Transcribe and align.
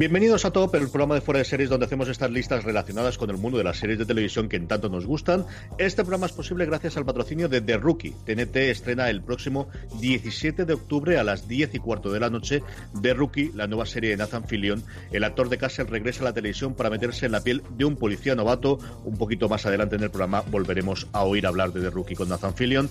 Bienvenidos 0.00 0.46
a 0.46 0.50
Top, 0.50 0.74
el 0.76 0.88
programa 0.88 1.14
de 1.14 1.20
fuera 1.20 1.40
de 1.40 1.44
series 1.44 1.68
donde 1.68 1.84
hacemos 1.84 2.08
estas 2.08 2.30
listas 2.30 2.64
relacionadas 2.64 3.18
con 3.18 3.28
el 3.28 3.36
mundo 3.36 3.58
de 3.58 3.64
las 3.64 3.76
series 3.76 3.98
de 3.98 4.06
televisión 4.06 4.48
que 4.48 4.56
en 4.56 4.66
tanto 4.66 4.88
nos 4.88 5.04
gustan. 5.04 5.44
Este 5.76 6.04
programa 6.04 6.24
es 6.24 6.32
posible 6.32 6.64
gracias 6.64 6.96
al 6.96 7.04
patrocinio 7.04 7.50
de 7.50 7.60
The 7.60 7.76
Rookie. 7.76 8.14
TNT 8.24 8.56
estrena 8.56 9.10
el 9.10 9.20
próximo 9.20 9.68
17 10.00 10.64
de 10.64 10.72
octubre 10.72 11.18
a 11.18 11.22
las 11.22 11.46
10 11.46 11.74
y 11.74 11.78
cuarto 11.80 12.10
de 12.10 12.18
la 12.18 12.30
noche 12.30 12.62
The 13.02 13.12
Rookie, 13.12 13.52
la 13.54 13.66
nueva 13.66 13.84
serie 13.84 14.08
de 14.08 14.16
Nathan 14.16 14.48
Fillion. 14.48 14.82
El 15.12 15.22
actor 15.22 15.50
de 15.50 15.58
Castle 15.58 15.84
regresa 15.84 16.22
a 16.22 16.24
la 16.24 16.32
televisión 16.32 16.74
para 16.74 16.88
meterse 16.88 17.26
en 17.26 17.32
la 17.32 17.42
piel 17.42 17.62
de 17.76 17.84
un 17.84 17.96
policía 17.96 18.34
novato. 18.34 18.78
Un 19.04 19.18
poquito 19.18 19.50
más 19.50 19.66
adelante 19.66 19.96
en 19.96 20.04
el 20.04 20.10
programa 20.10 20.40
volveremos 20.50 21.08
a 21.12 21.24
oír 21.24 21.46
hablar 21.46 21.74
de 21.74 21.82
The 21.82 21.90
Rookie 21.90 22.14
con 22.14 22.30
Nathan 22.30 22.54
Fillion 22.54 22.88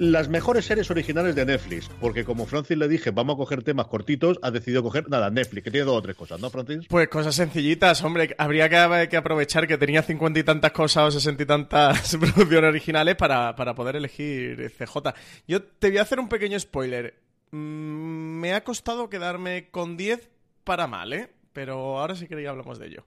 las 0.00 0.30
mejores 0.30 0.64
series 0.64 0.90
originales 0.90 1.34
de 1.34 1.44
Netflix, 1.44 1.90
porque 2.00 2.24
como 2.24 2.46
Francis 2.46 2.78
le 2.78 2.88
dije, 2.88 3.10
vamos 3.10 3.34
a 3.34 3.36
coger 3.36 3.62
temas 3.62 3.86
cortitos, 3.86 4.38
ha 4.40 4.50
decidido 4.50 4.82
coger 4.82 5.10
nada, 5.10 5.28
Netflix, 5.28 5.62
que 5.62 5.70
tiene 5.70 5.84
dos 5.84 5.98
o 5.98 6.00
tres 6.00 6.16
cosas, 6.16 6.40
¿no, 6.40 6.48
Francis? 6.48 6.86
Pues 6.88 7.08
cosas 7.08 7.34
sencillitas, 7.34 8.02
hombre, 8.02 8.34
habría 8.38 8.70
que, 8.70 9.16
aprovechar 9.18 9.68
que 9.68 9.76
tenía 9.76 10.02
cincuenta 10.02 10.40
y 10.40 10.42
tantas 10.42 10.72
cosas 10.72 11.04
o 11.04 11.10
sesenta 11.10 11.42
y 11.42 11.46
tantas 11.46 12.16
producciones 12.20 12.70
originales 12.70 13.14
para, 13.16 13.54
poder 13.74 13.96
elegir 13.96 14.72
CJ. 14.78 15.12
Yo 15.46 15.62
te 15.62 15.90
voy 15.90 15.98
a 15.98 16.02
hacer 16.02 16.18
un 16.18 16.30
pequeño 16.30 16.58
spoiler. 16.58 17.14
Mm, 17.50 18.40
me 18.40 18.54
ha 18.54 18.64
costado 18.64 19.10
quedarme 19.10 19.68
con 19.70 19.98
10 19.98 20.30
para 20.64 20.86
mal, 20.86 21.12
¿eh? 21.12 21.28
Pero 21.52 21.98
ahora 21.98 22.16
sí 22.16 22.26
que 22.26 22.42
ya 22.42 22.48
hablamos 22.48 22.78
de 22.78 22.86
ello. 22.86 23.04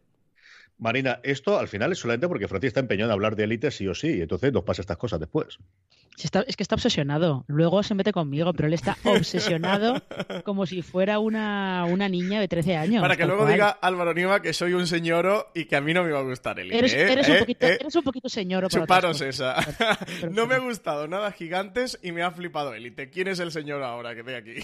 Marina, 0.84 1.22
esto 1.23 1.58
al 1.58 1.70
final 1.70 1.94
es 1.94 2.00
solamente 2.00 2.28
porque 2.28 2.50
Francis 2.50 2.67
está 2.67 2.81
empeñado 2.81 3.09
en 3.09 3.14
hablar 3.14 3.38
de 3.38 3.45
élite 3.45 3.72
sí 3.72 3.88
o 3.88 3.95
sí, 3.95 4.17
y 4.17 4.22
entonces 4.22 4.52
nos 4.52 4.66
pasa 4.66 4.81
estas 4.81 4.98
cosas 4.98 5.17
después. 5.17 5.58
es 6.17 6.58
que 6.58 6.64
está 6.64 6.75
obsesionado. 6.75 7.45
Luego 7.48 7.81
se 7.84 7.95
mete 7.95 8.12
conmigo, 8.12 8.52
pero 8.52 8.67
él 8.67 8.73
está 8.73 8.98
obsesionado 9.06 10.03
como 10.44 10.66
si 10.66 10.81
fuera 10.81 11.20
una, 11.20 11.86
una 11.86 12.09
niña 12.09 12.42
de 12.42 12.50
13 12.50 12.75
años. 12.75 13.02
Para 13.02 13.16
que 13.16 13.25
luego 13.25 13.45
diga 13.45 13.70
Álvaro 13.70 14.14
Niva 14.14 14.42
que 14.42 14.52
soy 14.52 14.73
un 14.73 14.86
señoro 14.86 15.52
y 15.56 15.66
que 15.66 15.78
a 15.78 15.81
mí 15.81 15.94
no 15.94 16.03
me 16.03 16.12
va 16.12 16.20
a 16.20 16.23
gustar 16.23 16.59
élite. 16.59 16.78
Eres, 16.78 16.94
¿eh? 16.94 17.14
eres, 17.14 17.30
un, 17.30 17.36
¿Eh? 17.36 17.40
poquito, 17.40 17.66
¿Eh? 17.66 17.78
eres 17.80 17.95
un 17.95 18.03
poquito 18.03 18.28
señoro. 18.28 18.68
Chuparos 18.68 19.22
esa. 19.22 19.56
no 20.31 20.47
me 20.47 20.56
ha 20.56 20.59
gustado 20.59 21.08
nada 21.08 21.31
gigantes 21.31 21.97
y 22.03 22.12
me 22.12 22.24
ha 22.24 22.31
flipado 22.31 22.74
élite. 22.74 23.09
¿Quién 23.09 23.30
es 23.30 23.40
el 23.40 23.53
señor 23.53 23.84
ahora 23.84 24.13
que 24.16 24.22
ve 24.22 24.36
aquí? 24.36 24.56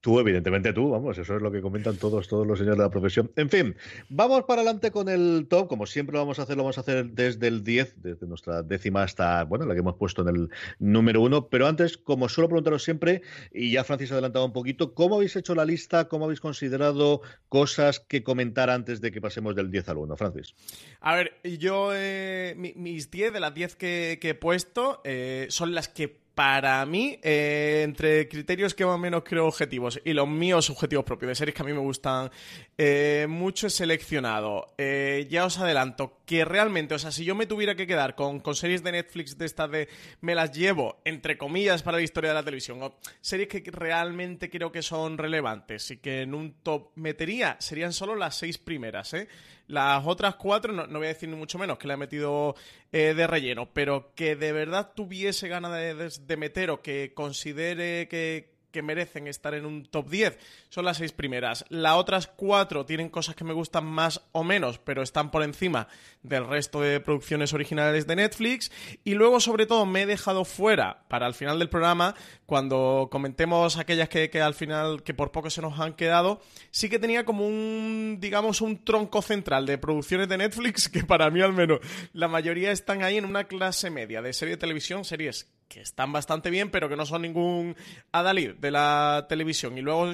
Tú, 0.00 0.20
evidentemente 0.20 0.72
tú, 0.72 0.90
vamos, 0.90 1.18
eso 1.18 1.36
es 1.36 1.42
lo 1.42 1.50
que 1.50 1.60
comentan 1.60 1.96
todos, 1.96 2.28
todos 2.28 2.46
los 2.46 2.58
señores 2.58 2.78
de 2.78 2.84
la 2.84 2.90
profesión. 2.90 3.32
En 3.34 3.50
fin, 3.50 3.74
vamos 4.08 4.44
para 4.44 4.62
adelante 4.62 4.92
con 4.92 5.08
el 5.08 5.46
top, 5.48 5.66
como 5.66 5.84
siempre 5.86 6.12
lo 6.12 6.20
vamos 6.20 6.38
a 6.38 6.42
hacer, 6.42 6.56
lo 6.56 6.62
vamos 6.62 6.78
a 6.78 6.82
hacer 6.82 7.06
desde 7.06 7.48
el 7.48 7.64
10, 7.64 8.02
desde 8.02 8.26
nuestra 8.26 8.62
décima 8.62 9.02
hasta, 9.02 9.42
bueno, 9.44 9.66
la 9.66 9.74
que 9.74 9.80
hemos 9.80 9.96
puesto 9.96 10.22
en 10.22 10.28
el 10.28 10.50
número 10.78 11.22
1, 11.22 11.48
pero 11.48 11.66
antes, 11.66 11.96
como 11.96 12.28
suelo 12.28 12.48
preguntaros 12.48 12.84
siempre, 12.84 13.22
y 13.52 13.72
ya 13.72 13.82
Francis 13.82 14.12
adelantado 14.12 14.44
un 14.44 14.52
poquito, 14.52 14.94
¿cómo 14.94 15.16
habéis 15.16 15.34
hecho 15.34 15.54
la 15.54 15.64
lista? 15.64 16.08
¿Cómo 16.08 16.26
habéis 16.26 16.40
considerado 16.40 17.22
cosas 17.48 17.98
que 17.98 18.22
comentar 18.22 18.70
antes 18.70 19.00
de 19.00 19.10
que 19.10 19.20
pasemos 19.20 19.56
del 19.56 19.70
10 19.70 19.88
al 19.88 19.96
1, 19.98 20.16
Francis? 20.16 20.54
A 21.00 21.16
ver, 21.16 21.32
yo, 21.42 21.90
eh, 21.92 22.54
mis 22.76 23.10
10 23.10 23.32
de 23.32 23.40
las 23.40 23.54
10 23.54 23.76
que, 23.76 24.18
he 24.22 24.34
puesto 24.34 25.00
eh, 25.04 25.46
son 25.50 25.74
las 25.74 25.88
que 25.88 26.25
para 26.36 26.84
mí, 26.84 27.18
eh, 27.22 27.80
entre 27.82 28.28
criterios 28.28 28.74
que 28.74 28.84
más 28.84 28.96
o 28.96 28.98
menos 28.98 29.22
creo 29.24 29.46
objetivos 29.46 29.98
y 30.04 30.12
los 30.12 30.28
míos 30.28 30.68
objetivos 30.68 31.02
propios 31.02 31.30
de 31.30 31.34
series 31.34 31.54
que 31.54 31.62
a 31.62 31.64
mí 31.64 31.72
me 31.72 31.78
gustan 31.78 32.30
eh, 32.76 33.26
mucho 33.26 33.68
he 33.68 33.70
seleccionado. 33.70 34.74
Eh, 34.76 35.26
ya 35.30 35.46
os 35.46 35.58
adelanto 35.58 36.20
que 36.26 36.44
realmente, 36.44 36.94
o 36.94 36.98
sea, 36.98 37.10
si 37.10 37.24
yo 37.24 37.34
me 37.34 37.46
tuviera 37.46 37.74
que 37.74 37.86
quedar 37.86 38.14
con, 38.14 38.40
con, 38.40 38.54
series 38.54 38.82
de 38.82 38.92
Netflix 38.92 39.38
de 39.38 39.46
estas 39.46 39.70
de 39.70 39.88
me 40.20 40.34
las 40.34 40.52
llevo, 40.52 41.00
entre 41.06 41.38
comillas, 41.38 41.82
para 41.82 41.96
la 41.96 42.02
historia 42.02 42.32
de 42.32 42.34
la 42.34 42.44
televisión, 42.44 42.82
o 42.82 42.98
series 43.22 43.48
que 43.48 43.62
realmente 43.70 44.50
creo 44.50 44.70
que 44.70 44.82
son 44.82 45.16
relevantes 45.16 45.90
y 45.90 45.96
que 45.96 46.20
en 46.20 46.34
un 46.34 46.52
top 46.62 46.90
metería, 46.96 47.56
serían 47.60 47.94
solo 47.94 48.14
las 48.14 48.36
seis 48.36 48.58
primeras, 48.58 49.14
¿eh? 49.14 49.26
Las 49.68 50.06
otras 50.06 50.36
cuatro, 50.36 50.72
no, 50.72 50.86
voy 50.86 51.06
a 51.06 51.08
decir 51.08 51.28
ni 51.28 51.36
mucho 51.36 51.58
menos 51.58 51.78
que 51.78 51.88
le 51.88 51.94
he 51.94 51.96
metido 51.96 52.54
eh, 52.92 53.14
de 53.14 53.26
relleno, 53.26 53.68
pero 53.72 54.12
que 54.14 54.36
de 54.36 54.52
verdad 54.52 54.92
tuviese 54.94 55.48
ganas 55.48 55.72
de, 55.72 55.94
de 55.94 56.36
meter 56.36 56.70
o 56.70 56.82
que 56.82 57.12
considere 57.14 58.06
que, 58.08 58.55
que 58.76 58.82
merecen 58.82 59.26
estar 59.26 59.54
en 59.54 59.64
un 59.64 59.86
top 59.86 60.10
10 60.10 60.38
son 60.68 60.84
las 60.84 60.98
seis 60.98 61.10
primeras. 61.10 61.64
Las 61.70 61.94
otras 61.94 62.26
cuatro 62.26 62.84
tienen 62.84 63.08
cosas 63.08 63.34
que 63.34 63.42
me 63.42 63.54
gustan 63.54 63.86
más 63.86 64.20
o 64.32 64.44
menos, 64.44 64.78
pero 64.78 65.02
están 65.02 65.30
por 65.30 65.42
encima 65.42 65.88
del 66.22 66.46
resto 66.46 66.82
de 66.82 67.00
producciones 67.00 67.54
originales 67.54 68.06
de 68.06 68.16
Netflix. 68.16 68.70
Y 69.02 69.14
luego, 69.14 69.40
sobre 69.40 69.64
todo, 69.64 69.86
me 69.86 70.02
he 70.02 70.06
dejado 70.06 70.44
fuera 70.44 71.06
para 71.08 71.26
el 71.26 71.32
final 71.32 71.58
del 71.58 71.70
programa, 71.70 72.14
cuando 72.44 73.08
comentemos 73.10 73.78
aquellas 73.78 74.10
que, 74.10 74.28
al 74.42 74.52
final, 74.52 75.02
que 75.02 75.14
por 75.14 75.32
poco 75.32 75.48
se 75.48 75.62
nos 75.62 75.80
han 75.80 75.94
quedado, 75.94 76.42
sí 76.70 76.90
que 76.90 76.98
tenía 76.98 77.24
como 77.24 77.46
un, 77.46 78.18
digamos, 78.20 78.60
un 78.60 78.84
tronco 78.84 79.22
central 79.22 79.64
de 79.64 79.78
producciones 79.78 80.28
de 80.28 80.36
Netflix, 80.36 80.88
que 80.90 81.02
para 81.02 81.30
mí 81.30 81.40
al 81.40 81.54
menos 81.54 81.80
la 82.12 82.28
mayoría 82.28 82.72
están 82.72 83.02
ahí 83.02 83.16
en 83.16 83.24
una 83.24 83.44
clase 83.44 83.88
media 83.88 84.20
de 84.20 84.34
serie 84.34 84.56
de 84.56 84.60
televisión, 84.60 85.06
series 85.06 85.55
que 85.68 85.80
están 85.80 86.12
bastante 86.12 86.50
bien, 86.50 86.70
pero 86.70 86.88
que 86.88 86.96
no 86.96 87.06
son 87.06 87.22
ningún 87.22 87.76
adalid 88.12 88.54
de 88.54 88.70
la 88.70 89.26
televisión. 89.28 89.76
Y 89.78 89.82
luego 89.82 90.10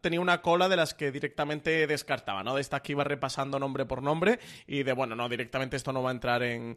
tenía 0.00 0.20
una 0.20 0.42
cola 0.42 0.68
de 0.68 0.76
las 0.76 0.94
que 0.94 1.12
directamente 1.12 1.86
descartaba, 1.86 2.42
¿no? 2.42 2.54
De 2.54 2.60
estas 2.60 2.80
que 2.82 2.92
iba 2.92 3.04
repasando 3.04 3.58
nombre 3.58 3.84
por 3.86 4.02
nombre 4.02 4.38
y 4.66 4.82
de, 4.82 4.92
bueno, 4.92 5.14
no, 5.14 5.28
directamente 5.28 5.76
esto 5.76 5.92
no 5.92 6.02
va 6.02 6.10
a 6.10 6.14
entrar 6.14 6.42
en, 6.42 6.76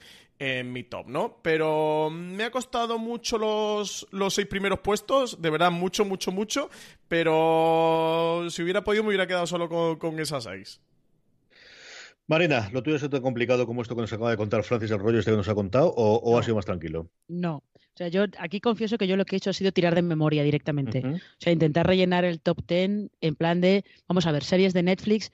mi 0.72 0.84
top, 0.84 1.08
¿no? 1.08 1.40
Pero 1.42 2.10
me 2.10 2.46
ha 2.46 2.52
costado 2.52 2.98
mucho 2.98 3.38
los, 3.38 4.08
los 4.12 4.34
seis 4.34 4.48
primeros 4.48 4.80
puestos, 4.80 5.42
de 5.42 5.50
verdad, 5.50 5.72
mucho, 5.72 6.06
mucho, 6.06 6.32
mucho, 6.32 6.70
pero 7.08 8.46
si 8.50 8.64
hubiera 8.64 8.84
podido 8.84 9.04
me 9.04 9.10
hubiera 9.10 9.28
quedado 9.28 9.48
solo 9.48 9.68
con, 9.68 9.98
con 9.98 10.18
esas 10.20 10.46
seis. 10.46 10.80
Marina, 12.30 12.70
¿lo 12.72 12.84
tuyo 12.84 12.98
es 12.98 13.10
tan 13.10 13.24
complicado 13.24 13.66
como 13.66 13.82
esto 13.82 13.96
que 13.96 14.02
nos 14.02 14.14
acaba 14.14 14.30
de 14.30 14.38
contar 14.38 14.62
Francis 14.62 14.92
el 14.92 15.00
rollo 15.00 15.18
este 15.18 15.32
que 15.32 15.38
nos 15.38 15.50
ha 15.50 15.56
contado 15.56 15.92
o, 15.98 16.38
ha 16.38 16.44
sido 16.44 16.56
más 16.56 16.66
tranquilo? 16.66 17.10
No. 17.28 17.64
O 18.00 18.02
sea, 18.02 18.08
yo 18.08 18.28
aquí 18.38 18.62
confieso 18.62 18.98
que 18.98 19.08
yo 19.08 19.18
lo 19.18 19.26
que 19.26 19.36
he 19.36 19.38
hecho 19.38 19.50
ha 19.50 19.54
sido 19.54 19.74
tirar 19.74 19.94
de 19.94 20.02
memoria 20.02 20.42
directamente. 20.42 21.04
O 21.06 21.20
sea, 21.38 21.52
intentar 21.52 21.86
rellenar 21.86 22.24
el 22.24 22.40
top 22.40 22.64
ten 22.66 23.12
en 23.20 23.36
plan 23.36 23.60
de, 23.60 23.84
vamos 24.08 24.26
a 24.26 24.32
ver, 24.32 24.46
series 24.46 24.72
de 24.74 24.84
Netflix, 24.84 25.34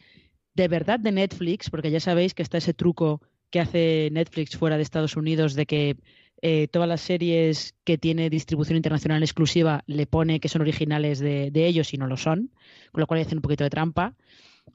de 0.55 0.67
verdad 0.67 0.99
de 0.99 1.11
Netflix, 1.11 1.69
porque 1.69 1.91
ya 1.91 1.99
sabéis 1.99 2.33
que 2.33 2.41
está 2.41 2.57
ese 2.57 2.73
truco 2.73 3.21
que 3.51 3.59
hace 3.59 4.09
Netflix 4.11 4.57
fuera 4.57 4.77
de 4.77 4.81
Estados 4.81 5.15
Unidos 5.15 5.53
de 5.53 5.67
que 5.67 5.97
eh, 6.41 6.67
todas 6.67 6.89
las 6.89 7.01
series 7.01 7.75
que 7.83 7.99
tiene 7.99 8.31
distribución 8.31 8.77
internacional 8.77 9.21
exclusiva 9.21 9.83
le 9.85 10.07
pone 10.07 10.39
que 10.39 10.49
son 10.49 10.63
originales 10.63 11.19
de, 11.19 11.51
de 11.51 11.67
ellos 11.67 11.93
y 11.93 11.97
no 11.97 12.07
lo 12.07 12.17
son, 12.17 12.49
con 12.91 13.01
lo 13.01 13.05
cual 13.05 13.21
hacen 13.21 13.37
un 13.37 13.43
poquito 13.43 13.63
de 13.63 13.69
trampa. 13.69 14.15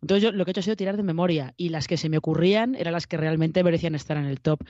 Entonces 0.02 0.22
yo 0.22 0.32
lo 0.32 0.44
que 0.44 0.50
he 0.50 0.52
hecho 0.52 0.60
ha 0.60 0.62
sido 0.62 0.76
tirar 0.76 0.96
de 0.96 1.02
memoria 1.02 1.54
y 1.56 1.68
las 1.68 1.86
que 1.86 1.96
se 1.96 2.08
me 2.08 2.18
ocurrían 2.18 2.74
eran 2.74 2.92
las 2.92 3.06
que 3.06 3.16
realmente 3.16 3.62
merecían 3.62 3.94
estar 3.94 4.16
en 4.16 4.24
el 4.24 4.40
top. 4.40 4.60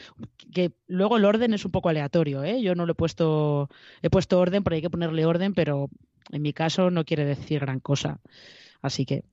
Que 0.52 0.72
luego 0.86 1.16
el 1.16 1.24
orden 1.24 1.54
es 1.54 1.64
un 1.64 1.70
poco 1.70 1.88
aleatorio, 1.88 2.42
¿eh? 2.42 2.62
Yo 2.62 2.74
no 2.74 2.86
lo 2.86 2.92
he 2.92 2.96
puesto, 2.96 3.68
he 4.02 4.10
puesto 4.10 4.38
orden, 4.40 4.64
pero 4.64 4.74
hay 4.76 4.82
que 4.82 4.90
ponerle 4.90 5.26
orden, 5.26 5.54
pero 5.54 5.88
en 6.30 6.42
mi 6.42 6.52
caso 6.52 6.90
no 6.90 7.04
quiere 7.04 7.24
decir 7.24 7.60
gran 7.60 7.80
cosa. 7.80 8.20
Así 8.82 9.06
que 9.06 9.24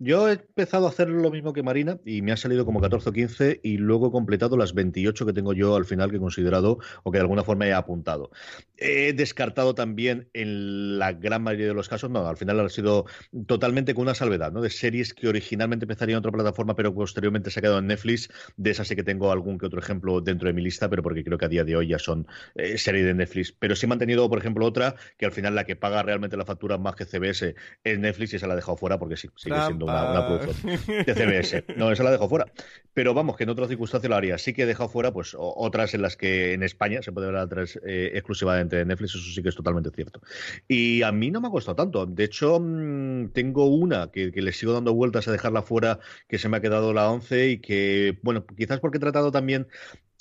Yo 0.00 0.28
he 0.28 0.34
empezado 0.34 0.86
a 0.86 0.90
hacer 0.90 1.08
lo 1.08 1.28
mismo 1.30 1.52
que 1.52 1.64
Marina 1.64 1.98
y 2.04 2.22
me 2.22 2.30
ha 2.30 2.36
salido 2.36 2.64
como 2.64 2.80
14 2.80 3.08
o 3.08 3.12
15 3.12 3.60
y 3.64 3.78
luego 3.78 4.08
he 4.08 4.10
completado 4.12 4.56
las 4.56 4.72
28 4.72 5.26
que 5.26 5.32
tengo 5.32 5.54
yo 5.54 5.74
al 5.74 5.86
final 5.86 6.10
que 6.10 6.18
he 6.18 6.20
considerado 6.20 6.78
o 7.02 7.10
que 7.10 7.18
de 7.18 7.22
alguna 7.22 7.42
forma 7.42 7.66
he 7.66 7.72
apuntado. 7.72 8.30
He 8.76 9.12
descartado 9.12 9.74
también 9.74 10.28
en 10.34 11.00
la 11.00 11.12
gran 11.14 11.42
mayoría 11.42 11.66
de 11.66 11.74
los 11.74 11.88
casos, 11.88 12.10
no, 12.10 12.28
al 12.28 12.36
final 12.36 12.60
ha 12.60 12.68
sido 12.68 13.06
totalmente 13.48 13.92
con 13.92 14.02
una 14.02 14.14
salvedad, 14.14 14.52
¿no? 14.52 14.60
De 14.60 14.70
series 14.70 15.14
que 15.14 15.26
originalmente 15.26 15.84
empezarían 15.84 16.18
en 16.18 16.18
otra 16.20 16.30
plataforma 16.30 16.76
pero 16.76 16.94
posteriormente 16.94 17.50
se 17.50 17.58
ha 17.58 17.62
quedado 17.62 17.80
en 17.80 17.88
Netflix. 17.88 18.28
De 18.56 18.70
esas 18.70 18.86
sí 18.86 18.94
que 18.94 19.02
tengo 19.02 19.32
algún 19.32 19.58
que 19.58 19.66
otro 19.66 19.80
ejemplo 19.80 20.20
dentro 20.20 20.46
de 20.46 20.52
mi 20.52 20.62
lista, 20.62 20.88
pero 20.88 21.02
porque 21.02 21.24
creo 21.24 21.38
que 21.38 21.46
a 21.46 21.48
día 21.48 21.64
de 21.64 21.74
hoy 21.74 21.88
ya 21.88 21.98
son 21.98 22.28
eh, 22.54 22.78
series 22.78 23.04
de 23.04 23.14
Netflix. 23.14 23.50
Pero 23.50 23.74
sí 23.74 23.86
he 23.86 23.88
mantenido, 23.88 24.28
por 24.28 24.38
ejemplo, 24.38 24.64
otra 24.64 24.94
que 25.16 25.26
al 25.26 25.32
final 25.32 25.56
la 25.56 25.64
que 25.64 25.74
paga 25.74 26.04
realmente 26.04 26.36
la 26.36 26.44
factura 26.44 26.78
más 26.78 26.94
que 26.94 27.04
CBS 27.04 27.56
es 27.82 27.98
Netflix 27.98 28.34
y 28.34 28.38
se 28.38 28.46
la 28.46 28.52
ha 28.52 28.56
dejado 28.56 28.76
fuera 28.76 28.96
porque 28.96 29.16
sí, 29.16 29.28
sigue 29.34 29.60
siendo 29.66 29.87
una, 29.88 30.26
producción 30.26 30.78
de 31.06 31.14
CBS. 31.14 31.64
No, 31.76 31.90
esa 31.90 32.02
la 32.02 32.10
dejo 32.10 32.28
fuera. 32.28 32.46
Pero 32.94 33.14
vamos, 33.14 33.36
que 33.36 33.44
en 33.44 33.50
otras 33.50 33.68
circunstancias 33.68 34.08
lo 34.08 34.16
haría. 34.16 34.38
Sí 34.38 34.52
que 34.52 34.62
he 34.62 34.66
dejado 34.66 34.88
fuera 34.88 35.12
pues 35.12 35.36
otras 35.38 35.94
en 35.94 36.02
las 36.02 36.16
que 36.16 36.52
en 36.52 36.62
España 36.62 37.02
se 37.02 37.12
puede 37.12 37.28
ver 37.28 37.36
otras 37.36 37.78
eh, 37.84 38.12
exclusivamente 38.14 38.76
de 38.76 38.84
Netflix, 38.84 39.14
eso 39.14 39.30
sí 39.32 39.42
que 39.42 39.48
es 39.48 39.54
totalmente 39.54 39.90
cierto. 39.90 40.20
Y 40.66 41.02
a 41.02 41.12
mí 41.12 41.30
no 41.30 41.40
me 41.40 41.48
ha 41.48 41.50
costado 41.50 41.76
tanto. 41.76 42.06
De 42.06 42.24
hecho, 42.24 42.58
mm, 42.60 43.28
tengo 43.32 43.66
una 43.66 44.10
que, 44.10 44.32
que 44.32 44.42
le 44.42 44.52
sigo 44.52 44.72
dando 44.72 44.94
vueltas 44.94 45.28
a 45.28 45.32
dejarla 45.32 45.62
fuera, 45.62 45.98
que 46.28 46.38
se 46.38 46.48
me 46.48 46.56
ha 46.56 46.60
quedado 46.60 46.92
la 46.92 47.10
11 47.10 47.48
y 47.48 47.58
que, 47.58 48.18
bueno, 48.22 48.46
quizás 48.46 48.80
porque 48.80 48.98
he 48.98 49.00
tratado 49.00 49.30
también 49.30 49.68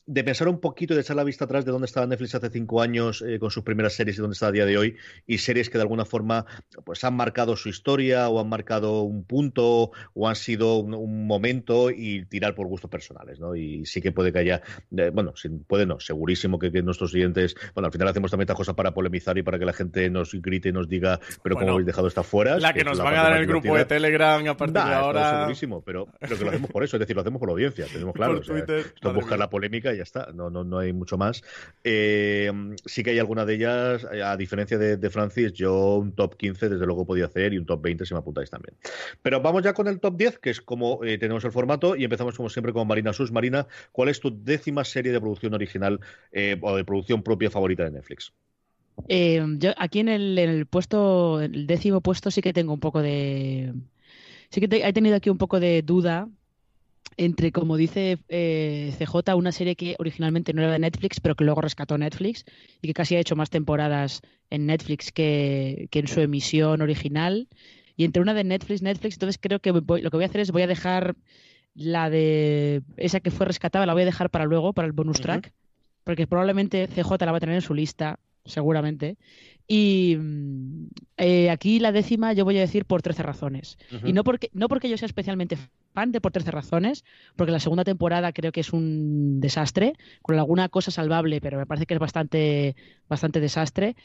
de 0.08 0.24
pensar 0.24 0.48
un 0.48 0.60
poquito 0.60 0.94
y 0.94 0.96
de 0.96 1.02
echar 1.02 1.18
la 1.18 1.26
vista 1.26 1.46
atrás 1.46 1.66
de 1.66 1.72
dónde 1.72 1.86
estaba 1.86 2.08
Netflix 2.08 2.34
hace 2.34 2.50
cinco 2.50 2.82
años 2.82 3.22
eh, 3.22 3.40
con 3.40 3.52
sus 3.52 3.64
primeras 3.64 3.94
series 3.94 4.18
y 4.18 4.22
dónde 4.22 4.36
está 4.36 4.48
a 4.48 4.52
día 4.54 4.66
de 4.66 4.78
hoy, 4.78 4.96
y 5.28 5.40
series 5.40 5.70
que 5.70 5.78
de 5.78 5.82
alguna 5.82 6.06
forma 6.06 6.46
pues 6.86 7.04
han 7.04 7.14
marcado 7.16 7.58
su 7.58 7.68
historia 7.68 8.30
o 8.30 8.40
han 8.40 8.48
marcado 8.48 9.02
un 9.02 9.26
punto 9.26 9.92
o 10.14 10.30
han 10.30 10.38
sido 10.38 10.78
un, 10.78 11.28
momento 11.28 11.92
y 11.92 12.26
tirar 12.26 12.56
por 12.56 12.68
gustos 12.68 12.90
personales, 12.90 13.40
¿no? 13.40 13.56
Y 13.56 13.86
sí 13.86 14.02
que 14.02 14.14
puede 14.14 14.32
que 14.32 14.40
haya, 14.40 14.62
eh, 14.96 15.10
bueno, 15.14 15.34
puede 15.68 15.86
no, 15.86 16.00
segurísimo 16.00 16.58
que, 16.58 16.72
nuestros 16.82 17.12
siguientes, 17.12 17.56
bueno, 17.74 17.88
al 17.88 17.92
final 17.92 18.08
hacemos 18.08 18.32
también 18.32 18.46
esta 18.46 18.56
cosa 18.56 18.76
para 18.76 18.94
polemizar 18.94 19.38
y 19.38 19.44
para 19.44 19.60
que 19.60 19.66
la 19.66 19.74
gente 19.74 20.10
nos 20.10 20.34
grite 20.34 20.70
y 20.70 20.72
nos 20.72 20.88
diga, 20.88 21.20
pero 21.44 21.58
como 21.58 21.72
habéis 21.72 21.86
dejado 21.86 22.08
esta 22.08 22.24
fuera. 22.24 22.58
La 22.60 22.74
que, 22.74 22.86
nos 22.86 22.98
van 22.98 23.16
a 23.16 23.24
dar 23.24 23.38
el 23.38 23.46
grupo 23.46 23.76
de 23.76 23.84
Telegram 23.84 24.48
a 24.48 24.56
partir 24.56 24.84
de 24.84 24.94
ahora. 24.94 25.40
segurísimo, 25.40 25.82
pero, 25.82 26.08
pero 26.20 26.38
que 26.38 26.44
lo 26.46 26.50
hacemos 26.52 26.72
por 26.72 26.84
eso, 26.84 26.96
es 26.96 27.02
decir, 27.02 27.16
lo 27.16 27.22
hacemos 27.24 27.40
por 27.40 27.50
la 27.50 27.54
audiencia, 27.54 27.86
tenemos 27.92 28.14
claro. 28.16 28.40
esto 28.40 28.64
es 29.10 29.14
buscar 29.14 29.38
la 29.38 29.50
polémica 29.50 29.97
ya 29.98 30.04
está, 30.04 30.32
no, 30.34 30.50
no, 30.50 30.64
no 30.64 30.80
hay 30.80 30.94
mucho 30.94 31.18
más. 31.18 31.44
Eh, 31.84 32.52
sí 32.86 33.04
que 33.04 33.12
hay 33.12 33.20
alguna 33.20 33.46
de 33.46 33.56
ellas, 33.56 34.06
a 34.06 34.38
diferencia 34.38 34.78
de, 34.78 35.10
Francis, 35.10 35.54
yo 35.54 35.98
un 35.98 36.14
top 36.14 36.36
15 36.36 36.70
desde 36.70 36.86
luego 36.86 37.06
podía 37.06 37.26
hacer 37.26 37.54
y 37.54 37.58
un 37.58 37.66
top 37.66 37.82
20 37.82 38.06
si 38.06 38.14
me 38.14 38.20
apuntáis 38.20 38.50
también. 38.50 38.76
Pero 39.22 39.42
vamos 39.42 39.64
ya 39.64 39.74
con 39.74 39.88
el 39.88 40.00
top 40.00 40.18
10, 40.18 40.40
que 40.40 40.50
es 40.50 40.62
como 40.62 41.04
eh, 41.04 41.18
tenemos 41.18 41.44
el 41.46 41.52
formato, 41.52 41.96
y 41.96 42.04
empezamos 42.04 42.36
como 42.36 42.50
siempre 42.50 42.74
con 42.74 42.88
Marina 42.88 43.14
Sus. 43.14 43.32
Marina, 43.32 43.68
¿cuál 43.92 44.10
es 44.10 44.20
tu 44.20 44.44
décima 44.44 44.84
serie 44.84 45.12
de 45.12 45.20
producción 45.20 45.54
original 45.54 46.00
eh, 46.32 46.58
o 46.62 46.76
de 46.76 46.86
producción 46.86 47.24
propia 47.24 47.50
favorita 47.50 47.84
de 47.84 47.92
Netflix? 47.92 48.34
yo 49.08 49.72
aquí 49.78 50.00
en 50.00 50.10
el, 50.10 50.40
en 50.40 50.50
el 50.50 50.66
puesto, 50.66 51.40
el 51.42 51.68
décimo 51.68 52.02
puesto 52.02 52.32
sí 52.32 52.42
que 52.42 52.54
tengo 52.54 52.74
un 52.74 52.80
poco 52.80 53.02
de... 53.02 53.74
Sí 54.50 54.62
que 54.62 54.68
he 54.84 54.94
tenido 54.94 55.16
aquí 55.16 55.30
un 55.30 55.38
poco 55.38 55.60
de 55.60 55.82
duda 55.82 56.30
entre, 57.16 57.52
como 57.52 57.78
dice 57.78 58.20
eh, 58.30 58.94
CJ, 58.98 59.36
una 59.36 59.52
serie 59.52 59.76
que 59.76 59.96
originalmente 60.00 60.54
no 60.54 60.62
era 60.62 60.72
de 60.72 60.80
Netflix, 60.80 61.20
pero 61.20 61.36
que 61.36 61.44
luego 61.44 61.62
rescató 61.62 61.98
Netflix 61.98 62.46
y 62.82 62.88
que 62.88 62.94
casi 62.94 63.16
ha 63.16 63.20
hecho 63.20 63.36
más 63.36 63.50
temporadas 63.50 64.22
en 64.50 64.66
Netflix 64.66 65.12
que, 65.12 65.90
en 65.92 66.08
su 66.08 66.22
emisión 66.22 66.82
original. 66.82 67.48
Y 67.96 68.06
entre 68.06 68.22
una 68.22 68.34
de 68.34 68.44
Netflix, 68.44 68.82
Netflix, 68.82 69.16
entonces 69.16 69.40
creo 69.42 69.60
que 69.60 69.72
lo 69.72 69.82
que 69.84 70.18
voy 70.18 70.24
a 70.24 70.28
hacer 70.28 70.42
es 70.42 70.52
voy 70.52 70.62
a 70.62 70.68
dejar 70.68 71.16
la 71.74 72.10
de 72.10 72.82
esa 72.98 73.20
que 73.20 73.32
fue 73.32 73.46
rescatada, 73.46 73.86
la 73.86 73.94
voy 73.94 74.04
a 74.04 74.06
dejar 74.06 74.30
para 74.30 74.46
luego, 74.46 74.74
para 74.74 74.88
el 74.88 74.92
bonus 74.92 75.22
track, 75.22 75.54
porque 76.04 76.28
probablemente 76.28 76.88
CJ 76.88 77.26
la 77.26 77.32
va 77.32 77.38
a 77.38 77.40
tener 77.40 77.56
en 77.56 77.62
su 77.62 77.74
lista, 77.74 78.20
seguramente. 78.46 79.18
Y 79.68 80.16
mm, 80.18 80.88
eh, 81.18 81.50
aquí 81.50 81.80
la 81.80 81.92
décima 81.92 82.34
yo 82.34 82.46
voy 82.46 82.58
a 82.58 82.62
decir 82.62 82.86
por 82.86 83.02
13 83.02 83.24
razones. 83.24 83.78
Y 84.04 84.14
no 84.14 84.24
porque, 84.24 84.50
no 84.54 84.70
porque 84.70 84.90
yo 84.90 84.98
sea 84.98 85.08
especialmente 85.08 85.58
fan 85.94 86.12
de 86.12 86.22
por 86.22 86.32
13 86.32 86.52
razones, 86.52 87.04
porque 87.36 87.52
la 87.52 87.60
segunda 87.60 87.84
temporada 87.84 88.32
creo 88.32 88.52
que 88.52 88.62
es 88.62 88.72
un 88.72 89.40
desastre, 89.40 89.94
con 90.22 90.38
alguna 90.38 90.70
cosa 90.70 90.92
salvable, 90.92 91.42
pero 91.42 91.58
me 91.58 91.66
parece 91.66 91.86
que 91.86 91.96
es 91.96 92.00
bastante, 92.00 92.76
bastante 93.10 93.40
desastre. 93.40 93.96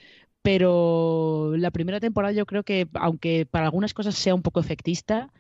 Pero 0.43 1.53
la 1.57 1.71
primera 1.71 2.01
temporada 2.01 2.33
yo 2.33 2.47
creo 2.47 2.65
que, 2.65 2.89
aunque 2.95 3.47
para 3.47 3.67
algunas 3.67 3.95
cosas 3.95 4.17
sea 4.17 4.35
un 4.35 4.43
poco 4.43 4.59
efectista, 4.59 5.31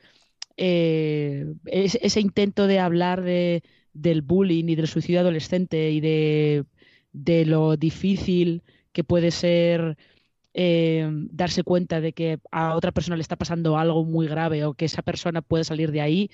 eh, 0.56 1.46
ese 1.66 2.20
intento 2.20 2.68
de 2.68 2.78
hablar 2.78 3.22
de, 3.22 3.64
del 3.94 4.22
bullying 4.22 4.66
y 4.68 4.76
del 4.76 4.86
suicidio 4.86 5.20
adolescente 5.20 5.90
y 5.90 6.00
de, 6.00 6.64
de 7.12 7.44
lo 7.46 7.76
difícil 7.76 8.62
que 8.92 9.04
puede 9.04 9.30
ser 9.30 9.96
eh, 10.54 11.08
darse 11.30 11.62
cuenta 11.62 12.00
de 12.00 12.12
que 12.12 12.40
a 12.50 12.76
otra 12.76 12.92
persona 12.92 13.16
le 13.16 13.22
está 13.22 13.36
pasando 13.36 13.78
algo 13.78 14.04
muy 14.04 14.26
grave 14.26 14.64
o 14.64 14.74
que 14.74 14.86
esa 14.86 15.02
persona 15.02 15.42
puede 15.42 15.64
salir 15.64 15.92
de 15.92 16.00
ahí, 16.00 16.30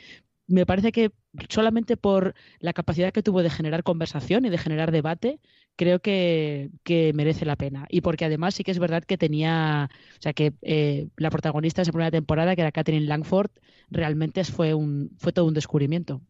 me 0.48 0.66
parece 0.66 0.92
que 0.92 1.12
solamente 1.50 1.96
por 1.96 2.34
la 2.58 2.72
capacidad 2.72 3.12
que 3.12 3.22
tuvo 3.22 3.42
de 3.42 3.50
generar 3.50 3.82
conversación 3.84 4.46
y 4.46 4.50
de 4.50 4.58
generar 4.58 4.90
debate, 4.90 5.40
creo 5.76 6.00
que, 6.00 6.70
merece 7.14 7.44
la 7.44 7.56
pena. 7.56 7.86
Y 7.90 8.00
porque 8.00 8.24
además 8.24 8.54
sí 8.54 8.64
que 8.64 8.70
es 8.72 8.78
verdad 8.78 9.04
que 9.04 9.18
tenía, 9.18 9.90
o 10.18 10.22
sea, 10.22 10.32
que 10.32 10.54
eh, 10.62 11.08
la 11.16 11.30
protagonista 11.30 11.80
de 11.80 11.84
esa 11.84 11.92
primera 11.92 12.10
temporada, 12.10 12.56
que 12.56 12.62
era 12.62 12.72
Catherine 12.72 13.06
Langford, 13.06 13.50
realmente 13.90 14.42
fue, 14.44 14.74
un, 14.74 15.10
fue 15.18 15.32
todo 15.32 15.46
un 15.46 15.54
descubrimiento. 15.54 16.22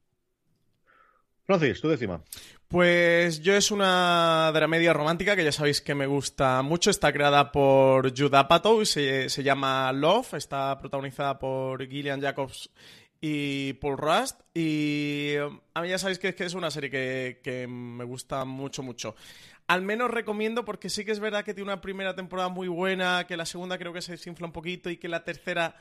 Francis, 1.48 1.80
tu 1.80 1.88
décima. 1.88 2.20
Pues 2.68 3.40
yo 3.40 3.54
es 3.54 3.70
una 3.70 4.50
dramedia 4.52 4.92
romántica 4.92 5.34
que 5.34 5.44
ya 5.44 5.50
sabéis 5.50 5.80
que 5.80 5.94
me 5.94 6.06
gusta 6.06 6.60
mucho. 6.60 6.90
Está 6.90 7.10
creada 7.10 7.50
por 7.52 8.14
Judd 8.14 8.34
Apatow, 8.34 8.84
se, 8.84 9.30
se 9.30 9.42
llama 9.42 9.90
Love. 9.94 10.34
Está 10.34 10.76
protagonizada 10.78 11.38
por 11.38 11.88
Gillian 11.88 12.20
Jacobs 12.20 12.68
y 13.18 13.72
Paul 13.80 13.96
Rust. 13.96 14.42
Y 14.52 15.36
a 15.72 15.80
mí 15.80 15.88
ya 15.88 15.96
sabéis 15.96 16.18
que, 16.18 16.34
es 16.36 16.52
una 16.52 16.70
serie 16.70 16.90
que, 16.90 17.40
que, 17.42 17.66
me 17.66 18.04
gusta 18.04 18.44
mucho, 18.44 18.82
mucho. 18.82 19.16
Al 19.68 19.80
menos 19.80 20.10
recomiendo 20.10 20.66
porque 20.66 20.90
sí 20.90 21.06
que 21.06 21.12
es 21.12 21.20
verdad 21.20 21.46
que 21.46 21.54
tiene 21.54 21.72
una 21.72 21.80
primera 21.80 22.14
temporada 22.14 22.50
muy 22.50 22.68
buena, 22.68 23.26
que 23.26 23.38
la 23.38 23.46
segunda 23.46 23.78
creo 23.78 23.94
que 23.94 24.02
se 24.02 24.12
desinfla 24.12 24.46
un 24.46 24.52
poquito 24.52 24.90
y 24.90 24.98
que 24.98 25.08
la 25.08 25.24
tercera 25.24 25.76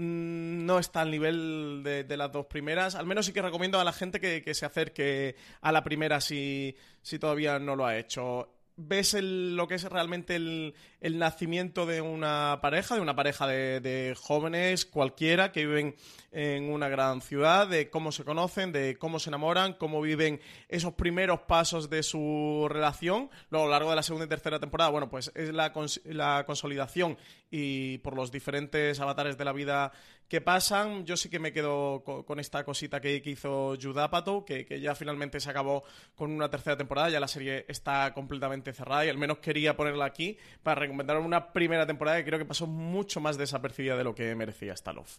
no 0.00 0.78
está 0.78 1.02
al 1.02 1.10
nivel 1.10 1.82
de, 1.84 2.16
las 2.16 2.32
dos 2.32 2.46
primeras. 2.46 2.94
Al 2.94 3.06
menos 3.06 3.26
sí 3.26 3.32
que 3.32 3.42
recomiendo 3.42 3.78
a 3.78 3.84
la 3.84 3.92
gente 3.92 4.20
que, 4.20 4.54
se 4.54 4.66
acerque 4.66 5.36
a 5.60 5.72
la 5.72 5.84
primera 5.84 6.20
si, 6.20 6.74
si 7.02 7.18
todavía 7.18 7.58
no 7.58 7.76
lo 7.76 7.86
ha 7.86 7.96
hecho 7.96 8.54
ves 8.82 9.14
lo 9.20 9.68
que 9.68 9.74
es 9.74 9.84
realmente 9.84 10.36
el, 10.36 10.74
nacimiento 11.00 11.86
de 11.86 12.00
una 12.00 12.58
pareja, 12.60 12.94
de 12.94 13.00
una 13.00 13.16
pareja 13.16 13.46
de, 13.46 14.14
jóvenes 14.20 14.84
cualquiera 14.84 15.50
que 15.50 15.66
viven 15.66 15.96
en 16.30 16.70
una 16.70 16.88
gran 16.88 17.22
ciudad, 17.22 17.66
de 17.66 17.90
cómo 17.90 18.12
se 18.12 18.24
conocen, 18.24 18.72
de 18.72 18.96
cómo 18.98 19.18
se 19.18 19.30
enamoran, 19.30 19.74
cómo 19.74 20.00
viven 20.00 20.40
esos 20.68 20.94
primeros 20.94 21.40
pasos 21.40 21.90
de 21.90 22.02
su 22.02 22.66
relación. 22.70 23.30
Luego, 23.48 23.64
a 23.64 23.68
lo 23.68 23.72
largo 23.72 23.90
de 23.90 23.96
la 23.96 24.02
segunda 24.02 24.26
y 24.26 24.28
tercera 24.28 24.60
temporada, 24.60 24.90
bueno, 24.90 25.08
pues 25.08 25.32
es 25.34 25.52
la, 25.52 25.72
la 26.04 26.44
consolidación 26.46 27.16
y 27.50 27.98
por 27.98 28.14
los 28.14 28.30
diferentes 28.30 29.00
avatares 29.00 29.36
de 29.36 29.44
la 29.44 29.52
vida 29.52 29.92
que 30.30 30.40
pasan. 30.40 31.04
Yo 31.04 31.16
sí 31.16 31.28
que 31.28 31.40
me 31.40 31.52
quedo 31.52 32.04
con, 32.04 32.38
esta 32.38 32.64
cosita 32.64 33.00
que, 33.00 33.20
hizo 33.24 33.76
Judapato, 33.80 34.44
que, 34.44 34.64
que 34.64 34.80
ya 34.80 34.94
finalmente 34.94 35.40
se 35.40 35.50
acabó 35.50 35.82
con 36.14 36.30
una 36.30 36.48
tercera 36.48 36.76
temporada. 36.76 37.10
Ya 37.10 37.18
la 37.18 37.26
serie 37.26 37.64
está 37.68 38.14
completamente 38.14 38.72
cerrada 38.72 39.04
y 39.04 39.08
al 39.08 39.18
menos 39.18 39.38
quería 39.38 39.76
ponerla 39.76 40.04
aquí 40.04 40.38
para 40.62 40.80
recomendar 40.90 41.18
una 41.18 41.52
primera 41.52 41.86
temporada 41.86 42.18
que 42.18 42.24
creo 42.24 42.38
que 42.38 42.44
pasó 42.44 42.66
mucho 42.66 43.20
más 43.20 43.38
desapercibida 43.38 43.96
de 43.96 44.04
lo 44.04 44.14
que 44.14 44.34
merecía 44.34 44.72
esta 44.72 44.92
Love. 44.92 45.18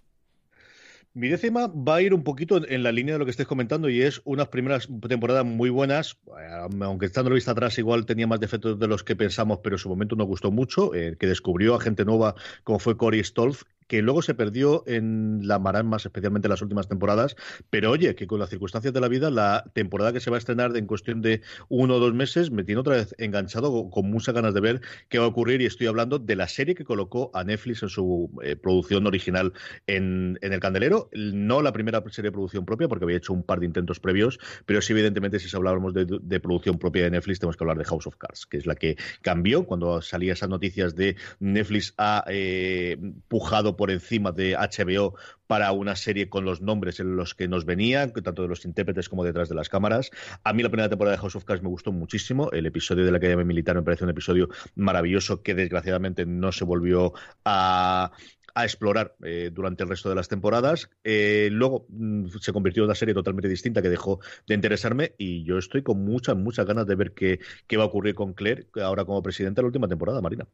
Mi 1.13 1.27
décima 1.27 1.67
va 1.67 1.95
a 1.95 2.01
ir 2.01 2.13
un 2.13 2.23
poquito 2.23 2.65
en 2.65 2.83
la 2.83 2.91
línea 2.93 3.15
de 3.15 3.19
lo 3.19 3.25
que 3.25 3.31
estés 3.31 3.47
comentando 3.47 3.89
y 3.89 4.01
es 4.01 4.21
unas 4.23 4.47
primeras 4.47 4.87
temporadas 5.09 5.43
muy 5.43 5.69
buenas, 5.69 6.17
eh, 6.27 6.67
aunque 6.81 7.05
estando 7.05 7.29
la 7.29 7.35
vista 7.35 7.51
atrás 7.51 7.77
igual 7.77 8.05
tenía 8.05 8.27
más 8.27 8.39
defectos 8.39 8.79
de 8.79 8.87
los 8.87 9.03
que 9.03 9.17
pensamos, 9.17 9.59
pero 9.61 9.75
en 9.75 9.79
su 9.79 9.89
momento 9.89 10.15
nos 10.15 10.27
gustó 10.27 10.51
mucho, 10.51 10.95
eh, 10.95 11.17
que 11.19 11.27
descubrió 11.27 11.75
a 11.75 11.81
gente 11.81 12.05
nueva 12.05 12.35
como 12.63 12.79
fue 12.79 12.95
Cory 12.95 13.21
Stolz 13.25 13.65
que 13.91 14.01
luego 14.01 14.21
se 14.21 14.33
perdió 14.35 14.85
en 14.87 15.41
la 15.43 15.59
más 15.59 16.05
especialmente 16.05 16.47
en 16.47 16.51
las 16.51 16.61
últimas 16.61 16.87
temporadas. 16.87 17.35
Pero 17.69 17.91
oye, 17.91 18.15
que 18.15 18.25
con 18.25 18.39
las 18.39 18.49
circunstancias 18.49 18.93
de 18.93 19.01
la 19.01 19.09
vida, 19.09 19.29
la 19.29 19.65
temporada 19.73 20.13
que 20.13 20.21
se 20.21 20.29
va 20.29 20.37
a 20.37 20.39
estrenar 20.39 20.77
en 20.77 20.85
cuestión 20.85 21.21
de 21.21 21.41
uno 21.67 21.95
o 21.95 21.99
dos 21.99 22.13
meses 22.13 22.51
me 22.51 22.63
tiene 22.63 22.79
otra 22.79 22.95
vez 22.95 23.13
enganchado 23.17 23.89
con 23.89 24.09
muchas 24.09 24.33
ganas 24.33 24.53
de 24.53 24.61
ver 24.61 24.81
qué 25.09 25.19
va 25.19 25.25
a 25.25 25.27
ocurrir. 25.27 25.59
Y 25.59 25.65
estoy 25.65 25.87
hablando 25.87 26.19
de 26.19 26.37
la 26.37 26.47
serie 26.47 26.73
que 26.73 26.85
colocó 26.85 27.31
a 27.33 27.43
Netflix 27.43 27.83
en 27.83 27.89
su 27.89 28.31
eh, 28.41 28.55
producción 28.55 29.05
original 29.07 29.51
en, 29.87 30.39
El 30.41 30.59
Candelero. 30.61 31.09
No 31.11 31.61
la 31.61 31.73
primera 31.73 32.01
serie 32.11 32.29
de 32.29 32.31
producción 32.31 32.65
propia, 32.65 32.87
porque 32.87 33.03
había 33.03 33.17
hecho 33.17 33.33
un 33.33 33.43
par 33.43 33.59
de 33.59 33.65
intentos 33.65 33.99
previos, 33.99 34.39
pero 34.65 34.81
sí, 34.81 34.93
evidentemente, 34.93 35.37
si 35.37 35.53
hablábamos 35.53 35.93
de, 35.93 36.05
de 36.05 36.39
producción 36.39 36.79
propia 36.79 37.03
de 37.03 37.11
Netflix, 37.11 37.39
tenemos 37.39 37.57
que 37.57 37.65
hablar 37.65 37.77
de 37.77 37.83
House 37.83 38.07
of 38.07 38.15
Cards, 38.15 38.45
que 38.45 38.55
es 38.55 38.65
la 38.65 38.75
que 38.75 38.95
cambió 39.21 39.65
cuando 39.65 40.01
salía 40.01 40.31
esas 40.31 40.47
noticias 40.47 40.95
de 40.95 41.17
Netflix 41.41 41.93
ha 41.97 42.23
eh, 42.29 42.97
pujado 43.27 43.75
por 43.81 43.89
encima 43.89 44.31
de 44.31 44.55
HBO 44.55 45.15
para 45.47 45.71
una 45.71 45.95
serie 45.95 46.29
con 46.29 46.45
los 46.45 46.61
nombres 46.61 46.99
en 46.99 47.15
los 47.15 47.33
que 47.33 47.47
nos 47.47 47.65
venían, 47.65 48.13
tanto 48.13 48.43
de 48.43 48.47
los 48.47 48.63
intérpretes 48.63 49.09
como 49.09 49.23
detrás 49.23 49.49
de 49.49 49.55
las 49.55 49.69
cámaras. 49.69 50.11
A 50.43 50.53
mí 50.53 50.61
la 50.61 50.69
primera 50.69 50.87
temporada 50.87 51.15
de 51.17 51.21
House 51.21 51.35
of 51.35 51.45
Cards 51.45 51.63
me 51.63 51.69
gustó 51.69 51.91
muchísimo. 51.91 52.51
El 52.51 52.67
episodio 52.67 53.03
de 53.03 53.09
la 53.09 53.17
Academia 53.17 53.43
Militar 53.43 53.75
me 53.75 53.81
parece 53.81 54.03
un 54.03 54.11
episodio 54.11 54.49
maravilloso 54.75 55.41
que 55.41 55.55
desgraciadamente 55.55 56.27
no 56.27 56.51
se 56.51 56.63
volvió 56.63 57.13
a 57.43 58.11
explorar 58.55 59.15
eh, 59.23 59.49
durante 59.51 59.81
el 59.81 59.89
resto 59.89 60.09
de 60.09 60.15
las 60.15 60.27
temporadas. 60.27 60.91
Eh, 61.03 61.49
luego 61.51 61.87
mm, 61.89 62.27
se 62.39 62.53
convirtió 62.53 62.83
en 62.83 62.89
una 62.89 62.95
serie 62.95 63.15
totalmente 63.15 63.49
distinta 63.49 63.81
que 63.81 63.89
dejó 63.89 64.19
de 64.45 64.53
interesarme 64.53 65.15
y 65.17 65.43
yo 65.43 65.57
estoy 65.57 65.81
con 65.81 66.05
muchas, 66.05 66.37
muchas 66.37 66.67
ganas 66.67 66.85
de 66.85 66.93
ver 66.93 67.13
qué, 67.15 67.39
qué 67.65 67.77
va 67.77 67.85
a 67.85 67.87
ocurrir 67.87 68.13
con 68.13 68.33
Claire 68.33 68.67
ahora 68.79 69.05
como 69.05 69.23
presidenta 69.23 69.61
de 69.61 69.63
la 69.63 69.69
última 69.69 69.87
temporada, 69.87 70.21
Marina. 70.21 70.45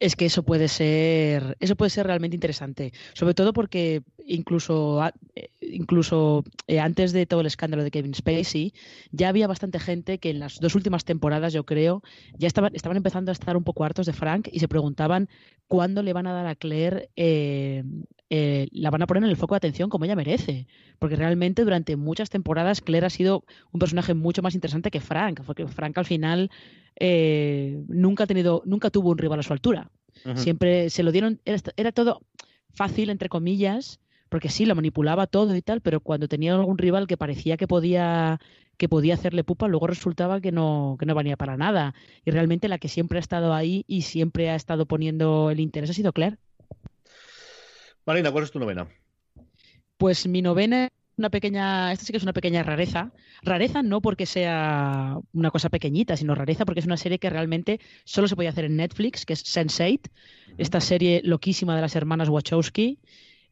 Es 0.00 0.16
que 0.16 0.24
eso 0.24 0.42
puede 0.42 0.68
ser, 0.68 1.58
eso 1.60 1.76
puede 1.76 1.90
ser 1.90 2.06
realmente 2.06 2.34
interesante, 2.34 2.92
sobre 3.12 3.34
todo 3.34 3.52
porque 3.52 4.02
incluso, 4.26 4.98
eh, 5.34 5.50
incluso 5.60 6.42
eh, 6.66 6.80
antes 6.80 7.12
de 7.12 7.26
todo 7.26 7.40
el 7.42 7.46
escándalo 7.46 7.84
de 7.84 7.90
Kevin 7.90 8.14
Spacey, 8.14 8.72
ya 9.12 9.28
había 9.28 9.46
bastante 9.46 9.78
gente 9.78 10.18
que 10.18 10.30
en 10.30 10.38
las 10.38 10.58
dos 10.58 10.74
últimas 10.74 11.04
temporadas, 11.04 11.52
yo 11.52 11.64
creo, 11.66 12.02
ya 12.38 12.48
estaban, 12.48 12.74
estaban 12.74 12.96
empezando 12.96 13.30
a 13.30 13.34
estar 13.34 13.58
un 13.58 13.64
poco 13.64 13.84
hartos 13.84 14.06
de 14.06 14.14
Frank 14.14 14.48
y 14.50 14.60
se 14.60 14.68
preguntaban 14.68 15.28
cuándo 15.68 16.02
le 16.02 16.14
van 16.14 16.26
a 16.26 16.32
dar 16.32 16.46
a 16.46 16.54
Claire 16.54 17.10
eh, 17.16 17.84
eh, 18.32 18.68
la 18.70 18.90
van 18.90 19.02
a 19.02 19.08
poner 19.08 19.24
en 19.24 19.30
el 19.30 19.36
foco 19.36 19.54
de 19.54 19.58
atención 19.58 19.90
como 19.90 20.04
ella 20.04 20.14
merece. 20.14 20.68
Porque 21.00 21.16
realmente 21.16 21.64
durante 21.64 21.96
muchas 21.96 22.30
temporadas 22.30 22.80
Claire 22.80 23.06
ha 23.06 23.10
sido 23.10 23.44
un 23.72 23.80
personaje 23.80 24.14
mucho 24.14 24.40
más 24.40 24.54
interesante 24.54 24.92
que 24.92 25.00
Frank, 25.00 25.42
porque 25.44 25.66
Frank 25.66 25.98
al 25.98 26.06
final 26.06 26.50
eh, 26.98 27.82
nunca 27.88 28.24
ha 28.24 28.26
tenido, 28.28 28.62
nunca 28.64 28.90
tuvo 28.90 29.10
un 29.10 29.18
rival 29.18 29.40
a 29.40 29.42
su 29.42 29.52
altura. 29.52 29.90
Siempre 30.34 30.90
se 30.90 31.02
lo 31.02 31.12
dieron, 31.12 31.40
era, 31.44 31.92
todo 31.92 32.20
fácil, 32.74 33.08
entre 33.08 33.30
comillas, 33.30 34.00
porque 34.28 34.50
sí, 34.50 34.66
lo 34.66 34.74
manipulaba 34.74 35.26
todo 35.26 35.56
y 35.56 35.62
tal, 35.62 35.80
pero 35.80 36.00
cuando 36.00 36.28
tenía 36.28 36.54
algún 36.54 36.76
rival 36.76 37.06
que 37.06 37.16
parecía 37.16 37.56
que 37.56 37.66
podía 37.66 38.38
que 38.76 38.88
podía 38.88 39.14
hacerle 39.14 39.44
pupa, 39.44 39.68
luego 39.68 39.86
resultaba 39.86 40.40
que 40.40 40.52
no, 40.52 40.96
que 40.98 41.06
no 41.06 41.14
valía 41.14 41.36
para 41.36 41.56
nada. 41.56 41.94
Y 42.24 42.30
realmente 42.30 42.68
la 42.68 42.78
que 42.78 42.88
siempre 42.88 43.18
ha 43.18 43.20
estado 43.20 43.52
ahí 43.54 43.84
y 43.86 44.02
siempre 44.02 44.50
ha 44.50 44.54
estado 44.54 44.86
poniendo 44.86 45.50
el 45.50 45.60
interés 45.60 45.90
ha 45.90 45.94
sido 45.94 46.12
Claire. 46.12 46.38
Marina, 48.10 48.32
¿cuál 48.32 48.42
es 48.42 48.50
tu 48.50 48.58
novena? 48.58 48.88
Pues 49.96 50.26
mi 50.26 50.42
novena 50.42 50.86
es 50.86 50.90
una 51.16 51.30
pequeña, 51.30 51.92
esta 51.92 52.04
sí 52.04 52.12
que 52.12 52.16
es 52.16 52.24
una 52.24 52.32
pequeña 52.32 52.64
rareza. 52.64 53.12
Rareza 53.42 53.84
no 53.84 54.00
porque 54.00 54.26
sea 54.26 55.16
una 55.32 55.52
cosa 55.52 55.68
pequeñita, 55.68 56.16
sino 56.16 56.34
rareza 56.34 56.64
porque 56.64 56.80
es 56.80 56.86
una 56.86 56.96
serie 56.96 57.20
que 57.20 57.30
realmente 57.30 57.78
solo 58.02 58.26
se 58.26 58.34
puede 58.34 58.48
hacer 58.48 58.64
en 58.64 58.74
Netflix, 58.74 59.24
que 59.24 59.34
es 59.34 59.44
Sense8, 59.44 60.10
esta 60.58 60.80
serie 60.80 61.20
loquísima 61.22 61.76
de 61.76 61.82
las 61.82 61.94
hermanas 61.94 62.28
Wachowski. 62.28 62.98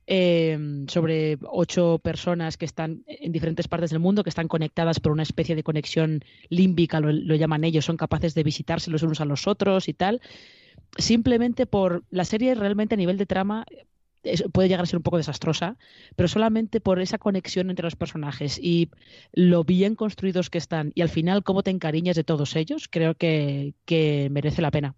Em, 0.08 0.88
sobre 0.88 1.38
ocho 1.42 2.00
personas 2.02 2.56
que 2.56 2.64
están 2.64 3.04
en 3.06 3.30
diferentes 3.30 3.68
partes 3.68 3.90
del 3.90 4.00
mundo, 4.00 4.24
que 4.24 4.30
están 4.30 4.48
conectadas 4.48 4.98
por 4.98 5.12
una 5.12 5.22
especie 5.22 5.54
de 5.54 5.62
conexión 5.62 6.24
límbica, 6.48 6.98
lo, 6.98 7.12
lo, 7.12 7.36
llaman 7.36 7.62
ellos, 7.62 7.84
son 7.84 7.96
capaces 7.96 8.34
de 8.34 8.42
visitarse 8.42 8.90
los 8.90 9.04
unos 9.04 9.20
a 9.20 9.24
los 9.24 9.46
otros 9.46 9.86
y 9.88 9.94
tal. 9.94 10.20
Simplemente 10.96 11.66
por 11.66 12.02
la 12.10 12.24
serie 12.24 12.56
realmente 12.56 12.94
a 12.94 12.98
nivel 12.98 13.18
de 13.18 13.26
trama 13.26 13.64
puede 14.52 14.68
llegar 14.68 14.82
a 14.84 14.86
ser 14.86 14.96
un 14.98 15.02
poco 15.02 15.16
desastrosa, 15.18 15.76
pero 16.16 16.28
solamente 16.28 16.80
por 16.80 17.00
esa 17.00 17.18
conexión 17.18 17.70
entre 17.70 17.84
los 17.84 17.96
personajes 17.96 18.58
y 18.58 18.90
lo 19.32 19.64
bien 19.64 19.94
construidos 19.94 20.50
que 20.50 20.58
están 20.58 20.92
y 20.94 21.02
al 21.02 21.08
final 21.08 21.42
cómo 21.44 21.62
te 21.62 21.70
encariñas 21.70 22.16
de 22.16 22.24
todos 22.24 22.56
ellos, 22.56 22.88
creo 22.90 23.14
que, 23.16 23.74
que 23.84 24.28
merece 24.30 24.62
la 24.62 24.70
pena. 24.70 24.94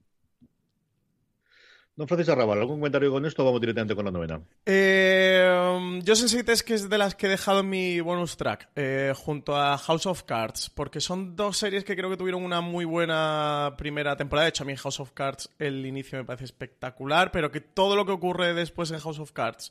Don 2.01 2.09
Francisco 2.09 2.33
Arrabal, 2.33 2.61
¿algún 2.61 2.79
comentario 2.79 3.11
con 3.11 3.27
esto 3.27 3.43
o 3.43 3.45
vamos 3.45 3.61
directamente 3.61 3.95
con 3.95 4.07
la 4.07 4.11
novena? 4.11 4.41
Eh, 4.65 6.01
yo 6.03 6.17
sé 6.17 6.65
que 6.65 6.73
es 6.73 6.89
de 6.89 6.97
las 6.97 7.15
que 7.15 7.27
he 7.27 7.29
dejado 7.29 7.61
en 7.61 7.69
mi 7.69 8.01
bonus 8.01 8.39
track, 8.39 8.71
eh, 8.75 9.13
junto 9.15 9.55
a 9.55 9.77
House 9.77 10.07
of 10.07 10.23
Cards, 10.23 10.71
porque 10.71 11.03
son 11.03 11.37
dos 11.37 11.59
series 11.59 11.85
que 11.85 11.95
creo 11.95 12.09
que 12.09 12.17
tuvieron 12.17 12.43
una 12.43 12.63
muy 12.63 12.87
buena 12.87 13.75
primera 13.77 14.17
temporada. 14.17 14.47
De 14.47 14.49
hecho, 14.49 14.63
a 14.63 14.67
mí 14.67 14.75
House 14.77 14.99
of 14.99 15.13
Cards 15.13 15.51
el 15.59 15.85
inicio 15.85 16.17
me 16.17 16.25
parece 16.25 16.45
espectacular, 16.45 17.31
pero 17.33 17.51
que 17.51 17.61
todo 17.61 17.97
lo 17.97 18.07
que 18.07 18.13
ocurre 18.13 18.55
después 18.55 18.91
en 18.93 18.99
House 18.99 19.19
of 19.19 19.33
Cards, 19.33 19.71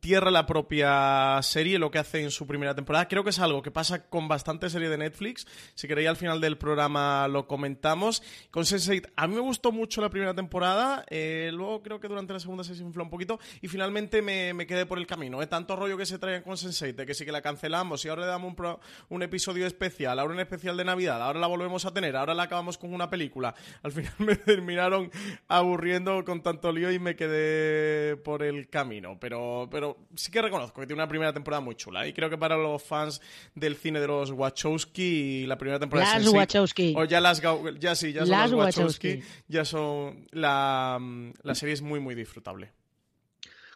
tierra 0.00 0.30
la 0.30 0.46
propia 0.46 1.38
serie, 1.42 1.78
lo 1.78 1.90
que 1.90 1.98
hace 1.98 2.22
en 2.22 2.30
su 2.30 2.46
primera 2.46 2.74
temporada. 2.74 3.06
Creo 3.06 3.22
que 3.22 3.30
es 3.30 3.38
algo 3.38 3.62
que 3.62 3.70
pasa 3.70 4.08
con 4.08 4.28
bastante 4.28 4.70
serie 4.70 4.88
de 4.88 4.98
Netflix. 4.98 5.46
Si 5.74 5.86
queréis, 5.86 6.08
al 6.08 6.16
final 6.16 6.40
del 6.40 6.56
programa 6.56 7.28
lo 7.28 7.46
comentamos. 7.46 8.22
Con 8.50 8.64
Sense8, 8.64 9.12
a 9.14 9.26
mí 9.26 9.34
me 9.34 9.40
gustó 9.40 9.72
mucho 9.72 10.00
la 10.00 10.08
primera 10.08 10.34
temporada. 10.34 11.04
Eh, 11.10 11.50
luego 11.52 11.82
creo 11.82 12.00
que 12.00 12.08
durante 12.08 12.32
la 12.32 12.40
segunda 12.40 12.64
se 12.64 12.74
infló 12.74 13.04
un 13.04 13.10
poquito. 13.10 13.38
Y 13.60 13.68
finalmente 13.68 14.22
me, 14.22 14.66
quedé 14.66 14.86
por 14.86 14.98
el 14.98 15.06
camino. 15.06 15.42
¿eh? 15.42 15.46
Tanto 15.46 15.76
rollo 15.76 15.96
que 15.96 16.06
se 16.06 16.18
traían 16.18 16.42
con 16.42 16.54
Sense8, 16.54 16.94
de 16.94 17.06
que 17.06 17.14
sí 17.14 17.24
que 17.24 17.32
la 17.32 17.42
cancelamos 17.42 18.04
y 18.04 18.08
ahora 18.08 18.22
le 18.22 18.28
damos 18.28 18.54
un, 18.58 18.76
un 19.10 19.22
episodio 19.22 19.66
especial, 19.66 20.18
ahora 20.18 20.32
un 20.32 20.40
especial 20.40 20.76
de 20.76 20.84
Navidad, 20.84 21.22
ahora 21.22 21.40
la 21.40 21.46
volvemos 21.46 21.84
a 21.84 21.92
tener, 21.92 22.16
ahora 22.16 22.34
la 22.34 22.44
acabamos 22.44 22.78
con 22.78 22.94
una 22.94 23.10
película. 23.10 23.54
Al 23.82 23.92
final 23.92 24.12
me 24.18 24.36
terminaron 24.36 25.10
aburriendo 25.48 26.24
con 26.24 26.42
tanto 26.42 26.72
lío 26.72 26.90
y 26.90 26.98
me 26.98 27.16
quedé 27.16 28.16
por 28.16 28.42
el 28.42 28.68
camino. 28.68 29.18
Pero, 29.20 29.68
pero 29.70 29.89
sí 30.14 30.30
que 30.30 30.42
reconozco 30.42 30.80
que 30.80 30.86
tiene 30.86 31.02
una 31.02 31.08
primera 31.08 31.32
temporada 31.32 31.60
muy 31.60 31.74
chula. 31.74 32.06
Y 32.06 32.12
creo 32.12 32.30
que 32.30 32.38
para 32.38 32.56
los 32.56 32.82
fans 32.82 33.20
del 33.54 33.76
cine 33.76 34.00
de 34.00 34.06
los 34.06 34.30
Wachowski, 34.30 35.46
la 35.46 35.56
primera 35.56 35.78
temporada 35.78 36.18
las 36.18 36.28
Wachowski. 36.28 36.94
O 36.96 37.04
ya 37.04 37.20
las 37.20 37.40
ya 37.78 37.94
sí, 37.94 38.12
ya 38.12 38.20
son 38.20 38.30
las 38.30 38.52
Wachowski, 38.52 39.22
ya 39.48 39.64
son 39.64 40.26
la, 40.30 40.98
la 41.42 41.54
serie 41.54 41.74
es 41.74 41.82
muy 41.82 42.00
muy 42.00 42.14
disfrutable. 42.14 42.72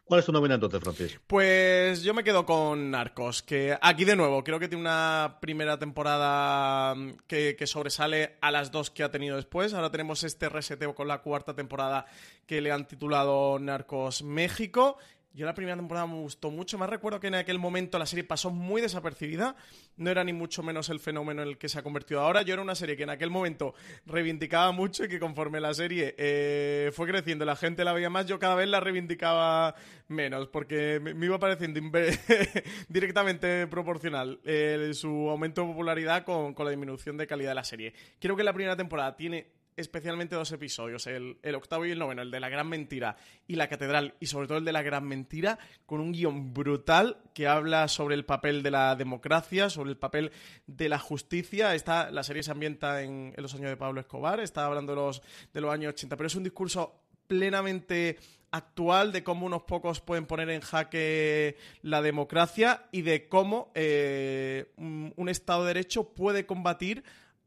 ¿Cuál 0.04 0.21
es 0.21 0.26
tu 0.26 0.33
novena 0.33 0.56
entonces, 0.56 0.80
Francis? 0.80 1.21
Pues 1.26 2.02
yo 2.02 2.12
me 2.12 2.25
quedo 2.25 2.44
con 2.44 2.90
Narcos, 2.90 3.42
que 3.42 3.78
aquí 3.80 4.04
de 4.04 4.16
nuevo 4.16 4.44
creo 4.44 4.61
que 4.61 4.68
tiene 4.68 4.83
una 4.83 5.38
primera 5.40 5.78
temporada 5.78 6.94
que, 7.26 7.56
que, 7.56 7.66
sobresale 7.66 8.37
a 8.42 8.50
las 8.50 8.71
dos 8.71 8.90
que 8.90 9.02
ha 9.02 9.11
tenido 9.11 9.37
después. 9.37 9.73
Ahora 9.73 9.90
tenemos 9.90 10.23
este 10.23 10.50
reseteo 10.50 10.94
con 10.94 11.09
la 11.09 11.23
cuarta 11.23 11.54
temporada 11.54 12.04
que 12.47 12.61
le 12.61 12.71
han 12.71 12.87
titulado 12.87 13.59
Narcos 13.59 14.23
México 14.23 14.99
yo 15.35 15.47
la 15.47 15.55
primera 15.55 15.76
temporada 15.76 16.07
me 16.07 16.14
gustó 16.14 16.53
mucho. 16.53 16.79
Más 16.79 16.88
recuerdo 16.88 17.19
que 17.19 17.26
en 17.26 17.35
aquel 17.35 17.59
momento 17.59 17.99
la 17.99 18.07
serie 18.07 18.23
pasó 18.23 18.50
muy 18.50 18.81
desapercibida. 18.81 19.57
No 19.97 20.09
era 20.09 20.23
ni 20.23 20.33
mucho 20.33 20.62
menos 20.62 20.88
el 20.91 21.00
fenómeno 21.00 21.43
en 21.43 21.49
el 21.49 21.59
que 21.59 21.69
se 21.69 21.76
ha 21.76 21.83
convertido 21.83 22.21
ahora. 22.21 22.43
Yo 22.43 22.55
era 22.55 22.62
una 22.62 22.76
serie 22.76 22.97
que 22.97 23.03
en 23.03 23.11
aquel 23.11 23.31
momento 23.31 23.75
reivindicaba 24.07 24.71
mucho 24.71 25.05
y 25.05 25.09
que 25.09 25.19
conforme 25.19 25.61
la 25.61 25.75
serie 25.75 26.14
eh, 26.19 26.93
fue 26.95 27.09
creciendo, 27.09 27.45
la 27.45 27.57
gente 27.57 27.85
la 27.85 27.93
veía 27.93 28.11
más, 28.11 28.26
yo 28.26 28.38
cada 28.38 28.55
vez 28.55 28.69
la 28.69 28.79
reivindicaba 28.79 29.75
menos, 30.07 30.47
porque 30.49 31.00
me, 31.00 31.26
iba 31.26 31.38
pareciendo 31.41 31.81
directamente 32.88 33.67
proporcional 33.67 34.38
eh, 34.45 34.93
su 34.95 35.29
aumento 35.29 35.62
de 35.62 35.67
popularidad 35.67 36.25
con, 36.25 36.55
con 36.55 36.64
la 36.64 36.71
disminución 36.71 37.17
de 37.17 37.26
calidad 37.26 37.50
de 37.50 37.55
la 37.57 37.64
serie. 37.64 37.93
Creo 38.21 38.37
que 38.37 38.45
la 38.45 38.53
primera 38.53 38.76
temporada 38.76 39.17
tiene 39.17 39.53
especialmente 39.76 40.37
dos 40.37 40.52
episodios, 40.52 41.07
el, 41.07 41.38
octavo 41.54 41.85
y 41.87 41.90
el 41.90 41.99
noveno, 41.99 42.23
el 42.23 42.31
de 42.31 42.40
la 42.40 42.49
gran 42.49 42.69
mentira 42.69 43.16
y 43.47 43.57
la 43.57 43.69
catedral, 43.69 44.14
y 44.21 44.26
sobre 44.26 44.47
todo 44.47 44.59
el 44.59 44.64
de 44.64 44.73
la 44.73 44.83
gran 44.83 45.07
mentira, 45.07 45.59
con 45.87 46.00
un 46.00 46.12
guion 46.12 46.54
brutal 46.54 47.19
que 47.35 47.49
habla 47.49 47.88
sobre 47.88 48.14
el 48.14 48.25
papel 48.25 48.62
de 48.62 48.71
la 48.71 48.95
democracia, 48.97 49.71
sobre 49.71 49.90
el 49.90 49.97
papel 49.97 50.31
de 50.66 50.88
la 50.88 50.99
justicia. 50.99 51.75
Está, 51.75 52.11
la 52.11 52.23
serie 52.23 52.43
se 52.43 52.52
ambienta 52.52 53.02
en, 53.02 53.35
los 53.37 53.54
años 53.54 53.71
de 53.71 53.76
Pablo 53.76 54.00
Escobar, 54.00 54.40
está 54.40 54.66
hablando 54.66 54.93
de 54.93 54.97
los, 54.97 55.23
de 55.52 55.61
los 55.61 55.73
años 55.73 55.90
80, 55.95 56.16
pero 56.16 56.26
es 56.28 56.35
un 56.35 56.45
discurso 56.45 57.00
plenamente 57.26 58.19
actual 58.52 59.11
de 59.11 59.25
cómo 59.25 59.47
unos 59.47 59.64
pocos 59.64 60.00
pueden 60.00 60.26
poner 60.26 60.49
en 60.50 60.61
jaque 60.61 61.57
la 61.83 62.02
democracia 62.02 62.87
y 62.93 63.02
de 63.02 63.28
cómo 63.28 63.73
eh, 63.75 64.73
un 64.76 65.28
Estado 65.28 65.62
de 65.62 65.75
Derecho 65.75 66.11
puede 66.11 66.47
combatir 66.47 67.02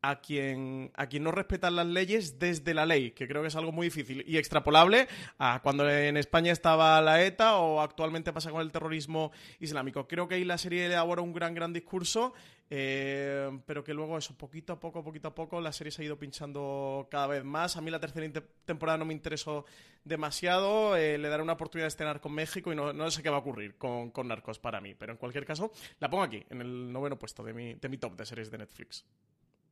a 0.07 0.21
quien, 0.21 0.89
a 0.95 1.07
quien 1.07 1.23
no 1.23 1.31
respetan 1.31 1.75
las 1.75 1.85
leyes 1.85 2.39
desde 2.39 2.73
la 2.73 2.85
ley, 2.85 3.11
que 3.11 3.27
creo 3.27 3.41
que 3.41 3.49
es 3.49 3.55
algo 3.57 3.73
muy 3.73 3.87
difícil 3.87 4.23
y 4.25 4.37
extrapolable 4.37 5.05
a 5.37 5.59
cuando 5.61 5.89
en 5.89 6.15
España 6.15 6.53
estaba 6.53 7.01
la 7.01 7.21
ETA 7.21 7.57
o 7.57 7.81
actualmente 7.81 8.31
pasa 8.31 8.49
con 8.49 8.61
el 8.61 8.71
terrorismo 8.71 9.33
islámico. 9.59 10.07
Creo 10.07 10.25
que 10.29 10.35
ahí 10.35 10.45
la 10.45 10.57
serie 10.57 10.85
elabora 10.85 11.21
un 11.21 11.33
gran, 11.33 11.53
gran 11.53 11.73
discurso, 11.73 12.33
eh, 12.69 13.49
pero 13.65 13.83
que 13.83 13.93
luego 13.93 14.17
eso, 14.17 14.37
poquito 14.37 14.71
a 14.71 14.79
poco, 14.79 15.03
poquito 15.03 15.27
a 15.27 15.35
poco, 15.35 15.59
la 15.59 15.73
serie 15.73 15.91
se 15.91 16.01
ha 16.01 16.05
ido 16.05 16.17
pinchando 16.17 17.09
cada 17.11 17.27
vez 17.27 17.43
más. 17.43 17.75
A 17.75 17.81
mí 17.81 17.91
la 17.91 17.99
tercera 17.99 18.31
temporada 18.63 18.97
no 18.97 19.03
me 19.03 19.13
interesó 19.13 19.65
demasiado, 20.05 20.95
eh, 20.95 21.17
le 21.17 21.27
daré 21.27 21.43
una 21.43 21.53
oportunidad 21.53 21.83
de 21.83 21.89
estrenar 21.89 22.21
con 22.21 22.31
México 22.31 22.71
y 22.71 22.77
no, 22.77 23.11
sé 23.11 23.21
qué 23.21 23.29
va 23.29 23.35
a 23.35 23.39
ocurrir 23.39 23.75
con, 23.75 24.11
con, 24.11 24.29
Narcos 24.29 24.57
para 24.57 24.79
mí, 24.79 24.95
pero 24.95 25.11
en 25.11 25.17
cualquier 25.17 25.45
caso, 25.45 25.73
la 25.99 26.09
pongo 26.09 26.23
aquí, 26.23 26.45
en 26.49 26.61
el 26.61 26.93
noveno 26.93 27.19
puesto 27.19 27.43
de 27.43 27.53
mi, 27.53 27.73
de 27.73 27.89
mi 27.89 27.97
top 27.97 28.15
de 28.15 28.25
series 28.25 28.49
de 28.49 28.57
Netflix. 28.57 29.03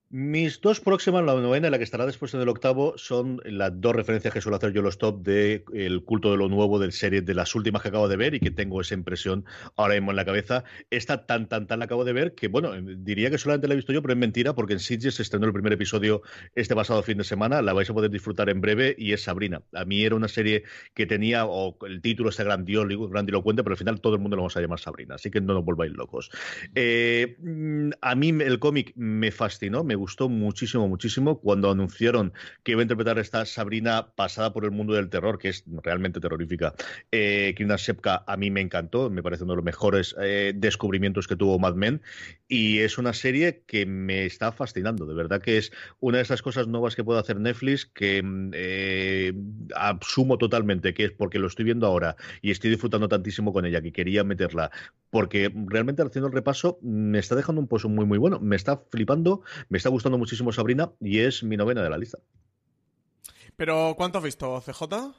Mis 0.10 0.62
dos 0.62 0.80
próximas, 0.80 1.24
la 1.26 1.34
novena 1.34 1.68
y 1.68 1.72
la 1.72 1.80
que 1.80 1.84
estará 1.84 2.06
después 2.06 2.34
en 2.36 2.42
el 2.42 2.48
octavo, 2.48 2.94
son 2.96 3.42
las 3.44 3.72
dos 3.82 3.96
referencias 3.96 4.32
que 4.32 4.40
suelo 4.40 4.58
hacer 4.58 4.72
yo 4.72 4.84
los 4.84 5.00
top 5.00 5.24
de 5.24 5.66
el 5.74 6.04
culto 6.04 6.32
de 6.32 6.38
lo 6.38 6.48
nuevo 6.48 6.78
del 6.78 6.92
serie 6.92 7.22
de 7.22 7.34
las 7.34 7.56
últimas 7.56 7.82
que 7.82 7.88
acabo 7.88 8.08
de 8.08 8.16
ver 8.16 8.36
y 8.36 8.40
que 8.40 8.52
tengo 8.52 8.80
esa 8.82 8.94
impresión 8.94 9.46
ahora 9.76 9.96
mismo 9.96 10.12
en 10.12 10.18
la 10.18 10.26
cabeza. 10.26 10.64
Esta 10.92 11.26
tan, 11.26 11.48
tan, 11.48 11.66
tan 11.66 11.80
la 11.80 11.86
acabo 11.86 12.06
de 12.06 12.14
ver 12.14 12.36
que, 12.36 12.48
bueno, 12.48 12.72
diría 12.98 13.32
que 13.32 13.40
solamente 13.40 13.68
la 13.68 13.74
he 13.74 13.78
visto 13.78 13.94
yo, 13.94 14.02
pero 14.04 14.14
es 14.14 14.20
mentira 14.20 14.54
porque 14.54 14.74
en 14.74 14.80
Sitges 14.80 15.16
se 15.16 15.24
estrenó 15.24 15.48
el 15.48 15.54
primer 15.54 15.74
episodio 15.74 16.22
este 16.54 16.76
pasado 16.76 17.02
fin 17.02 17.18
de 17.18 17.24
semana. 17.24 17.64
La 17.64 17.74
vais 17.74 17.90
a 17.90 17.94
poder 17.94 18.12
disfrutar 18.12 18.50
en 18.50 18.62
breve 18.62 18.96
y 18.98 19.14
es 19.14 19.24
Sabrina. 19.24 19.64
A 19.74 19.86
mí 19.86 20.04
era 20.04 20.16
una 20.16 20.28
serie 20.28 20.64
que 20.94 21.08
tenía, 21.08 21.46
o 21.46 21.78
el 21.88 22.02
título 22.02 22.30
este 22.30 22.44
grandilocuente, 22.44 23.64
pero 23.64 23.74
al 23.74 23.78
final 23.78 24.02
todo 24.02 24.16
el 24.16 24.22
mundo 24.22 24.36
lo 24.36 24.44
vamos 24.44 24.56
a 24.56 24.62
llamar 24.62 24.80
Sabrina, 24.80 25.16
así 25.16 25.32
que 25.32 25.42
no 25.42 25.56
nos 25.56 25.66
volváis 25.66 25.94
locos. 25.94 26.30
Eh, 26.76 27.38
mm, 27.40 27.90
a 28.02 28.16
mí 28.16 28.30
el 28.30 28.60
cómic 28.60 28.94
me 28.96 29.32
fascinó, 29.32 29.84
me 29.84 29.95
gustó 29.96 30.30
muchísimo, 30.30 30.88
muchísimo 30.88 31.40
cuando 31.40 31.72
anunciaron 31.72 32.34
que 32.64 32.72
iba 32.72 32.82
a 32.82 32.84
interpretar 32.84 33.20
esta 33.20 33.46
Sabrina 33.46 34.14
pasada 34.16 34.54
por 34.54 34.66
el 34.66 34.72
mundo 34.72 34.94
del 34.94 35.10
terror, 35.10 35.38
que 35.38 35.50
es 35.50 35.64
realmente 35.84 36.20
terrorífica. 36.20 36.74
Eh, 37.12 37.54
Krina 37.56 37.78
Sepka 37.78 38.24
a 38.28 38.38
mí 38.38 38.52
me 38.52 38.62
encantó, 38.62 39.10
me 39.10 39.24
parece 39.24 39.44
uno 39.44 39.54
de 39.54 39.58
los 39.58 39.66
mejores 39.66 40.16
eh, 40.22 40.54
descubrimientos 40.56 41.28
que 41.28 41.36
tuvo 41.36 41.60
Mad 41.60 41.76
Men 41.76 42.02
y 42.48 42.80
es 42.80 42.98
una 42.98 43.14
serie 43.14 43.64
que 43.66 43.86
me 43.86 44.26
está 44.26 44.52
fascinando. 44.52 45.06
De 45.06 45.14
verdad 45.14 45.42
que 45.42 45.58
es 45.58 45.72
una 46.00 46.18
de 46.18 46.24
esas 46.24 46.42
cosas 46.42 46.68
nuevas 46.68 46.96
que 46.96 47.04
puede 47.04 47.20
hacer 47.20 47.40
Netflix 47.40 47.86
que 47.86 48.24
eh, 48.54 49.34
asumo 49.76 50.38
totalmente 50.38 50.94
que 50.94 51.06
es 51.06 51.12
porque 51.12 51.40
lo 51.40 51.48
estoy 51.48 51.66
viendo 51.66 51.88
ahora 51.88 52.16
y 52.42 52.52
estoy 52.52 52.70
disfrutando 52.70 53.08
tantísimo 53.08 53.54
con 53.54 53.66
ella 53.66 53.82
que 53.82 53.92
quería 53.92 54.24
meterla 54.24 54.72
porque 55.10 55.52
realmente 55.68 56.02
haciendo 56.02 56.28
el 56.28 56.34
repaso 56.34 56.78
me 56.82 57.20
está 57.20 57.36
dejando 57.36 57.62
un 57.62 57.68
pozo 57.68 57.90
muy 57.90 58.06
muy 58.06 58.18
bueno, 58.18 58.40
me 58.40 58.56
está 58.56 58.82
flipando, 58.92 59.42
me 59.70 59.78
está 59.78 59.85
gustando 59.90 60.18
muchísimo 60.18 60.52
Sabrina 60.52 60.92
y 61.00 61.20
es 61.20 61.44
mi 61.44 61.58
novena 61.58 61.84
de 61.84 61.90
la 61.90 61.98
lista. 61.98 62.20
Pero 63.56 63.94
¿cuánto 63.98 64.18
has 64.18 64.24
visto, 64.24 64.62
CJ? 64.62 65.14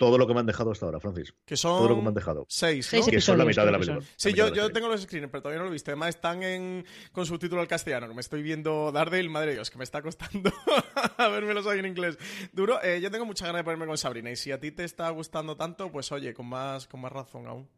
todo 0.00 0.16
lo 0.16 0.26
que 0.26 0.32
me 0.32 0.40
han 0.40 0.46
dejado 0.46 0.70
hasta 0.70 0.86
ahora, 0.86 0.98
Francis. 0.98 1.34
Que 1.44 1.58
son 1.58 1.76
todo 1.76 1.90
lo 1.90 1.96
que 1.96 2.00
me 2.00 2.08
han 2.08 2.14
dejado. 2.14 2.46
Seis, 2.48 2.90
¿no? 2.90 3.04
que 3.04 3.20
son 3.20 3.36
la 3.36 3.44
mitad 3.44 3.66
de 3.66 3.72
la 3.72 3.78
película. 3.78 4.02
Sí, 4.16 4.32
yo, 4.32 4.48
yo 4.48 4.70
tengo 4.70 4.88
los 4.88 5.02
screens, 5.02 5.28
pero 5.30 5.42
todavía 5.42 5.58
no 5.58 5.64
lo 5.64 5.70
he 5.70 5.74
visto. 5.74 5.90
Además 5.90 6.08
están 6.08 6.42
en, 6.42 6.86
con 7.12 7.26
subtítulo 7.26 7.60
al 7.60 7.68
castellano, 7.68 8.08
que 8.08 8.14
me 8.14 8.22
estoy 8.22 8.42
viendo 8.42 8.92
Daredevil, 8.92 9.28
madre 9.28 9.52
Dios, 9.52 9.70
que 9.70 9.76
me 9.76 9.84
está 9.84 10.00
costando 10.00 10.50
a 11.18 11.28
los 11.28 11.66
ahí 11.66 11.80
en 11.80 11.86
inglés. 11.86 12.16
Duro, 12.50 12.82
eh, 12.82 13.02
yo 13.02 13.10
tengo 13.10 13.26
mucha 13.26 13.44
ganas 13.44 13.60
de 13.60 13.64
ponerme 13.64 13.86
con 13.86 13.98
Sabrina 13.98 14.30
y 14.30 14.36
si 14.36 14.52
a 14.52 14.58
ti 14.58 14.72
te 14.72 14.84
está 14.84 15.10
gustando 15.10 15.54
tanto, 15.54 15.92
pues 15.92 16.10
oye, 16.12 16.32
con 16.32 16.46
más, 16.46 16.86
con 16.86 17.02
más 17.02 17.12
razón 17.12 17.46
aún. 17.46 17.68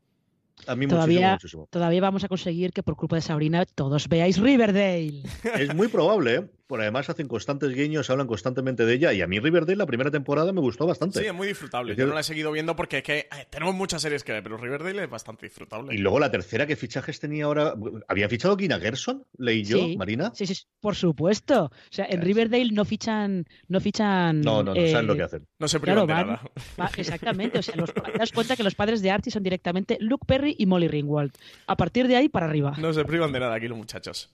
A 0.66 0.76
mí 0.76 0.86
todavía, 0.86 1.32
muchísimo, 1.32 1.66
todavía 1.70 2.00
vamos 2.00 2.24
a 2.24 2.28
conseguir 2.28 2.72
que 2.72 2.82
por 2.82 2.96
culpa 2.96 3.16
de 3.16 3.22
Sabrina 3.22 3.64
todos 3.66 4.08
veáis 4.08 4.38
Riverdale. 4.38 5.22
Es 5.58 5.74
muy 5.74 5.88
probable, 5.88 6.34
¿eh? 6.34 6.50
Por 6.72 6.80
además 6.80 7.10
hacen 7.10 7.28
constantes 7.28 7.74
guiños, 7.74 8.08
hablan 8.08 8.26
constantemente 8.26 8.86
de 8.86 8.94
ella. 8.94 9.12
Y 9.12 9.20
a 9.20 9.26
mí 9.26 9.38
Riverdale 9.38 9.76
la 9.76 9.84
primera 9.84 10.10
temporada 10.10 10.54
me 10.54 10.62
gustó 10.62 10.86
bastante. 10.86 11.20
Sí, 11.20 11.26
es 11.26 11.34
muy 11.34 11.46
disfrutable. 11.46 11.94
Yo 11.94 12.06
no 12.06 12.14
la 12.14 12.20
he 12.20 12.22
seguido 12.22 12.50
viendo 12.50 12.74
porque 12.74 12.96
es 12.96 13.02
que 13.02 13.28
tenemos 13.50 13.74
muchas 13.74 14.00
series 14.00 14.24
que 14.24 14.32
ver, 14.32 14.42
pero 14.42 14.56
Riverdale 14.56 15.04
es 15.04 15.10
bastante 15.10 15.44
disfrutable. 15.44 15.94
Y 15.94 15.98
luego 15.98 16.18
la 16.18 16.30
tercera, 16.30 16.66
¿qué 16.66 16.74
fichajes 16.74 17.20
tenía 17.20 17.44
ahora? 17.44 17.74
¿Había 18.08 18.26
fichado 18.26 18.56
Gina 18.56 18.80
Gerson? 18.80 19.26
Leí 19.36 19.64
yo, 19.64 19.86
Marina. 19.98 20.32
Sí, 20.34 20.46
sí, 20.46 20.54
por 20.80 20.96
supuesto. 20.96 21.64
O 21.64 21.70
sea, 21.90 22.06
en 22.08 22.22
Riverdale 22.22 22.70
no 22.72 22.86
fichan. 22.86 23.44
No, 23.68 23.78
fichan, 23.78 24.40
no, 24.40 24.62
no, 24.62 24.74
no 24.74 24.86
saben 24.86 25.08
lo 25.08 25.14
que 25.14 25.24
hacen. 25.24 25.46
No 25.58 25.68
se 25.68 25.78
privan 25.78 26.06
de 26.06 26.14
nada. 26.14 26.40
exactamente. 26.96 27.58
O 27.58 27.62
sea, 27.62 27.76
los, 27.76 27.92
te 27.92 28.12
das 28.18 28.32
cuenta 28.32 28.56
que 28.56 28.62
los 28.62 28.74
padres 28.74 29.02
de 29.02 29.10
Archie 29.10 29.30
son 29.30 29.42
directamente 29.42 29.98
Luke 30.00 30.24
Perry 30.26 30.56
y 30.58 30.64
Molly 30.64 30.88
Ringwald. 30.88 31.32
A 31.66 31.76
partir 31.76 32.08
de 32.08 32.16
ahí 32.16 32.30
para 32.30 32.46
arriba. 32.46 32.72
No 32.78 32.94
se 32.94 33.04
privan 33.04 33.30
de 33.30 33.40
nada 33.40 33.56
aquí 33.56 33.68
los 33.68 33.76
muchachos. 33.76 34.30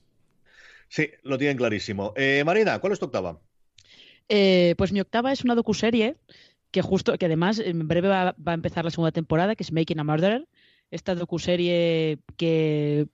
Sí, 0.88 1.11
lo 1.23 1.38
tienen 1.38 1.57
clarísimo. 1.57 2.12
Eh, 2.16 2.42
Marina, 2.45 2.78
¿cuál 2.78 2.92
es 2.92 2.99
tu 2.99 3.07
octava? 3.07 3.40
Eh, 4.28 4.75
pues 4.76 4.92
mi 4.92 5.00
octava 5.00 5.33
es 5.33 5.45
una 5.45 5.54
docuserie 5.54 6.16
que 6.71 6.83
justo, 6.83 7.16
que 7.16 7.26
además 7.26 7.59
en 7.59 7.88
breve 7.88 8.09
va, 8.09 8.35
a 8.45 8.54
empezar 8.54 8.85
la 8.85 8.90
segunda 8.90 9.12
temporada, 9.12 9.57
que 9.57 9.62
es 9.62 9.73
Making 9.73 10.00
a 10.00 10.04
Murderer. 10.04 10.49
Esta 10.90 11.14
docuserie 11.14 12.18
que 12.37 13.09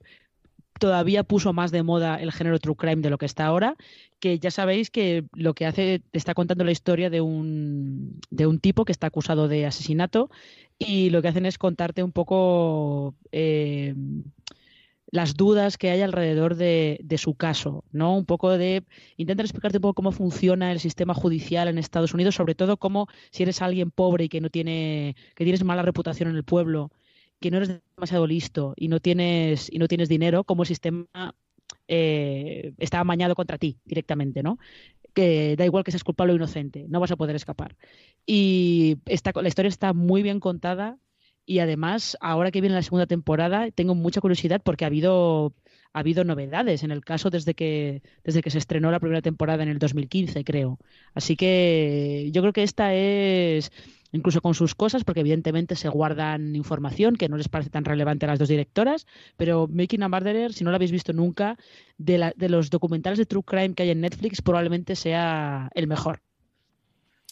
todavía 0.79 1.23
puso 1.23 1.53
más 1.53 1.71
de 1.71 1.83
moda 1.83 2.17
el 2.17 2.33
género 2.33 2.59
true 2.59 2.77
crime 2.77 3.03
de 3.03 3.11
lo 3.11 3.19
que 3.19 3.27
está 3.27 3.47
ahora, 3.47 3.77
que 4.19 4.39
ya 4.39 4.51
sabéis 4.51 4.91
que 4.91 5.25
lo 5.33 5.55
que 5.55 5.67
hace, 5.67 6.03
está 6.13 6.35
contando 6.35 6.65
la 6.65 6.73
historia 6.73 7.11
de 7.11 7.21
un, 7.21 8.21
de 8.31 8.47
un 8.47 8.59
tipo 8.59 8.85
que 8.85 8.93
está 8.93 9.07
acusado 9.07 9.49
de 9.49 9.67
asesinato 9.67 10.31
y 10.79 11.11
lo 11.11 11.23
que 11.23 11.29
hacen 11.29 11.47
es 11.47 11.59
contarte 11.59 12.03
un 12.03 12.13
poco 12.13 13.15
eh, 13.31 13.95
las 15.15 15.37
dudas 15.37 15.79
que 15.79 15.91
hay 15.91 16.01
alrededor 16.01 16.57
de, 16.57 16.99
su 17.19 17.35
caso, 17.35 17.85
¿no? 17.93 18.17
Un 18.17 18.27
poco 18.27 18.51
de 18.51 18.83
intentar 19.17 19.47
explicarte 19.47 19.79
un 19.79 19.83
poco 19.83 19.95
cómo 19.95 20.11
funciona 20.11 20.73
el 20.73 20.81
sistema 20.81 21.15
judicial 21.15 21.69
en 21.69 21.79
Estados 21.79 22.15
Unidos, 22.15 22.35
sobre 22.35 22.57
todo 22.57 22.79
cómo 22.79 23.07
si 23.31 23.45
eres 23.45 23.63
alguien 23.63 23.93
pobre 23.93 24.25
y 24.25 24.29
que 24.29 24.41
no 24.41 24.51
tiene, 24.51 25.15
que 25.37 25.45
tienes 25.45 25.63
mala 25.63 25.83
reputación 25.83 26.31
en 26.31 26.35
el 26.35 26.43
pueblo, 26.43 26.91
que 27.41 27.53
no 27.53 27.59
eres 27.59 27.81
demasiado 27.95 28.27
listo 28.27 28.75
y 28.77 28.89
no 28.89 28.99
tienes 28.99 29.73
y 29.73 29.79
no 29.79 29.87
tienes 29.87 30.09
dinero, 30.09 30.43
cómo 30.43 30.65
el 30.65 30.67
sistema 30.67 31.07
eh, 31.87 32.73
está 32.79 32.99
amañado 32.99 33.37
contra 33.37 33.57
ti 33.57 33.79
directamente, 33.85 34.43
¿no? 34.43 34.59
Que 35.15 35.55
da 35.55 35.65
igual 35.65 35.85
que 35.85 35.93
seas 35.93 36.03
culpable 36.03 36.33
o 36.33 36.37
inocente, 36.37 36.87
no 36.89 36.99
vas 36.99 37.13
a 37.13 37.17
poder 37.17 37.37
escapar. 37.37 37.77
Y 38.27 38.97
esta, 39.07 39.31
la 39.41 39.47
historia 39.47 39.69
está 39.69 39.93
muy 39.93 40.25
bien 40.25 40.41
contada, 40.41 40.99
y 41.47 41.59
además, 41.59 42.17
ahora 42.21 42.51
que 42.51 42.61
viene 42.61 42.75
la 42.75 42.83
segunda 42.83 43.07
temporada, 43.07 43.71
tengo 43.71 43.95
mucha 43.95 44.21
curiosidad 44.21 44.63
porque 44.65 44.85
ha 44.85 44.89
habido, 44.89 45.55
ha 45.93 46.01
habido 46.01 46.25
novedades 46.25 46.83
en 46.83 46.91
el 46.91 47.05
caso 47.05 47.31
desde 47.31 47.55
que, 47.55 48.03
desde 48.25 48.43
que 48.43 48.51
se 48.51 48.59
estrenó 48.59 48.91
la 48.91 49.01
primera 49.01 49.23
temporada 49.23 49.63
en 49.63 49.69
el 49.69 49.79
2015, 49.79 50.45
creo. 50.45 50.79
Así 51.15 51.37
que 51.37 52.31
yo 52.33 52.41
creo 52.43 52.53
que 52.53 52.63
esta 52.63 52.95
es, 52.95 53.73
incluso 54.13 54.41
con 54.41 54.55
sus 54.55 54.75
cosas, 54.75 55.05
porque 55.05 55.21
evidentemente 55.21 55.77
se 55.77 55.89
guardan 55.89 56.57
información 56.57 57.17
que 57.17 57.29
no 57.29 57.37
les 57.37 57.49
parece 57.49 57.71
tan 57.71 57.85
relevante 57.85 58.27
a 58.27 58.31
las 58.31 58.39
dos 58.39 58.49
directoras, 58.49 59.07
pero 59.37 59.69
Making 59.69 60.05
a 60.05 60.09
Murderer, 60.09 60.53
si 60.55 60.65
no 60.65 60.71
lo 60.71 60.77
habéis 60.77 60.93
visto 60.93 61.13
nunca, 61.13 61.59
de, 61.99 62.19
la, 62.19 62.33
de 62.37 62.49
los 62.49 62.71
documentales 62.71 63.19
de 63.19 63.27
True 63.27 63.43
Crime 63.45 63.75
que 63.75 63.83
hay 63.83 63.91
en 63.91 64.01
Netflix, 64.01 64.41
probablemente 64.41 64.97
sea 64.97 65.71
el 65.75 65.89
mejor. 65.89 66.23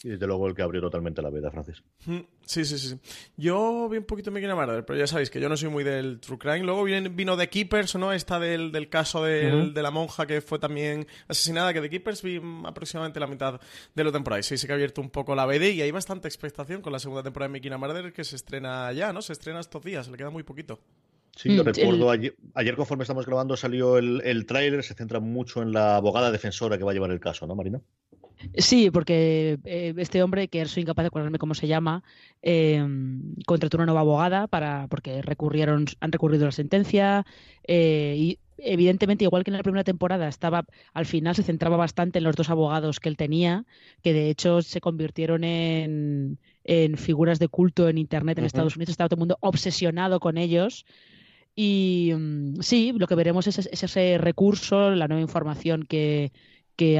Y 0.03 0.09
desde 0.09 0.27
luego 0.27 0.49
el 0.49 0.53
que 0.53 0.61
abrió 0.61 0.81
totalmente 0.81 1.21
la 1.21 1.29
vida, 1.29 1.49
Francis. 1.49 1.81
Mm, 2.05 2.19
sí, 2.45 2.65
sí, 2.65 2.77
sí. 2.77 2.99
Yo 3.37 3.87
vi 3.89 3.97
un 3.97 4.03
poquito 4.03 4.31
me 4.31 4.41
quiero 4.41 4.57
Murder, 4.57 4.85
pero 4.85 4.99
ya 4.99 5.07
sabéis 5.07 5.29
que 5.29 5.39
yo 5.39 5.47
no 5.47 5.55
soy 5.55 5.69
muy 5.69 5.85
del 5.85 6.19
True 6.19 6.37
Crime. 6.37 6.59
Luego 6.59 6.83
vino 6.83 7.37
The 7.37 7.47
Keepers, 7.47 7.95
¿no? 7.95 8.11
Esta 8.11 8.37
del, 8.37 8.73
del 8.73 8.89
caso 8.89 9.23
de, 9.23 9.71
de, 9.71 9.81
la 9.81 9.91
monja 9.91 10.27
que 10.27 10.41
fue 10.41 10.59
también 10.59 11.07
asesinada, 11.29 11.73
que 11.73 11.79
The 11.79 11.89
Keepers 11.89 12.21
vi 12.21 12.41
aproximadamente 12.65 13.21
la 13.21 13.27
mitad 13.27 13.61
de 13.95 14.03
la 14.03 14.11
temporada. 14.11 14.41
Y 14.41 14.43
sí, 14.43 14.57
sí 14.57 14.67
que 14.67 14.73
ha 14.73 14.75
abierto 14.75 14.99
un 14.99 15.09
poco 15.09 15.35
la 15.35 15.45
BD 15.45 15.71
y 15.71 15.81
hay 15.81 15.91
bastante 15.91 16.27
expectación 16.27 16.81
con 16.81 16.91
la 16.91 16.99
segunda 16.99 17.23
temporada 17.23 17.47
de 17.47 17.59
Making 17.59 17.73
a 17.73 17.77
Murder 17.77 18.11
que 18.11 18.25
se 18.25 18.35
estrena 18.35 18.91
ya, 18.91 19.13
¿no? 19.13 19.21
Se 19.21 19.31
estrena 19.31 19.61
estos 19.61 19.81
días, 19.85 20.09
le 20.09 20.17
queda 20.17 20.29
muy 20.29 20.43
poquito. 20.43 20.81
Sí, 21.33 21.47
lo 21.55 21.63
mm, 21.63 21.67
recuerdo. 21.67 22.11
Ayer, 22.11 22.35
ayer, 22.55 22.75
conforme 22.75 23.03
estamos 23.03 23.25
grabando, 23.25 23.55
salió 23.55 23.97
el, 23.97 24.21
el 24.25 24.45
tráiler. 24.45 24.83
Se 24.83 24.95
centra 24.95 25.21
mucho 25.21 25.61
en 25.61 25.71
la 25.71 25.95
abogada 25.95 26.29
defensora 26.29 26.77
que 26.77 26.83
va 26.83 26.91
a 26.91 26.93
llevar 26.93 27.11
el 27.11 27.21
caso, 27.21 27.47
¿no, 27.47 27.55
Marina? 27.55 27.81
Sí, 28.57 28.91
porque 28.91 29.57
eh, 29.63 29.93
este 29.97 30.21
hombre, 30.23 30.47
que 30.47 30.65
soy 30.65 30.81
incapaz 30.83 31.03
de 31.03 31.07
acordarme 31.07 31.37
cómo 31.37 31.53
se 31.53 31.67
llama, 31.67 32.03
eh, 32.41 32.85
contrató 33.45 33.77
una 33.77 33.85
nueva 33.85 34.01
abogada 34.01 34.47
para 34.47 34.87
porque 34.87 35.21
recurrieron, 35.21 35.85
han 35.99 36.11
recurrido 36.11 36.45
a 36.45 36.47
la 36.47 36.51
sentencia 36.51 37.25
eh, 37.67 38.15
y 38.17 38.39
evidentemente, 38.57 39.23
igual 39.23 39.43
que 39.43 39.51
en 39.51 39.57
la 39.57 39.63
primera 39.63 39.83
temporada, 39.83 40.27
estaba 40.27 40.65
al 40.93 41.05
final 41.05 41.35
se 41.35 41.43
centraba 41.43 41.77
bastante 41.77 42.19
en 42.19 42.23
los 42.23 42.35
dos 42.35 42.49
abogados 42.49 42.99
que 42.99 43.09
él 43.09 43.17
tenía, 43.17 43.65
que 44.01 44.13
de 44.13 44.29
hecho 44.29 44.61
se 44.61 44.81
convirtieron 44.81 45.43
en, 45.43 46.37
en 46.63 46.97
figuras 46.97 47.39
de 47.39 47.47
culto 47.47 47.89
en 47.89 47.97
Internet 47.97 48.37
en 48.37 48.45
Estados 48.45 48.75
Unidos. 48.75 48.91
Estaba 48.91 49.09
todo 49.09 49.17
el 49.17 49.21
mundo 49.21 49.37
obsesionado 49.41 50.19
con 50.19 50.37
ellos. 50.37 50.85
Y 51.55 52.11
mm, 52.15 52.61
sí, 52.61 52.93
lo 52.95 53.07
que 53.07 53.15
veremos 53.15 53.47
es, 53.47 53.59
es, 53.59 53.83
ese 53.83 54.17
recurso, 54.17 54.91
la 54.91 55.07
nueva 55.07 55.21
información 55.21 55.83
que, 55.83 56.31
que 56.75 56.99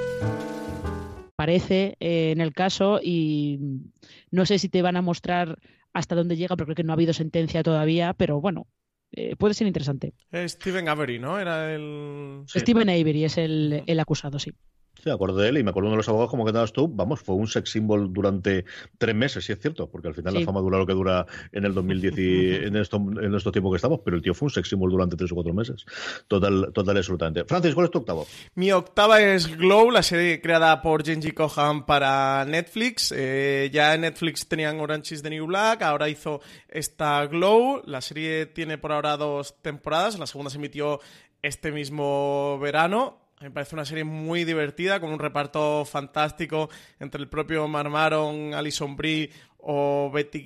Parece 1.41 1.97
eh, 1.99 2.29
en 2.29 2.39
el 2.39 2.53
caso 2.53 2.99
y 3.01 3.57
no 4.29 4.45
sé 4.45 4.59
si 4.59 4.69
te 4.69 4.83
van 4.83 4.95
a 4.95 5.01
mostrar 5.01 5.57
hasta 5.91 6.13
dónde 6.13 6.37
llega, 6.37 6.55
porque 6.55 6.65
creo 6.65 6.75
que 6.75 6.83
no 6.83 6.93
ha 6.93 6.93
habido 6.93 7.13
sentencia 7.13 7.63
todavía, 7.63 8.13
pero 8.13 8.39
bueno, 8.39 8.67
eh, 9.11 9.35
puede 9.37 9.55
ser 9.55 9.65
interesante. 9.65 10.13
Steven 10.31 10.87
Avery, 10.87 11.17
¿no? 11.17 11.39
Era 11.39 11.73
el... 11.73 12.43
Steven 12.45 12.87
Avery 12.87 13.23
es 13.23 13.39
el, 13.39 13.81
el 13.87 13.99
acusado, 13.99 14.37
sí. 14.37 14.51
Sí, 14.95 15.03
me 15.05 15.13
acuerdo 15.13 15.37
de 15.37 15.49
él 15.49 15.57
y 15.57 15.63
me 15.63 15.71
acuerdo 15.71 15.89
de 15.89 15.95
los 15.95 16.07
abogados 16.09 16.29
como 16.29 16.45
que 16.45 16.51
dabas 16.51 16.73
tú, 16.73 16.87
vamos, 16.87 17.21
fue 17.21 17.35
un 17.35 17.47
sex 17.47 17.71
symbol 17.71 18.13
durante 18.13 18.65
tres 18.99 19.15
meses, 19.15 19.43
sí 19.43 19.51
es 19.51 19.59
cierto, 19.59 19.89
porque 19.89 20.09
al 20.09 20.13
final 20.13 20.35
la 20.35 20.41
fama 20.41 20.59
dura 20.59 20.77
lo 20.77 20.85
que 20.85 20.93
dura 20.93 21.25
en 21.51 21.65
el 21.65 21.73
2010 21.73 22.17
y 22.17 22.55
en, 22.67 22.75
esto, 22.75 22.97
en 22.97 23.33
estos 23.33 23.51
tiempos 23.51 23.71
que 23.71 23.77
estamos, 23.77 24.01
pero 24.05 24.17
el 24.17 24.21
tío 24.21 24.35
fue 24.35 24.47
un 24.47 24.51
sex 24.51 24.69
symbol 24.69 24.91
durante 24.91 25.15
tres 25.15 25.31
o 25.31 25.35
cuatro 25.35 25.53
meses. 25.53 25.85
Total, 26.27 26.71
total 26.71 26.97
absolutamente. 26.97 27.45
Francis, 27.45 27.73
¿cuál 27.73 27.85
es 27.85 27.91
tu 27.91 27.99
octavo? 27.99 28.27
Mi 28.53 28.71
octava 28.71 29.21
es 29.21 29.57
Glow, 29.57 29.89
la 29.89 30.03
serie 30.03 30.39
creada 30.39 30.81
por 30.81 31.03
Genji 31.03 31.31
Kohan 31.31 31.85
para 31.85 32.45
Netflix. 32.45 33.11
Eh, 33.15 33.71
ya 33.73 33.95
en 33.95 34.01
Netflix 34.01 34.47
tenían 34.47 34.79
Orange 34.79 35.15
is 35.15 35.23
the 35.23 35.31
New 35.31 35.47
Black, 35.47 35.81
ahora 35.81 36.09
hizo 36.09 36.41
esta 36.67 37.25
Glow. 37.25 37.81
La 37.85 38.01
serie 38.01 38.45
tiene 38.45 38.77
por 38.77 38.91
ahora 38.91 39.17
dos 39.17 39.55
temporadas, 39.63 40.19
la 40.19 40.27
segunda 40.27 40.51
se 40.51 40.57
emitió 40.57 40.99
este 41.41 41.71
mismo 41.71 42.59
verano 42.59 43.30
me 43.41 43.51
parece 43.51 43.75
una 43.75 43.85
serie 43.85 44.03
muy 44.03 44.43
divertida, 44.43 44.99
con 44.99 45.11
un 45.11 45.19
reparto 45.19 45.83
fantástico 45.85 46.69
entre 46.99 47.21
el 47.21 47.27
propio 47.27 47.67
Marmaron, 47.67 48.53
Alison 48.53 48.95
Brie 48.95 49.31
o 49.57 50.11
Betty 50.13 50.43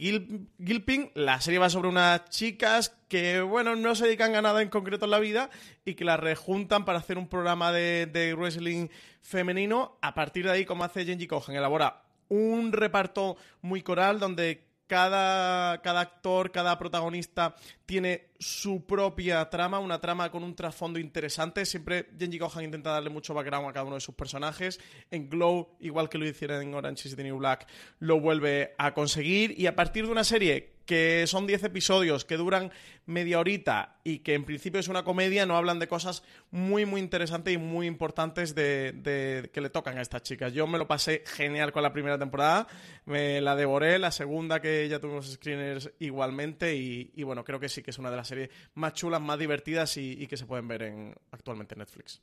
Gilpin. 0.63 1.12
La 1.13 1.41
serie 1.41 1.60
va 1.60 1.69
sobre 1.69 1.89
unas 1.89 2.29
chicas 2.29 2.95
que, 3.10 3.41
bueno, 3.41 3.75
no 3.75 3.95
se 3.95 4.05
dedican 4.05 4.36
a 4.36 4.41
nada 4.41 4.62
en 4.62 4.69
concreto 4.69 5.05
en 5.05 5.12
la 5.12 5.19
vida 5.19 5.49
y 5.84 5.95
que 5.95 6.05
las 6.05 6.19
rejuntan 6.19 6.86
para 6.86 6.99
hacer 6.99 7.17
un 7.17 7.27
programa 7.27 7.71
de, 7.71 8.36
wrestling 8.38 8.88
femenino. 9.21 9.97
A 10.01 10.13
partir 10.13 10.45
de 10.45 10.51
ahí, 10.51 10.65
como 10.65 10.84
hace 10.84 11.05
Genji 11.05 11.27
Cohen, 11.27 11.58
elabora 11.58 12.03
un 12.29 12.71
reparto 12.71 13.38
muy 13.62 13.81
coral 13.81 14.19
donde 14.19 14.64
cada, 14.88 15.82
cada, 15.82 16.02
actor, 16.02 16.52
cada 16.52 16.78
protagonista 16.78 17.56
tiene 17.86 18.30
su 18.39 18.86
propia 18.86 19.50
trama, 19.50 19.80
una 19.80 20.00
trama 20.00 20.30
con 20.30 20.43
un 20.43 20.56
trasfondo 20.56 21.00
interesante. 21.00 21.65
Siempre 21.65 22.08
Genji 22.17 22.39
Kohan 22.39 22.65
intenta 22.65 22.91
darle 22.91 23.10
mucho 23.10 23.34
background 23.34 23.69
a 23.69 23.74
cada 23.74 23.86
uno 23.86 23.95
de 23.95 24.02
sus 24.02 24.15
personajes. 24.15 24.80
En 25.12 25.30
Glow, 25.30 25.76
igual 25.80 26.10
que 26.10 26.17
lo 26.17 26.28
hicieron 26.28 26.62
en 26.62 26.74
Orange 26.74 27.08
is 27.08 27.15
the 27.15 27.24
New 27.24 27.38
Black, 27.38 27.67
lo 28.00 28.19
vuelve 28.19 28.74
a 28.78 28.93
conseguir. 28.93 29.60
Y 29.60 29.67
a 29.67 29.76
partir 29.76 30.06
de 30.06 30.12
una 30.12 30.24
serie 30.24 30.74
que 30.86 31.26
son 31.28 31.48
10 31.48 31.63
episodios 31.65 32.26
que 32.26 32.38
duran 32.38 32.71
media 33.06 33.39
horita 33.39 33.98
y 34.04 34.19
que 34.19 34.34
en 34.34 34.45
principio 34.45 34.80
es 34.80 34.88
una 34.88 35.04
comedia, 35.04 35.45
no 35.45 35.58
hablan 35.58 35.80
de 35.80 35.88
cosas 35.88 36.24
muy, 36.52 36.86
muy 36.86 37.02
interesantes 37.02 37.54
y 37.54 37.58
muy 37.58 37.88
importantes 37.88 38.56
de, 38.56 39.50
que 39.52 39.62
le 39.62 39.69
tocan 39.69 39.98
a 39.98 40.02
estas 40.02 40.24
chicas. 40.24 40.54
Yo 40.54 40.67
me 40.67 40.78
lo 40.78 40.88
pasé 40.88 41.24
genial 41.26 41.71
con 41.71 41.84
la 41.84 41.93
primera 41.93 42.17
temporada, 42.17 42.67
me 43.06 43.41
la 43.41 43.56
devoré, 43.56 44.00
la 44.00 44.12
segunda 44.12 44.62
que 44.62 44.88
ya 44.88 45.00
tuvimos 45.00 45.32
screeners 45.34 45.91
igualmente 46.00 46.76
y, 46.76 47.24
bueno, 47.24 47.43
creo 47.43 47.60
que 47.60 47.69
sí 47.69 47.82
que 47.82 47.91
es 47.91 48.00
una 48.00 48.12
de 48.12 48.17
las 48.17 48.28
series 48.28 48.50
más 48.76 48.93
chulas, 48.93 49.21
más 49.21 49.39
divertidas 49.39 49.98
y, 49.98 50.26
que 50.28 50.38
se 50.38 50.45
pueden 50.45 50.67
ver 50.67 50.84
en, 50.84 51.15
actualmente 51.32 51.76
en 51.76 51.80
Netflix. 51.80 52.21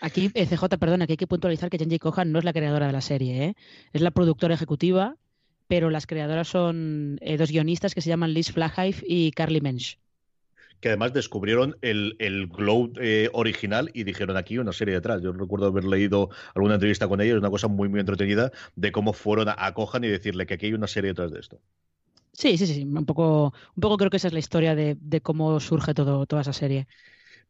Aquí, 0.00 0.30
eh, 0.34 0.46
CJ, 0.46 0.64
perdona, 0.78 1.06
que 1.06 1.14
hay 1.14 1.16
que 1.16 1.26
puntualizar 1.26 1.70
que 1.70 1.78
Jenji 1.78 1.98
Kohan 1.98 2.32
no 2.32 2.38
es 2.38 2.44
la 2.44 2.52
creadora 2.52 2.86
de 2.86 2.92
la 2.92 3.00
serie, 3.00 3.44
¿eh? 3.44 3.54
es 3.92 4.00
la 4.00 4.10
productora 4.10 4.54
ejecutiva 4.54 5.16
pero 5.70 5.88
las 5.88 6.08
creadoras 6.08 6.48
son 6.48 7.16
eh, 7.20 7.36
dos 7.36 7.52
guionistas 7.52 7.94
que 7.94 8.00
se 8.00 8.08
llaman 8.08 8.34
Liz 8.34 8.50
Flahive 8.50 9.04
y 9.06 9.30
Carly 9.30 9.60
Mensch. 9.60 9.98
Que 10.80 10.88
además 10.88 11.12
descubrieron 11.12 11.76
el, 11.80 12.16
el 12.18 12.48
Glow 12.48 12.92
eh, 13.00 13.30
original 13.34 13.88
y 13.94 14.02
dijeron 14.02 14.36
aquí 14.36 14.58
una 14.58 14.72
serie 14.72 14.94
detrás. 14.94 15.22
Yo 15.22 15.30
recuerdo 15.30 15.66
haber 15.66 15.84
leído 15.84 16.30
alguna 16.56 16.74
entrevista 16.74 17.06
con 17.06 17.20
ellos, 17.20 17.38
una 17.38 17.50
cosa 17.50 17.68
muy, 17.68 17.88
muy 17.88 18.00
entretenida 18.00 18.50
de 18.74 18.90
cómo 18.90 19.12
fueron 19.12 19.46
a, 19.48 19.72
Cojan 19.72 20.02
y 20.02 20.08
decirle 20.08 20.44
que 20.44 20.54
aquí 20.54 20.66
hay 20.66 20.72
una 20.72 20.88
serie 20.88 21.10
detrás 21.10 21.30
de 21.30 21.38
esto. 21.38 21.60
Sí, 22.32 22.58
sí, 22.58 22.66
sí, 22.66 22.82
un 22.82 23.06
poco, 23.06 23.54
un 23.76 23.80
poco 23.80 23.96
creo 23.96 24.10
que 24.10 24.16
esa 24.16 24.26
es 24.26 24.32
la 24.32 24.40
historia 24.40 24.74
de, 24.74 24.96
de 25.00 25.20
cómo 25.20 25.60
surge 25.60 25.94
todo, 25.94 26.26
toda 26.26 26.42
esa 26.42 26.52
serie. 26.52 26.88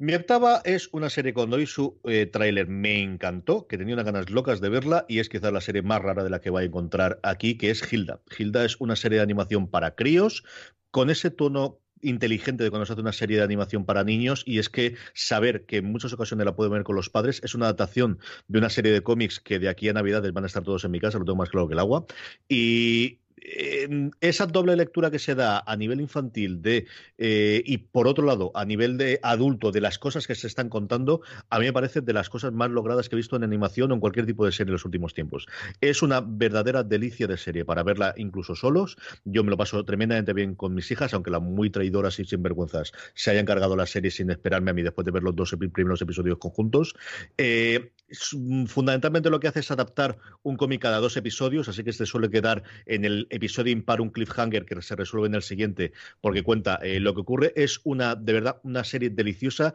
Mi 0.01 0.15
octava 0.15 0.63
es 0.65 0.89
una 0.93 1.11
serie 1.11 1.35
cuando 1.35 1.57
hoy 1.57 1.67
su 1.67 2.01
eh, 2.05 2.25
tráiler 2.25 2.69
me 2.69 3.03
encantó, 3.03 3.67
que 3.67 3.77
tenía 3.77 3.93
unas 3.93 4.07
ganas 4.07 4.31
locas 4.31 4.63
de 4.63 4.71
verla 4.71 5.05
y 5.11 5.19
es 5.19 5.29
quizás 5.29 5.53
la 5.53 5.61
serie 5.61 5.83
más 5.83 6.01
rara 6.01 6.25
de 6.25 6.31
la 6.31 6.41
que 6.41 6.49
va 6.49 6.61
a 6.61 6.65
encontrar 6.65 7.21
aquí, 7.23 7.59
que 7.59 7.69
es 7.69 7.93
Hilda. 7.93 8.23
Hilda 8.39 8.65
es 8.65 8.81
una 8.81 8.97
serie 8.97 9.19
de 9.19 9.25
animación 9.25 9.69
para 9.69 9.95
críos 9.97 10.43
con 10.91 11.11
ese 11.11 11.31
tono 11.31 11.81
inteligente 12.01 12.65
de 12.65 12.71
cuando 12.71 12.87
se 12.87 12.95
hace 12.95 13.03
una 13.03 13.13
serie 13.13 13.37
de 13.37 13.43
animación 13.43 13.85
para 13.85 14.03
niños 14.03 14.43
y 14.47 14.59
es 14.59 14.71
que 14.71 14.97
saber 15.13 15.67
que 15.67 15.77
en 15.77 15.93
muchas 15.93 16.15
ocasiones 16.15 16.47
la 16.47 16.57
pueden 16.57 16.73
ver 16.73 16.83
con 16.83 16.97
los 16.97 17.11
padres 17.11 17.43
es 17.45 17.55
una 17.55 17.67
adaptación 17.67 18.21
de 18.49 18.59
una 18.59 18.71
serie 18.71 18.93
de 18.93 19.03
cómics 19.03 19.39
que 19.39 19.59
de 19.59 19.69
aquí 19.69 19.91
a 19.91 19.93
Navidades 19.93 20.33
van 20.33 20.45
a 20.45 20.47
estar 20.47 20.63
todos 20.63 20.83
en 20.83 20.93
mi 20.93 21.01
casa, 21.01 21.19
lo 21.19 21.27
tengo 21.27 21.37
más 21.37 21.51
claro 21.51 21.69
que 21.69 21.75
el 21.75 21.79
agua 21.79 22.07
y 22.49 23.19
esa 24.21 24.47
doble 24.47 24.77
lectura 24.77 25.11
que 25.11 25.19
se 25.19 25.35
da 25.35 25.63
a 25.67 25.77
nivel 25.77 26.01
infantil 26.01 26.61
de 26.61 26.87
eh, 27.19 27.63
y 27.65 27.79
por 27.79 28.07
otro 28.07 28.25
lado 28.25 28.53
a 28.55 28.65
nivel 28.65 28.99
de 28.99 29.19
adulto 29.23 29.73
de 29.73 29.81
las 29.81 29.99
cosas 29.99 30.27
que 30.27 30.35
se 30.35 30.47
están 30.47 30.69
contando 30.69 31.23
a 31.49 31.59
mí 31.59 31.65
me 31.65 31.73
parece 31.73 32.01
de 32.01 32.13
las 32.13 32.29
cosas 32.29 32.53
más 32.53 32.71
logradas 32.71 33.09
que 33.09 33.17
he 33.17 33.19
visto 33.19 33.37
en 33.37 33.45
animación 33.45 33.91
o 33.91 33.95
en 33.95 34.01
cualquier 34.01 34.27
tipo 34.27 34.45
de 34.45 34.53
serie 34.53 34.71
en 34.71 34.75
los 34.75 34.85
últimos 34.85 35.15
tiempos. 35.15 35.47
Es 35.81 36.03
una 36.03 36.21
verdadera 36.21 36.83
delicia 36.83 37.27
de 37.27 37.37
serie 37.37 37.65
para 37.65 37.83
verla 37.83 38.15
incluso 38.17 38.55
solos. 38.55 38.97
Yo 39.25 39.43
me 39.43 39.51
lo 39.51 39.57
paso 39.57 39.85
tremendamente 39.85 40.33
bien 40.33 40.55
con 40.55 40.75
mis 40.75 40.91
hijas 40.91 41.15
aunque 41.15 41.31
las 41.31 41.43
muy 41.43 41.71
traidoras 41.71 42.19
y 42.19 42.25
sinvergüenzas 42.25 42.93
se 43.15 43.31
hayan 43.31 43.47
cargado 43.47 43.77
la 43.77 43.87
serie 43.87 44.11
sin 44.11 44.31
esperarme 44.31 44.71
a 44.71 44.75
mí 44.75 44.83
después 44.83 45.05
de 45.05 45.13
ver 45.13 45.23
los 45.23 45.35
dos 45.35 45.55
primeros 45.73 46.03
episodios 46.03 46.39
conjuntos. 46.39 46.95
Eh, 47.39 47.93
fundamentalmente 48.67 49.31
lo 49.31 49.41
que 49.41 49.49
hace 49.49 49.61
es 49.61 49.71
adaptar 49.71 50.19
un 50.43 50.57
cómic 50.57 50.83
cada 50.83 50.99
dos 50.99 51.17
episodios 51.17 51.69
así 51.69 51.85
que 51.85 51.93
se 51.93 52.07
suele 52.07 52.31
quedar 52.31 52.63
en 52.87 53.05
el 53.05 53.27
episodio 53.31 53.73
impar 53.73 54.01
un 54.01 54.11
cliffhanger 54.11 54.65
que 54.65 54.81
se 54.83 54.97
resuelve 54.97 55.29
en 55.29 55.35
el 55.35 55.43
siguiente 55.43 55.93
porque 56.21 56.43
cuenta 56.43 56.79
eh, 56.83 57.01
lo 57.01 57.15
que 57.15 57.21
ocurre. 57.21 57.53
Es 57.57 57.81
una, 57.85 58.15
de 58.15 58.33
verdad, 58.33 58.61
una 58.63 58.85
serie 58.85 59.11
deliciosa. 59.11 59.75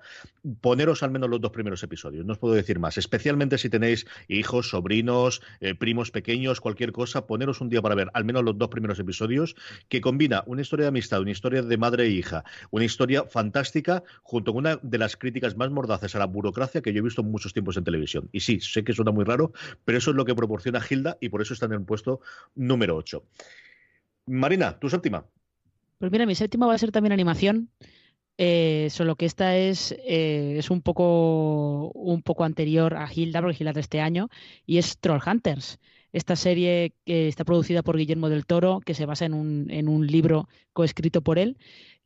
Poneros 0.61 1.03
al 1.03 1.11
menos 1.11 1.29
los 1.29 1.41
dos 1.41 1.51
primeros 1.51 1.81
episodios, 1.83 2.25
no 2.25 2.33
os 2.33 2.39
puedo 2.39 2.53
decir 2.53 2.79
más. 2.79 2.97
Especialmente 2.97 3.57
si 3.57 3.69
tenéis 3.69 4.05
hijos, 4.27 4.69
sobrinos, 4.69 5.41
eh, 5.59 5.75
primos 5.75 6.11
pequeños, 6.11 6.61
cualquier 6.61 6.91
cosa, 6.91 7.25
poneros 7.27 7.61
un 7.61 7.69
día 7.69 7.81
para 7.81 7.95
ver 7.95 8.09
al 8.13 8.25
menos 8.25 8.43
los 8.43 8.57
dos 8.57 8.69
primeros 8.69 8.99
episodios, 8.99 9.55
que 9.89 10.01
combina 10.01 10.43
una 10.45 10.61
historia 10.61 10.83
de 10.83 10.89
amistad, 10.89 11.21
una 11.21 11.31
historia 11.31 11.61
de 11.61 11.77
madre 11.77 12.05
e 12.05 12.09
hija, 12.09 12.43
una 12.71 12.85
historia 12.85 13.23
fantástica, 13.23 14.03
junto 14.23 14.53
con 14.53 14.59
una 14.59 14.79
de 14.81 14.97
las 14.97 15.17
críticas 15.17 15.55
más 15.55 15.69
mordaces 15.71 16.15
a 16.15 16.19
la 16.19 16.25
burocracia 16.25 16.81
que 16.81 16.93
yo 16.93 16.99
he 16.99 17.03
visto 17.03 17.21
en 17.21 17.31
muchos 17.31 17.53
tiempos 17.53 17.77
en 17.77 17.83
televisión. 17.83 18.24
Y 18.31 18.39
sí, 18.39 18.59
sé 18.59 18.83
que 18.83 18.93
suena 18.93 19.11
muy 19.11 19.25
raro, 19.25 19.53
pero 19.83 19.97
eso 19.97 20.11
es 20.11 20.17
lo 20.17 20.25
que 20.25 20.35
proporciona 20.35 20.81
Hilda 20.87 21.17
y 21.21 21.29
por 21.29 21.41
eso 21.41 21.53
está 21.53 21.65
en 21.65 21.73
el 21.73 21.83
puesto 21.83 22.21
número 22.55 22.95
8. 22.95 23.23
Marina, 24.27 24.77
tu 24.79 24.89
séptima. 24.89 25.25
Pues 25.99 26.11
mira, 26.11 26.25
mi 26.25 26.35
séptima 26.35 26.67
va 26.67 26.73
a 26.73 26.77
ser 26.77 26.91
también 26.91 27.13
animación. 27.13 27.69
Eh, 28.37 28.89
solo 28.91 29.15
que 29.15 29.25
esta 29.25 29.55
es, 29.55 29.93
eh, 30.05 30.55
es 30.57 30.69
un 30.69 30.81
poco 30.81 31.89
un 31.91 32.21
poco 32.21 32.43
anterior 32.43 32.95
a 32.95 33.09
Hilda, 33.13 33.41
porque 33.41 33.57
Hilda 33.57 33.71
de 33.71 33.79
este 33.79 34.01
año, 34.01 34.29
y 34.65 34.77
es 34.77 34.97
Troll 34.99 35.21
Hunters. 35.25 35.79
Esta 36.11 36.35
serie 36.35 36.93
que 37.05 37.27
está 37.27 37.45
producida 37.45 37.81
por 37.81 37.97
Guillermo 37.97 38.29
del 38.29 38.45
Toro, 38.45 38.81
que 38.85 38.93
se 38.93 39.05
basa 39.05 39.25
en 39.25 39.33
un, 39.33 39.69
en 39.69 39.87
un 39.87 40.07
libro 40.07 40.47
coescrito 40.73 41.21
por 41.21 41.39
él, 41.39 41.57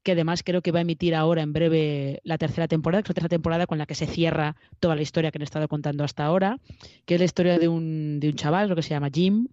que 0.03 0.13
además 0.13 0.43
creo 0.43 0.62
que 0.62 0.71
va 0.71 0.79
a 0.79 0.81
emitir 0.81 1.15
ahora 1.15 1.41
en 1.41 1.53
breve 1.53 2.21
la 2.23 2.38
tercera 2.38 2.67
temporada, 2.67 3.03
que 3.03 3.07
es 3.07 3.09
la 3.09 3.15
tercera 3.15 3.29
temporada 3.29 3.67
con 3.67 3.77
la 3.77 3.85
que 3.85 3.95
se 3.95 4.07
cierra 4.07 4.55
toda 4.79 4.95
la 4.95 5.01
historia 5.01 5.31
que 5.31 5.38
han 5.38 5.43
estado 5.43 5.67
contando 5.67 6.03
hasta 6.03 6.25
ahora, 6.25 6.59
que 7.05 7.15
es 7.15 7.19
la 7.19 7.25
historia 7.25 7.59
de 7.59 7.67
un, 7.67 8.19
de 8.19 8.29
un 8.29 8.35
chaval, 8.35 8.69
lo 8.69 8.75
que 8.75 8.81
se 8.81 8.89
llama 8.89 9.09
Jim, 9.13 9.47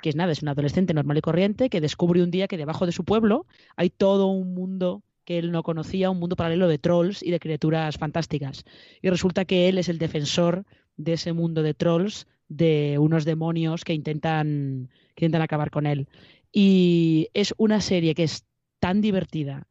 que 0.00 0.08
es 0.08 0.16
nada, 0.16 0.32
es 0.32 0.42
un 0.42 0.48
adolescente 0.48 0.92
normal 0.94 1.18
y 1.18 1.20
corriente 1.20 1.70
que 1.70 1.80
descubre 1.80 2.22
un 2.22 2.30
día 2.30 2.48
que 2.48 2.56
debajo 2.56 2.86
de 2.86 2.92
su 2.92 3.04
pueblo 3.04 3.46
hay 3.76 3.90
todo 3.90 4.26
un 4.26 4.52
mundo 4.54 5.02
que 5.24 5.38
él 5.38 5.52
no 5.52 5.62
conocía, 5.62 6.10
un 6.10 6.18
mundo 6.18 6.34
paralelo 6.34 6.66
de 6.66 6.78
trolls 6.78 7.22
y 7.22 7.30
de 7.30 7.38
criaturas 7.38 7.96
fantásticas. 7.96 8.64
Y 9.00 9.08
resulta 9.08 9.44
que 9.44 9.68
él 9.68 9.78
es 9.78 9.88
el 9.88 9.98
defensor 9.98 10.64
de 10.96 11.12
ese 11.14 11.32
mundo 11.32 11.62
de 11.62 11.74
trolls, 11.74 12.26
de 12.48 12.98
unos 12.98 13.24
demonios 13.24 13.84
que 13.84 13.94
intentan, 13.94 14.90
que 15.14 15.26
intentan 15.26 15.42
acabar 15.42 15.70
con 15.70 15.86
él. 15.86 16.08
Y 16.52 17.28
es 17.34 17.54
una 17.56 17.80
serie 17.80 18.14
que 18.14 18.24
es 18.24 18.44
tan 18.80 19.00
divertida, 19.00 19.68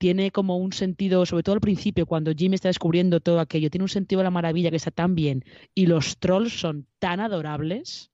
tiene 0.00 0.30
como 0.30 0.56
un 0.56 0.72
sentido, 0.72 1.26
sobre 1.26 1.42
todo 1.42 1.56
al 1.56 1.60
principio, 1.60 2.06
cuando 2.06 2.32
Jim 2.32 2.54
está 2.54 2.68
descubriendo 2.68 3.20
todo 3.20 3.38
aquello, 3.38 3.68
tiene 3.68 3.84
un 3.84 3.90
sentido 3.90 4.20
de 4.20 4.24
la 4.24 4.30
maravilla 4.30 4.70
que 4.70 4.76
está 4.76 4.90
tan 4.90 5.14
bien 5.14 5.44
y 5.74 5.84
los 5.84 6.16
trolls 6.16 6.58
son 6.58 6.86
tan 6.98 7.20
adorables 7.20 8.10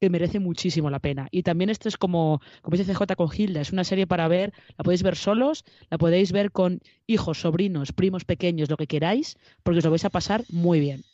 que 0.00 0.10
merece 0.10 0.40
muchísimo 0.40 0.90
la 0.90 0.98
pena. 0.98 1.28
Y 1.30 1.44
también 1.44 1.70
esto 1.70 1.88
es 1.88 1.96
como, 1.96 2.40
como 2.60 2.76
dice 2.76 2.92
CJ 2.92 3.14
con 3.14 3.28
Hilda, 3.32 3.60
es 3.60 3.70
una 3.70 3.84
serie 3.84 4.08
para 4.08 4.26
ver, 4.26 4.52
la 4.76 4.82
podéis 4.82 5.04
ver 5.04 5.14
solos, 5.14 5.64
la 5.90 5.96
podéis 5.96 6.32
ver 6.32 6.50
con 6.50 6.80
hijos, 7.06 7.40
sobrinos, 7.40 7.92
primos 7.92 8.24
pequeños, 8.24 8.68
lo 8.68 8.76
que 8.76 8.88
queráis, 8.88 9.38
porque 9.62 9.78
os 9.78 9.84
lo 9.84 9.90
vais 9.90 10.04
a 10.04 10.10
pasar 10.10 10.42
muy 10.50 10.80
bien. 10.80 11.04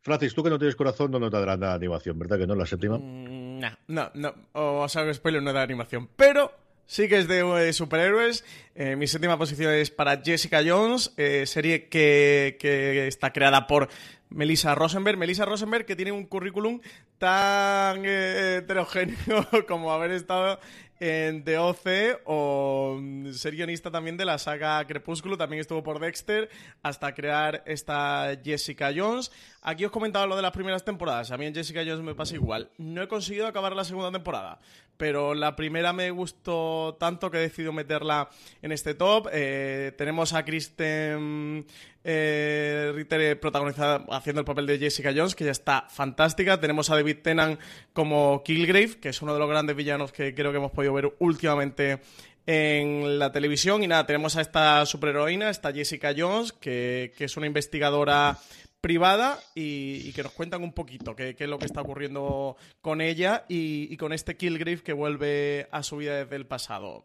Francis, 0.00 0.34
tú 0.34 0.42
que 0.42 0.50
no 0.50 0.58
tienes 0.58 0.74
corazón 0.74 1.12
no 1.12 1.30
te 1.30 1.36
dará 1.38 1.56
nada 1.56 1.78
de 1.78 1.86
animación, 1.86 2.18
¿verdad 2.18 2.38
que 2.38 2.46
no? 2.48 2.56
La 2.56 2.66
séptima. 2.66 2.98
Mm, 2.98 3.60
no, 3.86 4.10
no, 4.14 4.34
O 4.54 4.88
sea, 4.88 5.14
spoiler 5.14 5.44
no 5.44 5.52
da 5.52 5.62
animación. 5.62 6.08
Pero 6.16 6.65
sí 6.86 7.08
que 7.08 7.18
es 7.18 7.28
de 7.28 7.68
eh, 7.68 7.72
superhéroes. 7.72 8.44
Eh, 8.74 8.96
mi 8.96 9.06
séptima 9.06 9.38
posición 9.38 9.72
es 9.74 9.90
para 9.90 10.20
Jessica 10.22 10.60
Jones, 10.64 11.12
eh, 11.16 11.44
serie 11.46 11.88
que, 11.88 12.56
que, 12.60 13.06
está 13.06 13.32
creada 13.32 13.66
por 13.66 13.88
Melissa 14.28 14.74
Rosenberg. 14.74 15.18
Melissa 15.18 15.44
Rosenberg 15.44 15.86
que 15.86 15.96
tiene 15.96 16.12
un 16.12 16.26
currículum 16.26 16.80
tan 17.18 18.04
heterogéneo 18.04 19.48
como 19.68 19.92
haber 19.92 20.10
estado 20.12 20.58
en 20.98 21.44
The 21.44 21.58
OC 21.58 22.22
o 22.24 22.98
mm, 23.00 23.32
ser 23.32 23.54
guionista 23.54 23.90
también 23.90 24.16
de 24.16 24.24
la 24.24 24.38
saga 24.38 24.84
Crepúsculo, 24.86 25.36
también 25.36 25.60
estuvo 25.60 25.82
por 25.82 25.98
Dexter, 25.98 26.48
hasta 26.82 27.14
crear 27.14 27.62
esta 27.66 28.32
Jessica 28.42 28.90
Jones. 28.94 29.30
Aquí 29.62 29.84
os 29.84 29.90
comentaba 29.90 30.26
lo 30.26 30.36
de 30.36 30.42
las 30.42 30.52
primeras 30.52 30.84
temporadas, 30.84 31.30
a 31.30 31.36
mí 31.36 31.46
en 31.46 31.54
Jessica 31.54 31.82
Jones 31.84 32.02
me 32.02 32.14
pasa 32.14 32.34
igual. 32.34 32.70
No 32.78 33.02
he 33.02 33.08
conseguido 33.08 33.46
acabar 33.46 33.74
la 33.74 33.84
segunda 33.84 34.10
temporada, 34.10 34.58
pero 34.96 35.34
la 35.34 35.56
primera 35.56 35.92
me 35.92 36.10
gustó 36.10 36.96
tanto 36.98 37.30
que 37.30 37.38
he 37.38 37.40
decidido 37.42 37.72
meterla 37.72 38.28
en 38.62 38.72
este 38.72 38.94
top. 38.94 39.28
Eh, 39.32 39.92
tenemos 39.96 40.32
a 40.32 40.44
Kristen 40.44 41.66
eh, 42.04 42.92
Ritter 42.94 43.20
eh, 43.20 43.36
protagonizada 43.36 44.04
haciendo 44.10 44.40
el 44.40 44.46
papel 44.46 44.66
de 44.66 44.78
Jessica 44.78 45.12
Jones, 45.14 45.34
que 45.34 45.44
ya 45.44 45.50
está 45.50 45.86
fantástica. 45.90 46.60
Tenemos 46.60 46.88
a 46.90 46.94
David 46.94 47.18
Tennant 47.22 47.60
como 47.92 48.42
Killgrave, 48.44 48.98
que 49.00 49.08
es 49.08 49.22
uno 49.22 49.34
de 49.34 49.40
los 49.40 49.48
grandes 49.48 49.76
villanos 49.76 50.12
que 50.12 50.34
creo 50.34 50.52
que 50.52 50.58
hemos 50.58 50.72
podido 50.72 50.92
ver 50.92 51.12
últimamente 51.18 52.00
en 52.46 53.18
la 53.18 53.32
televisión. 53.32 53.82
Y 53.82 53.88
nada, 53.88 54.06
tenemos 54.06 54.36
a 54.36 54.40
esta 54.40 54.86
superheroína, 54.86 55.50
esta 55.50 55.72
Jessica 55.72 56.14
Jones, 56.16 56.52
que, 56.52 57.12
es 57.18 57.36
una 57.36 57.46
investigadora 57.46 58.38
privada 58.80 59.38
y, 59.54 60.12
que 60.12 60.22
nos 60.22 60.32
cuentan 60.32 60.62
un 60.62 60.72
poquito 60.72 61.16
qué, 61.16 61.34
es 61.38 61.48
lo 61.48 61.58
que 61.58 61.66
está 61.66 61.80
ocurriendo 61.80 62.56
con 62.80 63.00
ella 63.00 63.44
y, 63.48 63.96
con 63.96 64.12
este 64.12 64.36
Killgrave 64.36 64.82
que 64.82 64.92
vuelve 64.92 65.68
a 65.72 65.82
su 65.82 65.96
vida 65.96 66.24
desde 66.24 66.36
el 66.36 66.46
pasado 66.46 67.04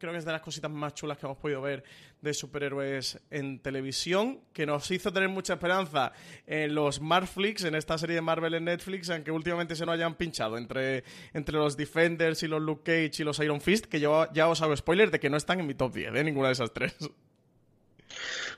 creo 0.00 0.12
que 0.12 0.18
es 0.18 0.24
de 0.24 0.32
las 0.32 0.40
cositas 0.40 0.70
más 0.70 0.94
chulas 0.94 1.18
que 1.18 1.26
hemos 1.26 1.36
podido 1.36 1.60
ver 1.60 1.84
de 2.22 2.34
superhéroes 2.34 3.20
en 3.30 3.60
televisión, 3.60 4.40
que 4.52 4.66
nos 4.66 4.90
hizo 4.90 5.12
tener 5.12 5.28
mucha 5.28 5.54
esperanza 5.54 6.12
en 6.46 6.74
los 6.74 7.00
Marflix, 7.00 7.64
en 7.64 7.74
esta 7.74 7.98
serie 7.98 8.16
de 8.16 8.22
Marvel 8.22 8.54
en 8.54 8.64
Netflix, 8.64 9.10
aunque 9.10 9.30
últimamente 9.30 9.76
se 9.76 9.84
nos 9.84 9.94
hayan 9.94 10.14
pinchado 10.14 10.56
entre, 10.56 11.04
entre 11.34 11.56
los 11.56 11.76
Defenders 11.76 12.42
y 12.42 12.48
los 12.48 12.62
Luke 12.62 12.82
Cage 12.82 13.22
y 13.22 13.24
los 13.24 13.38
Iron 13.40 13.60
Fist, 13.60 13.86
que 13.86 14.00
yo 14.00 14.26
ya 14.32 14.48
os 14.48 14.62
hago 14.62 14.74
spoiler 14.74 15.10
de 15.10 15.20
que 15.20 15.30
no 15.30 15.36
están 15.36 15.60
en 15.60 15.66
mi 15.66 15.74
top 15.74 15.94
10, 15.94 16.14
¿eh? 16.14 16.24
ninguna 16.24 16.48
de 16.48 16.54
esas 16.54 16.72
tres. 16.72 16.96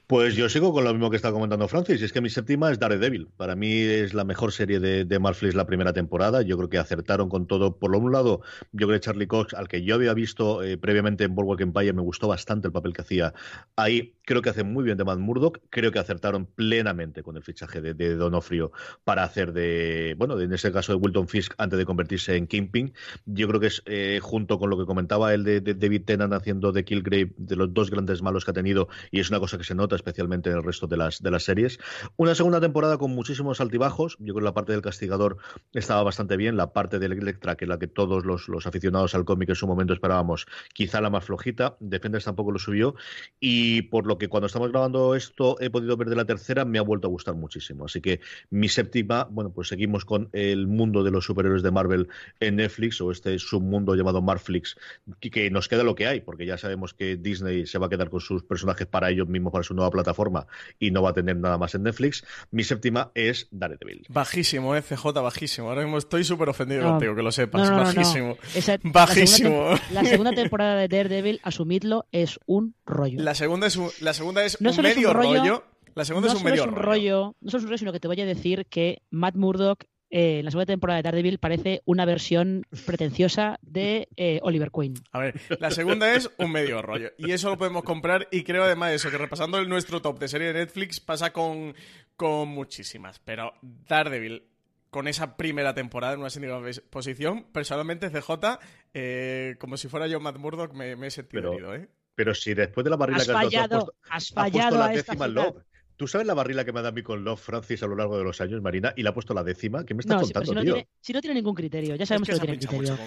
Pues 0.06 0.34
yo 0.34 0.48
sigo 0.48 0.72
con 0.72 0.84
lo 0.84 0.92
mismo 0.92 1.08
que 1.10 1.16
está 1.16 1.32
comentando 1.32 1.68
Francis, 1.68 2.02
es 2.02 2.12
que 2.12 2.20
mi 2.20 2.28
séptima 2.28 2.70
es 2.70 2.78
Daredevil. 2.78 3.28
Para 3.36 3.56
mí 3.56 3.72
es 3.72 4.12
la 4.12 4.24
mejor 4.24 4.52
serie 4.52 4.78
de, 4.78 5.04
de 5.04 5.18
la 5.54 5.66
primera 5.66 5.92
temporada. 5.92 6.42
Yo 6.42 6.56
creo 6.56 6.68
que 6.68 6.78
acertaron 6.78 7.28
con 7.28 7.46
todo. 7.46 7.78
Por 7.78 7.90
lo 7.90 7.98
un 7.98 8.12
lado, 8.12 8.40
yo 8.72 8.86
creo 8.86 9.00
que 9.00 9.04
Charlie 9.04 9.26
Cox, 9.26 9.54
al 9.54 9.68
que 9.68 9.84
yo 9.84 9.94
había 9.94 10.12
visto 10.12 10.62
eh, 10.62 10.76
previamente 10.76 11.24
en 11.24 11.34
Boardwalk 11.34 11.60
Empire, 11.60 11.92
me 11.92 12.02
gustó 12.02 12.28
bastante 12.28 12.68
el 12.68 12.72
papel 12.72 12.92
que 12.92 13.02
hacía 13.02 13.32
ahí. 13.76 14.14
Creo 14.24 14.42
que 14.42 14.50
hace 14.50 14.64
muy 14.64 14.84
bien 14.84 14.96
de 14.96 15.04
Matt 15.04 15.18
Murdock. 15.18 15.60
Creo 15.70 15.90
que 15.90 15.98
acertaron 15.98 16.46
plenamente 16.46 17.22
con 17.22 17.36
el 17.36 17.42
fichaje 17.42 17.80
de, 17.80 17.94
de 17.94 18.14
Donofrio 18.14 18.72
para 19.04 19.24
hacer 19.24 19.52
de, 19.52 20.14
bueno, 20.18 20.38
en 20.40 20.52
ese 20.52 20.70
caso 20.72 20.92
de 20.92 20.98
Wilton 20.98 21.28
Fisk 21.28 21.54
antes 21.58 21.78
de 21.78 21.84
convertirse 21.84 22.36
en 22.36 22.46
Kingpin. 22.46 22.94
Yo 23.26 23.48
creo 23.48 23.60
que 23.60 23.66
es, 23.66 23.82
eh, 23.86 24.20
junto 24.22 24.58
con 24.58 24.70
lo 24.70 24.78
que 24.78 24.86
comentaba 24.86 25.30
de, 25.30 25.60
de 25.60 25.74
David 25.74 26.04
Tennant 26.04 26.32
haciendo 26.32 26.72
de 26.72 26.84
Killgrave, 26.84 27.32
de 27.36 27.56
los 27.56 27.74
dos 27.74 27.90
grandes 27.90 28.22
malos 28.22 28.44
que 28.44 28.52
ha 28.52 28.54
tenido, 28.54 28.88
y 29.10 29.20
es 29.20 29.30
una 29.30 29.40
cosa 29.40 29.58
que 29.58 29.64
se 29.64 29.74
nota 29.74 29.96
especialmente 29.96 30.50
en 30.50 30.56
el 30.56 30.62
resto 30.62 30.86
de 30.86 30.96
las, 30.96 31.22
de 31.22 31.30
las 31.30 31.44
series. 31.44 31.78
Una 32.16 32.34
segunda 32.34 32.60
temporada 32.60 32.98
con 32.98 33.10
muchísimos 33.12 33.60
altibajos. 33.60 34.16
Yo 34.18 34.34
creo 34.34 34.36
que 34.36 34.44
la 34.44 34.54
parte 34.54 34.72
del 34.72 34.82
castigador 34.82 35.38
estaba 35.72 36.02
bastante 36.02 36.36
bien. 36.36 36.56
La 36.56 36.72
parte 36.72 36.98
del 36.98 37.12
Electra, 37.12 37.56
que 37.56 37.64
es 37.64 37.68
la 37.68 37.78
que 37.78 37.86
todos 37.86 38.24
los, 38.24 38.48
los 38.48 38.66
aficionados 38.66 39.14
al 39.14 39.24
cómic 39.24 39.48
en 39.48 39.54
su 39.54 39.66
momento 39.66 39.92
esperábamos, 39.92 40.46
quizá 40.74 41.00
la 41.00 41.10
más 41.10 41.24
flojita. 41.24 41.76
Defenders 41.80 42.24
tampoco 42.24 42.52
lo 42.52 42.58
subió. 42.58 42.94
Y 43.40 43.82
por 43.82 44.06
lo 44.06 44.18
que 44.22 44.28
cuando 44.28 44.46
estamos 44.46 44.70
grabando 44.70 45.16
esto 45.16 45.56
he 45.60 45.68
podido 45.68 45.96
ver 45.96 46.08
de 46.08 46.14
la 46.14 46.24
tercera, 46.24 46.64
me 46.64 46.78
ha 46.78 46.82
vuelto 46.82 47.08
a 47.08 47.10
gustar 47.10 47.34
muchísimo. 47.34 47.86
Así 47.86 48.00
que 48.00 48.20
mi 48.50 48.68
séptima, 48.68 49.26
bueno, 49.28 49.50
pues 49.50 49.66
seguimos 49.66 50.04
con 50.04 50.28
el 50.32 50.68
mundo 50.68 51.02
de 51.02 51.10
los 51.10 51.24
superhéroes 51.24 51.64
de 51.64 51.72
Marvel 51.72 52.08
en 52.38 52.54
Netflix 52.54 53.00
o 53.00 53.10
este 53.10 53.36
submundo 53.40 53.96
llamado 53.96 54.22
Marflix, 54.22 54.76
que 55.18 55.50
nos 55.50 55.66
queda 55.66 55.82
lo 55.82 55.96
que 55.96 56.06
hay, 56.06 56.20
porque 56.20 56.46
ya 56.46 56.56
sabemos 56.56 56.94
que 56.94 57.16
Disney 57.16 57.66
se 57.66 57.78
va 57.78 57.86
a 57.86 57.88
quedar 57.88 58.10
con 58.10 58.20
sus 58.20 58.44
personajes 58.44 58.86
para 58.86 59.10
ellos 59.10 59.26
mismos, 59.26 59.52
para 59.52 59.64
su 59.64 59.74
nueva 59.74 59.90
plataforma 59.90 60.46
y 60.78 60.92
no 60.92 61.02
va 61.02 61.10
a 61.10 61.14
tener 61.14 61.36
nada 61.36 61.58
más 61.58 61.74
en 61.74 61.82
Netflix. 61.82 62.24
Mi 62.52 62.62
séptima 62.62 63.10
es 63.16 63.48
Daredevil. 63.50 64.06
Bajísimo, 64.08 64.76
eh, 64.76 64.82
CJ, 64.82 65.20
bajísimo. 65.20 65.68
Ahora 65.68 65.82
mismo 65.82 65.98
estoy 65.98 66.22
súper 66.22 66.48
ofendido 66.48 66.88
contigo, 66.88 67.16
que 67.16 67.22
lo 67.22 67.32
sepas. 67.32 67.68
bajísimo. 67.68 68.36
bajísimo. 68.84 69.70
La 69.90 70.04
segunda, 70.04 70.30
temporada 70.36 70.76
de 70.76 70.86
Daredevil, 70.86 71.40
asumidlo, 71.42 72.06
es 72.12 72.38
un 72.46 72.76
rollo. 72.86 73.20
La 73.20 73.34
segunda 73.34 73.66
es 73.66 73.74
un, 73.74 73.90
la 74.02 74.14
segunda 74.14 74.44
es 74.44 74.58
un 74.60 74.82
medio 74.82 75.12
rollo, 75.12 75.64
La 75.94 76.04
segunda 76.04 76.28
es 76.28 76.34
un 76.34 76.44
medio 76.44 76.66
rollo. 76.66 77.36
No 77.40 77.50
solo 77.50 77.58
es 77.58 77.64
un 77.64 77.68
rollo, 77.70 77.78
sino 77.78 77.92
que 77.92 78.00
te 78.00 78.08
voy 78.08 78.20
a 78.20 78.26
decir 78.26 78.66
que 78.66 79.02
Matt 79.10 79.36
Murdock 79.36 79.84
eh, 80.10 80.40
en 80.40 80.44
la 80.44 80.50
segunda 80.50 80.66
temporada 80.66 80.98
de 80.98 81.04
Daredevil 81.04 81.38
parece 81.38 81.80
una 81.86 82.04
versión 82.04 82.66
pretenciosa 82.84 83.58
de 83.62 84.08
eh, 84.16 84.40
Oliver 84.42 84.70
Queen. 84.70 84.94
A 85.10 85.20
ver, 85.20 85.40
la 85.58 85.70
segunda 85.70 86.14
es 86.14 86.30
un 86.36 86.52
medio 86.52 86.82
rollo. 86.82 87.12
Y 87.16 87.30
eso 87.30 87.48
lo 87.48 87.56
podemos 87.56 87.82
comprar. 87.82 88.28
Y 88.30 88.44
creo 88.44 88.64
además 88.64 88.92
eso, 88.92 89.10
que 89.10 89.16
repasando 89.16 89.56
el 89.56 89.70
nuestro 89.70 90.02
top 90.02 90.18
de 90.18 90.28
serie 90.28 90.48
de 90.48 90.60
Netflix 90.60 91.00
pasa 91.00 91.32
con, 91.32 91.74
con 92.16 92.48
muchísimas. 92.48 93.20
Pero 93.20 93.54
Daredevil, 93.62 94.42
con 94.90 95.08
esa 95.08 95.38
primera 95.38 95.74
temporada 95.74 96.12
en 96.12 96.20
una 96.20 96.28
séptima 96.28 96.60
posición, 96.90 97.46
personalmente 97.50 98.10
CJ, 98.10 98.58
eh, 98.92 99.56
como 99.58 99.78
si 99.78 99.88
fuera 99.88 100.06
yo 100.08 100.20
Matt 100.20 100.36
Murdock, 100.36 100.74
me, 100.74 100.92
he 100.92 101.10
sentido 101.10 101.54
herido, 101.54 101.74
¿eh? 101.74 101.88
Pero 102.14 102.34
si 102.34 102.54
después 102.54 102.84
de 102.84 102.90
la 102.90 102.96
barrila 102.96 103.18
has 103.18 103.26
que 103.26 103.32
fallado, 103.32 103.94
has, 104.10 104.28
fallado 104.30 104.78
la 104.78 104.88
décima 104.88 105.28
Love. 105.28 105.62
¿Tú 105.96 106.08
sabes 106.08 106.26
la 106.26 106.34
barrila 106.34 106.64
que 106.64 106.72
me 106.72 106.80
ha 106.80 106.82
dado 106.82 106.92
a 106.92 106.94
mí 106.94 107.02
con 107.02 107.22
Love 107.22 107.40
Francis 107.40 107.82
a 107.82 107.86
lo 107.86 107.94
largo 107.94 108.18
de 108.18 108.24
los 108.24 108.40
años, 108.40 108.60
Marina? 108.60 108.92
Y 108.96 109.02
la 109.02 109.10
ha 109.10 109.14
puesto 109.14 109.34
la 109.34 109.44
décima. 109.44 109.84
¿Qué 109.84 109.94
me 109.94 110.00
estás 110.00 110.20
contando, 110.20 110.50
si 110.50 110.54
no 110.54 110.62
tío? 110.62 110.74
Tiene, 110.74 110.88
si 111.00 111.12
no 111.12 111.20
tiene 111.20 111.34
ningún 111.34 111.54
criterio, 111.54 111.94
ya 111.94 112.06
sabemos 112.06 112.28
que, 112.28 112.34
no 112.34 112.40
tiene 112.40 112.58
criterio. 112.58 112.98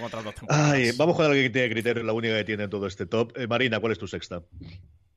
Ay, 0.48 0.91
vamos 0.96 1.15
con 1.15 1.26
alguien 1.26 1.46
que 1.46 1.50
tiene 1.50 1.70
criterio, 1.72 2.04
la 2.04 2.13
única 2.13 2.38
que 2.38 2.46
tiene 2.46 2.63
en 2.63 2.70
todo 2.70 2.88
este 2.88 3.06
top. 3.06 3.38
Eh, 3.38 3.48
Marina, 3.48 3.80
¿cuál 3.80 3.91
es 3.91 4.00
tu 4.00 4.08
sexta? 4.08 4.44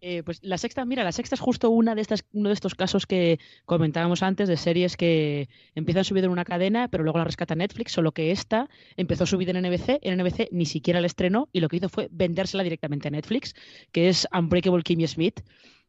Eh, 0.01 0.23
pues 0.23 0.39
la 0.43 0.59
sexta, 0.59 0.85
mira, 0.85 1.03
la 1.03 1.11
sexta 1.11 1.35
es 1.35 1.41
justo 1.41 1.71
una 1.71 1.95
de 1.97 2.03
estas, 2.03 2.25
uno 2.33 2.49
de 2.51 2.55
estos 2.55 2.77
casos 2.77 3.07
que 3.07 3.41
comentábamos 3.65 4.23
antes 4.23 4.49
de 4.49 4.57
series 4.57 4.97
que 4.97 5.49
empiezan 5.75 6.05
su 6.05 6.15
vida 6.15 6.27
en 6.27 6.33
una 6.33 6.45
cadena, 6.45 6.87
pero 6.89 7.03
luego 7.03 7.19
la 7.19 7.25
rescata 7.25 7.57
Netflix, 7.57 7.93
solo 7.93 8.13
que 8.13 8.31
esta 8.31 8.69
empezó 8.97 9.27
su 9.27 9.39
vida 9.39 9.51
en 9.51 9.67
NBC, 9.67 9.99
en 10.03 10.19
NBC 10.19 10.49
ni 10.53 10.67
siquiera 10.67 11.01
la 11.01 11.09
estrenó 11.09 11.49
y 11.53 11.61
lo 11.61 11.69
que 11.69 11.79
hizo 11.79 11.89
fue 11.89 12.09
vendérsela 12.13 12.63
directamente 12.63 13.09
a 13.09 13.11
Netflix, 13.11 13.55
que 13.91 14.09
es 14.09 14.29
Unbreakable 14.33 14.83
Kimmy 14.85 15.07
Smith 15.09 15.41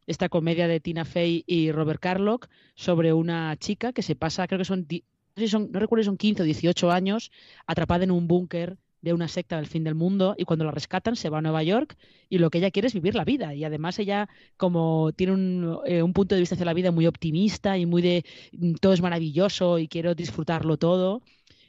esta 0.08 0.28
comedia 0.28 0.67
de 0.67 0.80
Tina 0.80 1.06
Fey 1.06 1.43
y 1.45 1.72
Robert 1.72 2.00
Carlock 2.00 2.50
sobre 2.74 3.13
una 3.13 3.56
chica 3.58 3.93
que 3.93 4.02
se 4.02 4.15
pasa, 4.15 4.48
creo 4.48 4.58
que 4.58 4.65
son, 4.65 4.88
no, 5.36 5.48
son, 5.48 5.72
no 5.72 5.80
recuerdo 5.80 6.02
si 6.02 6.08
son 6.08 6.17
15 6.17 6.41
o 6.41 6.45
18 6.45 6.91
años, 6.91 7.32
atrapada 7.67 8.06
en 8.06 8.12
un 8.12 8.28
búnker 8.28 8.78
de 9.02 9.14
una 9.14 9.28
secta 9.28 9.58
del 9.58 9.68
fin 9.68 9.84
del 9.84 9.96
mundo 9.96 10.36
y 10.38 10.46
cuando 10.46 10.66
la 10.66 10.72
rescatan 10.72 11.16
se 11.16 11.30
va 11.30 11.40
a 11.40 11.42
Nueva 11.42 11.64
York 11.64 11.98
y 12.30 12.38
lo 12.38 12.50
que 12.50 12.58
ella 12.58 12.72
quiere 12.72 12.88
es 12.88 12.94
vivir 12.94 13.16
la 13.16 13.26
vida. 13.26 13.54
Y 13.54 13.64
además 13.64 14.00
ella 14.00 14.30
como 14.58 15.12
tiene 15.14 15.34
un, 15.34 15.80
eh, 15.86 16.04
un 16.04 16.14
punto 16.14 16.36
de 16.36 16.42
vista 16.42 16.56
hacia 16.56 16.66
la 16.66 16.74
vida 16.74 16.92
muy 16.92 17.08
optimista 17.08 17.78
y 17.78 17.86
muy 17.86 18.02
de 18.02 18.26
mm, 18.54 18.74
todo 18.76 18.94
es 18.94 19.02
maravilloso 19.02 19.80
y 19.80 19.88
quiero 19.88 20.16
disfrutarlo 20.16 20.78
todo. 20.78 21.22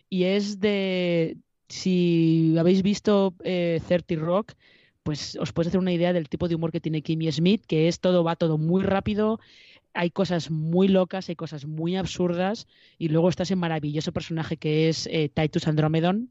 Y 0.08 0.24
es 0.24 0.60
de 0.60 1.38
si 1.68 2.56
habéis 2.58 2.82
visto 2.82 3.34
eh, 3.44 3.80
30 3.86 4.16
Rock 4.16 4.54
pues 5.02 5.36
os 5.40 5.52
puedes 5.52 5.68
hacer 5.68 5.80
una 5.80 5.92
idea 5.92 6.12
del 6.12 6.28
tipo 6.28 6.48
de 6.48 6.54
humor 6.54 6.72
que 6.72 6.80
tiene 6.80 7.02
Kimmy 7.02 7.30
Smith, 7.32 7.64
que 7.66 7.88
es 7.88 8.00
todo, 8.00 8.22
va 8.22 8.36
todo 8.36 8.58
muy 8.58 8.82
rápido, 8.82 9.40
hay 9.94 10.10
cosas 10.10 10.50
muy 10.50 10.88
locas, 10.88 11.28
hay 11.28 11.36
cosas 11.36 11.66
muy 11.66 11.96
absurdas, 11.96 12.66
y 12.98 13.08
luego 13.08 13.28
está 13.28 13.44
ese 13.44 13.56
maravilloso 13.56 14.12
personaje 14.12 14.56
que 14.56 14.88
es 14.88 15.08
eh, 15.10 15.30
Titus 15.32 15.66
Andromedon, 15.66 16.30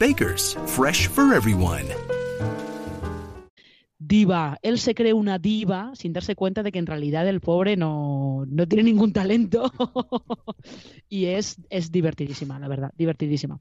Bakers, 0.00 0.56
fresh 0.64 1.08
for 1.08 1.34
everyone. 1.34 1.84
Diva. 3.98 4.56
Él 4.62 4.78
se 4.78 4.94
cree 4.94 5.12
una 5.12 5.38
diva 5.38 5.90
sin 5.94 6.14
darse 6.14 6.34
cuenta 6.34 6.62
de 6.62 6.72
que 6.72 6.78
en 6.78 6.86
realidad 6.86 7.28
el 7.28 7.42
pobre 7.42 7.76
no, 7.76 8.46
no 8.48 8.66
tiene 8.66 8.84
ningún 8.84 9.12
talento. 9.12 9.70
y 11.10 11.26
es, 11.26 11.58
es 11.68 11.92
divertidísima, 11.92 12.58
la 12.58 12.66
verdad, 12.66 12.92
divertidísima. 12.96 13.60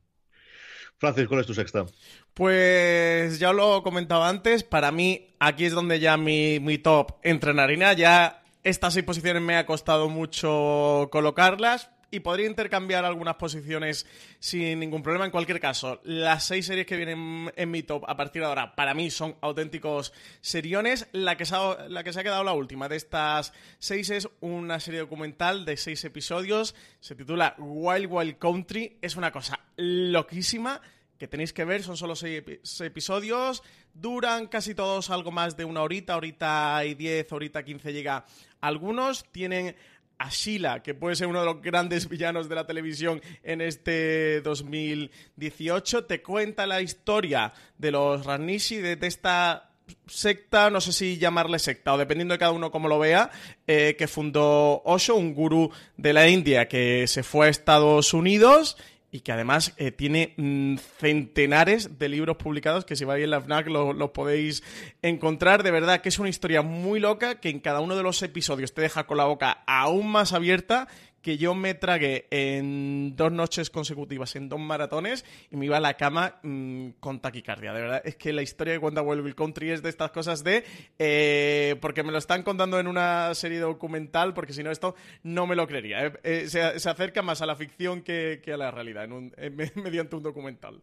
Francis, 0.97 1.27
¿cuál 1.27 1.41
es 1.41 1.47
tu 1.47 1.53
sexta? 1.53 1.85
Pues 2.33 3.37
ya 3.37 3.51
lo 3.51 3.83
comentaba 3.83 4.29
antes, 4.29 4.63
para 4.63 4.93
mí 4.93 5.35
aquí 5.41 5.65
es 5.65 5.73
donde 5.73 5.99
ya 5.99 6.15
mi, 6.15 6.61
mi 6.61 6.77
top 6.77 7.19
entra 7.21 7.51
en 7.51 7.59
harina. 7.59 7.91
Ya 7.91 8.43
estas 8.63 8.93
seis 8.93 9.05
posiciones 9.05 9.41
me 9.41 9.57
ha 9.57 9.65
costado 9.65 10.07
mucho 10.07 11.09
colocarlas, 11.11 11.89
y 12.11 12.21
podría 12.21 12.47
intercambiar 12.47 13.05
algunas 13.05 13.35
posiciones 13.35 14.05
sin 14.39 14.79
ningún 14.79 15.03
problema. 15.03 15.25
En 15.25 15.31
cualquier 15.31 15.59
caso, 15.59 16.01
las 16.03 16.45
seis 16.45 16.65
series 16.65 16.85
que 16.85 16.97
vienen 16.97 17.51
en 17.55 17.71
mi 17.71 17.83
top 17.83 18.03
a 18.07 18.15
partir 18.15 18.41
de 18.41 18.47
ahora, 18.47 18.75
para 18.75 18.93
mí 18.93 19.11
son 19.11 19.35
auténticos 19.41 20.13
seriones. 20.41 21.07
La 21.11 21.37
que 21.37 21.45
se 21.45 21.55
ha, 21.55 21.87
la 21.87 22.03
que 22.03 22.13
se 22.13 22.19
ha 22.19 22.23
quedado 22.23 22.43
la 22.43 22.53
última 22.53 22.89
de 22.89 22.95
estas 22.95 23.53
seis 23.77 24.09
es 24.09 24.27
una 24.39 24.79
serie 24.79 25.01
documental 25.01 25.65
de 25.65 25.77
seis 25.77 26.03
episodios. 26.03 26.75
Se 26.99 27.15
titula 27.15 27.55
Wild 27.57 28.07
Wild 28.09 28.37
Country. 28.37 28.97
Es 29.01 29.15
una 29.15 29.31
cosa 29.31 29.59
loquísima 29.77 30.81
que 31.19 31.27
tenéis 31.27 31.51
que 31.51 31.65
ver, 31.65 31.83
son 31.83 31.97
solo 31.97 32.15
seis, 32.15 32.41
episodios, 32.79 33.61
duran 33.93 34.47
casi 34.47 34.73
todos 34.73 35.09
algo 35.09 35.31
más 35.31 35.57
de 35.57 35.65
una 35.65 35.81
horita, 35.81 36.15
horita 36.15 36.81
y 36.85 36.95
diez, 36.95 37.29
horita 37.33 37.63
quince 37.63 37.91
llega 37.91 38.25
algunos, 38.61 39.25
tienen 39.31 39.75
a 40.19 40.29
Sheila, 40.29 40.83
que 40.83 40.93
puede 40.93 41.15
ser 41.15 41.27
uno 41.27 41.39
de 41.39 41.45
los 41.45 41.61
grandes 41.61 42.07
villanos 42.07 42.49
de 42.49 42.55
la 42.55 42.67
televisión 42.67 43.21
en 43.41 43.61
este 43.61 44.41
2018. 44.41 46.05
Te 46.05 46.21
cuenta 46.21 46.67
la 46.67 46.81
historia 46.81 47.53
de 47.77 47.91
los 47.91 48.25
Ranishi, 48.25 48.77
de, 48.77 48.97
esta 49.01 49.71
secta, 50.05 50.69
no 50.69 50.81
sé 50.81 50.91
si 50.91 51.17
llamarle 51.17 51.57
secta 51.57 51.93
o 51.93 51.97
dependiendo 51.97 52.33
de 52.33 52.37
cada 52.37 52.51
uno 52.51 52.69
cómo 52.69 52.89
lo 52.89 52.99
vea, 52.99 53.31
eh, 53.65 53.95
que 53.97 54.07
fundó 54.07 54.83
Osho, 54.83 55.15
un 55.15 55.33
gurú 55.33 55.71
de 55.97 56.13
la 56.13 56.27
India 56.27 56.67
que 56.67 57.07
se 57.07 57.23
fue 57.23 57.47
a 57.47 57.49
Estados 57.49 58.13
Unidos 58.13 58.77
y 59.11 59.21
que 59.21 59.31
además 59.31 59.73
eh, 59.77 59.91
tiene 59.91 60.33
mm, 60.37 60.75
centenares 60.77 61.97
de 61.97 62.09
libros 62.09 62.37
publicados 62.37 62.85
que 62.85 62.95
si 62.95 63.05
vais 63.05 63.23
en 63.23 63.31
la 63.31 63.41
FNAC 63.41 63.67
los 63.67 64.09
podéis 64.11 64.63
encontrar. 65.01 65.63
De 65.63 65.71
verdad 65.71 66.01
que 66.01 66.09
es 66.09 66.19
una 66.19 66.29
historia 66.29 66.61
muy 66.61 66.99
loca 66.99 67.39
que 67.39 67.49
en 67.49 67.59
cada 67.59 67.79
uno 67.79 67.95
de 67.95 68.03
los 68.03 68.21
episodios 68.21 68.73
te 68.73 68.81
deja 68.81 69.07
con 69.07 69.17
la 69.17 69.25
boca 69.25 69.63
aún 69.65 70.11
más 70.11 70.33
abierta 70.33 70.87
que 71.21 71.37
yo 71.37 71.53
me 71.53 71.73
tragué 71.73 72.27
en 72.31 73.15
dos 73.15 73.31
noches 73.31 73.69
consecutivas, 73.69 74.35
en 74.35 74.49
dos 74.49 74.59
maratones, 74.59 75.25
y 75.51 75.57
me 75.57 75.65
iba 75.65 75.77
a 75.77 75.81
la 75.81 75.95
cama 75.95 76.39
mm, 76.43 76.89
con 76.99 77.19
taquicardia. 77.19 77.73
De 77.73 77.81
verdad, 77.81 78.01
es 78.05 78.15
que 78.15 78.33
la 78.33 78.41
historia 78.41 78.73
de 78.73 78.79
cuenta 78.79 79.01
Wild 79.01 79.35
Country 79.35 79.71
es 79.71 79.81
de 79.81 79.89
estas 79.89 80.11
cosas 80.11 80.43
de... 80.43 80.63
Eh, 80.97 81.75
porque 81.81 82.03
me 82.03 82.11
lo 82.11 82.17
están 82.17 82.43
contando 82.43 82.79
en 82.79 82.87
una 82.87 83.33
serie 83.35 83.59
documental, 83.59 84.33
porque 84.33 84.53
si 84.53 84.63
no 84.63 84.71
esto 84.71 84.95
no 85.23 85.47
me 85.47 85.55
lo 85.55 85.67
creería. 85.67 86.05
¿eh? 86.05 86.13
Eh, 86.23 86.45
se, 86.47 86.61
acerca 86.61 87.21
más 87.21 87.41
a 87.41 87.45
la 87.45 87.55
ficción 87.55 88.01
que, 88.01 88.41
a 88.51 88.57
la 88.57 88.71
realidad 88.71 89.07
mediante 89.75 90.15
un 90.15 90.23
documental. 90.23 90.81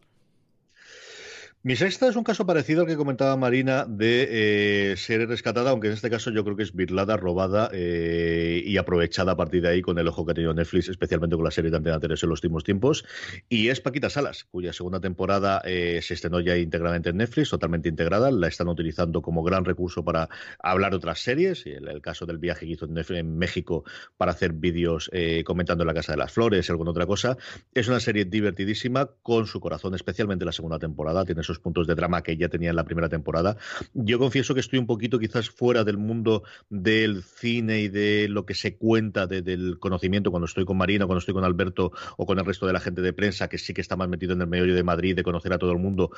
Mi 1.67 1.75
sexta 1.75 2.07
es 2.07 2.15
un 2.15 2.23
caso 2.23 2.45
parecido 2.45 2.83
al 2.83 2.87
que 2.87 2.95
comentaba 2.95 3.35
Marina 3.35 3.85
de 3.85 4.91
eh, 4.91 4.95
ser 4.95 5.27
rescatada, 5.27 5.71
aunque 5.71 5.87
en 5.87 5.95
este 5.95 6.09
caso 6.09 6.31
yo 6.31 6.45
creo 6.45 6.55
que 6.55 6.63
es 6.63 6.73
virlada, 6.73 7.17
robada 7.17 7.69
eh, 7.73 8.63
y 8.65 8.77
aprovechada 8.77 9.33
a 9.33 9.35
partir 9.35 9.63
de 9.63 9.67
ahí 9.67 9.81
con 9.81 9.99
el 9.99 10.07
ojo 10.07 10.25
que 10.25 10.31
ha 10.31 10.35
tenido 10.35 10.53
Netflix, 10.53 10.87
especialmente 10.87 11.35
con 11.35 11.43
la 11.43 11.51
serie 11.51 11.69
de 11.69 11.75
Antena 11.75 11.99
en 11.99 12.09
los 12.09 12.23
últimos 12.23 12.63
tiempos. 12.63 13.03
Y 13.49 13.67
es 13.67 13.81
Paquita 13.81 14.09
Salas, 14.09 14.45
cuya 14.45 14.71
segunda 14.71 15.01
temporada 15.01 15.61
eh, 15.65 15.99
se 16.01 16.13
estrenó 16.13 16.39
ya 16.39 16.55
íntegramente 16.55 17.09
en 17.09 17.17
Netflix, 17.17 17.49
totalmente 17.49 17.89
integrada. 17.89 18.31
La 18.31 18.47
están 18.47 18.69
utilizando 18.69 19.21
como 19.21 19.43
gran 19.43 19.65
recurso 19.65 20.05
para 20.05 20.29
hablar 20.59 20.91
de 20.91 20.97
otras 20.99 21.19
series. 21.19 21.65
El, 21.65 21.89
el 21.89 22.01
caso 22.01 22.25
del 22.25 22.37
viaje 22.37 22.65
que 22.65 22.71
hizo 22.71 22.85
en, 22.85 22.97
en 22.97 23.37
México 23.37 23.83
para 24.15 24.31
hacer 24.31 24.53
vídeos 24.53 25.11
comentando 25.43 25.83
la 25.83 25.93
Casa 25.93 26.13
de 26.13 26.17
las 26.17 26.31
Flores 26.31 26.69
alguna 26.69 26.91
otra 26.91 27.05
cosa. 27.05 27.37
Es 27.73 27.89
una 27.89 27.99
serie 27.99 28.23
divertidísima 28.23 29.09
con 29.21 29.47
su 29.47 29.59
corazón, 29.59 29.95
especialmente 29.95 30.45
la 30.45 30.53
segunda 30.53 30.79
temporada. 30.79 31.25
Tiene 31.25 31.41
esos 31.41 31.56
puntos 31.59 31.87
de 31.87 31.95
drama 31.95 32.23
que 32.23 32.37
ya 32.37 32.49
tenía 32.49 32.69
en 32.69 32.75
la 32.75 32.83
primera 32.83 33.09
temporada. 33.09 33.57
Yo 33.93 34.19
confieso 34.19 34.53
que 34.53 34.59
estoy 34.59 34.79
un 34.79 34.87
poquito 34.87 35.19
quizás 35.19 35.49
fuera 35.49 35.83
del 35.83 35.97
mundo 35.97 36.43
del 36.69 37.23
cine 37.23 37.79
y 37.81 37.87
de 37.87 38.27
lo 38.29 38.45
que 38.45 38.53
se 38.53 38.77
cuenta 38.77 39.27
del 39.27 39.79
conocimiento 39.79 40.31
cuando 40.31 40.45
estoy 40.45 40.65
con 40.65 40.77
Marina, 40.77 41.05
cuando 41.05 41.19
estoy 41.19 41.33
con 41.33 41.43
Alberto 41.43 41.91
o 42.17 42.25
con 42.25 42.39
el 42.39 42.45
resto 42.45 42.67
de 42.67 42.73
la 42.73 42.79
gente 42.79 43.01
de 43.01 43.13
prensa 43.13 43.47
que 43.47 43.57
sí 43.57 43.73
que 43.73 43.81
está 43.81 43.95
más 43.95 44.09
metido 44.09 44.33
en 44.33 44.41
el 44.41 44.47
medio 44.47 44.73
de 44.73 44.83
Madrid, 44.83 45.15
de 45.15 45.23
conocer 45.23 45.53
a 45.53 45.57
todo 45.57 45.71
el 45.71 45.79
mundo. 45.79 46.11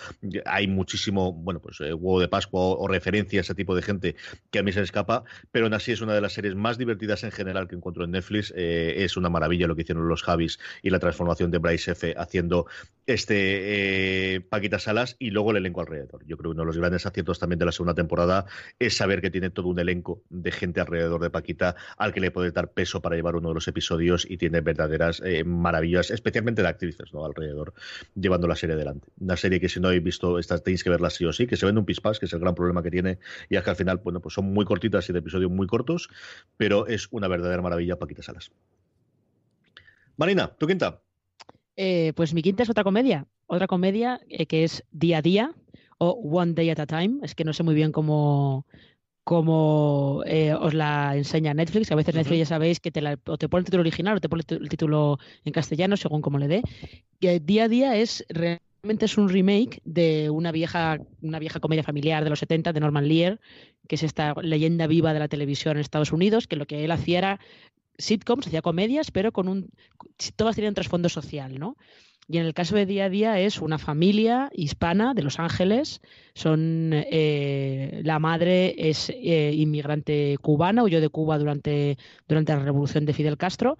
Hay 0.45 0.67
muchísimo, 0.67 1.33
bueno, 1.33 1.59
pues 1.59 1.79
eh, 1.81 1.93
huevo 1.93 2.19
de 2.19 2.27
Pascua 2.27 2.61
o, 2.61 2.87
referencia 2.87 3.39
a 3.39 3.41
ese 3.41 3.55
tipo 3.55 3.75
de 3.75 3.81
gente 3.81 4.15
que 4.51 4.59
a 4.59 4.63
mí 4.63 4.71
se 4.71 4.81
escapa, 4.81 5.23
pero 5.51 5.65
aún 5.65 5.73
así 5.73 5.91
es 5.91 6.01
una 6.01 6.13
de 6.13 6.21
las 6.21 6.33
series 6.33 6.55
más 6.55 6.77
divertidas 6.77 7.23
en 7.23 7.31
general 7.31 7.67
que 7.67 7.75
encuentro 7.75 8.03
en 8.03 8.11
Netflix. 8.11 8.53
Eh, 8.55 8.95
es 8.97 9.17
una 9.17 9.29
maravilla 9.29 9.67
lo 9.67 9.75
que 9.75 9.83
hicieron 9.83 10.07
los 10.07 10.23
Javis 10.23 10.59
y 10.81 10.89
la 10.89 10.99
transformación 10.99 11.51
de 11.51 11.57
Bryce 11.59 11.91
F 11.91 12.15
haciendo 12.17 12.65
este 13.05 14.35
eh, 14.35 14.41
Paquita 14.41 14.79
Salas 14.79 15.15
y 15.19 15.31
luego 15.31 15.51
el 15.51 15.57
elenco 15.57 15.81
alrededor. 15.81 16.25
Yo 16.25 16.37
creo 16.37 16.51
que 16.51 16.55
uno 16.55 16.63
de 16.63 16.67
los 16.67 16.77
grandes 16.77 17.05
aciertos 17.05 17.39
también 17.39 17.59
de 17.59 17.65
la 17.65 17.73
segunda 17.73 17.93
temporada 17.93 18.45
es 18.79 18.95
saber 18.95 19.21
que 19.21 19.29
tiene 19.29 19.49
todo 19.49 19.67
un 19.67 19.77
elenco 19.77 20.23
de 20.29 20.51
gente 20.51 20.79
alrededor 20.79 21.21
de 21.21 21.29
Paquita 21.29 21.75
al 21.97 22.13
que 22.13 22.21
le 22.21 22.31
puede 22.31 22.51
dar 22.51 22.71
peso 22.71 23.01
para 23.01 23.17
llevar 23.17 23.35
uno 23.35 23.49
de 23.49 23.55
los 23.55 23.67
episodios 23.67 24.25
y 24.29 24.37
tiene 24.37 24.61
verdaderas 24.61 25.21
eh, 25.25 25.43
maravillas, 25.43 26.09
especialmente 26.09 26.61
de 26.61 26.69
actrices 26.69 27.13
¿no? 27.13 27.25
alrededor, 27.25 27.73
llevando 28.15 28.47
la 28.47 28.55
serie 28.55 28.75
adelante. 28.75 29.09
Una 29.19 29.35
serie 29.35 29.59
que 29.59 29.67
si 29.67 29.81
no 29.81 29.89
habéis 29.89 30.03
visto, 30.03 30.39
estas 30.39 30.63
tenéis 30.63 30.83
que 30.83 30.89
verla 30.89 31.09
sí 31.09 31.25
o 31.25 31.33
sí, 31.33 31.45
que 31.45 31.57
se 31.57 31.65
vende 31.65 31.79
un 31.79 31.85
pispas, 31.85 32.17
que 32.17 32.25
es 32.25 32.33
el 32.33 32.39
gran 32.39 32.55
problema 32.55 32.81
que 32.81 32.89
tiene, 32.89 33.19
y 33.49 33.57
es 33.57 33.63
que 33.63 33.69
al 33.69 33.75
final, 33.75 33.97
bueno, 33.97 34.21
pues 34.21 34.33
son 34.33 34.45
muy 34.53 34.63
cortitas 34.63 35.09
y 35.09 35.13
de 35.13 35.19
episodios 35.19 35.51
muy 35.51 35.67
cortos, 35.67 36.09
pero 36.55 36.87
es 36.87 37.09
una 37.11 37.27
verdadera 37.27 37.61
maravilla 37.61 37.99
Paquita 37.99 38.23
Salas. 38.23 38.51
Marina, 40.15 40.47
¿tu 40.57 40.67
quinta? 40.67 41.01
Eh, 41.75 42.13
pues 42.15 42.33
mi 42.33 42.41
quinta 42.41 42.63
es 42.63 42.69
otra 42.69 42.83
comedia, 42.83 43.25
otra 43.49 43.67
comedia 43.67 44.21
eh, 44.29 44.45
que 44.45 44.63
es 44.63 44.83
Día 44.91 45.17
a 45.17 45.21
Día 45.21 45.53
o 45.97 46.11
One 46.11 46.53
Day 46.53 46.69
at 46.69 46.79
a 46.79 46.85
Time. 46.85 47.19
Es 47.23 47.35
que 47.35 47.43
no 47.43 47.51
sé 47.51 47.63
muy 47.63 47.75
bien 47.75 47.91
cómo, 47.91 48.65
cómo 49.23 50.23
eh, 50.25 50.53
os 50.53 50.73
la 50.73 51.17
enseña 51.17 51.53
Netflix. 51.53 51.91
A 51.91 51.95
veces 51.95 52.15
Netflix 52.15 52.39
ya 52.39 52.45
sabéis 52.45 52.79
que 52.79 52.91
te, 52.91 53.01
o 53.25 53.37
te 53.37 53.49
pone 53.49 53.61
el 53.61 53.65
título 53.65 53.81
original 53.81 54.17
o 54.17 54.21
te 54.21 54.29
pone 54.29 54.43
el 54.47 54.69
título 54.69 55.17
en 55.43 55.51
castellano, 55.51 55.97
según 55.97 56.21
como 56.21 56.37
le 56.37 56.47
dé. 56.47 56.61
Día 57.19 57.63
a 57.63 57.67
Día 57.67 57.95
es 57.95 58.23
realmente 58.29 59.05
es 59.05 59.17
un 59.17 59.29
remake 59.29 59.81
de 59.83 60.29
una 60.29 60.51
vieja, 60.51 60.99
una 61.21 61.39
vieja 61.39 61.59
comedia 61.59 61.83
familiar 61.83 62.23
de 62.23 62.29
los 62.29 62.39
70 62.39 62.71
de 62.71 62.79
Norman 62.79 63.07
Lear, 63.07 63.39
que 63.87 63.95
es 63.95 64.03
esta 64.03 64.35
leyenda 64.41 64.85
viva 64.85 65.11
de 65.13 65.19
la 65.19 65.27
televisión 65.27 65.75
en 65.75 65.81
Estados 65.81 66.13
Unidos, 66.13 66.47
que 66.47 66.55
lo 66.55 66.67
que 66.67 66.85
él 66.85 66.91
hacía 66.91 67.17
era 67.17 67.39
sitcoms, 67.97 68.47
hacía 68.47 68.61
comedias, 68.61 69.09
pero 69.09 69.31
con 69.31 69.47
un. 69.47 69.69
todas 70.35 70.55
tenían 70.55 70.75
trasfondo 70.75 71.09
social, 71.09 71.59
¿no? 71.59 71.75
Y 72.31 72.37
en 72.37 72.45
el 72.45 72.53
caso 72.53 72.75
de 72.75 72.85
Día 72.85 73.05
a 73.05 73.09
Día 73.09 73.39
es 73.39 73.59
una 73.59 73.79
familia 73.79 74.51
hispana 74.53 75.15
de 75.15 75.23
Los 75.23 75.39
Ángeles. 75.39 75.99
Son 76.35 76.91
eh, 76.93 78.01
la 78.03 78.19
madre 78.19 78.75
es 78.77 79.09
eh, 79.09 79.51
inmigrante 79.55 80.37
cubana, 80.39 80.83
huyó 80.83 81.01
de 81.01 81.09
Cuba 81.09 81.39
durante, 81.39 81.97
durante 82.27 82.53
la 82.53 82.59
revolución 82.59 83.07
de 83.07 83.13
Fidel 83.13 83.35
Castro. 83.35 83.79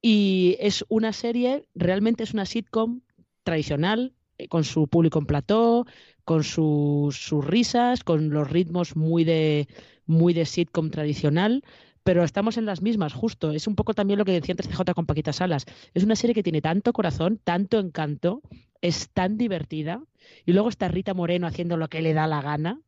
Y 0.00 0.56
es 0.60 0.82
una 0.88 1.12
serie, 1.12 1.66
realmente 1.74 2.22
es 2.22 2.32
una 2.32 2.46
sitcom 2.46 3.02
tradicional, 3.44 4.14
eh, 4.38 4.48
con 4.48 4.64
su 4.64 4.88
público 4.88 5.18
en 5.18 5.26
plató, 5.26 5.84
con 6.24 6.42
sus, 6.42 7.18
sus 7.18 7.44
risas, 7.44 8.02
con 8.02 8.30
los 8.30 8.50
ritmos 8.50 8.96
muy 8.96 9.24
de, 9.24 9.68
muy 10.06 10.32
de 10.32 10.46
sitcom 10.46 10.88
tradicional 10.88 11.62
pero 12.10 12.24
estamos 12.24 12.56
en 12.56 12.66
las 12.66 12.82
mismas, 12.82 13.12
justo. 13.12 13.52
Es 13.52 13.68
un 13.68 13.76
poco 13.76 13.94
también 13.94 14.18
lo 14.18 14.24
que 14.24 14.32
decía 14.32 14.52
antes 14.54 14.66
CJ 14.66 14.94
con 14.96 15.06
Paquita 15.06 15.32
Salas. 15.32 15.64
Es 15.94 16.02
una 16.02 16.16
serie 16.16 16.34
que 16.34 16.42
tiene 16.42 16.60
tanto 16.60 16.92
corazón, 16.92 17.38
tanto 17.44 17.78
encanto, 17.78 18.42
es 18.80 19.10
tan 19.10 19.38
divertida. 19.38 20.02
Y 20.44 20.52
luego 20.52 20.70
está 20.70 20.88
Rita 20.88 21.14
Moreno 21.14 21.46
haciendo 21.46 21.76
lo 21.76 21.86
que 21.86 22.02
le 22.02 22.12
da 22.12 22.26
la 22.26 22.42
gana, 22.42 22.80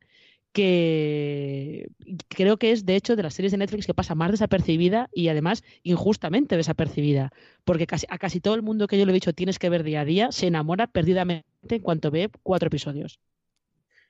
que 0.51 1.87
creo 2.27 2.57
que 2.57 2.73
es, 2.73 2.85
de 2.85 2.97
hecho, 2.97 3.15
de 3.15 3.23
las 3.23 3.35
series 3.35 3.53
de 3.53 3.59
Netflix 3.59 3.87
que 3.87 3.95
pasa 3.95 4.17
más 4.17 4.33
desapercibida 4.33 5.09
y 5.15 5.29
además 5.29 5.63
injustamente 5.85 6.57
desapercibida. 6.57 7.31
Porque 7.63 7.87
casi, 7.87 8.07
a 8.11 8.19
casi 8.19 8.41
todo 8.41 8.57
el 8.57 8.63
mundo 8.63 8.89
que 8.89 8.99
yo 8.99 9.07
le 9.07 9.13
he 9.13 9.15
dicho 9.15 9.33
tienes 9.33 9.61
que 9.61 9.71
ver 9.71 9.85
día 9.85 10.01
a 10.01 10.05
día 10.05 10.33
se 10.33 10.49
enamora 10.49 10.89
perdidamente 10.89 11.47
en 11.71 11.83
cuanto 11.83 12.11
ve 12.11 12.29
cuatro 12.43 12.67
episodios 12.67 13.21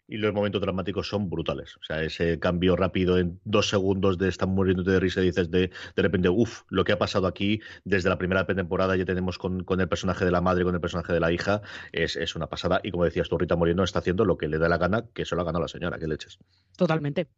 y 0.08 0.16
los 0.16 0.32
momentos 0.34 0.60
dramáticos 0.60 1.08
son 1.08 1.30
brutales. 1.30 1.76
O 1.76 1.84
sea, 1.84 2.02
ese 2.02 2.38
cambio 2.38 2.76
rápido 2.76 3.18
en 3.18 3.40
dos 3.44 3.68
segundos 3.68 4.18
de 4.18 4.28
estar 4.28 4.48
muriéndote 4.48 4.90
de 4.90 5.00
risa 5.00 5.20
y 5.20 5.26
dices 5.26 5.50
de, 5.50 5.70
de 5.96 6.02
repente, 6.02 6.28
uff, 6.28 6.62
lo 6.68 6.84
que 6.84 6.92
ha 6.92 6.98
pasado 6.98 7.26
aquí 7.26 7.60
desde 7.84 8.08
la 8.08 8.18
primera 8.18 8.46
temporada 8.46 8.96
ya 8.96 9.04
tenemos 9.04 9.38
con, 9.38 9.64
el 9.80 9.88
personaje 9.88 10.24
de 10.24 10.30
la 10.30 10.40
madre, 10.40 10.64
con 10.64 10.74
el 10.74 10.80
personaje 10.80 11.12
de 11.12 11.20
la 11.20 11.32
hija, 11.32 11.62
es, 11.92 12.16
es 12.16 12.36
una 12.36 12.48
pasada. 12.48 12.80
Y 12.82 12.90
como 12.90 13.04
decías 13.04 13.28
tú, 13.28 13.38
Rita 13.38 13.56
Moreno 13.56 13.84
está 13.84 14.00
haciendo 14.00 14.24
lo 14.24 14.36
que 14.36 14.48
le 14.48 14.58
da 14.58 14.68
la 14.68 14.78
gana, 14.78 15.06
que 15.14 15.22
eso 15.22 15.36
lo 15.36 15.42
ha 15.42 15.44
ganado 15.44 15.62
la 15.62 15.68
señora, 15.68 15.98
que 15.98 16.06
leches. 16.06 16.38
Totalmente. 16.76 17.28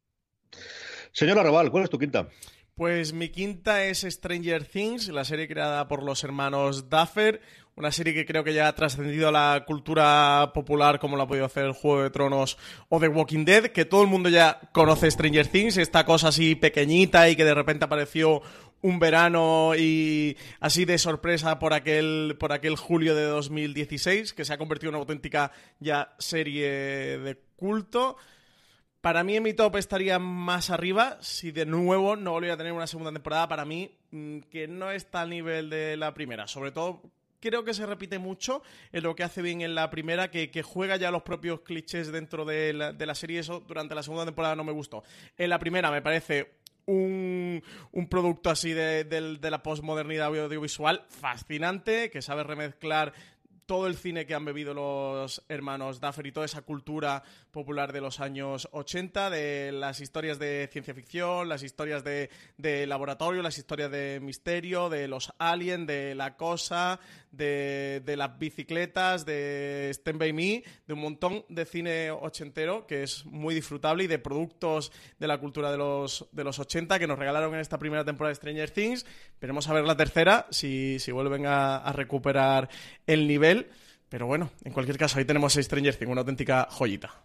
Señora 1.13 1.43
Raval, 1.43 1.71
¿cuál 1.71 1.85
es 1.85 1.91
tu 1.91 1.99
quinta? 1.99 2.29
Pues 2.77 3.13
mi 3.13 3.29
quinta 3.29 3.85
es 3.85 4.01
Stranger 4.01 4.65
Things, 4.65 5.07
la 5.07 5.25
serie 5.25 5.47
creada 5.47 5.87
por 5.87 6.03
los 6.03 6.25
hermanos 6.25 6.91
Duffer, 6.91 7.41
una 7.77 7.93
serie 7.93 8.15
que 8.15 8.27
creo 8.27 8.43
que 8.43 8.53
ya 8.53 8.67
ha 8.67 8.75
trascendido 8.75 9.29
a 9.29 9.31
la 9.31 9.65
cultura 9.65 10.51
popular 10.53 10.99
como 10.99 11.17
lo 11.17 11.23
ha 11.23 11.29
podido 11.29 11.45
hacer 11.45 11.71
Juego 11.71 12.03
de 12.03 12.11
Tronos 12.11 12.59
o 12.89 12.99
The 12.99 13.07
Walking 13.07 13.45
Dead, 13.45 13.67
que 13.67 13.85
todo 13.85 14.03
el 14.03 14.09
mundo 14.09 14.29
ya 14.29 14.59
conoce 14.73 15.09
Stranger 15.09 15.47
Things, 15.47 15.77
esta 15.77 16.05
cosa 16.05 16.29
así 16.29 16.57
pequeñita 16.57 17.29
y 17.29 17.37
que 17.37 17.45
de 17.45 17.55
repente 17.55 17.85
apareció 17.85 18.43
un 18.83 18.99
verano 18.99 19.77
y 19.79 20.37
así 20.59 20.85
de 20.85 20.99
sorpresa 20.99 21.61
por 21.61 21.75
aquel, 21.75 22.37
por 22.41 22.53
aquel 22.53 22.75
julio 22.75 23.15
de 23.15 23.23
2016, 23.23 24.33
que 24.33 24.45
se 24.45 24.53
ha 24.53 24.59
convertido 24.59 24.89
en 24.89 24.97
una 24.97 25.03
auténtica 25.03 25.53
ya 25.79 26.13
serie 26.19 26.69
de 27.19 27.39
culto. 27.55 28.17
Para 29.05 29.23
mí 29.23 29.37
en 29.37 29.43
mi 29.43 29.53
top 29.53 29.77
estaría 29.77 30.19
más 30.19 30.71
arriba. 30.71 31.19
Si 31.21 31.53
de 31.53 31.67
nuevo 31.67 32.17
no 32.17 32.31
volviera 32.31 32.55
a 32.55 32.57
tener 32.57 32.73
una 32.73 32.87
segunda 32.87 33.13
temporada, 33.13 33.47
para 33.49 33.67
mí 33.67 33.91
mm, 34.13 34.39
que 34.51 34.67
no 34.67 34.91
está 34.91 35.21
al 35.21 35.29
nivel 35.29 35.69
de 35.69 35.99
la 35.99 36.15
primera. 36.15 36.47
Sobre 36.47 36.71
todo 36.71 37.03
creo 37.39 37.65
que 37.65 37.75
se 37.75 37.85
repite 37.85 38.19
mucho 38.19 38.63
en 38.93 39.03
lo 39.03 39.15
que 39.15 39.23
hace 39.23 39.43
bien 39.43 39.61
en 39.61 39.75
la 39.75 39.91
primera, 39.91 40.31
que, 40.31 40.63
juega 40.63 40.97
ya 40.97 41.11
los 41.11 41.23
propios 41.23 41.61
clichés 41.61 42.13
dentro 42.13 42.47
de 42.47 42.73
la, 42.73 43.15
serie. 43.15 43.41
Eso 43.41 43.61
durante 43.61 43.95
la 43.95 44.03
segunda 44.03 44.25
temporada 44.25 44.57
no 44.57 44.65
me 44.65 44.73
gustó. 44.73 45.05
En 45.37 45.51
la 45.51 45.59
primera 45.59 45.91
me 45.91 46.01
parece 46.01 46.55
un, 46.87 47.63
producto 48.09 48.49
así 48.49 48.73
de, 48.73 49.05
de 49.05 49.51
la 49.51 49.63
posmodernidad 49.63 50.29
audiovisual 50.29 51.05
fascinante, 51.11 52.11
que 52.11 52.23
sabe 52.23 52.43
remezclar 52.43 53.13
todo 53.67 53.87
el 53.87 53.97
cine 53.97 54.27
que 54.27 54.35
han 54.35 54.45
bebido 54.45 54.75
los 54.75 55.43
hermanos 55.49 56.01
Duffer 56.01 56.27
y 56.27 56.33
toda 56.33 56.47
esa 56.47 56.63
cultura 56.63 57.23
popular 57.55 57.93
de 57.93 58.03
los 58.03 58.21
años 58.21 58.69
80, 58.73 59.31
de 59.31 59.73
las 59.73 60.01
historias 60.01 60.39
de 60.39 60.69
ciencia 60.71 60.93
ficción, 60.93 61.49
las 61.49 61.63
historias 61.63 62.05
de, 62.05 62.29
laboratorio, 62.87 63.41
las 63.41 63.57
historias 63.57 63.91
de 63.91 64.21
misterio, 64.21 64.91
de 64.91 65.09
los 65.09 65.33
aliens, 65.39 65.87
de 65.87 66.15
la 66.15 66.37
cosa, 66.37 67.01
de, 67.31 68.03
las 68.17 68.39
bicicletas, 68.39 69.25
de 69.25 69.89
Stand 69.95 70.19
By 70.19 70.33
Me, 70.33 70.65
de 70.87 70.93
un 70.93 71.01
montón 71.01 71.45
de 71.49 71.65
cine 71.65 72.11
ochentero 72.11 72.87
que 72.87 73.05
es 73.05 73.25
muy 73.25 73.55
disfrutable 73.55 74.05
y 74.05 74.09
de 74.09 74.19
productos 74.19 74.93
de 75.19 75.29
la 75.29 75.39
cultura 75.39 75.71
de 75.71 75.79
los, 75.79 76.29
de 76.33 76.45
los 76.45 76.59
80 76.59 76.99
que 76.99 77.07
nos 77.07 77.19
regalaron 77.19 77.55
en 77.55 77.61
esta 77.61 77.79
primera 77.79 78.05
temporada 78.05 78.31
de 78.33 78.37
Stranger 78.37 78.71
Things. 78.71 79.07
Veremos 79.41 79.69
a 79.69 79.73
ver 79.73 79.85
la 79.85 79.97
tercera, 79.97 80.47
si, 80.51 80.99
si 80.99 81.13
vuelven 81.13 81.47
a, 81.47 81.93
recuperar 81.93 82.69
el 83.07 83.27
nivel. 83.29 83.69
Pero 84.09 84.27
bueno, 84.27 84.51
en 84.65 84.73
cualquier 84.73 84.99
caso, 84.99 85.19
ahí 85.19 85.25
tenemos 85.25 85.57
a 85.57 85.63
Stranger 85.63 85.95
Things, 85.97 86.11
una 86.11 86.21
auténtica 86.23 86.69
joyita. 86.71 87.24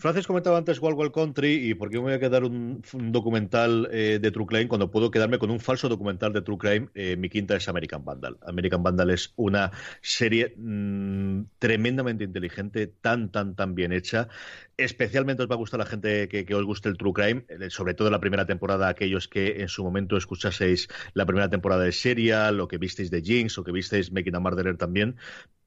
Francis 0.00 0.28
comentaba 0.28 0.56
antes 0.56 0.80
Wild 0.80 0.96
Wild 0.96 1.12
Country 1.12 1.70
y 1.70 1.74
por 1.74 1.90
qué 1.90 1.96
me 1.96 2.04
voy 2.04 2.12
a 2.12 2.20
quedar 2.20 2.44
un, 2.44 2.80
documental 3.10 3.88
eh, 3.90 4.20
de 4.22 4.30
True 4.30 4.46
Crime 4.46 4.68
cuando 4.68 4.92
puedo 4.92 5.10
quedarme 5.10 5.40
con 5.40 5.50
un 5.50 5.58
falso 5.58 5.88
documental 5.88 6.32
de 6.32 6.40
True 6.40 6.56
Crime. 6.56 6.88
Eh, 6.94 7.16
mi 7.16 7.28
quinta 7.28 7.56
es 7.56 7.68
American 7.68 8.04
Vandal. 8.04 8.38
American 8.42 8.84
Vandal 8.84 9.10
es 9.10 9.32
una 9.34 9.72
serie 10.00 10.54
mm, 10.56 11.46
tremendamente 11.58 12.22
inteligente, 12.22 12.86
tan, 12.86 13.32
tan, 13.32 13.56
tan 13.56 13.74
bien 13.74 13.92
hecha. 13.92 14.28
Especialmente 14.76 15.42
os 15.42 15.50
va 15.50 15.56
a 15.56 15.58
gustar 15.58 15.80
a 15.80 15.84
la 15.84 15.90
gente 15.90 16.28
que, 16.28 16.54
os 16.54 16.64
guste 16.64 16.88
el 16.88 16.96
True 16.96 17.12
Crime, 17.12 17.44
eh, 17.48 17.68
sobre 17.68 17.94
todo 17.94 18.08
la 18.08 18.20
primera 18.20 18.46
temporada, 18.46 18.86
aquellos 18.86 19.26
que 19.26 19.62
en 19.62 19.68
su 19.68 19.82
momento 19.82 20.16
escuchaseis 20.16 20.86
la 21.14 21.26
primera 21.26 21.50
temporada 21.50 21.82
de 21.82 21.90
Serial, 21.90 22.56
lo 22.56 22.68
que 22.68 22.78
visteis 22.78 23.10
de 23.10 23.20
Jinx 23.20 23.58
o 23.58 23.64
que 23.64 23.72
visteis 23.72 24.12
Making 24.12 24.36
a 24.36 24.38
Murderer 24.38 24.76
también, 24.76 25.16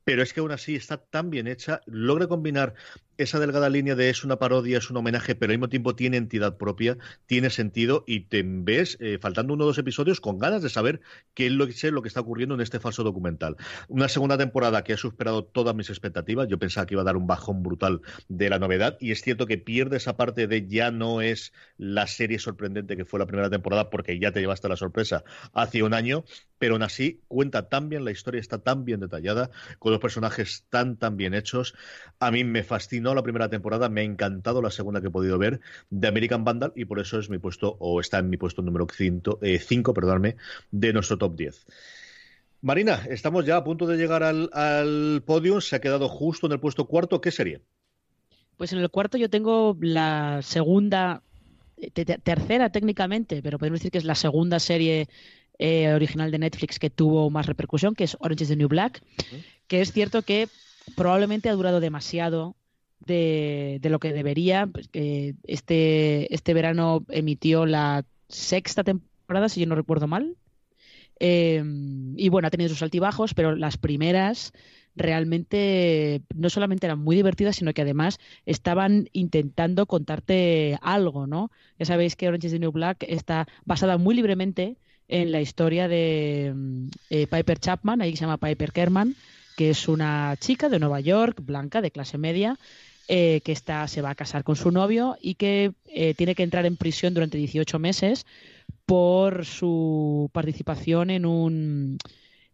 pero 0.03 0.23
es 0.23 0.33
que 0.33 0.39
aún 0.39 0.51
así 0.51 0.75
está 0.75 0.97
tan 0.97 1.29
bien 1.29 1.47
hecha, 1.47 1.81
logra 1.85 2.27
combinar 2.27 2.73
esa 3.23 3.39
delgada 3.39 3.69
línea 3.69 3.95
de 3.95 4.09
es 4.09 4.23
una 4.23 4.37
parodia, 4.37 4.77
es 4.77 4.89
un 4.89 4.97
homenaje, 4.97 5.35
pero 5.35 5.51
al 5.51 5.57
mismo 5.57 5.69
tiempo 5.69 5.95
tiene 5.95 6.17
entidad 6.17 6.57
propia, 6.57 6.97
tiene 7.25 7.49
sentido 7.49 8.03
y 8.07 8.21
te 8.21 8.43
ves, 8.45 8.97
eh, 8.99 9.17
faltando 9.21 9.53
uno 9.53 9.63
o 9.63 9.67
dos 9.67 9.77
episodios, 9.77 10.21
con 10.21 10.39
ganas 10.39 10.61
de 10.61 10.69
saber 10.69 11.01
qué 11.33 11.47
es 11.47 11.51
lo 11.51 11.67
que, 11.67 11.91
lo 11.91 12.01
que 12.01 12.07
está 12.07 12.19
ocurriendo 12.19 12.55
en 12.55 12.61
este 12.61 12.79
falso 12.79 13.03
documental. 13.03 13.57
Una 13.87 14.07
segunda 14.07 14.37
temporada 14.37 14.83
que 14.83 14.93
ha 14.93 14.97
superado 14.97 15.43
todas 15.43 15.75
mis 15.75 15.89
expectativas, 15.89 16.47
yo 16.47 16.59
pensaba 16.59 16.85
que 16.85 16.95
iba 16.95 17.01
a 17.01 17.05
dar 17.05 17.17
un 17.17 17.27
bajón 17.27 17.63
brutal 17.63 18.01
de 18.27 18.49
la 18.49 18.59
novedad 18.59 18.97
y 18.99 19.11
es 19.11 19.21
cierto 19.21 19.45
que 19.45 19.57
pierde 19.57 19.97
esa 19.97 20.17
parte 20.17 20.47
de 20.47 20.67
ya 20.67 20.91
no 20.91 21.21
es 21.21 21.53
la 21.77 22.07
serie 22.07 22.39
sorprendente 22.39 22.97
que 22.97 23.05
fue 23.05 23.19
la 23.19 23.25
primera 23.25 23.49
temporada 23.49 23.89
porque 23.89 24.19
ya 24.19 24.31
te 24.31 24.39
llevaste 24.39 24.69
la 24.69 24.77
sorpresa 24.77 25.23
hace 25.53 25.83
un 25.83 25.93
año, 25.93 26.23
pero 26.57 26.75
aún 26.75 26.83
así 26.83 27.21
cuenta 27.27 27.69
tan 27.69 27.89
bien, 27.89 28.05
la 28.05 28.11
historia 28.11 28.39
está 28.39 28.59
tan 28.59 28.85
bien 28.85 28.99
detallada, 28.99 29.49
con 29.79 29.91
los 29.91 30.01
personajes 30.01 30.65
tan, 30.69 30.97
tan 30.97 31.17
bien 31.17 31.33
hechos. 31.33 31.73
A 32.19 32.31
mí 32.31 32.43
me 32.43 32.63
fascinó 32.63 33.10
la 33.15 33.23
primera 33.23 33.49
temporada, 33.49 33.89
me 33.89 34.01
ha 34.01 34.03
encantado 34.03 34.61
la 34.61 34.71
segunda 34.71 35.01
que 35.01 35.07
he 35.07 35.11
podido 35.11 35.37
ver 35.37 35.61
de 35.89 36.07
American 36.07 36.43
Vandal 36.43 36.73
y 36.75 36.85
por 36.85 36.99
eso 36.99 37.19
es 37.19 37.29
mi 37.29 37.37
puesto, 37.37 37.77
o 37.79 37.99
está 37.99 38.19
en 38.19 38.29
mi 38.29 38.37
puesto 38.37 38.61
número 38.61 38.87
5, 38.89 39.39
eh, 39.41 39.59
perdóname, 39.93 40.35
de 40.71 40.93
nuestro 40.93 41.17
top 41.17 41.35
10. 41.35 41.65
Marina, 42.61 43.05
estamos 43.09 43.45
ya 43.45 43.57
a 43.57 43.63
punto 43.63 43.87
de 43.87 43.97
llegar 43.97 44.21
al, 44.21 44.49
al 44.53 45.23
podium, 45.25 45.61
se 45.61 45.75
ha 45.75 45.81
quedado 45.81 46.07
justo 46.07 46.45
en 46.45 46.53
el 46.53 46.59
puesto 46.59 46.85
cuarto. 46.85 47.19
¿Qué 47.19 47.31
serie? 47.31 47.61
Pues 48.55 48.71
en 48.73 48.79
el 48.79 48.91
cuarto 48.91 49.17
yo 49.17 49.29
tengo 49.29 49.75
la 49.81 50.41
segunda, 50.43 51.23
tercera 52.23 52.69
técnicamente, 52.71 53.41
pero 53.41 53.57
podemos 53.57 53.79
decir 53.79 53.91
que 53.91 53.97
es 53.97 54.05
la 54.05 54.13
segunda 54.13 54.59
serie 54.59 55.07
eh, 55.57 55.91
original 55.93 56.29
de 56.31 56.39
Netflix 56.39 56.77
que 56.77 56.91
tuvo 56.91 57.29
más 57.31 57.47
repercusión, 57.47 57.95
que 57.95 58.03
es 58.03 58.15
Orange 58.19 58.43
is 58.43 58.49
the 58.49 58.55
New 58.55 58.67
Black, 58.67 59.01
que 59.67 59.81
es 59.81 59.91
cierto 59.91 60.21
que 60.21 60.47
probablemente 60.95 61.49
ha 61.49 61.53
durado 61.53 61.79
demasiado 61.79 62.55
de, 63.05 63.79
lo 63.83 63.99
que 63.99 64.13
debería. 64.13 64.67
Pues, 64.67 64.89
este, 64.93 66.33
este 66.33 66.53
verano 66.53 67.05
emitió 67.09 67.65
la 67.65 68.05
sexta 68.27 68.83
temporada, 68.83 69.49
si 69.49 69.59
yo 69.59 69.67
no 69.67 69.75
recuerdo 69.75 70.07
mal. 70.07 70.35
Em, 71.19 72.17
y 72.17 72.29
bueno, 72.29 72.47
ha 72.47 72.51
tenido 72.51 72.69
sus 72.69 72.81
altibajos, 72.81 73.33
pero 73.33 73.55
las 73.55 73.77
primeras 73.77 74.53
realmente 74.95 76.21
no 76.35 76.49
solamente 76.49 76.87
eran 76.87 76.99
muy 76.99 77.15
divertidas, 77.15 77.57
sino 77.57 77.73
que 77.73 77.83
además 77.83 78.19
estaban 78.45 79.07
intentando 79.13 79.85
contarte 79.85 80.77
algo, 80.81 81.27
¿no? 81.27 81.51
Ya 81.79 81.85
sabéis 81.85 82.15
que 82.15 82.27
Orange 82.27 82.47
is 82.47 82.53
the 82.53 82.59
New 82.59 82.71
Black 82.71 83.05
está 83.07 83.47
basada 83.65 83.97
muy 83.97 84.15
libremente 84.15 84.77
en 85.07 85.31
la 85.31 85.41
historia 85.41 85.87
de 85.87 86.53
mm, 86.55 86.87
eh, 87.09 87.27
Piper 87.27 87.59
Chapman, 87.59 88.01
ahí 88.01 88.15
se 88.15 88.21
llama 88.21 88.37
Piper 88.37 88.71
Kerman, 88.71 89.15
que 89.57 89.69
es 89.69 89.87
una 89.87 90.35
chica 90.39 90.69
de 90.69 90.79
Nueva 90.79 91.01
York, 91.01 91.39
blanca, 91.43 91.81
de 91.81 91.91
clase 91.91 92.17
media, 92.17 92.57
eh, 93.13 93.41
que 93.43 93.51
está, 93.51 93.85
se 93.89 94.01
va 94.01 94.11
a 94.11 94.15
casar 94.15 94.45
con 94.45 94.55
su 94.55 94.71
novio 94.71 95.17
y 95.19 95.35
que 95.35 95.73
eh, 95.87 96.13
tiene 96.13 96.33
que 96.33 96.43
entrar 96.43 96.65
en 96.65 96.77
prisión 96.77 97.13
durante 97.13 97.37
18 97.37 97.77
meses 97.77 98.25
por 98.85 99.43
su 99.43 100.29
participación 100.31 101.09
en 101.09 101.25
un 101.25 101.97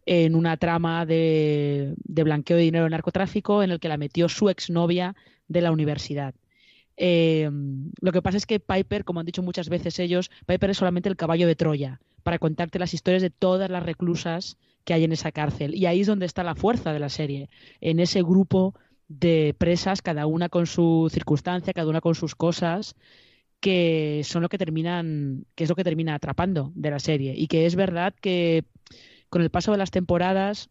en 0.04 0.34
una 0.34 0.56
trama 0.56 1.06
de, 1.06 1.94
blanqueo 2.06 2.56
de 2.56 2.64
dinero 2.64 2.86
en 2.86 2.90
narcotráfico 2.90 3.62
en 3.62 3.70
el 3.70 3.78
que 3.78 3.88
la 3.88 3.98
metió 3.98 4.28
su 4.28 4.50
exnovia 4.50 5.14
de 5.46 5.60
la 5.60 5.70
universidad. 5.70 6.34
Eh, 6.96 7.48
lo 8.00 8.10
que 8.10 8.20
pasa 8.20 8.36
es 8.36 8.44
que 8.44 8.58
Piper, 8.58 9.04
como 9.04 9.20
han 9.20 9.26
dicho 9.26 9.44
muchas 9.44 9.68
veces 9.68 10.00
ellos, 10.00 10.28
Piper 10.44 10.70
es 10.70 10.78
solamente 10.78 11.08
el 11.08 11.14
caballo 11.14 11.46
de 11.46 11.54
Troya 11.54 12.00
para 12.24 12.40
contarte 12.40 12.80
las 12.80 12.94
historias 12.94 13.22
de 13.22 13.30
todas 13.30 13.70
las 13.70 13.84
reclusas 13.84 14.58
que 14.82 14.92
hay 14.92 15.04
en 15.04 15.12
esa 15.12 15.30
cárcel. 15.30 15.76
Y 15.76 15.86
ahí 15.86 16.00
es 16.00 16.08
donde 16.08 16.26
está 16.26 16.42
la 16.42 16.56
fuerza 16.56 16.92
de 16.92 16.98
la 16.98 17.10
serie, 17.10 17.48
en 17.80 18.00
ese 18.00 18.22
grupo 18.22 18.74
de 19.08 19.54
presas, 19.58 20.02
cada 20.02 20.26
una 20.26 20.48
con 20.48 20.66
su 20.66 21.08
circunstancia, 21.10 21.72
cada 21.72 21.88
una 21.88 22.00
con 22.00 22.14
sus 22.14 22.34
cosas, 22.34 22.94
que 23.60 24.22
son 24.24 24.42
lo 24.42 24.48
que 24.48 24.58
terminan, 24.58 25.46
que 25.54 25.64
es 25.64 25.70
lo 25.70 25.76
que 25.76 25.84
termina 25.84 26.14
atrapando 26.14 26.72
de 26.74 26.90
la 26.90 26.98
serie. 27.00 27.34
Y 27.36 27.48
que 27.48 27.66
es 27.66 27.74
verdad 27.74 28.14
que 28.20 28.64
con 29.30 29.42
el 29.42 29.50
paso 29.50 29.72
de 29.72 29.78
las 29.78 29.90
temporadas 29.90 30.70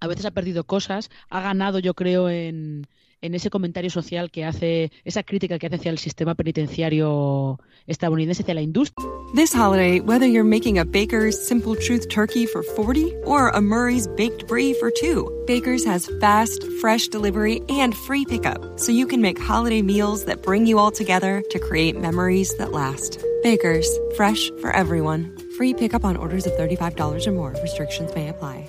a 0.00 0.06
veces 0.06 0.26
ha 0.26 0.30
perdido 0.30 0.64
cosas, 0.64 1.10
ha 1.28 1.40
ganado 1.40 1.78
yo 1.78 1.94
creo 1.94 2.30
en, 2.30 2.86
en 3.20 3.34
ese 3.34 3.50
comentario 3.50 3.90
social 3.90 4.30
que 4.30 4.44
hace, 4.44 4.90
esa 5.04 5.22
crítica 5.22 5.58
que 5.58 5.66
hace 5.66 5.76
hacia 5.76 5.90
el 5.90 5.98
sistema 5.98 6.34
penitenciario 6.34 7.58
estadounidense, 7.86 8.42
hacia 8.42 8.54
la 8.54 8.62
industria. 8.62 9.06
This 9.34 9.54
holiday, 9.54 10.00
whether 10.00 10.26
you're 10.26 10.44
making 10.44 10.78
a 10.78 10.84
Baker's 10.84 11.36
Simple 11.46 11.76
Truth 11.76 12.08
turkey 12.08 12.46
for 12.46 12.62
40 12.62 13.14
or 13.24 13.48
a 13.48 13.60
Murray's 13.60 14.06
Baked 14.08 14.46
Brie 14.46 14.74
for 14.74 14.90
2, 14.90 15.44
Baker's 15.46 15.84
has 15.84 16.08
fast, 16.20 16.64
fresh 16.80 17.08
delivery 17.08 17.60
and 17.68 17.94
free 17.94 18.24
pickup, 18.24 18.78
so 18.78 18.92
you 18.92 19.06
can 19.06 19.20
make 19.20 19.38
holiday 19.38 19.82
meals 19.82 20.24
that 20.24 20.42
bring 20.42 20.66
you 20.66 20.78
all 20.78 20.90
together 20.90 21.42
to 21.50 21.58
create 21.58 21.98
memories 21.98 22.56
that 22.56 22.72
last. 22.72 23.22
Baker's, 23.42 23.88
fresh 24.16 24.50
for 24.60 24.70
everyone. 24.72 25.36
Free 25.56 25.74
pickup 25.74 26.04
on 26.04 26.16
orders 26.16 26.46
of 26.46 26.52
$35 26.52 27.26
or 27.26 27.32
more. 27.32 27.54
Restrictions 27.62 28.14
may 28.14 28.28
apply. 28.28 28.68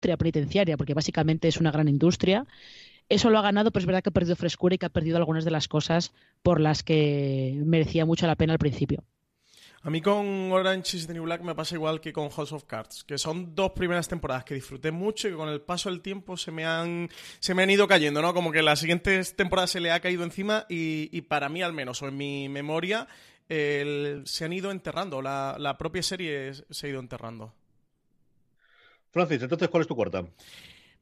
penitenciaria, 0.00 0.76
porque 0.76 0.94
básicamente 0.94 1.48
es 1.48 1.58
una 1.58 1.70
gran 1.70 1.88
industria. 1.88 2.46
Eso 3.08 3.30
lo 3.30 3.38
ha 3.38 3.42
ganado, 3.42 3.70
pero 3.70 3.82
es 3.82 3.86
verdad 3.86 4.02
que 4.02 4.08
ha 4.08 4.12
perdido 4.12 4.36
frescura 4.36 4.74
y 4.74 4.78
que 4.78 4.86
ha 4.86 4.90
perdido 4.90 5.16
algunas 5.16 5.44
de 5.44 5.50
las 5.50 5.68
cosas 5.68 6.12
por 6.42 6.60
las 6.60 6.82
que 6.82 7.60
merecía 7.64 8.04
mucho 8.04 8.26
la 8.26 8.36
pena 8.36 8.52
al 8.52 8.58
principio. 8.58 9.04
A 9.82 9.90
mí 9.90 10.00
con 10.00 10.50
Orange 10.50 10.96
is 10.96 11.06
the 11.06 11.12
New 11.12 11.22
Black 11.22 11.42
me 11.42 11.54
pasa 11.54 11.76
igual 11.76 12.00
que 12.00 12.12
con 12.12 12.28
House 12.30 12.50
of 12.50 12.64
Cards, 12.64 13.04
que 13.04 13.18
son 13.18 13.54
dos 13.54 13.70
primeras 13.70 14.08
temporadas 14.08 14.42
que 14.42 14.56
disfruté 14.56 14.90
mucho 14.90 15.28
y 15.28 15.30
que 15.30 15.36
con 15.36 15.48
el 15.48 15.60
paso 15.60 15.88
del 15.88 16.00
tiempo 16.00 16.36
se 16.36 16.50
me 16.50 16.64
han, 16.64 17.08
se 17.38 17.54
me 17.54 17.62
han 17.62 17.70
ido 17.70 17.86
cayendo, 17.86 18.20
¿no? 18.20 18.34
Como 18.34 18.50
que 18.50 18.62
las 18.62 18.80
siguientes 18.80 19.36
temporadas 19.36 19.70
se 19.70 19.78
le 19.78 19.92
ha 19.92 20.00
caído 20.00 20.24
encima 20.24 20.66
y, 20.68 21.20
para 21.22 21.48
mí 21.48 21.62
al 21.62 21.72
menos, 21.72 22.02
o 22.02 22.08
en 22.08 22.16
mi 22.16 22.48
memoria, 22.48 23.06
se 23.48 24.44
han 24.44 24.52
ido 24.52 24.72
enterrando, 24.72 25.22
la, 25.22 25.54
la 25.60 25.78
propia 25.78 26.02
serie 26.02 26.52
se 26.68 26.86
ha 26.86 26.90
ido 26.90 26.98
enterrando. 26.98 27.54
Francis, 29.16 29.42
entonces, 29.42 29.70
¿cuál 29.70 29.80
es 29.80 29.86
tu 29.86 29.96
cuarta? 29.96 30.26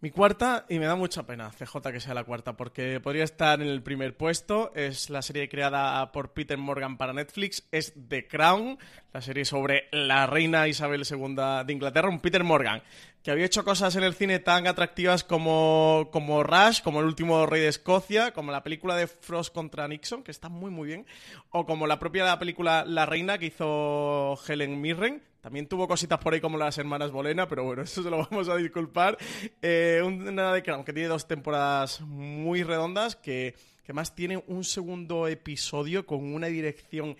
Mi 0.00 0.12
cuarta, 0.12 0.66
y 0.68 0.78
me 0.78 0.86
da 0.86 0.94
mucha 0.94 1.26
pena, 1.26 1.50
CJ, 1.50 1.90
que 1.90 1.98
sea 1.98 2.14
la 2.14 2.22
cuarta, 2.22 2.56
porque 2.56 3.00
podría 3.00 3.24
estar 3.24 3.60
en 3.60 3.66
el 3.66 3.82
primer 3.82 4.16
puesto. 4.16 4.70
Es 4.76 5.10
la 5.10 5.20
serie 5.20 5.48
creada 5.48 6.12
por 6.12 6.32
Peter 6.32 6.56
Morgan 6.56 6.96
para 6.96 7.12
Netflix. 7.12 7.66
Es 7.72 7.92
The 8.08 8.28
Crown, 8.28 8.78
la 9.12 9.20
serie 9.20 9.44
sobre 9.44 9.88
la 9.90 10.28
reina 10.28 10.68
Isabel 10.68 11.02
II 11.10 11.64
de 11.66 11.72
Inglaterra. 11.72 12.08
Un 12.08 12.20
Peter 12.20 12.44
Morgan 12.44 12.84
que 13.24 13.32
había 13.32 13.46
hecho 13.46 13.64
cosas 13.64 13.96
en 13.96 14.04
el 14.04 14.14
cine 14.14 14.38
tan 14.38 14.68
atractivas 14.68 15.24
como, 15.24 16.10
como 16.12 16.44
Rush, 16.44 16.82
como 16.82 17.00
El 17.00 17.06
último 17.06 17.46
rey 17.46 17.62
de 17.62 17.68
Escocia, 17.68 18.32
como 18.32 18.52
la 18.52 18.62
película 18.62 18.94
de 18.94 19.08
Frost 19.08 19.52
contra 19.52 19.88
Nixon, 19.88 20.22
que 20.22 20.30
está 20.30 20.50
muy 20.50 20.70
muy 20.70 20.86
bien, 20.86 21.06
o 21.50 21.66
como 21.66 21.88
la 21.88 21.98
propia 21.98 22.38
película 22.38 22.84
La 22.86 23.06
Reina 23.06 23.38
que 23.38 23.46
hizo 23.46 24.38
Helen 24.46 24.80
Mirren, 24.80 25.22
también 25.44 25.66
tuvo 25.66 25.86
cositas 25.86 26.18
por 26.20 26.32
ahí 26.32 26.40
como 26.40 26.56
las 26.56 26.78
hermanas 26.78 27.10
Bolena, 27.10 27.46
pero 27.46 27.64
bueno, 27.64 27.82
eso 27.82 28.02
se 28.02 28.08
lo 28.08 28.16
vamos 28.16 28.48
a 28.48 28.56
disculpar. 28.56 29.18
Eh, 29.60 30.00
una 30.02 30.54
de 30.54 30.62
que 30.62 30.92
tiene 30.94 31.06
dos 31.06 31.28
temporadas 31.28 32.00
muy 32.00 32.62
redondas, 32.62 33.14
que, 33.14 33.54
que 33.84 33.92
más 33.92 34.14
tiene 34.14 34.42
un 34.46 34.64
segundo 34.64 35.28
episodio 35.28 36.06
con 36.06 36.32
una 36.32 36.46
dirección 36.46 37.18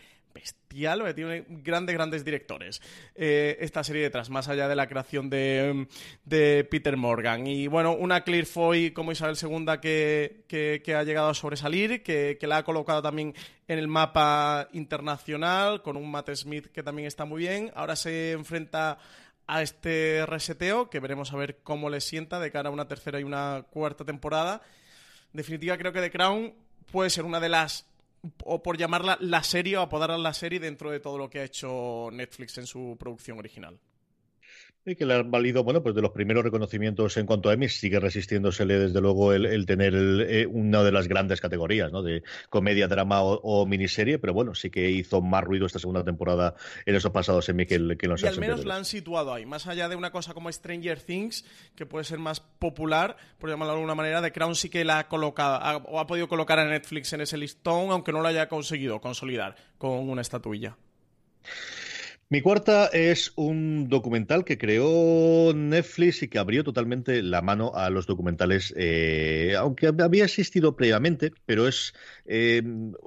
bestial, 0.75 0.99
porque 0.99 1.15
tiene 1.15 1.45
grandes, 1.49 1.95
grandes 1.95 2.25
directores 2.25 2.83
eh, 3.15 3.57
esta 3.61 3.85
serie 3.85 4.03
detrás, 4.03 4.29
más 4.29 4.49
allá 4.49 4.69
de 4.69 4.75
la 4.75 4.89
creación 4.89 5.31
de, 5.31 5.87
Peter 6.71 6.97
Morgan. 6.97 7.47
Y 7.47 7.69
bueno, 7.69 7.93
una 7.95 8.23
Claire 8.23 8.47
Foy 8.47 8.91
como 8.91 9.13
Isabel 9.13 9.37
II 9.41 9.79
que, 9.81 10.45
que, 10.49 10.95
ha 10.95 11.05
llegado 11.05 11.29
a 11.29 11.35
sobresalir, 11.35 12.03
que, 12.03 12.37
que, 12.39 12.47
la 12.47 12.59
ha 12.59 12.65
colocado 12.65 13.03
también 13.03 13.35
en 13.69 13.79
el 13.79 13.89
mapa 13.89 14.69
internacional, 14.73 15.83
con 15.83 15.97
un 15.97 16.11
Matt 16.11 16.31
Smith 16.35 16.67
que 16.73 16.83
también 16.83 17.07
está 17.07 17.25
muy 17.25 17.41
bien. 17.41 17.71
Ahora 17.75 17.97
se 17.97 18.33
enfrenta 18.33 18.99
a 19.47 19.63
este 19.63 20.25
reseteo, 20.27 20.89
que 20.91 21.01
veremos 21.01 21.33
a 21.33 21.37
ver 21.37 21.59
cómo 21.63 21.91
le 21.91 22.01
sienta 22.01 22.41
de 22.41 22.51
cara 22.51 22.71
a 22.71 22.73
una 22.73 22.89
tercera 22.89 23.21
y 23.21 23.25
una 23.25 23.67
cuarta 23.71 24.05
temporada. 24.05 24.63
En 25.33 25.39
definitiva, 25.39 25.77
creo 25.77 25.93
que 25.93 26.01
The 26.01 26.11
Crown 26.11 26.55
puede 26.91 27.11
ser 27.11 27.25
una 27.25 27.41
de 27.41 27.49
las 27.49 27.87
o 28.45 28.63
por 28.63 28.77
llamarla 28.77 29.19
la 29.21 29.43
serie 29.43 29.77
o 29.77 29.83
apodarla 29.83 30.19
la 30.19 30.35
serie 30.35 30.61
dentro 30.61 30.91
de 30.91 31.01
todo 31.01 31.19
lo 31.19 31.29
que 31.29 31.41
ha 31.41 31.45
hecho 31.45 32.09
Netflix 32.13 32.59
en 32.59 32.67
su 32.67 32.97
producción 32.99 33.39
original. 33.39 33.79
Que 34.85 35.07
le 35.07 35.15
ha 35.15 35.23
valido, 35.23 35.65
bueno, 35.65 35.83
pues 35.83 35.95
de 35.95 36.03
los 36.03 36.11
primeros 36.11 36.45
reconocimientos 36.45 37.17
en 37.17 37.25
cuanto 37.25 37.49
a 37.49 37.55
Emmy, 37.55 37.71
sigue 37.71 37.99
resistiéndosele 37.99 38.79
desde 38.79 39.01
luego 39.01 39.33
el, 39.33 39.65
tener 39.65 39.95
eh, 39.95 40.47
una 40.47 40.83
de 40.83 40.93
las 40.93 41.09
grandes 41.09 41.41
categorías, 41.41 41.91
¿no? 41.91 42.03
De 42.03 42.23
comedia, 42.51 42.87
drama 42.87 43.23
o, 43.23 43.65
miniserie, 43.65 44.19
pero 44.19 44.35
bueno, 44.35 44.55
sí 44.55 44.69
que 44.69 44.91
hizo 44.91 45.23
más 45.23 45.43
ruido 45.43 45.65
esta 45.65 45.79
segunda 45.79 46.05
temporada 46.05 46.55
en 46.85 46.95
esos 46.95 47.11
pasados 47.13 47.49
Emmy 47.49 47.65
que, 47.65 47.97
que 47.97 48.07
los 48.07 48.23
Y 48.23 48.27
al 48.27 48.39
menos 48.39 48.67
la 48.67 48.77
han 48.77 48.85
situado 48.85 49.33
ahí, 49.33 49.47
más 49.47 49.67
allá 49.67 49.89
de 49.89 49.97
una 49.97 50.13
cosa 50.13 50.35
como 50.35 50.53
Stranger 50.53 51.01
Things, 51.01 51.47
que 51.75 51.87
puede 51.87 52.05
ser 52.05 52.19
más 52.19 52.41
popular, 52.41 53.17
por 53.39 53.49
llamarlo 53.49 53.73
de 53.73 53.79
alguna 53.79 53.95
manera, 53.95 54.21
The 54.21 54.33
Crown 54.33 54.55
sí 54.55 54.69
que 54.69 54.85
la 54.85 54.99
ha 54.99 55.09
colocado, 55.09 55.83
o 55.87 55.99
ha 55.99 56.07
podido 56.07 56.29
colocar 56.29 56.59
a 56.59 56.69
Netflix 56.69 57.11
en 57.15 57.23
ese 57.23 57.39
listón, 57.39 57.91
aunque 57.91 58.13
no 58.13 58.21
lo 58.21 58.29
haya 58.29 58.51
conseguido 58.51 59.01
consolidar 59.01 59.57
con 59.79 60.11
una 60.11 60.21
estatuilla. 60.21 60.77
Mi 62.35 62.43
cuarta 62.43 62.87
es 62.87 63.33
un 63.37 63.89
documental 63.89 64.45
que 64.45 64.59
creó 64.59 65.53
Netflix 65.55 66.25
y 66.25 66.27
que 66.27 66.41
abrió 66.41 66.65
totalmente 66.65 67.23
la 67.23 67.43
mano 67.43 67.71
a 67.77 67.91
los 67.91 68.09
documentales, 68.09 68.75
eh, 68.77 69.55
aunque 69.57 69.87
había 69.87 70.25
existido 70.25 70.75
previamente, 70.75 71.33
pero 71.47 71.69
es, 71.69 71.95
eh, 72.27 72.61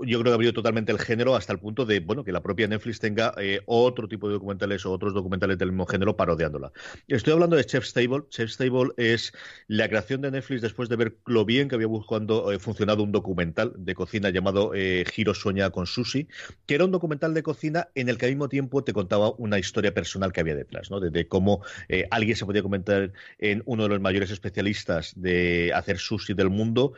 yo 0.05 0.21
creo 0.21 0.32
que 0.32 0.34
abrió 0.34 0.53
totalmente 0.53 0.93
el 0.93 0.99
género 0.99 1.36
hasta 1.36 1.51
el 1.51 1.59
punto 1.59 1.86
de, 1.86 1.99
bueno, 1.99 2.23
que 2.23 2.32
la 2.32 2.41
propia 2.41 2.69
Netflix 2.69 3.01
tenga 3.01 3.34
eh, 3.38 3.59
otro 3.65 4.07
tipo 4.07 4.30
de 4.30 4.36
documentales 4.36 4.86
o 4.86 4.93
otros 4.93 5.13
documentales 5.13 5.57
del 5.57 5.73
mismo 5.73 5.88
género 5.88 6.15
parodiándola. 6.15 6.71
Estoy 7.09 7.34
hablando 7.34 7.57
de 7.57 7.65
Chef's 7.65 7.91
Table. 7.91 8.23
Chef's 8.30 8.55
Table 8.55 8.91
es 8.95 9.34
la 9.67 9.89
creación 9.89 10.21
de 10.21 10.32
Netflix 10.32 10.61
después 10.61 10.88
de 10.88 10.95
ver 10.95 11.17
lo 11.25 11.43
bien 11.43 11.67
que 11.67 11.75
había 11.75 11.88
buscando 11.88 12.57
funcionado 12.61 13.03
un 13.03 13.11
documental 13.11 13.73
de 13.75 13.93
cocina 13.93 14.30
llamado 14.30 14.71
Giro 14.71 15.34
Sueña 15.34 15.69
con 15.69 15.86
Sushi, 15.86 16.30
que 16.65 16.75
era 16.75 16.86
un 16.86 16.91
documental 16.91 17.34
de 17.34 17.43
cocina 17.43 17.89
en 17.93 18.07
el 18.07 18.17
que 18.17 18.28
al 18.28 18.32
mismo 18.32 18.47
tiempo 18.47 18.86
te 18.86 18.93
contaba 18.93 19.16
una 19.38 19.59
historia 19.59 19.93
personal 19.93 20.32
que 20.32 20.41
había 20.41 20.55
detrás, 20.55 20.89
¿no? 20.91 20.99
De, 20.99 21.28
cómo 21.28 21.61
eh, 21.89 22.07
alguien 22.11 22.36
se 22.36 22.45
podía 22.45 22.61
comentar 22.61 23.11
en 23.39 23.63
uno 23.65 23.84
de 23.84 23.89
los 23.89 24.01
mayores 24.01 24.32
especialistas 24.32 25.13
de 25.15 25.72
hacer 25.74 25.97
sushi 25.97 26.34
del 26.34 26.49
mundo 26.49 26.93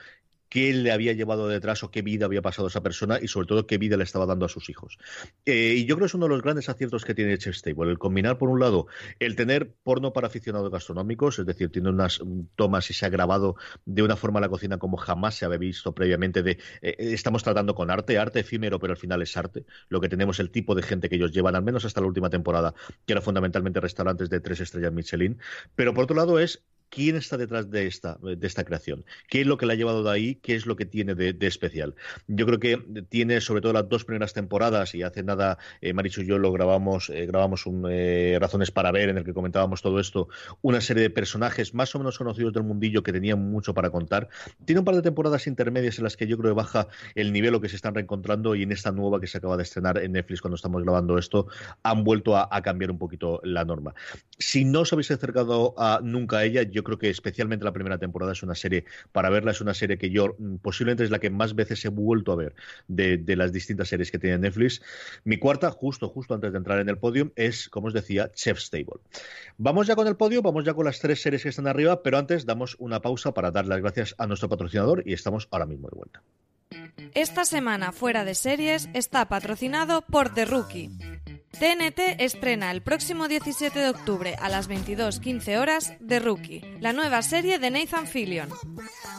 qué 0.50 0.74
le 0.74 0.92
había 0.92 1.14
llevado 1.14 1.48
detrás 1.48 1.84
o 1.84 1.92
qué 1.92 2.02
vida 2.02 2.26
había 2.26 2.42
pasado 2.42 2.68
esa 2.68 2.82
persona 2.82 3.20
y 3.22 3.28
sobre 3.28 3.48
todo 3.48 3.68
qué 3.68 3.78
vida 3.78 3.98
le 3.98 4.04
estaba 4.04 4.26
dando 4.26 4.46
a 4.46 4.50
sus 4.50 4.70
hijos. 4.70 4.98
Eh, 5.46 5.76
y 5.78 5.86
yo 5.86 5.96
creo 5.96 6.06
que 6.06 6.10
es 6.10 6.14
uno 6.16 6.26
de 6.26 6.30
los 6.30 6.42
grandes 6.42 6.70
aciertos 6.70 7.06
que 7.06 7.14
tiene 7.14 7.38
Chef 7.38 7.56
Stable, 7.56 7.92
el 7.92 8.00
combinar 8.00 8.38
por 8.38 8.50
un 8.50 8.60
lado 8.60 8.88
el 9.20 9.36
tener 9.36 9.74
porno 9.84 10.14
para 10.14 10.28
aficionados 10.28 10.72
gastronómicos, 10.72 11.40
es 11.40 11.46
decir, 11.46 11.72
tiene 11.72 11.90
unas 11.90 12.22
tomas 12.56 12.90
y 12.90 12.94
se 12.94 13.06
ha 13.06 13.10
grabado 13.10 13.56
de 13.86 14.04
una 14.04 14.16
forma 14.16 14.40
la 14.40 14.50
cocina 14.50 14.78
como 14.78 14.98
jamás 14.98 15.36
se 15.36 15.46
había 15.46 15.58
visto 15.58 15.94
previamente 15.94 16.44
de 16.44 16.58
eh, 16.82 16.96
estamos 17.00 17.44
tratando 17.44 17.76
con 17.76 17.92
arte, 17.92 18.18
arte 18.18 18.40
efímero, 18.40 18.80
pero 18.80 18.94
al 18.94 18.98
final 18.98 19.22
es 19.22 19.36
arte. 19.38 19.66
Lo 19.88 20.02
que 20.02 20.10
tenemos 20.10 20.40
el 20.40 20.50
tipo 20.50 20.76
de 20.76 20.82
gente 20.82 21.10
que 21.10 21.16
ellos 21.16 21.32
llevan, 21.32 21.56
al 21.56 21.64
menos 21.64 21.86
hasta 21.86 22.02
la 22.02 22.08
última 22.08 22.30
temporada, 22.30 22.74
que 23.06 23.14
era 23.14 23.22
fundamentalmente 23.22 23.80
restaurantes 23.80 24.30
de 24.30 24.40
tres 24.40 24.60
estrellas 24.62 24.94
Michelin. 24.94 25.38
Pero 25.76 25.94
por 25.94 26.06
otro 26.06 26.16
lado 26.16 26.40
es 26.40 26.64
quién 26.90 27.16
está 27.16 27.38
detrás 27.38 27.70
de 27.70 27.88
esta, 27.88 28.18
creación, 28.66 29.06
qué 29.30 29.42
es 29.42 29.48
lo 29.48 29.58
que 29.58 29.66
la 29.66 29.74
ha 29.74 29.76
llevado 29.76 30.04
de 30.04 30.12
ahí, 30.12 30.36
qué 30.36 30.56
es 30.56 30.66
lo 30.66 30.76
que 30.76 30.86
tiene 30.86 31.16
de, 31.16 31.36
especial. 31.48 31.96
Yo 32.28 32.46
creo 32.46 32.60
que 32.60 33.04
tiene 33.10 33.42
sobre 33.42 33.62
todo 33.62 33.74
las 33.74 33.88
dos 33.90 34.06
primeras 34.06 34.34
temporadas 34.34 34.94
y 34.96 35.04
hace 35.04 35.24
nada 35.24 35.58
eh, 35.82 35.94
Marichu 35.94 36.22
y 36.22 36.28
yo 36.28 36.38
lo 36.38 36.52
grabamos, 36.52 37.10
eh, 37.10 37.26
grabamos 37.26 37.66
un, 37.66 37.86
eh, 37.90 38.38
Razones 38.40 38.72
para 38.72 38.92
ver 38.92 39.10
en 39.10 39.18
el 39.18 39.24
que 39.24 39.34
comentábamos 39.34 39.82
todo 39.82 40.00
esto, 40.00 40.30
una 40.62 40.82
serie 40.82 41.04
de 41.04 41.10
personajes 41.10 41.74
más 41.74 41.94
o 41.96 42.00
menos 42.00 42.18
conocidos 42.18 42.54
del 42.54 42.64
mundillo 42.64 43.04
que 43.04 43.12
tenían 43.12 43.40
mucho 43.40 43.74
para 43.74 43.90
contar. 43.90 44.30
Tiene 44.66 44.80
un 44.80 44.86
par 44.86 44.96
de 44.96 45.02
temporadas 45.02 45.48
intermedias 45.48 45.98
en 45.98 46.04
las 46.04 46.18
que 46.18 46.28
yo 46.28 46.38
creo 46.38 46.52
que 46.52 46.58
baja 46.58 46.88
el 47.16 47.32
nivel 47.34 47.56
o 47.56 47.62
que 47.62 47.70
se 47.70 47.76
están 47.76 47.96
reencontrando 47.96 48.56
y 48.56 48.64
en 48.64 48.72
esta 48.72 48.92
nueva 48.92 49.20
que 49.20 49.28
se 49.28 49.38
acaba 49.38 49.58
de 49.58 49.64
estrenar 49.64 49.98
en 49.98 50.14
Netflix 50.14 50.42
cuando 50.42 50.56
estamos 50.56 50.84
grabando 50.84 51.18
esto 51.18 51.48
han 51.84 52.04
vuelto 52.04 52.38
a, 52.38 52.50
cambiar 52.62 52.92
un 52.92 52.98
poquito 52.98 53.40
la 53.44 53.64
norma. 53.64 53.94
Si 54.38 54.66
no 54.66 54.82
os 54.82 54.92
habéis 54.92 55.12
acercado 55.12 55.76
nunca 56.04 56.40
a 56.40 56.46
ella, 56.46 56.64
yo 56.64 56.79
creo 56.84 56.98
que 56.98 57.10
especialmente 57.10 57.66
la 57.66 57.72
primera 57.72 57.98
temporada 57.98 58.34
es 58.34 58.44
una 58.44 58.56
serie, 58.56 58.86
para 59.12 59.30
verla 59.30 59.52
es 59.52 59.62
una 59.62 59.74
serie 59.74 59.98
que 59.98 60.10
yo 60.10 60.36
mm, 60.38 60.58
posiblemente 60.58 61.04
es 61.04 61.12
la 61.12 61.20
que 61.20 61.30
más 61.30 61.56
veces 61.56 61.84
he 61.86 61.90
vuelto 61.90 62.32
a 62.32 62.36
ver 62.36 62.56
de, 62.88 63.24
las 63.36 63.52
distintas 63.52 63.88
series 63.90 64.12
que 64.12 64.20
tiene 64.20 64.38
Netflix. 64.38 64.82
Mi 65.24 65.38
cuarta, 65.38 65.72
justo, 65.72 66.10
justo 66.10 66.34
antes 66.34 66.52
de 66.52 66.58
entrar 66.58 66.80
en 66.80 66.90
el 66.90 66.98
podio, 66.98 67.32
es, 67.36 67.70
como 67.70 67.88
os 67.88 67.94
decía, 67.94 68.32
Chef's 68.34 68.70
Table. 68.70 69.02
Vamos 69.58 69.88
ya 69.88 69.96
con 69.96 70.08
el 70.08 70.16
podio, 70.16 70.42
vamos 70.42 70.66
ya 70.66 70.74
con 70.74 70.86
las 70.86 71.00
tres 71.00 71.22
series 71.22 71.44
que 71.44 71.50
están 71.50 71.68
arriba, 71.68 72.04
pero 72.04 72.18
antes 72.18 72.46
damos 72.46 72.76
una 72.80 73.02
pausa 73.02 73.34
para 73.34 73.52
dar 73.52 73.66
las 73.66 73.82
gracias 73.82 74.16
a 74.18 74.28
nuestro 74.28 74.50
patrocinador 74.50 75.04
y 75.06 75.14
estamos 75.14 75.48
ahora 75.52 75.66
mismo 75.66 75.90
de 75.90 75.98
vuelta. 75.98 76.22
Esta 77.14 77.46
semana 77.46 77.92
fuera 77.92 78.26
de 78.26 78.36
series 78.36 78.90
está 78.94 79.28
patrocinado 79.28 80.02
por 80.02 80.34
The 80.34 80.46
Rookie. 80.46 80.92
TNT 81.60 82.22
estrena 82.24 82.72
el 82.72 82.82
próximo 82.82 83.28
17 83.28 83.78
de 83.78 83.90
octubre 83.90 84.38
a 84.40 84.48
las 84.48 84.70
22.15 84.70 85.60
horas 85.60 85.94
The 86.08 86.20
Rookie, 86.22 86.64
la 86.80 86.94
nueva 86.94 87.22
serie 87.22 87.60
de 87.60 87.70
Nathan 87.70 88.08
Fillion. 88.08 88.48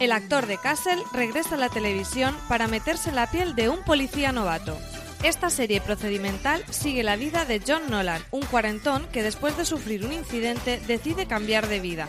El 0.00 0.10
actor 0.10 0.46
de 0.46 0.56
Castle 0.56 1.02
regresa 1.12 1.56
a 1.56 1.58
la 1.58 1.68
televisión 1.68 2.34
para 2.48 2.66
meterse 2.66 3.10
en 3.10 3.16
la 3.16 3.30
piel 3.30 3.54
de 3.54 3.68
un 3.68 3.84
policía 3.84 4.32
novato. 4.32 4.78
Esta 5.22 5.50
serie 5.50 5.82
procedimental 5.82 6.64
sigue 6.70 7.02
la 7.02 7.16
vida 7.16 7.44
de 7.44 7.60
John 7.60 7.90
Nolan, 7.90 8.22
un 8.30 8.46
cuarentón 8.46 9.06
que 9.12 9.22
después 9.22 9.58
de 9.58 9.66
sufrir 9.66 10.06
un 10.06 10.14
incidente 10.14 10.80
decide 10.86 11.26
cambiar 11.26 11.68
de 11.68 11.80
vida. 11.80 12.08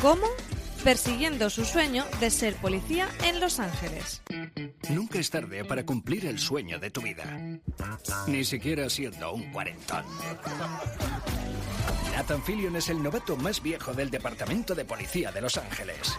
¿Cómo? 0.00 0.28
Persiguiendo 0.84 1.50
su 1.50 1.64
sueño 1.64 2.04
de 2.20 2.30
ser 2.30 2.54
policía 2.56 3.08
en 3.24 3.40
Los 3.40 3.58
Ángeles. 3.60 4.22
Nunca 4.90 5.18
es 5.18 5.30
tarde 5.30 5.64
para 5.64 5.84
cumplir 5.84 6.26
el 6.26 6.38
sueño 6.38 6.78
de 6.78 6.90
tu 6.90 7.02
vida. 7.02 7.24
Ni 8.26 8.44
siquiera 8.44 8.88
siendo 8.88 9.32
un 9.32 9.52
cuarentón. 9.52 10.04
Nathan 12.12 12.42
Fillion 12.42 12.76
es 12.76 12.88
el 12.88 13.02
novato 13.02 13.36
más 13.36 13.62
viejo 13.62 13.92
del 13.92 14.10
Departamento 14.10 14.74
de 14.74 14.84
Policía 14.84 15.30
de 15.30 15.40
Los 15.40 15.56
Ángeles. 15.56 16.16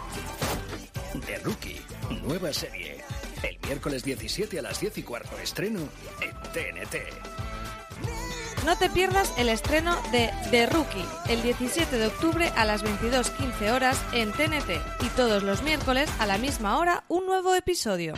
The 1.26 1.40
Rookie, 1.40 1.82
nueva 2.24 2.54
serie. 2.54 3.04
El 3.44 3.58
miércoles 3.66 4.04
17 4.04 4.60
a 4.60 4.62
las 4.62 4.80
10 4.80 4.98
y 5.00 5.04
cuarto 5.04 5.38
estreno 5.40 5.80
en 6.22 6.32
TNT. 6.54 8.29
No 8.66 8.78
te 8.78 8.90
pierdas 8.90 9.34
el 9.38 9.48
estreno 9.48 9.96
de 10.12 10.30
The 10.52 10.66
Rookie 10.68 11.06
el 11.30 11.42
17 11.42 11.98
de 11.98 12.08
octubre 12.08 12.50
a 12.56 12.66
las 12.66 12.84
22.15 12.84 13.72
horas 13.72 14.04
en 14.14 14.32
TNT 14.32 14.70
y 15.02 15.10
todos 15.16 15.44
los 15.44 15.64
miércoles 15.64 16.10
a 16.20 16.28
la 16.28 16.38
misma 16.38 16.78
hora 16.78 17.06
un 17.08 17.26
nuevo 17.26 17.56
episodio. 17.56 18.14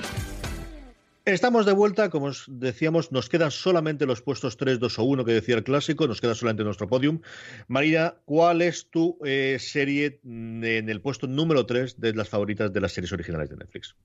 Estamos 1.26 1.68
de 1.68 1.74
vuelta, 1.74 2.10
como 2.10 2.26
os 2.26 2.46
decíamos, 2.48 3.12
nos 3.12 3.30
quedan 3.30 3.52
solamente 3.52 4.08
los 4.08 4.24
puestos 4.24 4.58
3, 4.58 4.80
2 4.80 5.00
o 5.00 5.04
1 5.04 5.26
que 5.26 5.34
decía 5.34 5.56
el 5.56 5.64
clásico, 5.64 6.08
nos 6.08 6.20
queda 6.20 6.34
solamente 6.34 6.64
nuestro 6.64 6.88
podium. 6.88 7.22
María, 7.68 8.16
¿cuál 8.26 8.64
es 8.64 8.90
tu 8.90 9.20
eh, 9.24 9.58
serie 9.60 10.20
en 10.24 10.90
el 10.90 11.02
puesto 11.02 11.28
número 11.28 11.68
3 11.68 12.02
de 12.02 12.16
las 12.16 12.28
favoritas 12.28 12.74
de 12.74 12.82
las 12.82 12.92
series 12.92 13.14
originales 13.14 13.52
de 13.52 13.58
Netflix? 13.58 13.96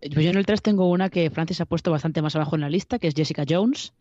Pues 0.00 0.24
yo 0.24 0.30
en 0.30 0.36
el 0.36 0.44
3 0.44 0.60
tengo 0.60 0.90
una 0.90 1.08
que 1.08 1.30
Francis 1.30 1.62
ha 1.62 1.64
puesto 1.64 1.90
bastante 1.90 2.20
más 2.20 2.36
abajo 2.36 2.54
en 2.54 2.60
la 2.60 2.68
lista, 2.68 2.98
que 2.98 3.08
es 3.08 3.14
Jessica 3.14 3.44
Jones. 3.48 3.94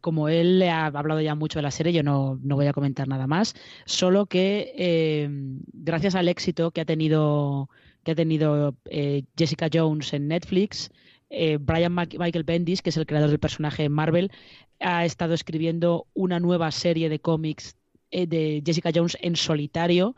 Como 0.00 0.28
él 0.28 0.58
le 0.58 0.70
ha 0.70 0.86
hablado 0.86 1.20
ya 1.20 1.34
mucho 1.34 1.58
de 1.58 1.62
la 1.62 1.70
serie, 1.70 1.92
yo 1.92 2.02
no, 2.02 2.38
no 2.42 2.56
voy 2.56 2.66
a 2.66 2.72
comentar 2.72 3.08
nada 3.08 3.26
más. 3.26 3.54
Solo 3.84 4.26
que 4.26 4.72
eh, 4.76 5.28
gracias 5.72 6.14
al 6.14 6.28
éxito 6.28 6.70
que 6.70 6.80
ha 6.80 6.84
tenido, 6.84 7.68
que 8.04 8.12
ha 8.12 8.14
tenido 8.14 8.76
eh, 8.86 9.24
Jessica 9.36 9.68
Jones 9.72 10.12
en 10.12 10.28
Netflix, 10.28 10.90
eh, 11.30 11.58
Brian 11.60 11.94
Michael 11.94 12.44
Bendis, 12.44 12.82
que 12.82 12.90
es 12.90 12.96
el 12.96 13.06
creador 13.06 13.30
del 13.30 13.38
personaje 13.38 13.84
en 13.84 13.92
Marvel, 13.92 14.32
ha 14.80 15.04
estado 15.04 15.34
escribiendo 15.34 16.06
una 16.14 16.40
nueva 16.40 16.70
serie 16.70 17.08
de 17.08 17.20
cómics 17.20 17.76
eh, 18.10 18.26
de 18.26 18.62
Jessica 18.64 18.90
Jones 18.94 19.16
en 19.20 19.36
solitario 19.36 20.14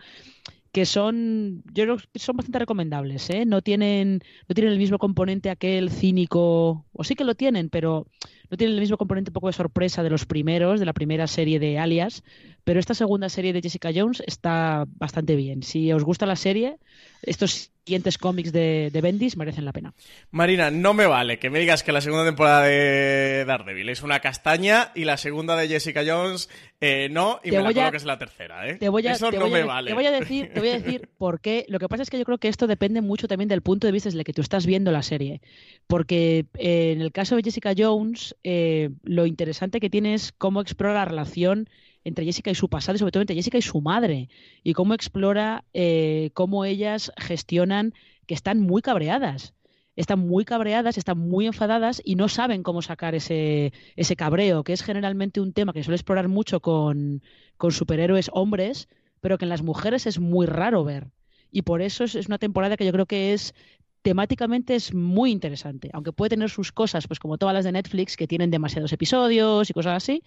que 0.72 0.86
son 0.86 1.62
yo 1.74 1.84
creo 1.84 1.96
que 1.98 2.18
son 2.18 2.36
bastante 2.36 2.60
recomendables 2.60 3.28
¿eh? 3.28 3.44
no 3.44 3.60
tienen 3.60 4.22
no 4.48 4.54
tienen 4.54 4.72
el 4.72 4.78
mismo 4.78 4.98
componente 4.98 5.50
aquel 5.50 5.90
cínico 5.90 6.86
o 6.92 7.04
sí 7.04 7.14
que 7.14 7.24
lo 7.24 7.34
tienen 7.34 7.68
pero 7.68 8.06
no 8.52 8.58
tienen 8.58 8.74
el 8.74 8.80
mismo 8.80 8.98
componente 8.98 9.30
un 9.30 9.32
poco 9.32 9.46
de 9.46 9.54
sorpresa 9.54 10.02
de 10.02 10.10
los 10.10 10.26
primeros 10.26 10.78
de 10.78 10.84
la 10.84 10.92
primera 10.92 11.26
serie 11.26 11.58
de 11.58 11.78
Alias 11.78 12.22
pero 12.64 12.80
esta 12.80 12.94
segunda 12.94 13.28
serie 13.28 13.52
de 13.52 13.60
Jessica 13.60 13.90
Jones 13.94 14.22
está 14.26 14.84
bastante 14.96 15.36
bien 15.36 15.62
si 15.62 15.92
os 15.92 16.04
gusta 16.04 16.26
la 16.26 16.36
serie 16.36 16.76
estos 17.22 17.70
siguientes 17.84 18.18
cómics 18.18 18.52
de, 18.52 18.90
de, 18.92 19.00
Bendis 19.00 19.36
merecen 19.36 19.64
la 19.64 19.72
pena. 19.72 19.92
Marina, 20.30 20.70
no 20.70 20.94
me 20.94 21.06
vale 21.06 21.38
que 21.38 21.50
me 21.50 21.58
digas 21.58 21.82
que 21.82 21.92
la 21.92 22.00
segunda 22.00 22.24
temporada 22.24 22.64
de 22.64 23.44
Daredevil 23.44 23.88
es 23.88 24.02
una 24.02 24.20
castaña 24.20 24.92
y 24.94 25.04
la 25.04 25.16
segunda 25.16 25.56
de 25.56 25.68
Jessica 25.68 26.02
Jones 26.06 26.48
eh, 26.80 27.08
no, 27.10 27.40
y 27.42 27.50
te 27.50 27.56
me 27.56 27.62
la 27.62 27.68
a, 27.70 27.74
coloques 27.74 28.04
la 28.04 28.18
tercera, 28.18 28.68
¿eh? 28.68 28.74
Te 28.76 28.88
voy 28.88 29.06
a, 29.06 29.12
Eso 29.12 29.30
te 29.30 29.38
no 29.38 29.44
voy 29.44 29.52
me 29.52 29.64
vale. 29.64 29.90
Te 29.90 29.94
voy 29.94 30.06
a 30.06 30.10
decir, 30.10 30.52
te 30.52 30.60
voy 30.60 30.70
a 30.70 30.80
decir 30.80 31.08
por 31.18 31.40
qué. 31.40 31.64
Lo 31.68 31.78
que 31.78 31.88
pasa 31.88 32.02
es 32.02 32.10
que 32.10 32.18
yo 32.18 32.24
creo 32.24 32.38
que 32.38 32.48
esto 32.48 32.66
depende 32.66 33.00
mucho 33.00 33.28
también 33.28 33.48
del 33.48 33.62
punto 33.62 33.86
de 33.86 33.92
vista 33.92 34.08
desde 34.08 34.18
el 34.18 34.24
que 34.24 34.32
tú 34.32 34.42
estás 34.42 34.66
viendo 34.66 34.90
la 34.90 35.02
serie. 35.02 35.40
Porque 35.86 36.46
eh, 36.58 36.92
en 36.92 37.00
el 37.00 37.12
caso 37.12 37.36
de 37.36 37.42
Jessica 37.42 37.72
Jones, 37.76 38.36
eh, 38.42 38.90
lo 39.02 39.26
interesante 39.26 39.80
que 39.80 39.90
tiene 39.90 40.14
es 40.14 40.32
cómo 40.32 40.60
explora 40.60 40.94
la 40.94 41.04
relación 41.04 41.68
entre 42.04 42.24
Jessica 42.24 42.50
y 42.50 42.54
su 42.54 42.68
pasado 42.68 42.96
y 42.96 42.98
sobre 42.98 43.12
todo 43.12 43.22
entre 43.22 43.36
Jessica 43.36 43.58
y 43.58 43.62
su 43.62 43.80
madre 43.80 44.28
y 44.62 44.72
cómo 44.72 44.94
explora 44.94 45.64
eh, 45.72 46.30
cómo 46.34 46.64
ellas 46.64 47.12
gestionan 47.16 47.94
que 48.26 48.34
están 48.34 48.60
muy 48.60 48.82
cabreadas 48.82 49.54
están 49.96 50.20
muy 50.20 50.44
cabreadas, 50.44 50.96
están 50.96 51.18
muy 51.18 51.46
enfadadas 51.46 52.00
y 52.04 52.14
no 52.14 52.28
saben 52.28 52.62
cómo 52.62 52.82
sacar 52.82 53.14
ese, 53.14 53.72
ese 53.96 54.16
cabreo, 54.16 54.64
que 54.64 54.72
es 54.72 54.82
generalmente 54.82 55.40
un 55.40 55.52
tema 55.52 55.72
que 55.72 55.84
suele 55.84 55.96
explorar 55.96 56.28
mucho 56.28 56.60
con, 56.60 57.22
con 57.56 57.72
superhéroes 57.72 58.30
hombres, 58.32 58.88
pero 59.20 59.38
que 59.38 59.44
en 59.44 59.50
las 59.50 59.62
mujeres 59.62 60.06
es 60.06 60.18
muy 60.18 60.46
raro 60.46 60.84
ver. 60.84 61.08
Y 61.50 61.62
por 61.62 61.82
eso 61.82 62.04
es, 62.04 62.14
es 62.14 62.26
una 62.26 62.38
temporada 62.38 62.76
que 62.76 62.86
yo 62.86 62.92
creo 62.92 63.06
que 63.06 63.34
es 63.34 63.54
temáticamente 64.02 64.74
es 64.74 64.92
muy 64.92 65.30
interesante, 65.30 65.88
aunque 65.92 66.12
puede 66.12 66.30
tener 66.30 66.50
sus 66.50 66.72
cosas, 66.72 67.06
pues 67.06 67.18
como 67.18 67.38
todas 67.38 67.54
las 67.54 67.64
de 67.64 67.72
Netflix, 67.72 68.16
que 68.16 68.26
tienen 68.26 68.50
demasiados 68.50 68.92
episodios 68.92 69.70
y 69.70 69.72
cosas 69.72 69.96
así, 69.96 70.22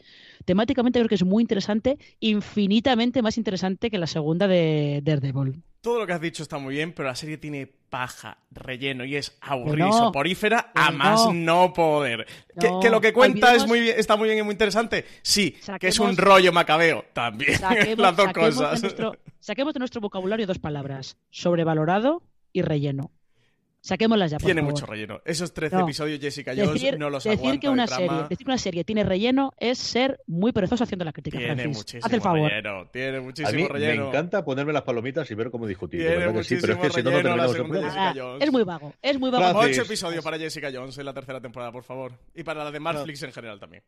temáticamente 0.45 0.99
creo 0.99 1.09
que 1.09 1.15
es 1.15 1.26
muy 1.26 1.43
interesante, 1.43 1.99
infinitamente 2.19 3.21
más 3.21 3.38
interesante 3.38 3.91
que 3.91 3.97
la 3.97 4.07
segunda 4.07 4.47
de 4.47 5.01
Daredevil. 5.03 5.61
Todo 5.82 5.99
lo 5.99 6.07
que 6.07 6.13
has 6.13 6.21
dicho 6.21 6.41
está 6.41 6.57
muy 6.57 6.73
bien, 6.73 6.93
pero 6.93 7.09
la 7.09 7.15
serie 7.15 7.38
tiene 7.38 7.67
paja, 7.67 8.39
relleno 8.49 9.05
y 9.05 9.17
es 9.17 9.38
aburrida 9.39 9.86
no, 9.86 9.93
soporífera 9.93 10.71
a 10.73 10.89
no, 10.89 10.97
más 10.97 11.34
no 11.34 11.73
poder. 11.73 12.26
¿Que, 12.59 12.89
lo 12.89 12.99
que 12.99 13.13
cuenta 13.13 13.47
olvidemos, 13.47 13.63
es 13.63 13.67
muy 13.67 13.80
bien, 13.82 13.95
está 13.99 14.15
muy 14.15 14.28
bien 14.28 14.39
y 14.39 14.43
muy 14.43 14.53
interesante. 14.53 15.05
Sí, 15.21 15.55
saquemos, 15.59 15.80
que 15.80 15.88
es 15.89 15.99
un 15.99 16.17
rollo 16.17 16.51
macabeo 16.51 17.05
también. 17.13 17.59
Saquemos, 17.59 17.97
las 17.99 18.15
dos 18.15 18.26
saquemos 18.26 18.55
cosas. 18.55 18.82
De 18.82 18.88
nuestro, 18.88 19.17
saquemos 19.39 19.73
de 19.73 19.80
nuestro 19.80 20.01
vocabulario 20.01 20.47
dos 20.47 20.59
palabras: 20.59 21.17
sobrevalorado 21.30 22.23
y 22.51 22.63
relleno. 22.63 23.11
Saquémoslas 23.86 24.32
ya, 24.32 24.38
por 24.40 24.46
Tiene 24.48 24.62
favor. 24.62 24.74
mucho 24.74 24.86
relleno. 24.88 25.22
Esos 25.24 25.54
13 25.54 25.76
No. 25.76 25.84
episodios 25.84 26.20
Jessica 26.20 26.54
Jones 26.58 26.74
Decir, 26.74 26.98
no 26.98 27.12
los 27.12 27.24
decir 27.24 27.38
aguanta 27.40 27.60
que 27.62 27.70
una 27.70 27.84
de 27.84 27.88
trama. 27.88 28.08
serie, 28.08 28.24
decir 28.30 28.38
que 28.40 28.44
una 28.52 28.58
serie 28.58 28.84
tiene 28.84 29.04
relleno 29.04 29.54
es 29.60 29.78
ser 29.78 30.20
muy 30.26 30.52
perezoso 30.52 30.84
haciendo 30.86 31.06
la 31.06 31.14
crítica, 31.14 31.38
Tiene 31.38 31.54
Francis. 31.54 31.78
muchísimo 31.78 32.06
Haz 32.08 32.14
el 32.14 32.22
favor. 32.22 32.50
relleno. 32.50 32.88
Tiene 32.92 33.18
A 33.18 33.22
muchísimo 33.22 33.62
mí 33.62 33.68
relleno. 33.68 34.02
me 34.04 34.10
encanta 34.10 34.44
ponerme 34.44 34.74
las 34.74 34.82
palomitas 34.82 35.30
y 35.30 35.36
ver 35.36 35.52
cómo 35.52 35.68
discutir. 35.68 36.00
Tiene 36.02 36.44
sí, 36.44 36.58
pero 36.60 36.74
es 36.74 36.80
que 36.80 36.90
si 36.90 37.04
no, 37.04 37.12
no 37.12 37.18
terminamos 37.18 37.56
el 37.56 38.20
Jones. 38.20 38.44
es 38.44 38.52
muy 38.52 38.64
vago, 38.64 38.94
es 39.04 39.20
muy 39.20 39.30
vago. 39.30 39.60
Ocho 39.60 39.84
episodios 39.84 40.24
para 40.24 40.40
Jessica 40.40 40.72
Jones 40.74 40.98
en 40.98 41.06
la 41.06 41.14
tercera 41.14 41.40
temporada, 41.40 41.72
por 41.72 41.84
favor. 41.84 42.12
Y 42.34 42.42
para 42.44 42.64
la 42.64 42.72
de 42.72 42.80
Netflix 42.80 43.22
en 43.22 43.32
general 43.34 43.60
también. 43.60 43.84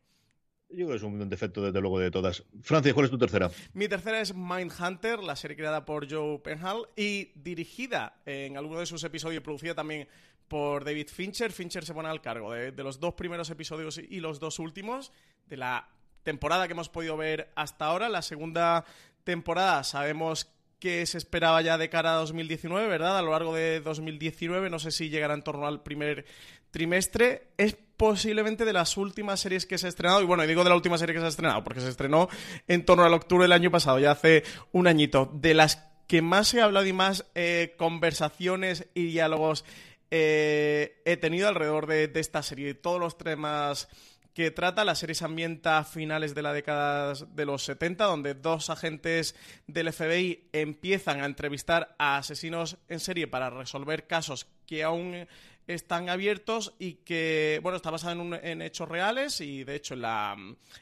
Yo 0.70 0.86
creo 0.86 0.90
que 0.90 0.96
es 0.96 1.04
un 1.04 1.30
defecto, 1.30 1.62
desde 1.62 1.80
luego, 1.80 2.00
de 2.00 2.12
todas. 2.12 2.44
Francis, 2.62 2.94
¿cuál 2.94 3.06
es 3.06 3.12
tu 3.12 3.18
tercera? 3.18 3.50
Mi 3.74 3.88
tercera 3.88 4.20
es 4.20 4.36
Mindhunter, 4.36 5.20
la 5.20 5.36
serie 5.36 5.56
creada 5.56 5.86
por 5.86 6.12
Joe 6.12 6.40
Penhall 6.40 6.88
y 6.96 7.32
dirigida 7.36 8.22
en 8.26 8.58
alguno 8.58 8.80
de 8.82 8.86
sus 8.86 9.04
episodios 9.04 9.42
producida 9.44 9.76
también 9.76 10.08
por 10.48 10.84
David 10.84 11.08
Fincher. 11.08 11.54
Fincher 11.54 11.86
se 11.86 11.94
pone 11.94 12.10
al 12.10 12.22
cargo 12.22 12.52
de, 12.52 12.72
de 12.72 12.84
los 12.84 13.00
dos 13.00 13.14
primeros 13.14 13.50
episodios 13.50 13.98
y 13.98 14.20
los 14.20 14.40
dos 14.40 14.60
últimos 14.60 15.14
de 15.48 15.58
la 15.58 15.90
temporada 16.24 16.68
que 16.68 16.74
hemos 16.74 16.90
podido 16.90 17.16
ver 17.16 17.50
hasta 17.56 17.86
ahora. 17.86 18.10
La 18.10 18.22
segunda 18.22 18.84
temporada 19.24 19.86
sabemos 19.86 20.52
que 20.80 21.06
se 21.06 21.18
esperaba 21.18 21.62
ya 21.62 21.78
de 21.78 21.90
cara 21.90 22.14
a 22.14 22.18
2019, 22.18 22.88
¿verdad? 22.88 23.18
A 23.18 23.22
lo 23.22 23.32
largo 23.32 23.56
de 23.56 23.80
2019, 23.82 24.70
no 24.70 24.80
sé 24.80 24.92
si 24.92 25.10
llegará 25.10 25.34
en 25.34 25.42
torno 25.42 25.66
al 25.66 25.82
primer 25.82 26.26
trimestre. 26.72 27.48
Es 27.58 27.78
posiblemente 27.98 28.64
de 28.64 28.74
las 28.74 28.96
últimas 28.96 29.40
series 29.40 29.66
que 29.66 29.78
se 29.78 29.88
ha 29.88 29.90
estrenado, 29.90 30.22
y 30.22 30.26
bueno, 30.26 30.46
digo 30.46 30.64
de 30.64 30.70
la 30.70 30.76
última 30.76 30.98
serie 30.98 31.14
que 31.14 31.20
se 31.20 31.26
ha 31.26 31.30
estrenado, 31.30 31.64
porque 31.64 31.82
se 31.82 31.90
estrenó 31.90 32.30
en 32.68 32.86
torno 32.86 33.04
al 33.04 33.14
octubre 33.14 33.44
del 33.44 33.52
año 33.52 33.72
pasado, 33.72 34.00
ya 34.00 34.12
hace 34.12 34.44
un 34.72 34.88
añito, 34.88 35.32
de 35.34 35.54
las 35.54 35.84
que 36.08 36.22
más 36.22 36.54
he 36.54 36.62
hablado 36.62 36.86
y 36.86 36.94
más 36.94 37.26
eh, 37.36 37.76
conversaciones 37.78 38.88
y 38.94 39.08
diálogos 39.08 39.66
eh, 40.10 41.02
he 41.04 41.18
tenido 41.18 41.50
alrededor 41.50 41.86
de, 41.86 42.08
de 42.08 42.20
esta 42.22 42.42
serie. 42.42 42.74
Todos 42.76 43.00
los 43.00 43.18
temas 43.18 43.90
que 44.38 44.52
trata. 44.52 44.86
La 44.86 44.94
serie 44.94 45.16
se 45.16 45.26
ambienta 45.26 45.80
a 45.80 45.84
finales 45.84 46.36
de 46.36 46.44
la 46.44 46.54
década 46.54 47.16
de 47.16 47.46
los 47.46 47.64
70, 47.64 48.06
donde 48.06 48.36
dos 48.36 48.70
agentes 48.70 49.36
del 49.66 49.92
FBI 49.92 50.50
empiezan 50.54 51.22
a 51.22 51.26
entrevistar 51.26 51.96
a 51.98 52.18
asesinos 52.18 52.78
en 52.88 53.00
serie 53.00 53.26
para 53.26 53.50
resolver 53.50 54.06
casos 54.06 54.46
que 54.68 54.84
aún 54.84 55.28
están 55.68 56.10
abiertos 56.10 56.74
y 56.80 56.94
que, 56.94 57.60
bueno, 57.62 57.76
está 57.76 57.92
basado 57.92 58.36
en, 58.42 58.62
hechos 58.62 58.88
reales 58.88 59.42
y, 59.42 59.64
de 59.66 59.76
hecho, 59.76 59.94
en, 59.94 60.02
la, 60.02 60.36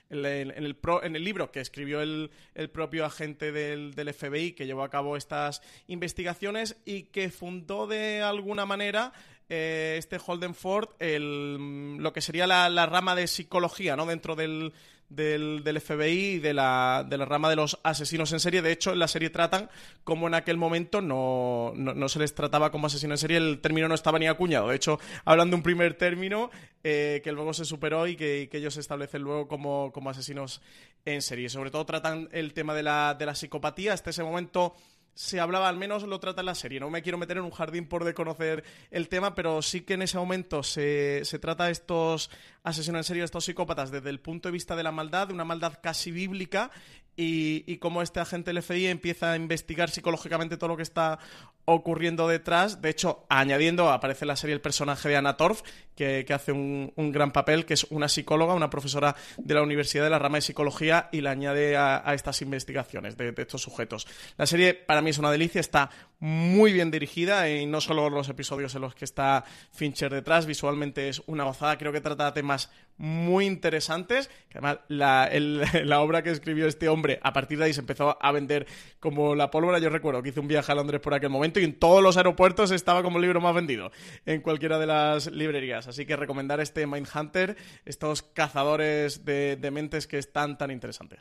en, 0.09 0.25
el, 0.25 0.75
pro, 0.75 1.03
en 1.03 1.15
el, 1.15 1.23
libro 1.23 1.51
que 1.51 1.59
escribió 1.59 2.01
el, 2.01 2.31
el 2.53 2.69
propio 2.69 3.03
agente 3.05 3.51
del, 3.51 3.95
del, 3.95 4.13
FBI 4.13 4.53
que 4.53 4.67
llevó 4.67 4.83
a 4.83 4.89
cabo 4.89 5.17
estas 5.17 5.61
investigaciones 5.87 6.77
y 6.85 7.03
que 7.03 7.31
fundó 7.31 7.87
de 7.87 8.21
alguna 8.21 8.65
manera 8.65 9.11
eh, 9.49 9.95
este 9.97 10.19
Holden 10.23 10.53
Ford 10.55 10.89
el, 10.99 11.97
lo 11.97 12.13
que 12.13 12.21
sería 12.21 12.47
la, 12.47 12.69
la, 12.69 12.85
rama 12.85 13.15
de 13.15 13.27
psicología 13.27 13.95
¿no? 13.95 14.05
dentro 14.05 14.35
del, 14.35 14.73
del, 15.09 15.63
del, 15.63 15.79
FBI 15.79 16.35
y 16.35 16.39
de 16.39 16.53
la, 16.53 17.05
de 17.07 17.17
la 17.17 17.25
rama 17.25 17.49
de 17.49 17.55
los 17.55 17.79
asesinos 17.83 18.31
en 18.33 18.39
serie. 18.39 18.61
De 18.61 18.71
hecho, 18.71 18.93
en 18.93 18.99
la 18.99 19.07
serie 19.07 19.29
tratan 19.29 19.69
como 20.03 20.27
en 20.27 20.33
aquel 20.33 20.57
momento 20.57 21.01
no, 21.01 21.73
no, 21.75 21.93
no 21.93 22.09
se 22.09 22.19
les 22.19 22.33
trataba 22.33 22.71
como 22.71 22.87
asesino 22.87 23.13
en 23.13 23.17
serie, 23.17 23.37
el 23.37 23.59
término 23.61 23.87
no 23.87 23.95
estaba 23.95 24.19
ni 24.19 24.27
acuñado. 24.27 24.69
De 24.69 24.75
hecho, 24.75 24.99
hablan 25.25 25.49
de 25.49 25.55
un 25.55 25.63
primer 25.63 25.95
término 25.95 26.49
eh, 26.83 27.21
que 27.23 27.31
luego 27.31 27.53
se 27.53 27.65
superó 27.65 28.07
y 28.07 28.15
que, 28.15 28.47
que 28.49 28.57
ellos 28.57 28.75
se 28.75 28.79
establecen 28.79 29.21
luego 29.21 29.47
como, 29.47 29.91
como, 29.91 30.09
asesinos 30.09 30.61
en 31.05 31.21
serie. 31.21 31.49
Sobre 31.49 31.71
todo 31.71 31.85
tratan 31.85 32.29
el 32.31 32.53
tema 32.53 32.73
de 32.73 32.83
la, 32.83 33.15
de 33.17 33.25
la 33.25 33.35
psicopatía. 33.35 33.93
Hasta 33.93 34.11
ese 34.11 34.23
momento 34.23 34.75
se 35.15 35.39
hablaba, 35.39 35.69
al 35.69 35.77
menos 35.77 36.03
lo 36.03 36.19
trata 36.19 36.41
en 36.41 36.45
la 36.45 36.55
serie. 36.55 36.79
No 36.79 36.89
me 36.89 37.01
quiero 37.01 37.17
meter 37.17 37.37
en 37.37 37.43
un 37.43 37.51
jardín 37.51 37.87
por 37.87 38.03
de 38.03 38.13
conocer 38.13 38.65
el 38.91 39.07
tema, 39.07 39.33
pero 39.33 39.61
sí 39.61 39.81
que 39.81 39.93
en 39.93 40.01
ese 40.01 40.17
momento 40.17 40.61
se, 40.61 41.23
se 41.23 41.39
trata 41.39 41.69
estos 41.69 42.29
asesinos 42.63 42.99
en 42.99 43.03
serie, 43.05 43.23
estos 43.23 43.45
psicópatas, 43.45 43.91
desde 43.91 44.09
el 44.09 44.19
punto 44.19 44.49
de 44.49 44.53
vista 44.53 44.75
de 44.75 44.83
la 44.83 44.91
maldad, 44.91 45.29
de 45.29 45.33
una 45.33 45.45
maldad 45.45 45.79
casi 45.81 46.11
bíblica, 46.11 46.69
y, 47.17 47.77
cómo 47.77 48.01
este 48.01 48.19
agente 48.19 48.51
del 48.51 48.61
FBI 48.61 48.87
empieza 48.87 49.31
a 49.31 49.35
investigar 49.35 49.89
psicológicamente 49.89 50.57
todo 50.57 50.69
lo 50.69 50.77
que 50.77 50.83
está 50.83 51.19
ocurriendo 51.65 52.27
detrás. 52.27 52.81
De 52.81 52.89
hecho, 52.89 53.25
añadiendo, 53.29 53.89
aparece 53.89 54.25
en 54.25 54.29
la 54.29 54.35
serie 54.35 54.53
el 54.53 54.61
personaje 54.61 55.09
de 55.09 55.15
Anna 55.15 55.37
Torf, 55.37 55.61
que, 55.95 56.25
hace 56.29 56.51
un, 56.51 56.91
gran 56.97 57.31
papel, 57.31 57.65
que 57.65 57.73
es 57.73 57.85
una 57.85 58.09
psicóloga, 58.09 58.53
una 58.53 58.69
profesora 58.69 59.15
de 59.37 59.53
la 59.53 59.61
Universidad 59.61 60.03
de 60.03 60.09
la 60.09 60.19
rama 60.19 60.37
de 60.37 60.41
psicología, 60.41 61.09
y 61.11 61.21
la 61.21 61.31
añade 61.31 61.77
a, 61.77 62.13
estas 62.13 62.41
investigaciones 62.41 63.17
de, 63.17 63.33
estos 63.37 63.61
sujetos. 63.61 64.07
La 64.37 64.45
serie 64.45 64.73
para 64.73 65.01
mí 65.01 65.09
es 65.11 65.17
una 65.17 65.31
delicia, 65.31 65.61
está 65.61 65.89
muy 66.19 66.73
bien 66.73 66.91
dirigida 66.91 67.49
y 67.49 67.65
no 67.65 67.81
solo 67.81 68.09
los 68.09 68.29
episodios 68.29 68.75
en 68.75 68.81
los 68.81 68.95
que 68.95 69.05
está 69.05 69.43
Fincher 69.71 70.11
detrás, 70.11 70.45
visualmente 70.45 71.09
es 71.09 71.21
una 71.27 71.43
gozada, 71.43 71.77
creo 71.77 71.91
que 71.91 72.01
trata 72.01 72.33
temas 72.33 72.71
muy 72.97 73.45
interesantes, 73.45 74.29
además 74.51 74.79
la, 74.87 75.29
la 75.83 76.01
obra 76.01 76.23
que 76.23 76.31
escribió 76.31 76.67
este 76.67 76.89
hombre, 76.89 77.19
a 77.23 77.33
partir 77.33 77.57
de 77.57 77.65
ahí 77.65 77.73
se 77.73 77.81
empezó 77.81 78.17
a 78.21 78.31
vender 78.31 78.67
como 78.99 79.35
la 79.35 79.51
pólvora, 79.51 79.79
yo 79.79 79.89
recuerdo 79.89 80.23
que 80.23 80.29
hice 80.29 80.39
un 80.39 80.47
viaje 80.47 80.71
a 80.71 80.75
Londres 80.75 81.01
por 81.01 81.13
aquel 81.13 81.29
momento 81.29 81.59
y 81.59 81.63
en 81.63 81.77
todos 81.77 82.01
los 82.01 82.17
aeropuertos 82.17 82.71
estaba 82.71 83.03
como 83.03 83.17
el 83.17 83.23
libro 83.23 83.41
más 83.41 83.53
vendido 83.53 83.91
en 84.25 84.41
cualquiera 84.41 84.79
de 84.79 84.87
las 84.87 85.27
librerías, 85.27 85.87
así 85.87 86.05
que 86.05 86.15
recomendar 86.15 86.59
este 86.59 86.87
Mindhunter, 86.87 87.57
estos 87.85 88.21
cazadores 88.21 89.25
de, 89.25 89.57
de 89.57 89.71
mentes 89.71 90.07
que 90.07 90.17
es 90.17 90.31
tan 90.31 90.57
tan 90.57 90.71
interesante. 90.71 91.19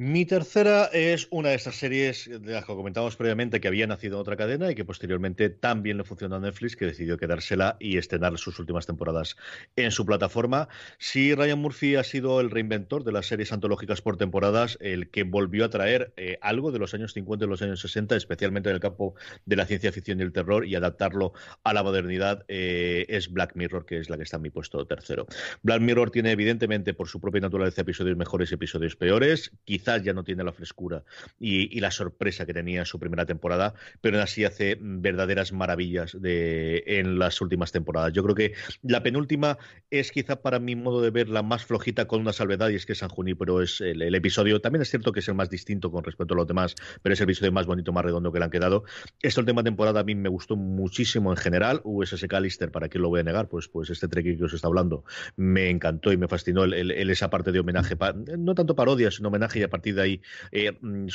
Mi 0.00 0.24
tercera 0.24 0.84
es 0.92 1.26
una 1.32 1.48
de 1.48 1.56
esas 1.56 1.74
series 1.74 2.30
de 2.30 2.52
las 2.52 2.64
que 2.64 2.72
comentamos 2.72 3.16
previamente 3.16 3.60
que 3.60 3.66
había 3.66 3.88
nacido 3.88 4.14
en 4.14 4.20
otra 4.20 4.36
cadena 4.36 4.70
y 4.70 4.76
que 4.76 4.84
posteriormente 4.84 5.50
también 5.50 5.96
le 5.96 6.04
funcionó 6.04 6.36
a 6.36 6.38
Netflix, 6.38 6.76
que 6.76 6.86
decidió 6.86 7.16
quedársela 7.16 7.76
y 7.80 7.98
estrenar 7.98 8.38
sus 8.38 8.60
últimas 8.60 8.86
temporadas 8.86 9.36
en 9.74 9.90
su 9.90 10.06
plataforma. 10.06 10.68
Si 10.98 11.34
Ryan 11.34 11.58
Murphy 11.58 11.96
ha 11.96 12.04
sido 12.04 12.40
el 12.40 12.52
reinventor 12.52 13.02
de 13.02 13.10
las 13.10 13.26
series 13.26 13.52
antológicas 13.52 14.00
por 14.00 14.16
temporadas, 14.16 14.78
el 14.80 15.10
que 15.10 15.24
volvió 15.24 15.64
a 15.64 15.70
traer 15.70 16.12
eh, 16.16 16.38
algo 16.42 16.70
de 16.70 16.78
los 16.78 16.94
años 16.94 17.12
50 17.12 17.46
y 17.46 17.48
los 17.48 17.62
años 17.62 17.80
60, 17.80 18.14
especialmente 18.14 18.68
en 18.68 18.76
el 18.76 18.80
campo 18.80 19.16
de 19.46 19.56
la 19.56 19.66
ciencia 19.66 19.90
ficción 19.90 20.20
y 20.20 20.22
el 20.22 20.32
terror, 20.32 20.64
y 20.64 20.76
adaptarlo 20.76 21.32
a 21.64 21.74
la 21.74 21.82
modernidad, 21.82 22.44
eh, 22.46 23.04
es 23.08 23.32
Black 23.32 23.56
Mirror, 23.56 23.84
que 23.84 23.98
es 23.98 24.08
la 24.10 24.16
que 24.16 24.22
está 24.22 24.36
en 24.36 24.42
mi 24.42 24.50
puesto 24.50 24.86
tercero. 24.86 25.26
Black 25.64 25.80
Mirror 25.80 26.12
tiene, 26.12 26.30
evidentemente, 26.30 26.94
por 26.94 27.08
su 27.08 27.20
propia 27.20 27.40
naturaleza, 27.40 27.80
episodios 27.80 28.16
mejores 28.16 28.52
y 28.52 28.54
episodios 28.54 28.94
peores. 28.94 29.50
Quizá 29.64 29.87
ya 29.96 30.12
no 30.12 30.24
tiene 30.24 30.44
la 30.44 30.52
frescura 30.52 31.04
y, 31.40 31.78
la 31.78 31.90
sorpresa 31.90 32.44
que 32.44 32.52
tenía 32.52 32.80
en 32.80 32.86
su 32.86 32.98
primera 32.98 33.24
temporada, 33.24 33.72
pero 34.00 34.16
aún 34.16 34.24
así 34.24 34.44
hace 34.44 34.76
verdaderas 34.80 35.52
maravillas 35.52 36.20
de, 36.20 36.82
en 36.86 37.18
las 37.18 37.40
últimas 37.40 37.70
temporadas. 37.70 38.12
Yo 38.12 38.22
creo 38.24 38.34
que 38.34 38.54
la 38.82 39.02
penúltima 39.02 39.58
es 39.90 40.10
quizá 40.10 40.42
para 40.42 40.58
mi 40.58 40.74
modo 40.74 41.00
de 41.00 41.10
ver 41.10 41.28
la 41.28 41.42
más 41.42 41.64
flojita 41.64 42.06
con 42.06 42.20
una 42.20 42.32
salvedad 42.32 42.68
y 42.70 42.74
es 42.74 42.84
que 42.84 42.94
San 42.94 43.10
pero 43.38 43.62
es 43.62 43.80
el, 43.80 44.14
episodio, 44.14 44.60
también 44.60 44.82
es 44.82 44.90
cierto 44.90 45.12
que 45.12 45.20
es 45.20 45.28
el 45.28 45.34
más 45.34 45.50
distinto 45.50 45.90
con 45.90 46.04
respecto 46.04 46.34
a 46.34 46.36
los 46.36 46.46
demás, 46.46 46.74
pero 47.02 47.12
es 47.12 47.20
el 47.20 47.24
episodio 47.24 47.52
más 47.52 47.66
bonito, 47.66 47.92
más 47.92 48.04
redondo 48.04 48.32
que 48.32 48.38
le 48.38 48.44
han 48.44 48.50
quedado. 48.50 48.84
Esta 49.22 49.40
última 49.40 49.62
temporada 49.62 50.00
a 50.00 50.04
mí 50.04 50.14
me 50.14 50.28
gustó 50.28 50.56
muchísimo 50.56 51.30
en 51.30 51.36
general, 51.36 51.80
USS 51.84 52.26
Callister, 52.28 52.70
¿para 52.70 52.88
qué 52.88 52.98
lo 52.98 53.08
voy 53.08 53.20
a 53.20 53.24
negar? 53.24 53.48
Pues, 53.48 53.68
pues 53.68 53.90
este 53.90 54.08
trek 54.08 54.36
que 54.36 54.44
os 54.44 54.52
está 54.52 54.68
hablando 54.68 55.04
me 55.36 55.70
encantó 55.70 56.12
y 56.12 56.16
me 56.16 56.28
fascinó 56.28 56.64
el, 56.64 57.10
esa 57.10 57.30
parte 57.30 57.52
de 57.52 57.60
homenaje, 57.60 57.96
no 58.38 58.54
tanto 58.54 58.74
parodia, 58.74 59.10
sino 59.10 59.28
homenaje 59.28 59.60
y 59.60 59.62
a 59.62 59.68
partir 59.78 59.94
de 59.94 60.02
ahí 60.02 60.20
eh, 60.50 60.72
mm, 60.80 61.06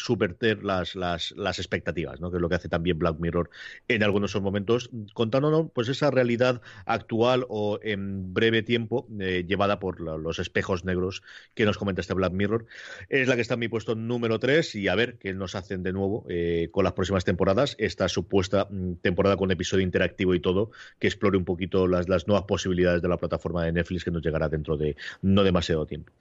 las, 0.61 0.95
las, 0.95 1.59
expectativas, 1.59 2.21
¿no? 2.21 2.31
que 2.31 2.37
es 2.37 2.41
lo 2.41 2.49
que 2.49 2.55
hace 2.55 2.69
también 2.69 2.97
Black 2.97 3.19
Mirror 3.19 3.49
en 3.87 4.03
algunos 4.03 4.33
momentos, 4.41 4.89
contándonos 5.13 5.71
pues 5.73 5.89
esa 5.89 6.11
realidad 6.11 6.61
actual 6.85 7.45
o 7.49 7.79
en 7.83 8.33
breve 8.33 8.63
tiempo 8.63 9.07
eh, 9.19 9.43
llevada 9.47 9.79
por 9.79 9.99
los 9.99 10.39
espejos 10.39 10.85
negros 10.85 11.23
que 11.53 11.65
nos 11.65 11.77
comenta 11.77 12.01
este 12.01 12.13
Black 12.13 12.33
Mirror. 12.33 12.65
Es 13.09 13.27
la 13.27 13.35
que 13.35 13.41
está 13.41 13.55
en 13.55 13.61
mi 13.61 13.67
puesto 13.67 13.95
número 13.95 14.39
3 14.39 14.75
y 14.75 14.87
a 14.87 14.95
ver 14.95 15.17
qué 15.17 15.33
nos 15.33 15.55
hacen 15.55 15.83
de 15.83 15.91
nuevo 15.91 16.25
eh, 16.29 16.69
con 16.71 16.83
las 16.83 16.93
próximas 16.93 17.25
temporadas, 17.25 17.75
esta 17.79 18.07
supuesta 18.07 18.67
mm, 18.69 18.95
temporada 19.01 19.35
con 19.35 19.51
episodio 19.51 19.83
interactivo 19.83 20.33
y 20.35 20.39
todo, 20.39 20.71
que 20.99 21.07
explore 21.07 21.37
un 21.37 21.45
poquito 21.45 21.87
las, 21.87 22.07
las 22.07 22.27
nuevas 22.27 22.45
posibilidades 22.45 23.01
de 23.01 23.09
la 23.09 23.17
plataforma 23.17 23.65
de 23.65 23.73
Netflix 23.73 24.03
que 24.03 24.11
nos 24.11 24.23
llegará 24.23 24.47
dentro 24.47 24.77
de 24.77 24.95
no 25.21 25.43
demasiado 25.43 25.85
tiempo. 25.85 26.13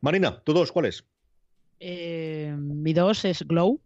Marina, 0.00 0.42
¿tú 0.44 0.52
dos 0.52 0.72
cuáles? 0.72 1.04
Eh, 1.86 2.54
mi 2.56 2.94
dos 2.94 3.26
es 3.26 3.46
Glow, 3.46 3.78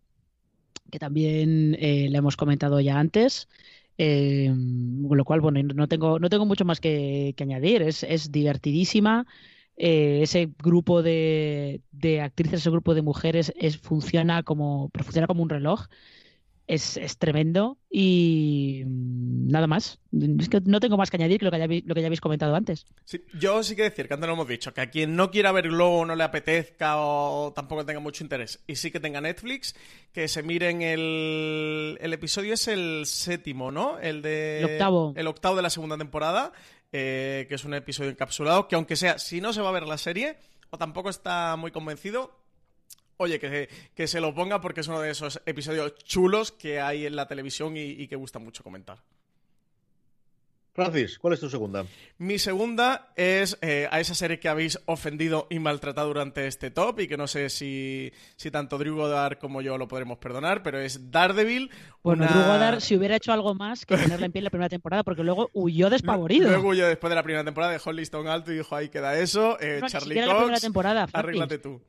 que 0.91 1.01
también 1.01 1.77
eh, 1.81 2.09
le 2.11 2.19
hemos 2.19 2.37
comentado 2.37 2.81
ya 2.81 2.99
antes. 2.99 3.49
Eh, 3.99 4.49
con 5.09 5.19
lo 5.19 5.25
cual, 5.25 5.41
bueno, 5.41 5.61
no 5.75 5.89
tengo, 5.89 6.21
no 6.21 6.31
tengo 6.31 6.47
mucho 6.47 6.65
más 6.65 6.81
que, 6.81 7.35
añadir. 7.41 7.83
Es, 7.83 8.05
es 8.05 8.31
divertidísima. 8.31 9.27
ese 9.77 10.51
grupo 10.63 11.03
de, 11.03 11.83
de, 11.93 12.21
actrices, 12.21 12.61
ese 12.61 12.71
grupo 12.71 12.95
de 12.95 13.03
mujeres 13.03 13.53
es, 13.57 13.79
funciona 13.79 14.43
como, 14.45 14.91
funciona 14.95 15.27
como 15.27 15.43
un 15.43 15.51
reloj 15.51 15.87
es, 16.69 17.19
tremendo 17.19 17.79
y 17.91 18.83
mm, 18.85 19.49
nada 19.49 19.67
más. 19.67 19.99
Es 20.39 20.49
que 20.49 20.61
no 20.65 20.81
tengo 20.81 20.97
más 20.97 21.11
que 21.11 21.17
añadir 21.17 21.39
que 21.39 21.47
lo 21.47 21.51
que, 21.51 21.59
ya, 21.59 21.67
lo 21.67 21.95
que 21.95 22.01
ya 22.01 22.07
habéis 22.07 22.21
comentado 22.21 22.55
antes. 22.55 22.87
Sí, 23.05 23.25
yo 23.39 23.63
sí 23.63 23.75
que 23.75 23.85
decir, 23.85 24.07
que 24.07 24.15
antes 24.15 24.27
lo 24.27 24.35
hemos 24.35 24.47
dicho, 24.47 24.73
que 24.75 24.83
a 24.83 24.91
quien 24.91 25.17
no 25.17 25.31
quiera 25.31 25.51
ver 25.51 25.69
Globo, 25.69 26.05
no 26.05 26.15
le 26.15 26.25
apetezca 26.25 26.99
o 26.99 27.53
tampoco 27.55 27.85
tenga 27.87 28.01
mucho 28.01 28.23
interés 28.23 28.63
y 28.67 28.77
sí 28.77 28.91
que 28.91 29.01
tenga 29.01 29.21
Netflix, 29.21 29.75
que 30.13 30.29
se 30.29 30.43
miren 30.43 30.83
el, 30.83 31.99
el 32.01 32.13
episodio 32.13 32.55
es 32.55 32.69
el 32.69 33.05
séptimo, 33.07 33.73
¿no? 33.73 33.99
El 33.99 34.21
de... 34.21 34.59
El 34.59 34.65
octavo. 34.67 35.15
El 35.17 35.27
octavo 35.27 35.57
de 35.57 35.63
la 35.63 35.71
segunda 35.71 35.97
temporada, 35.97 36.53
eh, 36.93 37.47
que 37.49 37.55
es 37.55 37.65
un 37.65 37.75
episodio 37.75 38.11
encapsulado, 38.11 38.69
que 38.69 38.75
aunque 38.75 38.97
sea, 38.97 39.19
si 39.19 39.41
no 39.41 39.55
se 39.55 39.63
va 39.63 39.71
a 39.71 39.73
ver 39.73 39.87
la 39.87 39.99
serie 39.99 40.37
o 40.71 40.77
tampoco 40.77 41.09
está 41.09 41.57
muy 41.57 41.71
convencido, 41.71 42.39
Oye, 43.21 43.41
que, 43.41 43.69
que, 43.97 44.07
se 44.07 44.21
lo 44.21 44.33
ponga 44.33 44.61
porque 44.61 44.81
es 44.81 44.89
uno 44.89 45.01
de 45.01 45.11
esos 45.11 45.43
episodios 45.45 45.97
chulos 45.97 46.53
que 46.53 46.81
hay 46.81 47.05
en 47.05 47.17
la 47.17 47.27
televisión 47.27 47.77
y, 47.77 48.07
que 48.07 48.15
gusta 48.15 48.39
mucho 48.39 48.63
comentar. 48.63 48.99
Francis, 50.73 51.19
¿cuál 51.19 51.35
es 51.35 51.41
tu 51.41 51.51
segunda? 51.51 51.85
Mi 52.19 52.39
segunda 52.39 53.13
es 53.17 53.59
eh, 53.61 53.89
a 53.91 53.99
esa 53.99 54.15
serie 54.15 54.39
que 54.39 54.49
habéis 54.49 54.79
ofendido 54.87 55.49
y 55.51 55.59
maltratado 55.59 56.07
durante 56.07 56.47
este 56.47 56.71
top 56.71 57.01
y 57.01 57.09
que 57.09 57.17
no 57.17 57.27
sé 57.27 57.51
si, 57.51 58.13
si 58.37 58.53
tanto 58.53 58.79
Drew 58.79 58.95
Goddard 58.95 59.39
como 59.39 59.63
yo 59.63 59.77
lo 59.77 59.89
podremos 59.89 60.19
perdonar, 60.19 60.63
pero 60.63 60.79
es 60.79 61.11
Daredevil. 61.11 61.73
Bueno, 62.05 62.25
Drew 62.25 62.45
Goddard 62.45 62.81
si 62.81 62.97
hubiera 62.97 63.17
hecho 63.17 63.33
algo 63.33 63.57
más 63.57 63.85
que 63.85 63.97
tenerla 63.97 64.27
en 64.27 64.31
pie 64.31 64.39
en 64.39 64.45
la 64.45 64.51
primera 64.51 64.69
temporada 64.69 65.03
porque 65.03 65.25
luego 65.25 65.51
huyó 65.55 65.91
despavorido. 65.91 66.49
Luego 66.49 66.69
huyó 66.69 66.87
después 66.87 67.09
de 67.09 67.17
la 67.17 67.25
primera 67.25 67.43
temporada, 67.43 67.73
dejó 67.73 67.91
el 67.91 67.97
listón 67.97 68.29
alto 68.29 68.53
y 68.53 68.59
dijo 68.59 68.77
ahí 68.77 68.89
queda 68.89 69.19
eso. 69.19 69.59
Eh, 69.61 69.81
Charlie 69.89 70.25
Cox, 70.25 70.65
arréglate 71.13 71.59
tú. 71.59 71.83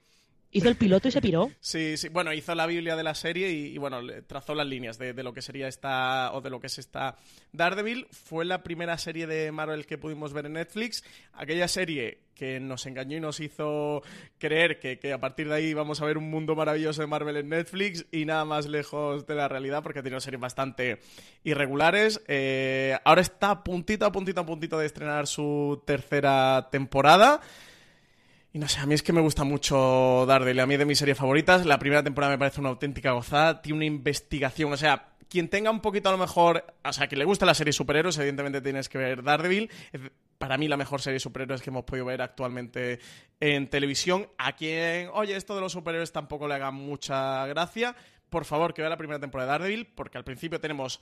Hizo 0.51 0.67
el 0.67 0.75
piloto 0.75 1.07
y 1.07 1.11
se 1.11 1.21
piró. 1.21 1.49
Sí, 1.59 1.97
sí. 1.97 2.09
Bueno, 2.09 2.33
hizo 2.33 2.55
la 2.55 2.65
Biblia 2.65 2.95
de 2.95 3.03
la 3.03 3.13
serie 3.13 3.51
y, 3.51 3.77
bueno, 3.77 3.99
trazó 4.25 4.55
las 4.55 4.65
líneas 4.65 4.97
de, 4.97 5.13
lo 5.23 5.33
que 5.33 5.41
sería 5.41 5.67
esta, 5.67 6.31
o 6.33 6.41
de 6.41 6.49
lo 6.49 6.59
que 6.59 6.67
es 6.67 6.79
esta 6.79 7.17
Daredevil. 7.51 8.07
Fue 8.11 8.45
la 8.45 8.63
primera 8.63 8.97
serie 8.97 9.27
de 9.27 9.51
Marvel 9.51 9.85
que 9.85 9.97
pudimos 9.97 10.33
ver 10.33 10.47
en 10.47 10.53
Netflix. 10.53 11.03
Aquella 11.33 11.67
serie 11.67 12.19
que 12.33 12.59
nos 12.59 12.85
engañó 12.85 13.17
y 13.17 13.19
nos 13.19 13.41
hizo 13.41 14.01
creer 14.37 14.79
que, 14.79 15.13
a 15.13 15.19
partir 15.19 15.49
de 15.49 15.55
ahí 15.55 15.73
vamos 15.73 16.01
a 16.01 16.05
ver 16.05 16.17
un 16.17 16.31
mundo 16.31 16.55
maravilloso 16.55 17.01
de 17.01 17.07
Marvel 17.07 17.35
en 17.35 17.49
Netflix 17.49 18.05
y 18.11 18.23
nada 18.23 18.45
más 18.45 18.65
lejos 18.65 19.27
de 19.27 19.35
la 19.35 19.49
realidad 19.49 19.83
porque 19.83 19.99
ha 19.99 20.03
tenido 20.03 20.21
series 20.21 20.39
bastante 20.39 20.99
irregulares. 21.43 22.21
Eh, 22.27 22.97
ahora 23.03 23.21
está 23.21 23.61
puntito, 23.63 24.05
a 24.05 24.11
puntito, 24.11 24.39
a 24.39 24.45
puntito 24.45 24.79
de 24.79 24.85
estrenar 24.85 25.27
su 25.27 25.83
tercera 25.85 26.69
temporada. 26.71 27.41
Y 28.51 28.57
no 28.57 28.67
sé, 28.67 28.79
a 28.79 28.87
mí 28.87 28.95
es 28.95 29.03
que 29.03 29.13
me 29.13 29.21
gusta 29.21 29.43
mucho 29.43 30.25
Daredevil, 30.27 30.59
a 30.59 30.65
mí 30.65 30.75
de 30.75 30.85
mis 30.85 30.97
series 30.97 31.17
favoritas. 31.17 31.67
La 31.67 31.77
primera 31.77 32.03
temporada 32.03 32.33
me 32.33 32.39
parece 32.39 32.59
una 32.59 32.69
auténtica 32.69 33.11
gozada, 33.11 33.61
tiene 33.61 33.77
una 33.77 33.85
investigación, 33.85 34.73
o 34.73 34.77
sea, 34.77 35.09
quien 35.29 35.49
tenga 35.49 35.69
un 35.69 35.81
poquito 35.81 36.09
a 36.09 36.11
lo 36.11 36.17
mejor, 36.17 36.65
o 36.83 36.93
sea, 36.93 37.07
que 37.07 37.15
le 37.15 37.25
gusta 37.25 37.45
la 37.45 37.53
serie 37.53 37.71
superhéroes, 37.71 38.17
evidentemente 38.17 38.61
tienes 38.61 38.89
que 38.89 38.97
ver 38.97 39.21
Daredevil. 39.21 39.69
Para 40.39 40.57
mí 40.57 40.67
la 40.67 40.77
mejor 40.77 40.99
serie 41.01 41.15
de 41.15 41.19
superhéroes 41.19 41.61
que 41.61 41.69
hemos 41.69 41.83
podido 41.83 42.05
ver 42.05 42.23
actualmente 42.23 42.99
en 43.39 43.69
televisión. 43.69 44.27
A 44.39 44.55
quien, 44.55 45.09
oye, 45.13 45.35
esto 45.35 45.53
de 45.53 45.61
los 45.61 45.73
superhéroes 45.73 46.11
tampoco 46.11 46.47
le 46.47 46.55
haga 46.55 46.71
mucha 46.71 47.45
gracia, 47.45 47.95
por 48.31 48.45
favor 48.45 48.73
que 48.73 48.81
vea 48.81 48.89
la 48.89 48.97
primera 48.97 49.19
temporada 49.19 49.51
de 49.51 49.59
Daredevil, 49.59 49.85
porque 49.93 50.17
al 50.17 50.23
principio 50.23 50.59
tenemos 50.59 51.01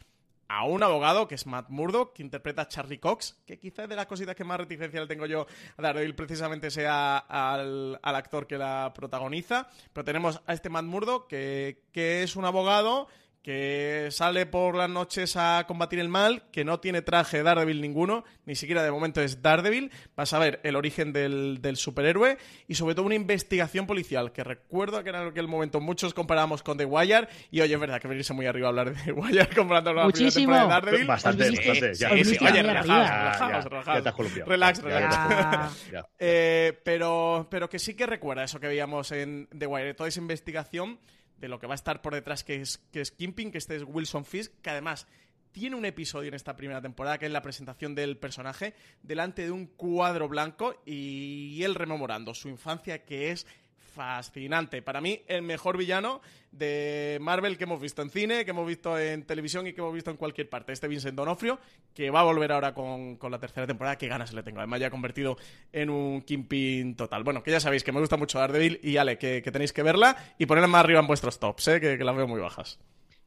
a 0.49 0.65
un 0.65 0.83
abogado, 0.83 1.27
que 1.27 1.35
es 1.35 1.45
Matt 1.45 1.69
Murdock, 1.69 2.13
que 2.13 2.23
interpreta 2.23 2.63
a 2.63 2.67
Charlie 2.67 2.99
Cox, 2.99 3.37
que 3.45 3.59
quizás 3.59 3.89
de 3.89 3.95
las 3.95 4.05
cositas 4.05 4.35
que 4.35 4.43
más 4.43 4.57
reticencia 4.57 5.01
le 5.01 5.07
tengo 5.07 5.25
yo 5.25 5.45
a 5.77 5.81
Daredevil 5.81 6.15
precisamente 6.15 6.71
sea 6.71 7.17
al, 7.17 7.99
actor 8.01 8.47
que 8.47 8.57
la 8.57 8.91
protagoniza. 8.95 9.69
Pero 9.93 10.05
tenemos 10.05 10.41
a 10.45 10.53
este 10.53 10.69
Matt 10.69 10.85
Murdock, 10.85 11.27
que, 11.27 11.83
que 11.91 12.23
es 12.23 12.35
un 12.35 12.45
abogado 12.45 13.07
que 13.47 14.09
sale 14.11 14.45
por 14.45 14.75
las 14.75 14.89
noches 14.89 15.37
a 15.37 15.63
combatir 15.69 15.99
el 15.99 16.09
mal, 16.09 16.43
que 16.51 16.65
no 16.65 16.81
tiene 16.81 17.01
traje 17.01 17.43
Daredevil 17.43 17.79
ninguno, 17.79 18.25
ni 18.45 18.55
siquiera 18.55 18.83
de 18.83 18.91
momento 18.91 19.21
es 19.21 19.41
Daredevil, 19.41 19.89
vas 20.17 20.33
a 20.33 20.39
ver 20.39 20.59
el 20.63 20.75
origen 20.75 21.13
del, 21.13 21.61
superhéroe 21.75 22.37
y 22.67 22.75
sobre 22.75 22.93
todo 22.93 23.05
una 23.05 23.15
investigación 23.15 23.87
policial, 23.87 24.33
que 24.33 24.43
recuerdo 24.43 25.01
que 25.01 25.11
en 25.11 25.15
aquel 25.15 25.47
momento 25.47 25.79
muchos 25.79 26.13
comparábamos 26.13 26.61
con 26.61 26.77
The 26.77 26.83
Wire 26.83 27.29
y 27.49 27.61
oye, 27.61 27.73
es 27.73 27.79
verdad 27.79 28.01
que 28.01 28.09
venirse 28.09 28.33
muy 28.33 28.47
arriba 28.47 28.67
a 28.67 28.69
hablar 28.71 28.93
de 28.93 29.01
The 29.01 29.11
Wire 29.17 29.47
comparando 29.55 29.93
la 29.93 30.03
Muchísimo. 30.03 30.51
primera 30.51 30.81
temporada 30.81 30.81
de 30.81 30.85
Daredevil. 30.85 31.07
Bastante, 31.07 31.51
bastante. 31.51 31.93
Ya, 31.93 32.11
oye, 32.11 32.63
relajaos, 32.63 33.63
relajaos, 33.63 34.45
Relax, 34.45 34.83
relax. 34.83 35.87
Eh, 36.19 36.77
pero, 36.83 37.47
pero 37.49 37.69
que 37.69 37.79
sí 37.79 37.95
que 37.95 38.05
recuerda 38.05 38.43
eso 38.43 38.59
que 38.59 38.67
veíamos 38.67 39.09
en 39.13 39.47
The 39.57 39.67
Wire, 39.67 39.93
toda 39.93 40.09
esa 40.09 40.19
investigación 40.19 40.99
de 41.39 41.47
lo 41.47 41.59
que 41.59 41.67
va 41.67 41.73
a 41.73 41.75
estar 41.75 42.01
por 42.01 42.13
detrás, 42.13 42.43
que 42.43 42.61
es, 42.61 42.77
que 42.91 43.01
es 43.01 43.11
Kimping, 43.11 43.51
que 43.51 43.57
este 43.57 43.75
es 43.75 43.83
Wilson 43.85 44.25
Fisk, 44.25 44.51
que 44.61 44.69
además 44.69 45.07
tiene 45.51 45.75
un 45.75 45.85
episodio 45.85 46.27
en 46.27 46.35
esta 46.35 46.55
primera 46.55 46.81
temporada, 46.81 47.17
que 47.17 47.25
es 47.25 47.31
la 47.31 47.41
presentación 47.41 47.95
del 47.95 48.17
personaje, 48.17 48.75
delante 49.01 49.43
de 49.43 49.51
un 49.51 49.65
cuadro 49.65 50.27
blanco 50.27 50.81
y 50.85 51.63
él 51.63 51.75
rememorando 51.75 52.33
su 52.33 52.47
infancia, 52.49 53.03
que 53.05 53.31
es 53.31 53.47
fascinante. 53.97 54.83
Para 54.83 55.01
mí, 55.01 55.23
el 55.27 55.41
mejor 55.41 55.75
villano 55.75 56.21
de 56.51 57.17
Marvel 57.19 57.57
que 57.57 57.63
hemos 57.63 57.81
visto 57.81 58.03
en 58.03 58.11
cine, 58.11 58.45
que 58.45 58.51
hemos 58.51 58.67
visto 58.67 58.97
en 58.97 59.23
televisión 59.23 59.65
y 59.65 59.73
que 59.73 59.81
hemos 59.81 59.93
visto 59.93 60.11
en 60.11 60.17
cualquier 60.17 60.47
parte. 60.49 60.71
Este 60.71 60.87
Vincent 60.87 61.15
Donofrio, 61.15 61.59
que 61.95 62.11
va 62.11 62.19
a 62.19 62.23
volver 62.23 62.51
ahora 62.51 62.75
con, 62.75 63.17
la 63.19 63.39
tercera 63.39 63.65
temporada. 63.65 63.97
Qué 63.97 64.07
ganas 64.07 64.33
le 64.33 64.43
tengo. 64.43 64.59
Además, 64.59 64.79
ya 64.79 64.87
ha 64.87 64.91
convertido 64.91 65.35
en 65.73 65.89
un 65.89 66.21
Kingpin 66.21 66.95
total. 66.95 67.23
Bueno, 67.23 67.41
que 67.41 67.49
ya 67.49 67.59
sabéis 67.59 67.83
que 67.83 67.91
me 67.91 67.99
gusta 67.99 68.17
mucho 68.17 68.37
Daredevil 68.37 68.79
y 68.83 68.97
Ale, 68.97 69.17
que, 69.17 69.41
tenéis 69.41 69.73
que 69.73 69.81
verla 69.81 70.15
y 70.37 70.45
ponerla 70.45 70.67
más 70.67 70.83
arriba 70.83 70.99
en 70.99 71.07
vuestros 71.07 71.39
tops, 71.39 71.67
¿eh? 71.69 71.81
que, 71.81 71.97
que 71.97 72.03
las 72.03 72.15
veo 72.15 72.27
muy 72.27 72.39
bajas. 72.39 72.79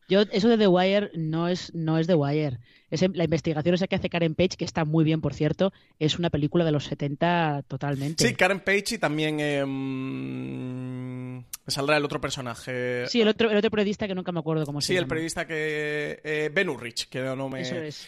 Yo, 0.09 0.23
eso 0.33 0.49
de 0.49 0.57
The 0.57 0.69
Wire 0.69 1.11
no 1.15 1.49
es, 1.49 1.75
no 1.75 1.99
es 1.99 2.07
The 2.07 2.15
Wire. 2.15 2.59
Es, 2.91 3.03
la 3.15 3.25
investigación 3.25 3.75
esa 3.75 3.87
que 3.87 3.97
hace 3.97 4.11
Karen 4.11 4.35
Page, 4.35 4.57
que 4.59 4.65
está 4.65 4.85
muy 4.85 5.05
bien, 5.05 5.21
por 5.21 5.35
cierto, 5.35 5.73
es 5.99 6.19
una 6.19 6.31
película 6.31 6.65
de 6.65 6.73
los 6.73 6.85
70 6.85 7.65
totalmente. 7.69 8.27
Sí, 8.27 8.35
Karen 8.35 8.61
Page 8.61 8.97
y 8.97 8.99
también 8.99 9.41
em, 9.41 11.37
me 11.39 11.45
saldrá 11.69 11.97
el 11.97 12.05
otro 12.05 12.21
personaje. 12.21 13.07
Sí, 13.09 13.21
el 13.21 13.29
otro, 13.29 13.51
el 13.51 13.57
otro 13.57 13.71
periodista 13.71 14.09
que 14.09 14.15
nunca 14.15 14.33
me 14.33 14.41
acuerdo 14.41 14.67
cómo 14.67 14.81
se 14.81 14.93
llama. 14.93 14.99
Sí, 14.99 15.03
el 15.03 15.09
periodista 15.09 15.47
que... 15.47 16.21
Eh, 16.25 16.51
ben 16.53 16.69
Urrich, 16.69 17.09
que 17.09 17.21
no 17.21 17.49
me, 17.49 17.63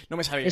no 0.08 0.16
me 0.16 0.24
sabía. 0.24 0.48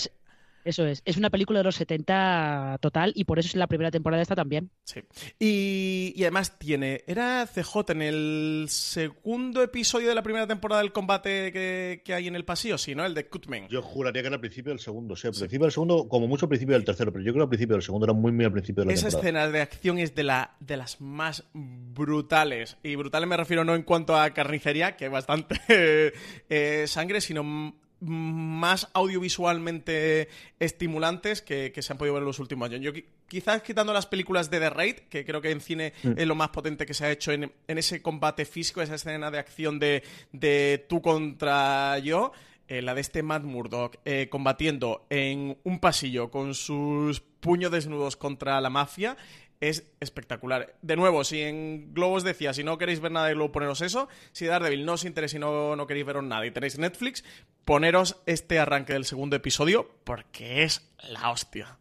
Eso 0.64 0.86
es. 0.86 1.02
Es 1.04 1.16
una 1.16 1.30
película 1.30 1.60
de 1.60 1.64
los 1.64 1.76
70 1.76 2.78
total 2.80 3.12
y 3.14 3.24
por 3.24 3.38
eso 3.38 3.48
es 3.48 3.56
la 3.56 3.66
primera 3.66 3.90
temporada 3.90 4.18
de 4.18 4.22
esta 4.22 4.34
también. 4.34 4.70
Sí. 4.84 5.00
Y, 5.38 6.14
además 6.22 6.58
tiene. 6.58 7.04
Era 7.06 7.46
CJ 7.46 7.92
en 7.92 8.02
el 8.02 8.66
segundo 8.68 9.62
episodio 9.62 10.08
de 10.08 10.14
la 10.14 10.22
primera 10.22 10.46
temporada 10.46 10.82
del 10.82 10.92
combate 10.92 11.52
que, 11.52 12.14
hay 12.14 12.26
en 12.26 12.36
el 12.36 12.44
pasillo, 12.44 12.76
sí, 12.76 12.94
¿no? 12.94 13.04
El 13.04 13.14
de 13.14 13.28
Kutman. 13.28 13.68
Yo 13.68 13.82
juraría 13.82 14.22
que 14.22 14.26
era 14.26 14.36
al 14.36 14.40
principio 14.40 14.70
del 14.70 14.80
segundo. 14.80 15.16
Sí, 15.16 15.26
al 15.26 15.32
principio 15.32 15.64
del 15.64 15.72
segundo, 15.72 16.08
como 16.08 16.26
mucho 16.26 16.46
al 16.46 16.50
principio 16.50 16.74
del 16.74 16.84
tercero, 16.84 17.12
pero 17.12 17.24
yo 17.24 17.32
creo 17.32 17.44
que 17.44 17.46
al 17.46 17.50
principio 17.50 17.76
del 17.76 17.82
segundo 17.82 18.06
era 18.06 18.12
muy, 18.12 18.32
muy 18.32 18.44
al 18.44 18.52
principio 18.52 18.82
de 18.82 18.88
la 18.88 18.94
Esa 18.94 19.08
escena 19.08 19.48
de 19.48 19.60
acción 19.60 19.98
es 19.98 20.14
de, 20.14 20.24
la, 20.24 20.56
de 20.60 20.76
las 20.76 21.00
más 21.00 21.44
brutales. 21.52 22.76
Y 22.82 22.96
brutales 22.96 23.28
me 23.28 23.36
refiero 23.36 23.64
no 23.64 23.74
en 23.74 23.82
cuanto 23.82 24.16
a 24.16 24.30
carnicería, 24.30 24.96
que 24.96 25.08
bastante 25.08 25.60
eh, 26.48 26.84
sangre, 26.86 27.20
sino 27.20 27.74
más 28.00 28.88
audiovisualmente 28.94 30.28
estimulantes 30.58 31.42
que, 31.42 31.72
se 31.76 31.92
han 31.92 31.98
podido 31.98 32.14
ver 32.14 32.22
en 32.22 32.26
los 32.26 32.38
últimos 32.38 32.70
años. 32.70 32.80
Yo 32.80 32.92
quizás 33.28 33.62
quitando 33.62 33.92
las 33.92 34.06
películas 34.06 34.50
de 34.50 34.58
The 34.58 34.70
Raid, 34.70 34.96
que 35.08 35.24
creo 35.24 35.40
que 35.40 35.50
en 35.50 35.60
cine 35.60 35.92
mm. 36.02 36.12
es 36.16 36.26
lo 36.26 36.34
más 36.34 36.48
potente 36.48 36.86
que 36.86 36.94
se 36.94 37.04
ha 37.04 37.10
hecho 37.10 37.32
en, 37.32 37.52
ese 37.68 38.02
combate 38.02 38.44
físico, 38.44 38.82
esa 38.82 38.94
escena 38.94 39.30
de 39.30 39.38
acción 39.38 39.78
de, 39.78 40.02
de 40.32 40.84
tú 40.88 41.00
contra 41.02 41.98
yo, 41.98 42.32
eh, 42.68 42.82
la 42.82 42.94
de 42.94 43.00
este 43.00 43.22
Matt 43.22 43.42
Murdock 43.42 43.96
eh, 44.04 44.28
combatiendo 44.30 45.06
en 45.10 45.58
un 45.64 45.80
pasillo 45.80 46.30
con 46.30 46.54
sus 46.54 47.20
puños 47.20 47.72
desnudos 47.72 48.16
contra 48.16 48.60
la 48.60 48.70
mafia, 48.70 49.16
es 49.60 49.84
espectacular. 50.00 50.74
De 50.82 50.96
nuevo, 50.96 51.22
si 51.24 51.42
en 51.42 51.92
Globos 51.94 52.24
decía, 52.24 52.52
si 52.54 52.64
no 52.64 52.78
queréis 52.78 53.00
ver 53.00 53.12
nada 53.12 53.26
de 53.26 53.34
Globo, 53.34 53.52
poneros 53.52 53.82
eso. 53.82 54.08
Si 54.32 54.46
Daredevil 54.46 54.86
no 54.86 54.94
os 54.94 55.04
interesa 55.04 55.36
y 55.36 55.40
no, 55.40 55.76
no 55.76 55.86
queréis 55.86 56.06
veros 56.06 56.24
nada 56.24 56.46
y 56.46 56.50
tenéis 56.50 56.78
Netflix, 56.78 57.24
poneros 57.64 58.16
este 58.26 58.58
arranque 58.58 58.94
del 58.94 59.04
segundo 59.04 59.36
episodio 59.36 59.90
porque 60.04 60.64
es 60.64 60.90
la 61.08 61.30
hostia. 61.30 61.78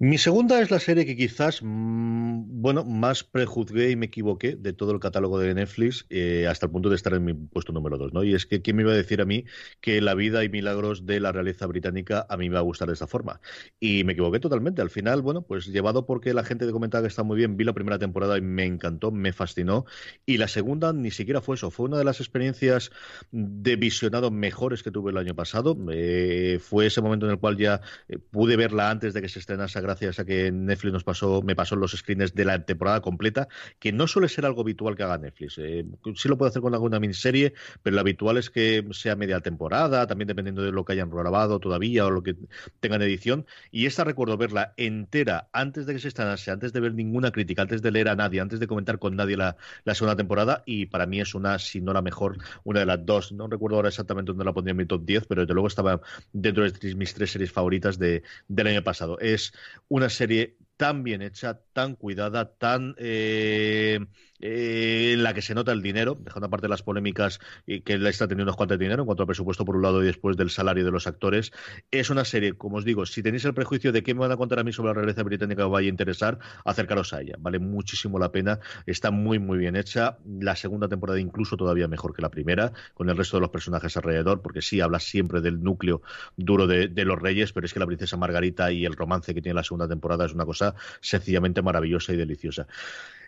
Mi 0.00 0.16
segunda 0.16 0.60
es 0.60 0.70
la 0.70 0.78
serie 0.78 1.04
que 1.04 1.16
quizás, 1.16 1.60
mm, 1.60 2.62
bueno, 2.62 2.84
más 2.84 3.24
prejuzgué 3.24 3.90
y 3.90 3.96
me 3.96 4.06
equivoqué 4.06 4.54
de 4.54 4.72
todo 4.72 4.92
el 4.92 5.00
catálogo 5.00 5.40
de 5.40 5.52
Netflix 5.54 6.06
eh, 6.08 6.46
hasta 6.48 6.66
el 6.66 6.72
punto 6.72 6.88
de 6.88 6.94
estar 6.94 7.14
en 7.14 7.24
mi 7.24 7.34
puesto 7.34 7.72
número 7.72 7.98
dos, 7.98 8.12
¿no? 8.12 8.22
Y 8.22 8.32
es 8.32 8.46
que, 8.46 8.62
¿quién 8.62 8.76
me 8.76 8.82
iba 8.82 8.92
a 8.92 8.94
decir 8.94 9.20
a 9.20 9.24
mí 9.24 9.44
que 9.80 10.00
la 10.00 10.14
vida 10.14 10.44
y 10.44 10.48
milagros 10.48 11.04
de 11.04 11.18
la 11.18 11.32
realeza 11.32 11.66
británica 11.66 12.24
a 12.28 12.36
mí 12.36 12.48
me 12.48 12.54
va 12.54 12.60
a 12.60 12.62
gustar 12.62 12.86
de 12.86 12.94
esta 12.94 13.08
forma? 13.08 13.40
Y 13.80 14.04
me 14.04 14.12
equivoqué 14.12 14.38
totalmente. 14.38 14.82
Al 14.82 14.90
final, 14.90 15.20
bueno, 15.20 15.42
pues 15.42 15.66
llevado 15.66 16.06
porque 16.06 16.32
la 16.32 16.44
gente 16.44 16.70
comentaba 16.70 17.02
que 17.02 17.08
está 17.08 17.24
muy 17.24 17.36
bien, 17.36 17.56
vi 17.56 17.64
la 17.64 17.72
primera 17.72 17.98
temporada 17.98 18.38
y 18.38 18.40
me 18.40 18.66
encantó, 18.66 19.10
me 19.10 19.32
fascinó. 19.32 19.84
Y 20.24 20.36
la 20.36 20.46
segunda 20.46 20.92
ni 20.92 21.10
siquiera 21.10 21.40
fue 21.40 21.56
eso, 21.56 21.72
fue 21.72 21.86
una 21.86 21.98
de 21.98 22.04
las 22.04 22.20
experiencias 22.20 22.92
de 23.32 23.74
visionado 23.74 24.30
mejores 24.30 24.84
que 24.84 24.92
tuve 24.92 25.10
el 25.10 25.16
año 25.16 25.34
pasado. 25.34 25.76
Eh, 25.90 26.60
fue 26.62 26.86
ese 26.86 27.00
momento 27.00 27.26
en 27.26 27.32
el 27.32 27.40
cual 27.40 27.56
ya 27.56 27.80
eh, 28.08 28.18
pude 28.18 28.56
verla 28.56 28.90
antes 28.90 29.12
de 29.12 29.22
que 29.22 29.28
se 29.28 29.40
estrenase 29.40 29.87
gracias 29.88 30.18
a 30.18 30.26
que 30.26 30.52
Netflix 30.52 30.92
nos 30.92 31.04
pasó, 31.04 31.40
me 31.42 31.56
pasó 31.56 31.74
los 31.74 31.92
screens 31.92 32.34
de 32.34 32.44
la 32.44 32.62
temporada 32.62 33.00
completa, 33.00 33.48
que 33.78 33.90
no 33.90 34.06
suele 34.06 34.28
ser 34.28 34.44
algo 34.44 34.60
habitual 34.60 34.96
que 34.96 35.02
haga 35.02 35.16
Netflix. 35.16 35.56
Eh, 35.58 35.86
sí 36.14 36.28
lo 36.28 36.36
puede 36.36 36.50
hacer 36.50 36.60
con 36.60 36.74
alguna 36.74 37.00
miniserie, 37.00 37.54
pero 37.82 37.94
lo 37.94 38.00
habitual 38.00 38.36
es 38.36 38.50
que 38.50 38.86
sea 38.90 39.16
media 39.16 39.40
temporada, 39.40 40.06
también 40.06 40.28
dependiendo 40.28 40.62
de 40.62 40.72
lo 40.72 40.84
que 40.84 40.92
hayan 40.92 41.08
grabado 41.08 41.58
todavía 41.58 42.04
o 42.04 42.10
lo 42.10 42.22
que 42.22 42.36
tengan 42.80 43.00
edición. 43.00 43.46
Y 43.70 43.86
esta 43.86 44.04
recuerdo 44.04 44.36
verla 44.36 44.74
entera 44.76 45.48
antes 45.52 45.86
de 45.86 45.94
que 45.94 46.00
se 46.00 46.08
estrenase, 46.08 46.50
antes 46.50 46.74
de 46.74 46.80
ver 46.80 46.94
ninguna 46.94 47.30
crítica, 47.32 47.62
antes 47.62 47.80
de 47.80 47.90
leer 47.90 48.08
a 48.10 48.14
nadie, 48.14 48.40
antes 48.40 48.60
de 48.60 48.66
comentar 48.66 48.98
con 48.98 49.16
nadie 49.16 49.38
la, 49.38 49.56
segunda 49.94 50.16
temporada. 50.16 50.62
Y 50.66 50.86
para 50.86 51.06
mí 51.06 51.20
es 51.20 51.34
una, 51.34 51.58
si 51.58 51.80
no 51.80 51.94
la 51.94 52.02
mejor, 52.02 52.36
una 52.64 52.80
de 52.80 52.86
las 52.86 53.04
dos. 53.06 53.32
No 53.32 53.48
recuerdo 53.48 53.76
ahora 53.76 53.88
exactamente 53.88 54.32
dónde 54.32 54.44
la 54.44 54.52
pondría 54.52 54.72
en 54.72 54.76
mi 54.76 54.86
top 54.86 55.04
10, 55.04 55.26
pero 55.26 55.42
desde 55.42 55.54
luego 55.54 55.68
estaba 55.68 56.00
dentro 56.32 56.70
de 56.70 56.94
mis 56.94 57.14
tres 57.14 57.30
series 57.30 57.50
favoritas 57.50 57.98
de, 57.98 58.22
del 58.48 58.66
año 58.66 58.82
pasado. 58.82 59.18
Es 59.18 59.52
una 59.88 60.08
serie 60.10 60.56
tan 60.78 61.02
bien 61.02 61.22
hecha, 61.22 61.60
tan 61.72 61.96
cuidada, 61.96 62.54
tan 62.56 62.94
eh, 62.98 63.98
eh, 64.38 65.10
en 65.14 65.24
la 65.24 65.34
que 65.34 65.42
se 65.42 65.52
nota 65.52 65.72
el 65.72 65.82
dinero, 65.82 66.16
dejando 66.18 66.46
aparte 66.46 66.68
las 66.68 66.82
polémicas 66.82 67.40
y 67.66 67.80
que 67.80 67.98
la 67.98 68.10
está 68.10 68.28
teniendo 68.28 68.50
unos 68.50 68.56
cuantos 68.56 68.78
de 68.78 68.84
dinero 68.84 69.02
en 69.02 69.06
cuanto 69.06 69.24
al 69.24 69.26
presupuesto 69.26 69.64
por 69.64 69.74
un 69.74 69.82
lado 69.82 70.00
y 70.02 70.06
después 70.06 70.36
del 70.36 70.50
salario 70.50 70.84
de 70.84 70.92
los 70.92 71.08
actores. 71.08 71.50
Es 71.90 72.10
una 72.10 72.24
serie, 72.24 72.52
como 72.52 72.76
os 72.76 72.84
digo, 72.84 73.06
si 73.06 73.24
tenéis 73.24 73.44
el 73.44 73.54
prejuicio 73.54 73.90
de 73.90 74.04
qué 74.04 74.14
me 74.14 74.20
van 74.20 74.30
a 74.30 74.36
contar 74.36 74.60
a 74.60 74.64
mí 74.64 74.72
sobre 74.72 74.90
la 74.90 74.94
realeza 74.94 75.24
británica 75.24 75.62
que 75.62 75.66
os 75.66 75.72
vaya 75.72 75.88
a 75.88 75.90
interesar, 75.90 76.38
acercaros 76.64 77.12
a 77.12 77.22
ella. 77.22 77.34
Vale 77.40 77.58
muchísimo 77.58 78.20
la 78.20 78.30
pena, 78.30 78.60
está 78.86 79.10
muy, 79.10 79.40
muy 79.40 79.58
bien 79.58 79.74
hecha. 79.74 80.18
La 80.24 80.54
segunda 80.54 80.86
temporada 80.86 81.18
incluso 81.18 81.56
todavía 81.56 81.88
mejor 81.88 82.14
que 82.14 82.22
la 82.22 82.30
primera, 82.30 82.72
con 82.94 83.10
el 83.10 83.16
resto 83.16 83.36
de 83.36 83.40
los 83.40 83.50
personajes 83.50 83.96
alrededor, 83.96 84.42
porque 84.42 84.62
sí, 84.62 84.80
habla 84.80 85.00
siempre 85.00 85.40
del 85.40 85.60
núcleo 85.60 86.02
duro 86.36 86.68
de, 86.68 86.86
de 86.86 87.04
los 87.04 87.18
reyes, 87.20 87.52
pero 87.52 87.66
es 87.66 87.72
que 87.72 87.80
la 87.80 87.86
princesa 87.86 88.16
Margarita 88.16 88.70
y 88.70 88.84
el 88.84 88.94
romance 88.94 89.34
que 89.34 89.42
tiene 89.42 89.54
la 89.56 89.64
segunda 89.64 89.88
temporada 89.88 90.24
es 90.24 90.32
una 90.32 90.44
cosa 90.44 90.67
sencillamente 91.00 91.62
maravillosa 91.62 92.12
y 92.12 92.16
deliciosa. 92.16 92.66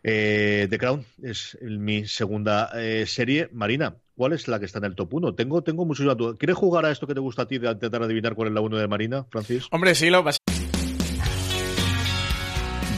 Eh, 0.03 0.67
The 0.71 0.79
Crown 0.79 1.05
es 1.23 1.59
mi 1.61 2.07
segunda 2.07 2.71
eh, 2.75 3.05
serie. 3.07 3.49
Marina, 3.53 3.97
¿cuál 4.17 4.33
es 4.33 4.49
la 4.49 4.59
que 4.59 4.67
está 4.67 4.79
en 4.79 4.85
el 4.87 4.95
top 4.95 5.15
1? 5.15 5.35
Tengo, 5.35 5.63
tengo 5.63 5.85
muchos 5.85 6.07
dudas. 6.17 6.37
¿Quieres 6.39 6.57
jugar 6.57 6.87
a 6.87 6.91
esto 6.91 7.07
que 7.07 7.15
te 7.15 7.21
gusta 7.21 7.43
a 7.43 7.49
ti 7.49 7.59
de 7.59 7.71
intentar 7.71 8.03
adivinar 8.03 8.35
cuál 8.35 8.49
es 8.49 8.55
la 8.55 8.61
1 8.61 8.79
de 8.79 8.89
Marina, 8.89 9.25
Francis? 9.31 9.67
Hombre, 9.71 9.95
sí, 9.95 10.11
lo 10.11 10.23
vas. 10.23 10.39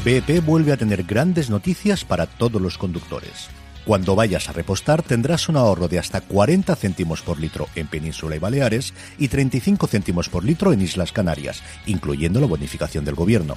BP 0.05 0.45
vuelve 0.45 0.73
a 0.73 0.77
tener 0.77 1.05
grandes 1.05 1.49
noticias 1.49 2.05
para 2.05 2.27
todos 2.27 2.61
los 2.61 2.77
conductores. 2.77 3.49
Cuando 3.85 4.15
vayas 4.15 4.49
a 4.49 4.53
repostar 4.53 5.03
tendrás 5.03 5.49
un 5.49 5.57
ahorro 5.57 5.89
de 5.89 5.99
hasta 5.99 6.21
40 6.21 6.75
céntimos 6.77 7.21
por 7.23 7.41
litro 7.41 7.67
en 7.75 7.89
Península 7.89 8.37
y 8.37 8.39
Baleares 8.39 8.95
y 9.19 9.27
35 9.27 9.89
céntimos 9.89 10.29
por 10.29 10.45
litro 10.45 10.73
en 10.73 10.83
Islas 10.83 11.13
Canarias, 11.13 11.63
incluyendo 11.87 12.41
la 12.41 12.47
bonificación 12.47 13.05
del 13.05 13.17
gobierno. 13.17 13.57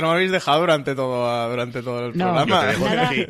No 0.00 0.08
me 0.08 0.14
habéis 0.14 0.30
dejado 0.30 0.60
durante 0.60 0.94
todo, 0.94 1.50
durante 1.50 1.82
todo 1.82 2.06
el 2.06 2.16
No, 2.16 2.32
programa. 2.34 2.70
Aquí. 3.08 3.26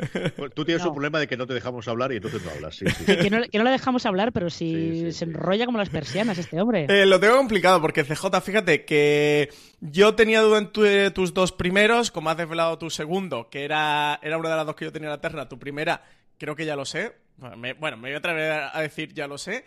Tú 0.53 0.65
tienes 0.65 0.83
No. 0.83 0.89
un 0.89 0.95
problema 0.95 1.19
de 1.19 1.27
que 1.27 1.37
no 1.37 1.45
te 1.47 1.53
dejamos 1.53 1.87
hablar 1.87 2.11
y 2.11 2.17
entonces 2.17 2.43
no 2.43 2.51
hablas. 2.51 2.75
Sí, 2.75 2.85
sí. 2.89 3.05
Que, 3.05 3.17
que 3.17 3.29
no, 3.29 3.41
que 3.43 3.57
no 3.57 3.63
le 3.63 3.71
dejamos 3.71 4.05
hablar, 4.05 4.31
pero 4.31 4.49
si 4.49 4.57
Sí, 4.73 4.91
sí, 4.99 5.11
se 5.11 5.11
sí. 5.11 5.23
enrolla 5.25 5.65
como 5.65 5.77
las 5.77 5.89
persianas 5.89 6.37
este 6.37 6.59
hombre. 6.61 6.85
Eh, 6.89 7.05
lo 7.05 7.19
tengo 7.19 7.37
complicado 7.37 7.81
porque 7.81 8.03
CJ, 8.03 8.41
fíjate 8.41 8.85
que 8.85 9.49
yo 9.81 10.15
tenía 10.15 10.41
duda 10.41 10.57
en 10.59 10.67
tu- 10.71 10.85
eh, 10.85 11.11
tus 11.11 11.33
dos 11.33 11.51
primeros, 11.51 12.11
como 12.11 12.29
has 12.29 12.37
desvelado 12.37 12.77
tu 12.77 12.89
segundo, 12.89 13.49
que 13.49 13.63
era, 13.63 14.19
era 14.21 14.37
una 14.37 14.49
de 14.49 14.55
las 14.55 14.65
dos 14.65 14.75
que 14.75 14.85
yo 14.85 14.91
tenía 14.91 15.07
en 15.07 15.13
la 15.13 15.21
terna. 15.21 15.47
Tu 15.47 15.57
primera, 15.59 16.03
creo 16.37 16.55
que 16.55 16.65
ya 16.65 16.75
lo 16.75 16.85
sé. 16.85 17.15
Bueno, 17.37 17.55
me, 17.57 17.73
bueno, 17.73 17.97
me 17.97 18.09
voy 18.09 18.15
a 18.15 18.17
atrever 18.17 18.51
a 18.73 18.81
decir 18.81 19.13
ya 19.13 19.27
lo 19.27 19.37
sé. 19.37 19.63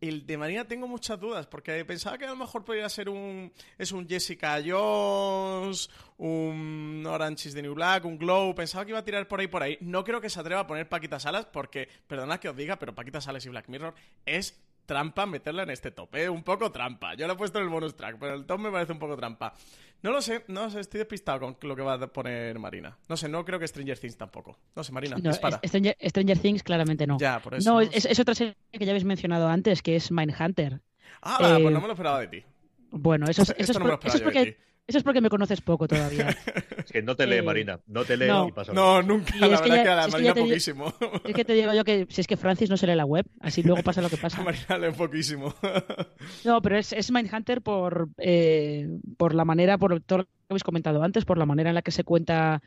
El 0.00 0.26
de 0.26 0.38
Marina 0.38 0.64
tengo 0.64 0.86
muchas 0.86 1.18
dudas, 1.18 1.46
porque 1.46 1.84
pensaba 1.84 2.16
que 2.16 2.24
a 2.24 2.28
lo 2.28 2.36
mejor 2.36 2.64
podría 2.64 2.88
ser 2.88 3.08
un. 3.08 3.52
Es 3.76 3.90
un 3.90 4.08
Jessica 4.08 4.62
Jones, 4.64 5.90
un 6.18 7.04
Orange 7.06 7.48
is 7.48 7.54
the 7.54 7.62
New 7.62 7.74
Black, 7.74 8.04
un 8.04 8.16
Glow. 8.16 8.54
Pensaba 8.54 8.84
que 8.84 8.92
iba 8.92 9.00
a 9.00 9.04
tirar 9.04 9.26
por 9.26 9.40
ahí 9.40 9.48
por 9.48 9.62
ahí. 9.62 9.76
No 9.80 10.04
creo 10.04 10.20
que 10.20 10.30
se 10.30 10.38
atreva 10.38 10.60
a 10.60 10.66
poner 10.66 10.88
Paquita 10.88 11.18
Salas, 11.18 11.46
porque, 11.46 11.88
perdonad 12.06 12.38
que 12.38 12.48
os 12.48 12.56
diga, 12.56 12.78
pero 12.78 12.94
Paquita 12.94 13.20
Salas 13.20 13.44
y 13.46 13.48
Black 13.48 13.68
Mirror 13.68 13.94
es 14.24 14.60
trampa 14.88 15.26
meterla 15.26 15.64
en 15.64 15.70
este 15.70 15.90
top, 15.90 16.14
¿eh? 16.16 16.30
Un 16.30 16.42
poco 16.42 16.72
trampa. 16.72 17.14
Yo 17.14 17.26
lo 17.26 17.34
he 17.34 17.36
puesto 17.36 17.58
en 17.58 17.64
el 17.64 17.70
bonus 17.70 17.94
track, 17.94 18.16
pero 18.18 18.34
el 18.34 18.46
top 18.46 18.58
me 18.58 18.70
parece 18.70 18.92
un 18.92 18.98
poco 18.98 19.16
trampa. 19.18 19.52
No 20.00 20.12
lo 20.12 20.22
sé, 20.22 20.44
no 20.48 20.70
sé, 20.70 20.80
estoy 20.80 20.98
despistado 20.98 21.40
con 21.40 21.56
lo 21.68 21.76
que 21.76 21.82
va 21.82 21.94
a 21.94 22.06
poner 22.06 22.58
Marina. 22.58 22.96
No 23.06 23.16
sé, 23.18 23.28
no 23.28 23.44
creo 23.44 23.58
que 23.58 23.68
Stranger 23.68 23.98
Things 23.98 24.16
tampoco. 24.16 24.56
No 24.74 24.82
sé, 24.82 24.90
Marina, 24.92 25.16
No, 25.22 25.28
dispara. 25.30 25.60
Stranger, 25.62 25.94
Stranger 26.00 26.38
Things 26.38 26.62
claramente 26.62 27.06
no. 27.06 27.18
Ya, 27.18 27.38
por 27.38 27.54
eso. 27.54 27.68
No, 27.70 27.76
no 27.76 27.80
es, 27.82 28.06
es 28.06 28.18
otra 28.18 28.34
serie 28.34 28.56
que 28.72 28.84
ya 28.86 28.92
habéis 28.92 29.04
mencionado 29.04 29.46
antes, 29.48 29.82
que 29.82 29.96
es 29.96 30.10
Mindhunter. 30.10 30.80
Ah, 31.20 31.38
va, 31.42 31.58
eh, 31.58 31.62
pues 31.62 31.74
no 31.74 31.80
me 31.82 31.86
lo 31.88 31.92
esperaba 31.92 32.20
de 32.20 32.28
ti. 32.28 32.44
Bueno, 32.90 33.26
eso 33.28 33.42
es, 33.42 33.50
eso 33.58 33.72
es 33.72 33.78
no 33.78 33.84
me 33.84 33.90
lo 33.90 34.00
por- 34.00 34.08
eso 34.08 34.16
es 34.16 34.22
esperaba 34.22 34.40
yo 34.44 34.44
de 34.46 34.52
porque, 34.52 34.68
eso 34.88 34.98
es 34.98 35.04
porque 35.04 35.20
me 35.20 35.28
conoces 35.30 35.60
poco 35.60 35.86
todavía. 35.86 36.28
Es 36.88 36.92
que 36.92 37.02
no 37.02 37.14
te 37.14 37.26
lee, 37.26 37.36
Eh, 37.36 37.42
Marina. 37.42 37.78
No 37.86 38.04
te 38.06 38.16
lee 38.16 38.28
no. 38.28 38.48
y 38.48 38.52
pasa 38.52 38.72
No, 38.72 39.02
nunca, 39.02 39.36
Y 39.36 39.40
la 39.40 39.46
es 39.48 39.60
que 39.60 39.68
verdad 39.68 39.76
ya- 39.76 39.82
que 39.84 39.88
a 39.90 39.96
la 39.96 40.04
que 40.06 40.10
Marina 40.12 40.34
poquísimo. 40.34 40.94
es 41.24 41.34
que 41.34 41.44
te 41.44 41.52
digo 41.52 41.74
yo 41.74 41.84
que 41.84 42.06
si 42.08 42.22
es 42.22 42.26
que 42.26 42.38
Francis 42.38 42.70
no 42.70 42.78
se 42.78 42.86
lee 42.86 42.94
la 42.96 43.04
web, 43.04 43.26
así 43.40 43.62
luego 43.62 43.82
pasa 43.82 44.00
lo 44.00 44.08
que 44.08 44.16
A 44.16 44.20
pasa. 44.22 44.42
Marina 44.42 44.78
lee 44.78 44.92
poquísimo. 44.96 45.54
No, 46.44 46.62
pero 46.62 46.78
es, 46.78 46.92
es 46.94 47.10
Mindhunter 47.12 47.60
por, 47.60 48.08
eh, 48.18 48.88
por 49.18 49.34
la 49.34 49.44
manera, 49.44 49.76
por 49.76 50.00
todo 50.00 50.18
lo 50.20 50.24
que 50.24 50.30
habéis 50.48 50.64
comentado 50.64 51.02
antes, 51.02 51.24
por 51.26 51.36
la 51.38 51.44
manera 51.46 51.68
en 51.70 51.74
la 51.74 51.82
que 51.82 51.90
se 51.90 52.04
cuenta 52.04 52.62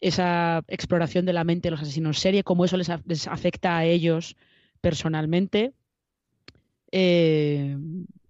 esa 0.00 0.62
exploración 0.68 1.26
de 1.26 1.32
la 1.34 1.44
mente 1.44 1.66
de 1.66 1.72
los 1.72 1.82
asesinos 1.82 2.16
en 2.16 2.20
serie, 2.22 2.44
cómo 2.44 2.64
eso 2.64 2.76
les, 2.78 2.88
a- 2.88 3.02
les 3.04 3.26
afecta 3.26 3.76
a 3.76 3.84
ellos 3.84 4.34
personalmente. 4.80 5.72
eh, 6.92 7.76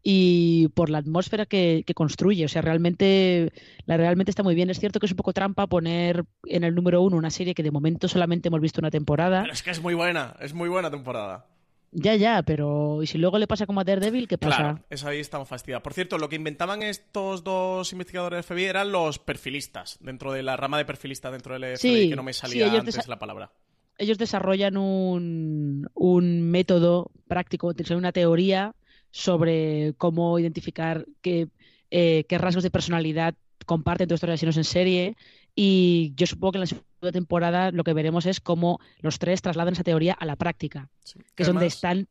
y 0.02 0.68
por 0.68 0.90
la 0.90 0.98
atmósfera 0.98 1.46
que, 1.46 1.82
que 1.86 1.94
construye. 1.94 2.44
O 2.44 2.48
sea, 2.48 2.62
realmente, 2.62 3.52
la, 3.86 3.96
realmente 3.96 4.30
está 4.30 4.42
muy 4.42 4.54
bien. 4.54 4.70
Es 4.70 4.78
cierto 4.78 5.00
que 5.00 5.06
es 5.06 5.12
un 5.12 5.16
poco 5.16 5.32
trampa 5.32 5.66
poner 5.66 6.24
en 6.46 6.64
el 6.64 6.74
número 6.74 7.02
uno 7.02 7.16
una 7.16 7.30
serie 7.30 7.54
que 7.54 7.62
de 7.62 7.70
momento 7.70 8.08
solamente 8.08 8.48
hemos 8.48 8.60
visto 8.60 8.80
una 8.80 8.90
temporada. 8.90 9.42
Pero 9.42 9.52
es 9.52 9.62
que 9.62 9.70
es 9.70 9.82
muy 9.82 9.94
buena, 9.94 10.36
es 10.40 10.54
muy 10.54 10.68
buena 10.68 10.90
temporada. 10.90 11.46
Ya, 11.90 12.14
ya, 12.16 12.42
pero 12.42 13.02
¿y 13.02 13.06
si 13.06 13.16
luego 13.16 13.38
le 13.38 13.46
pasa 13.46 13.64
como 13.64 13.80
a 13.80 13.84
Daredevil? 13.84 14.28
¿Qué 14.28 14.36
pasa? 14.36 14.56
Claro, 14.56 14.84
eso 14.90 15.08
ahí 15.08 15.20
estamos 15.20 15.48
fastidiados. 15.48 15.82
Por 15.82 15.94
cierto, 15.94 16.18
lo 16.18 16.28
que 16.28 16.36
inventaban 16.36 16.82
estos 16.82 17.42
dos 17.44 17.90
investigadores 17.92 18.36
del 18.46 18.56
FBI 18.58 18.64
eran 18.66 18.92
los 18.92 19.18
perfilistas, 19.18 19.96
dentro 20.02 20.32
de 20.32 20.42
la 20.42 20.56
rama 20.58 20.76
de 20.76 20.84
perfilistas 20.84 21.32
dentro 21.32 21.58
del 21.58 21.78
FBI, 21.78 22.02
Sí, 22.02 22.08
que 22.10 22.16
no 22.16 22.22
me 22.22 22.34
salía 22.34 22.70
antes 22.70 23.08
la 23.08 23.18
palabra. 23.18 23.52
ellos 23.96 24.18
desarrollan 24.18 24.76
un, 24.76 25.88
un 25.94 26.42
método 26.42 27.10
práctico, 27.26 27.72
una 27.96 28.12
teoría 28.12 28.74
sobre 29.10 29.94
cómo 29.98 30.38
identificar 30.38 31.06
qué, 31.22 31.48
eh, 31.90 32.24
qué 32.28 32.38
rasgos 32.38 32.64
de 32.64 32.70
personalidad 32.70 33.34
comparten 33.66 34.08
todos 34.08 34.18
estos 34.18 34.30
asesinos 34.30 34.56
en 34.56 34.64
serie. 34.64 35.16
Y 35.54 36.12
yo 36.16 36.26
supongo 36.26 36.52
que 36.52 36.58
en 36.58 36.60
la 36.60 36.66
segunda 36.66 37.12
temporada 37.12 37.70
lo 37.72 37.84
que 37.84 37.92
veremos 37.92 38.26
es 38.26 38.40
cómo 38.40 38.80
los 39.00 39.18
tres 39.18 39.42
trasladan 39.42 39.74
esa 39.74 39.82
teoría 39.82 40.12
a 40.14 40.24
la 40.24 40.36
práctica, 40.36 40.88
Sí. 41.02 41.18
que 41.34 41.42
es, 41.42 41.48
donde 41.48 41.66
están 41.66 42.06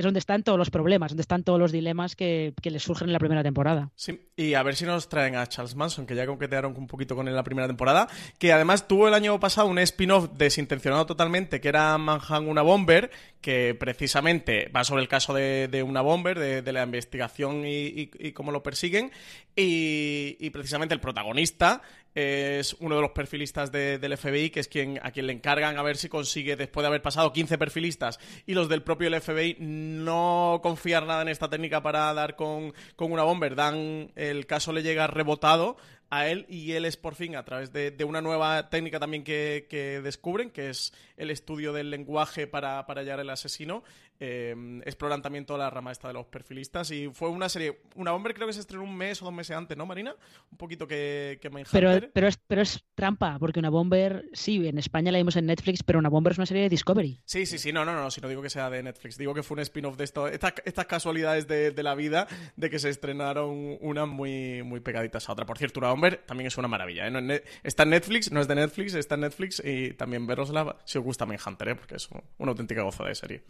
es 0.00 0.04
donde 0.04 0.18
están 0.18 0.42
todos 0.42 0.58
los 0.58 0.70
problemas, 0.70 1.12
donde 1.12 1.22
están 1.22 1.44
todos 1.44 1.58
los 1.58 1.72
dilemas 1.72 2.16
que, 2.16 2.54
que 2.60 2.70
les 2.70 2.82
surgen 2.82 3.08
en 3.08 3.12
la 3.12 3.18
primera 3.18 3.42
temporada. 3.42 3.90
Sí, 3.94 4.28
y 4.36 4.54
a 4.54 4.62
ver 4.62 4.74
si 4.74 4.84
nos 4.84 5.08
traen 5.08 5.36
a 5.36 5.46
Charles 5.46 5.76
Manson, 5.76 6.06
que 6.06 6.14
ya 6.14 6.26
coquetearon 6.26 6.74
un 6.76 6.86
poquito 6.86 7.14
con 7.14 7.26
él 7.26 7.32
en 7.32 7.36
la 7.36 7.44
primera 7.44 7.66
temporada, 7.66 8.08
que 8.38 8.52
además 8.52 8.88
tuvo 8.88 9.08
el 9.08 9.14
año 9.14 9.38
pasado 9.38 9.68
un 9.68 9.78
spin-off 9.78 10.30
desintencionado 10.36 11.06
totalmente, 11.06 11.60
que 11.60 11.68
era 11.68 11.96
Manhunt 11.98 12.48
una 12.48 12.62
Bomber, 12.62 13.10
que 13.40 13.74
precisamente 13.78 14.70
va 14.74 14.84
sobre 14.84 15.02
el 15.02 15.08
caso 15.08 15.34
de, 15.34 15.68
de 15.68 15.82
una 15.82 16.00
Bomber, 16.00 16.38
de, 16.38 16.72
la 16.72 16.82
investigación 16.82 17.62
y, 17.66 18.06
cómo 18.32 18.52
lo 18.52 18.62
persiguen, 18.62 19.10
y 19.54 20.50
precisamente 20.50 20.94
el 20.94 21.00
protagonista 21.00 21.82
es 22.14 22.74
uno 22.80 22.96
de 22.96 23.02
los 23.02 23.10
perfilistas 23.12 23.70
de- 23.70 23.98
del 23.98 24.16
FBI, 24.16 24.50
que 24.50 24.60
es 24.60 24.68
quien 24.68 24.98
a 25.02 25.10
quien 25.12 25.26
le 25.26 25.32
encargan 25.32 25.78
a 25.78 25.82
ver 25.82 25.96
si 25.96 26.08
consigue, 26.08 26.56
después 26.56 26.82
de 26.82 26.88
haber 26.88 27.02
pasado 27.02 27.32
15 27.32 27.56
perfilistas 27.58 28.18
y 28.46 28.54
los 28.54 28.68
del 28.68 28.82
propio 28.82 29.08
FBI, 29.20 29.56
no 29.60 30.60
confiar 30.62 31.06
nada 31.06 31.22
en 31.22 31.28
esta 31.28 31.48
técnica 31.48 31.82
para 31.82 32.12
dar 32.14 32.36
con, 32.36 32.72
con 32.96 33.12
una 33.12 33.22
bomber. 33.22 33.54
Dan, 33.54 34.10
el 34.16 34.46
caso 34.46 34.72
le 34.72 34.82
llega 34.82 35.06
rebotado 35.06 35.76
a 36.12 36.26
él 36.26 36.44
y 36.48 36.72
él 36.72 36.84
es 36.86 36.96
por 36.96 37.14
fin, 37.14 37.36
a 37.36 37.44
través 37.44 37.72
de, 37.72 37.92
de 37.92 38.02
una 38.04 38.20
nueva 38.20 38.68
técnica 38.68 38.98
también 38.98 39.22
que, 39.22 39.66
que 39.70 40.00
descubren, 40.00 40.50
que 40.50 40.70
es 40.70 40.92
el 41.16 41.30
estudio 41.30 41.72
del 41.72 41.90
lenguaje 41.90 42.48
para, 42.48 42.84
para 42.86 43.02
hallar 43.02 43.20
el 43.20 43.30
asesino, 43.30 43.84
eh, 44.20 44.54
exploran 44.84 45.22
también 45.22 45.46
toda 45.46 45.58
la 45.60 45.70
rama 45.70 45.90
esta 45.92 46.08
de 46.08 46.14
los 46.14 46.26
perfilistas 46.26 46.90
y 46.90 47.08
fue 47.12 47.30
una 47.30 47.48
serie, 47.48 47.80
una 47.96 48.12
bomber 48.12 48.34
creo 48.34 48.46
que 48.46 48.52
se 48.52 48.60
estrenó 48.60 48.84
un 48.84 48.94
mes 48.96 49.20
o 49.22 49.24
dos 49.24 49.34
meses 49.34 49.56
antes, 49.56 49.76
¿no, 49.76 49.86
Marina? 49.86 50.14
Un 50.52 50.58
poquito 50.58 50.86
que, 50.86 51.38
que. 51.40 51.50
Pero, 51.72 51.90
pero, 52.12 52.28
es, 52.28 52.36
pero 52.46 52.62
es 52.62 52.84
trampa, 52.94 53.38
porque 53.38 53.58
una 53.58 53.70
Bomber, 53.70 54.26
sí, 54.32 54.66
en 54.68 54.78
España 54.78 55.10
la 55.10 55.18
vimos 55.18 55.36
en 55.36 55.46
Netflix, 55.46 55.82
pero 55.82 55.98
una 55.98 56.08
Bomber 56.10 56.32
es 56.32 56.38
una 56.38 56.46
serie 56.46 56.64
de 56.64 56.68
Discovery. 56.68 57.20
Sí, 57.24 57.46
sí, 57.46 57.58
sí, 57.58 57.72
no, 57.72 57.84
no, 57.84 57.94
no, 57.94 58.10
si 58.10 58.20
no 58.20 58.28
digo 58.28 58.42
que 58.42 58.50
sea 58.50 58.68
de 58.70 58.82
Netflix, 58.82 59.16
digo 59.16 59.32
que 59.34 59.42
fue 59.42 59.54
un 59.54 59.60
spin-off 59.60 59.96
de 59.96 60.04
esto, 60.04 60.28
estas, 60.28 60.52
estas 60.64 60.86
casualidades 60.86 61.48
de, 61.48 61.70
de 61.70 61.82
la 61.82 61.94
vida, 61.94 62.26
de 62.56 62.68
que 62.70 62.78
se 62.78 62.90
estrenaron 62.90 63.78
unas 63.80 64.06
muy, 64.06 64.62
muy 64.62 64.80
pegaditas 64.80 65.28
a 65.28 65.32
otra. 65.32 65.46
Por 65.46 65.56
cierto, 65.56 65.80
una 65.80 65.88
Bomber 65.90 66.18
también 66.26 66.48
es 66.48 66.58
una 66.58 66.68
maravilla, 66.68 67.06
¿eh? 67.06 67.10
No 67.10 67.18
es 67.20 67.24
ne- 67.24 67.42
está 67.62 67.84
en 67.84 67.90
Netflix, 67.90 68.30
no 68.30 68.40
es 68.40 68.48
de 68.48 68.54
Netflix, 68.54 68.94
está 68.94 69.14
en 69.14 69.22
Netflix 69.22 69.62
y 69.64 69.94
también 69.94 70.26
verosla 70.26 70.76
si 70.84 70.98
os 70.98 71.04
gusta 71.04 71.24
Mindhunter, 71.24 71.68
¿eh? 71.70 71.74
Porque 71.74 71.94
es 71.96 72.08
un- 72.10 72.22
una 72.38 72.50
auténtica 72.50 72.82
goza 72.82 73.04
de 73.04 73.14
serie. 73.14 73.42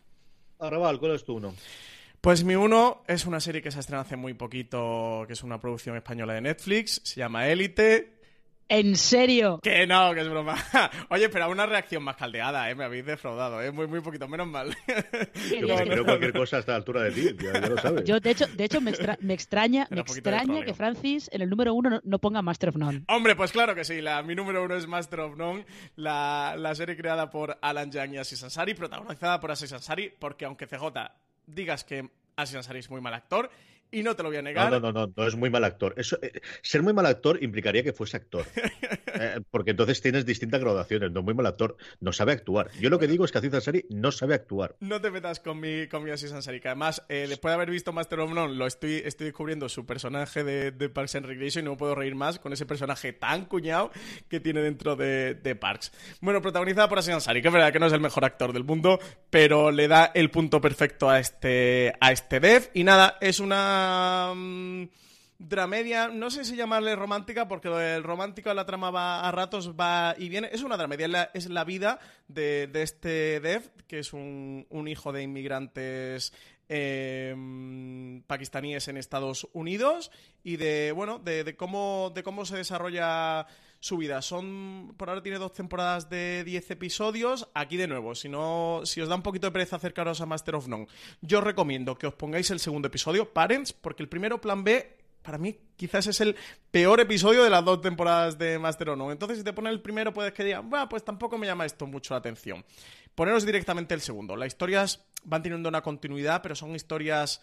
Arrabal, 0.61 0.99
¿cuál 0.99 1.13
es 1.13 1.25
tu 1.25 1.37
uno? 1.37 1.55
Pues 2.21 2.45
mi 2.45 2.55
uno 2.55 3.03
es 3.07 3.25
una 3.25 3.41
serie 3.41 3.63
que 3.63 3.71
se 3.71 3.81
estrenó 3.81 4.03
hace 4.03 4.17
muy 4.17 4.35
poquito, 4.35 5.25
que 5.27 5.33
es 5.33 5.43
una 5.43 5.59
producción 5.59 5.97
española 5.97 6.35
de 6.35 6.43
Netflix, 6.43 7.01
se 7.03 7.21
llama 7.21 7.49
Élite. 7.49 8.20
¿En 8.73 8.95
serio? 8.95 9.59
Que 9.63 9.85
no, 9.85 10.15
que 10.15 10.21
es 10.21 10.29
broma. 10.29 10.55
Oye, 11.11 11.29
pero 11.29 11.51
una 11.51 11.67
reacción 11.67 12.05
más 12.05 12.15
caldeada, 12.17 12.71
¿eh? 12.71 12.75
Me 12.77 12.85
habéis 12.85 13.05
defraudado, 13.05 13.61
¿eh? 13.61 13.73
Muy, 13.73 13.89
muy 13.89 14.01
poquito, 14.01 14.29
menos 14.29 14.47
mal. 14.47 14.75
Yo 15.61 15.77
me 15.77 15.87
creo 15.89 16.05
cualquier 16.05 16.33
cosa 16.33 16.59
a 16.59 16.61
esta 16.61 16.77
altura 16.77 17.03
de 17.03 17.11
ti, 17.11 17.37
ya, 17.43 17.53
ya 17.61 17.69
lo 17.69 17.77
sabes. 17.79 18.05
Yo, 18.05 18.21
de 18.21 18.31
hecho, 18.31 18.47
de 18.47 18.65
hecho 18.65 18.81
me, 18.81 18.93
extra- 18.93 19.19
me 19.21 19.35
extraña, 19.35 19.89
me 19.91 20.01
extraña 20.03 20.65
que 20.65 20.73
Francis 20.73 21.29
en 21.33 21.43
el 21.43 21.51
número 21.51 21.75
uno 21.75 21.91
no, 21.91 22.01
no 22.05 22.19
ponga 22.21 22.43
Master 22.43 22.69
of 22.69 22.77
None. 22.77 23.03
Hombre, 23.09 23.35
pues 23.35 23.51
claro 23.51 23.75
que 23.75 23.85
sí. 23.85 24.01
La, 24.01 24.23
mi 24.23 24.37
número 24.37 24.63
uno 24.65 24.77
es 24.77 24.87
Master 24.87 25.21
of 25.21 25.37
None, 25.37 25.67
la, 25.97 26.55
la 26.57 26.73
serie 26.77 26.97
creada 26.97 27.29
por 27.29 27.59
Alan 27.63 27.91
Yang 27.91 28.15
y 28.15 28.19
Aziz 28.19 28.43
Ansari, 28.45 28.75
protagonizada 28.75 29.41
por 29.41 29.51
Aziz 29.51 29.73
Ansari, 29.73 30.13
porque 30.17 30.45
aunque 30.45 30.69
CJ 30.69 30.87
digas 31.47 31.83
que 31.83 32.09
Aziz 32.37 32.55
Ansari 32.55 32.79
es 32.79 32.89
muy 32.89 33.01
mal 33.01 33.15
actor, 33.15 33.51
y 33.91 34.03
no 34.03 34.15
te 34.15 34.23
lo 34.23 34.29
voy 34.29 34.39
a 34.39 34.43
negar, 34.43 34.71
No, 34.71 34.81
no, 34.81 34.93
no, 34.93 35.07
no, 35.07 35.13
no 35.17 35.27
es 35.27 35.37
muy 35.37 35.51
mal 35.51 35.65
actor. 35.65 35.95
Eso, 35.97 36.19
eh, 36.23 36.41
ser 36.63 36.83
muy 36.83 36.93
mal 36.93 37.07
actor 37.07 37.43
implicaría 37.43 37.83
que 37.83 37.93
fuese 37.93 38.17
actor. 38.17 38.45
Eh, 39.13 39.41
porque 39.51 39.73
entonces 39.73 40.01
tienes 40.01 40.25
distintas 40.25 40.61
graduaciones. 40.61 41.11
No 41.11 41.23
muy 41.23 41.35
mal 41.35 41.45
actor, 41.45 41.77
no 41.99 42.13
sabe 42.13 42.33
actuar. 42.33 42.71
Yo 42.81 42.89
lo 42.89 42.99
que 42.99 43.07
digo 43.07 43.25
es 43.25 43.33
que 43.33 43.39
Aziz 43.39 43.53
Ansari 43.53 43.85
no 43.91 44.13
sabe 44.13 44.35
actuar. 44.35 44.77
No 44.81 45.01
te 45.01 45.11
metas 45.11 45.41
con 45.41 45.61
mi, 45.61 45.89
con 45.89 46.05
mi 46.05 46.11
Aziz 46.11 46.33
Ansari, 46.33 46.61
que 46.61 46.69
además, 46.69 47.03
eh, 47.09 47.27
después 47.29 47.51
de 47.51 47.57
haber 47.57 47.71
visto 47.71 47.93
Master 47.93 48.21
of 48.21 48.33
None, 48.33 48.55
lo 48.55 48.67
estoy, 48.67 49.03
estoy 49.05 49.27
descubriendo 49.27 49.69
su 49.69 49.85
personaje 49.85 50.45
de, 50.45 50.71
de 50.71 50.89
Parks 50.89 51.17
and 51.17 51.27
Recreation 51.27 51.65
y 51.65 51.69
no 51.69 51.77
puedo 51.77 51.95
reír 51.95 52.15
más 52.15 52.39
con 52.39 52.53
ese 52.53 52.65
personaje 52.65 53.13
tan 53.13 53.45
cuñado 53.45 53.91
que 54.29 54.41
tiene 54.41 54.63
dentro 54.63 54.97
de, 54.97 55.35
de 55.35 55.55
Parks. 55.55 55.93
Bueno, 56.21 56.41
protagonizada 56.41 56.89
por 56.89 57.01
Aziz 57.01 57.13
Ansari, 57.13 57.43
que 57.43 57.49
es 57.49 57.55
verdad 57.55 57.73
que 57.73 57.81
no 57.81 57.87
es 57.87 57.93
el 57.93 58.01
mejor 58.01 58.25
actor 58.25 58.53
del 58.53 58.65
mundo, 58.65 59.01
pero 59.29 59.71
le 59.71 59.89
da 59.89 60.13
el 60.15 60.31
punto 60.31 60.61
perfecto 60.61 61.11
a 61.11 61.19
este, 61.19 61.93
a 62.01 62.13
este 62.13 62.41
dev. 62.41 62.71
Y 62.75 62.85
nada, 62.85 63.19
es 63.21 63.41
una... 63.41 63.80
mm, 64.35 64.85
dramedia, 65.41 66.09
no 66.09 66.31
sé 66.31 66.45
si 66.45 66.55
llamarle 66.55 66.95
romántica, 66.95 67.49
porque 67.49 67.69
el 67.97 68.03
romántico 68.03 68.51
de 68.51 68.55
la 68.55 68.67
trama 68.67 68.91
va 68.91 69.27
a 69.27 69.33
ratos, 69.33 69.75
va 69.75 70.15
y 70.19 70.29
viene. 70.29 70.51
Es 70.53 70.63
una 70.63 70.77
dramedia, 70.77 71.31
es 71.33 71.49
la, 71.49 71.65
vida 71.65 71.99
de, 72.29 72.71
este 72.75 73.41
Dev, 73.41 73.71
que 73.87 74.01
es 74.01 74.13
un, 74.13 74.67
hijo 74.87 75.13
de 75.13 75.23
inmigrantes 75.23 76.35
em, 76.69 78.23
pakistaníes 78.27 78.89
en 78.89 78.99
Estados 78.99 79.49
Unidos 79.53 80.13
y 80.45 80.57
de 80.57 80.93
bueno 80.93 81.19
de, 81.19 81.57
cómo 81.57 82.13
de 82.15 82.23
cómo 82.23 82.45
se 82.45 82.57
desarrolla 82.57 83.47
su 83.81 83.97
vida. 83.97 84.21
Son, 84.23 84.95
por 84.97 85.09
ahora 85.09 85.23
tiene 85.23 85.39
dos 85.39 85.53
temporadas 85.53 86.09
de 86.11 86.45
10 86.45 86.71
episodios. 86.71 87.49
Aquí 87.55 87.77
de 87.77 87.89
nuevo, 87.89 88.15
si 88.15 88.29
no, 88.29 88.83
si 88.85 89.01
os 89.01 89.09
da 89.09 89.17
un 89.17 89.23
poquito 89.23 89.47
de 89.47 89.53
pereza 89.53 89.77
acercaros 89.77 90.21
a 90.21 90.27
Master 90.27 90.55
of 90.55 90.69
None, 90.69 90.87
yo 91.23 91.39
os 91.39 91.45
recomiendo 91.45 91.97
que 91.97 92.07
os 92.07 92.15
pongáis 92.15 92.51
el 92.51 92.61
segundo 92.61 92.89
episodio, 92.89 93.33
Parents, 93.33 93.73
porque 93.73 94.03
el 94.03 94.09
primero, 94.09 94.41
plan 94.41 94.63
B, 94.63 94.99
para 95.23 95.39
mí 95.39 95.59
quizás 95.77 96.07
es 96.07 96.21
el 96.21 96.37
peor 96.71 97.01
episodio 97.01 97.43
de 97.43 97.51
las 97.51 97.65
dos 97.65 97.81
temporadas 97.81 98.39
de 98.39 98.59
Master 98.59 98.91
of 98.91 98.99
None. 98.99 99.13
Entonces, 99.13 99.39
si 99.39 99.45
te 99.45 99.55
pones 99.55 99.73
el 99.73 99.81
primero, 99.81 100.13
puedes 100.13 100.33
que 100.35 100.45
digan, 100.45 100.69
bueno, 100.69 100.89
pues 100.89 101.03
tampoco 101.03 101.39
me 101.39 101.47
llama 101.47 101.65
esto 101.65 101.87
mucho 101.87 102.13
la 102.15 102.19
atención. 102.19 102.65
Poneros 103.15 103.45
directamente 103.45 103.95
el 103.95 104.03
segundo. 104.03 104.37
Las 104.37 104.49
historias 104.49 105.05
van 105.25 105.43
teniendo 105.43 105.69
una 105.69 105.83
continuidad, 105.83 106.43
pero 106.43 106.55
son 106.55 106.75
historias 106.75 107.41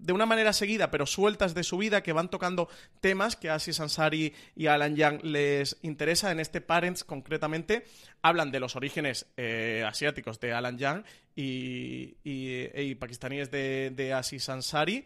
de 0.00 0.12
una 0.12 0.26
manera 0.26 0.52
seguida, 0.52 0.90
pero 0.90 1.06
sueltas 1.06 1.54
de 1.54 1.64
su 1.64 1.78
vida, 1.78 2.02
que 2.02 2.12
van 2.12 2.30
tocando 2.30 2.68
temas 3.00 3.36
que 3.36 3.50
a 3.50 3.54
Asis 3.54 3.80
Ansari 3.80 4.34
y 4.54 4.66
Alan 4.66 4.96
Young 4.96 5.22
les 5.22 5.78
interesa. 5.82 6.30
En 6.30 6.40
este 6.40 6.60
Parents, 6.60 7.04
concretamente, 7.04 7.84
hablan 8.22 8.50
de 8.50 8.60
los 8.60 8.76
orígenes 8.76 9.26
eh, 9.36 9.84
asiáticos 9.86 10.40
de 10.40 10.52
Alan 10.52 10.78
Young 10.78 11.04
y, 11.34 12.16
y, 12.24 12.94
pakistaníes 12.96 13.50
de, 13.50 13.92
de 13.94 14.12
Asis 14.12 14.48
Ansari. 14.48 15.04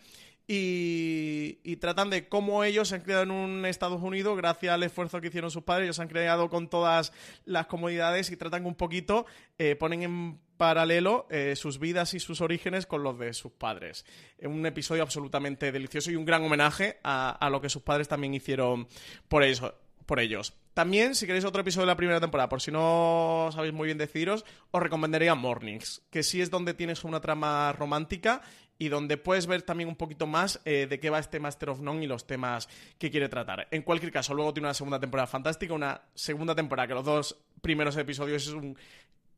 Y, 0.51 1.77
tratan 1.77 2.09
de 2.09 2.27
cómo 2.27 2.65
ellos 2.65 2.89
se 2.89 2.95
han 2.95 3.03
creado 3.03 3.23
en 3.25 3.31
un 3.31 3.67
Estados 3.67 4.03
Unidos 4.03 4.35
gracias 4.39 4.73
al 4.73 4.83
esfuerzo 4.83 5.21
que 5.21 5.29
hicieron 5.29 5.51
sus 5.51 5.63
padres. 5.63 5.85
Ellos 5.85 5.97
se 5.97 6.03
han 6.03 6.09
creado 6.09 6.49
con 6.49 6.69
todas 6.69 7.13
las 7.45 7.67
comodidades 7.67 8.31
y 8.31 8.37
tratan 8.39 8.65
un 8.65 8.75
poquito, 8.75 9.27
eh, 9.59 9.77
ponen 9.77 10.03
en 10.03 10.41
paralelo 10.59 11.27
eh, 11.31 11.55
sus 11.57 11.79
vidas 11.79 12.13
y 12.13 12.21
sus 12.21 12.43
orígenes 12.43 12.85
con 12.85 13.03
los 13.03 13.19
de 13.19 13.33
sus 13.33 13.53
padres. 13.53 14.05
Un 14.43 14.67
episodio 14.67 15.03
absolutamente 15.03 15.73
delicioso 15.73 16.11
y 16.11 16.17
un 16.17 16.27
gran 16.27 16.45
homenaje 16.45 16.99
a, 17.03 17.49
lo 17.51 17.63
que 17.63 17.71
sus 17.71 17.83
padres 17.83 18.09
también 18.09 18.35
hicieron 18.35 18.87
por, 19.29 19.43
eso, 19.43 19.75
por 20.05 20.21
ellos. 20.21 20.53
También, 20.75 21.15
si 21.15 21.27
queréis 21.27 21.45
otro 21.45 21.63
episodio 21.63 21.87
de 21.87 21.93
la 21.93 21.97
primera 21.97 22.21
temporada, 22.21 22.49
por 22.49 22.61
si 22.61 22.71
no 22.71 23.49
sabéis 23.53 23.73
muy 23.73 23.87
bien 23.87 23.99
deciros, 23.99 24.45
os 24.71 24.83
recomendaría 24.83 25.35
Mornings, 25.35 26.03
que 26.11 26.23
sí 26.23 26.41
es 26.41 26.51
donde 26.51 26.75
tienes 26.75 27.03
una 27.05 27.21
trama 27.21 27.73
romántica 27.73 28.43
y 28.79 28.89
donde 28.89 29.17
puedes 29.17 29.47
ver 29.47 29.63
también 29.63 29.89
un 29.89 29.97
poquito 29.97 30.27
más 30.27 30.61
eh, 30.65 30.87
de 30.89 31.01
qué 31.01 31.11
va 31.11 31.19
este 31.19 31.41
Master 31.41 31.71
of 31.71 31.81
None 31.81 32.05
y 32.05 32.07
los 32.07 32.27
temas 32.27 32.69
que 32.99 33.11
quiere 33.11 33.29
tratar. 33.29 33.67
En 33.71 33.83
cualquier 33.83 34.13
caso, 34.13 34.35
luego 34.35 34.55
tiene 34.55 34.69
una 34.69 34.75
segunda 34.75 35.01
temporada 35.01 35.27
fantástica, 35.27 35.75
una 35.75 36.01
segunda 36.15 36.55
temporada 36.55 36.87
que 36.87 36.95
los 36.95 37.05
dos 37.05 37.37
primeros 37.61 37.97
episodios 37.97 38.47
es 38.47 38.53
un 38.53 38.79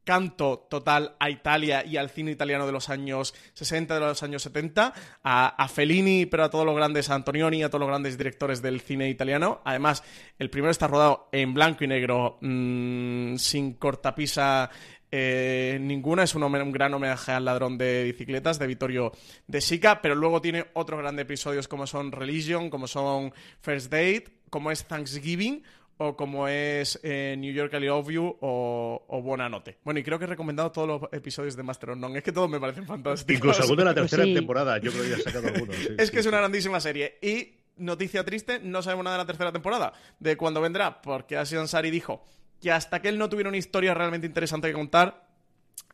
canto 0.05 0.67
total 0.71 1.17
a 1.19 1.31
Italia 1.31 1.85
y 1.85 1.97
al 1.97 2.11
cine 2.11 2.31
italiano 2.31 2.67
de 2.67 2.73
los 2.73 2.89
años 2.89 3.35
60, 3.55 3.95
de 3.95 4.01
los 4.01 4.23
años 4.23 4.43
70, 4.43 4.93
a, 5.23 5.69
Fellini, 5.69 6.27
pero 6.27 6.45
a 6.45 6.51
todos 6.51 6.67
los 6.67 6.75
grandes, 6.75 7.11
a 7.11 7.15
Antonioni, 7.15 7.63
a 7.63 7.69
todos 7.69 7.81
los 7.81 7.89
grandes 7.89 8.19
directores 8.19 8.63
del 8.63 8.81
cine 8.81 9.09
italiano. 9.09 9.61
Además, 9.65 10.03
el 10.39 10.51
primero 10.51 10.71
está 10.71 10.87
rodado 10.87 11.29
en 11.33 11.55
blanco 11.55 11.85
y 11.85 11.89
negro, 11.89 12.39
mm, 12.41 13.37
sin 13.37 13.75
cortapisa 13.75 14.71
eh, 15.13 15.79
ninguna, 15.81 16.23
es 16.23 16.35
un, 16.35 16.73
gran 16.73 16.95
homenaje 16.95 17.33
al 17.33 17.45
ladrón 17.45 17.77
de 17.77 18.05
bicicletas 18.05 18.61
de 18.61 18.67
Vittorio 18.69 19.13
De 19.49 19.61
Sica, 19.61 20.01
pero 20.01 20.15
luego 20.15 20.41
tiene 20.41 20.67
otros 20.75 21.01
grandes 21.01 21.25
episodios 21.25 21.67
como 21.67 21.87
son 21.87 22.13
Religion, 22.13 22.71
como 22.71 22.87
son 22.87 23.33
First 23.61 23.91
Date, 23.91 24.27
como 24.51 24.71
es 24.71 24.85
Thanksgiving 24.85 25.65
o 26.03 26.17
como 26.17 26.49
es 26.49 26.99
eh, 27.03 27.37
New 27.39 27.53
York 27.53 27.75
I 27.75 27.81
Love 27.81 28.09
You 28.09 28.37
o, 28.41 29.05
o 29.07 29.23
Buena 29.23 29.51
Note. 29.51 29.77
Bueno, 29.85 30.01
y 30.01 30.03
creo 30.03 30.19
que 30.19 30.25
he 30.25 30.29
recomendado 30.29 30.73
todos 30.73 30.89
los 30.89 31.13
episodios 31.13 31.57
de 31.57 31.63
Master 31.63 31.91
of 31.91 31.99
None. 31.99 32.17
Es 32.17 32.25
que 32.25 32.33
todos 32.33 32.49
me 32.49 32.59
parecen 32.59 32.87
fantásticos. 32.87 33.37
Incluso 33.37 33.63
alguno 33.63 33.83
de 33.83 33.85
la 33.85 33.95
tercera 33.95 34.25
temporada, 34.25 34.79
yo 34.79 34.91
creo 34.93 35.05
que 35.05 35.11
ya 35.11 35.19
sacado 35.19 35.49
algunos. 35.49 35.77
es 35.99 36.11
que 36.11 36.21
es 36.21 36.27
una 36.27 36.39
grandísima 36.39 36.81
serie. 36.81 37.19
Y, 37.21 37.61
noticia 37.77 38.25
triste, 38.25 38.61
no 38.61 38.81
sabemos 38.81 39.05
nada 39.05 39.19
de 39.19 39.25
la 39.25 39.27
tercera 39.27 39.53
temporada, 39.53 39.93
de 40.19 40.39
cuándo 40.39 40.63
vendrá, 40.63 41.03
porque 41.03 41.37
Asian 41.37 41.69
Sari 41.69 41.91
dijo 41.91 42.25
que 42.63 42.73
hasta 42.73 43.03
que 43.03 43.11
él 43.11 43.19
no 43.19 43.29
tuviera 43.29 43.51
una 43.51 43.59
historia 43.59 43.93
realmente 43.93 44.27
interesante 44.27 44.69
que 44.69 44.75
contar, 44.75 45.30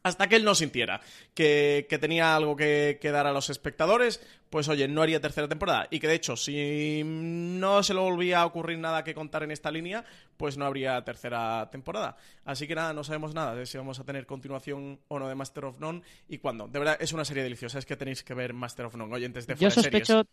hasta 0.07 0.29
que 0.29 0.37
él 0.37 0.45
no 0.45 0.55
sintiera 0.55 1.01
que, 1.35 1.87
tenía 2.01 2.37
algo 2.37 2.55
que, 2.55 2.99
dar 3.03 3.27
a 3.27 3.33
los 3.33 3.51
espectadores, 3.51 4.21
pues 4.51 4.69
oye, 4.69 4.87
no 4.87 5.03
haría 5.03 5.21
tercera 5.21 5.49
temporada. 5.49 5.89
Y 5.91 5.99
que 5.99 6.07
de 6.07 6.15
hecho, 6.15 6.37
si 6.37 7.03
no 7.05 7.83
se 7.83 7.93
le 7.93 8.01
volvía 8.01 8.41
a 8.41 8.47
ocurrir 8.47 8.79
nada 8.79 9.03
que 9.03 9.15
contar 9.15 9.43
en 9.43 9.51
esta 9.51 9.73
línea, 9.73 10.05
pues 10.37 10.57
no 10.57 10.65
habría 10.65 11.03
tercera 11.03 11.69
temporada. 11.73 12.17
Así 12.45 12.69
que 12.69 12.77
nada, 12.77 12.93
no 12.93 13.03
sabemos 13.03 13.35
nada 13.35 13.57
de 13.57 13.67
si 13.67 13.79
vamos 13.79 13.99
a 13.99 14.05
tener 14.05 14.27
continuación 14.27 15.01
o 15.09 15.19
no 15.19 15.29
de 15.29 15.35
Master 15.35 15.65
of 15.65 15.81
None 15.81 16.03
y 16.29 16.39
cuándo. 16.39 16.69
De 16.69 16.79
verdad, 16.79 16.97
es 17.01 17.13
una 17.13 17.25
serie 17.25 17.43
deliciosa, 17.43 17.81
es 17.81 17.87
que 17.87 17.97
tenéis 17.97 18.23
que 18.23 18.35
ver 18.35 18.53
Master 18.53 18.87
of 18.87 18.95
None, 18.95 19.13
oyentes 19.13 19.49
de 19.49 19.57
Yo 19.57 19.73
sospecho, 19.73 20.25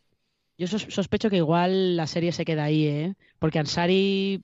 Yo 0.55 0.67
sospecho 0.67 1.31
que 1.31 1.37
igual 1.37 1.97
la 1.97 2.05
serie 2.05 2.31
se 2.31 2.45
queda 2.45 2.65
ahí, 2.65 2.85
¿eh? 2.85 3.15
Porque 3.39 3.57
Ansari 3.57 4.43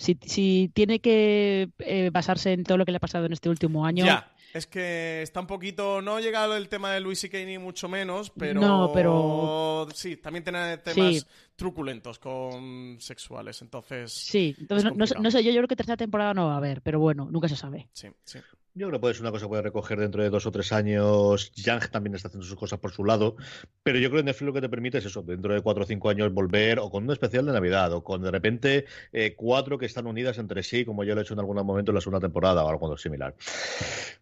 si, 0.00 0.70
tiene 0.72 1.00
que 1.00 1.68
eh, 1.78 2.10
basarse 2.12 2.52
en 2.52 2.64
todo 2.64 2.78
lo 2.78 2.84
que 2.84 2.92
le 2.92 2.96
ha 2.96 3.00
pasado 3.00 3.26
en 3.26 3.32
este 3.32 3.48
último 3.48 3.84
año. 3.84 4.06
Ya, 4.06 4.32
es 4.52 4.66
que 4.66 5.22
está 5.22 5.40
un 5.40 5.46
poquito. 5.46 6.02
No 6.02 6.16
ha 6.16 6.20
llegado 6.20 6.56
el 6.56 6.68
tema 6.68 6.92
de 6.92 7.00
Luis 7.00 7.22
y 7.24 7.28
ni 7.44 7.58
mucho 7.58 7.88
menos, 7.88 8.30
pero. 8.30 8.60
No, 8.60 8.90
pero. 8.92 9.88
Sí, 9.94 10.16
también 10.16 10.44
tiene 10.44 10.78
temas 10.78 11.26
truculentos 11.56 12.18
con 12.18 12.96
sexuales, 13.00 13.60
entonces. 13.62 14.12
Sí, 14.12 14.54
entonces 14.58 14.92
no, 14.94 15.30
sé, 15.30 15.44
yo, 15.44 15.50
yo 15.50 15.58
creo 15.58 15.68
que 15.68 15.76
tercera 15.76 15.96
temporada 15.96 16.34
no 16.34 16.46
va 16.46 16.54
a 16.54 16.58
haber, 16.58 16.82
pero 16.82 16.98
bueno, 16.98 17.28
nunca 17.30 17.48
se 17.48 17.56
sabe. 17.56 17.88
Sí, 17.92 18.08
sí. 18.24 18.38
Yo 18.74 18.86
creo 18.86 18.98
que 18.98 19.00
puede 19.00 19.14
ser 19.14 19.22
una 19.22 19.32
cosa 19.32 19.46
que 19.46 19.48
puede 19.48 19.62
recoger 19.62 19.98
dentro 19.98 20.22
de 20.22 20.30
dos 20.30 20.46
o 20.46 20.52
tres 20.52 20.72
años. 20.72 21.52
Yang 21.54 21.90
también 21.90 22.14
está 22.14 22.28
haciendo 22.28 22.46
sus 22.46 22.56
cosas 22.56 22.78
por 22.78 22.92
su 22.92 23.04
lado. 23.04 23.36
Pero 23.82 23.98
yo 23.98 24.10
creo 24.10 24.22
que 24.22 24.26
Netflix 24.26 24.46
lo 24.46 24.52
que 24.52 24.60
te 24.60 24.68
permite 24.68 24.98
es 24.98 25.04
eso, 25.06 25.22
dentro 25.22 25.52
de 25.52 25.60
cuatro 25.60 25.82
o 25.84 25.86
cinco 25.86 26.08
años 26.08 26.32
volver 26.32 26.78
o 26.78 26.90
con 26.90 27.04
un 27.04 27.10
especial 27.10 27.46
de 27.46 27.52
Navidad 27.52 27.92
o 27.92 28.04
con 28.04 28.22
de 28.22 28.30
repente 28.30 28.84
eh, 29.12 29.34
cuatro 29.36 29.78
que 29.78 29.86
están 29.86 30.06
unidas 30.06 30.38
entre 30.38 30.62
sí, 30.62 30.84
como 30.84 31.02
yo 31.04 31.14
lo 31.14 31.20
he 31.20 31.24
hecho 31.24 31.34
en 31.34 31.40
algún 31.40 31.56
momento 31.64 31.90
en 31.90 31.96
la 31.96 32.00
segunda 32.00 32.20
temporada 32.20 32.64
o 32.64 32.68
algo 32.68 32.96
similar. 32.96 33.34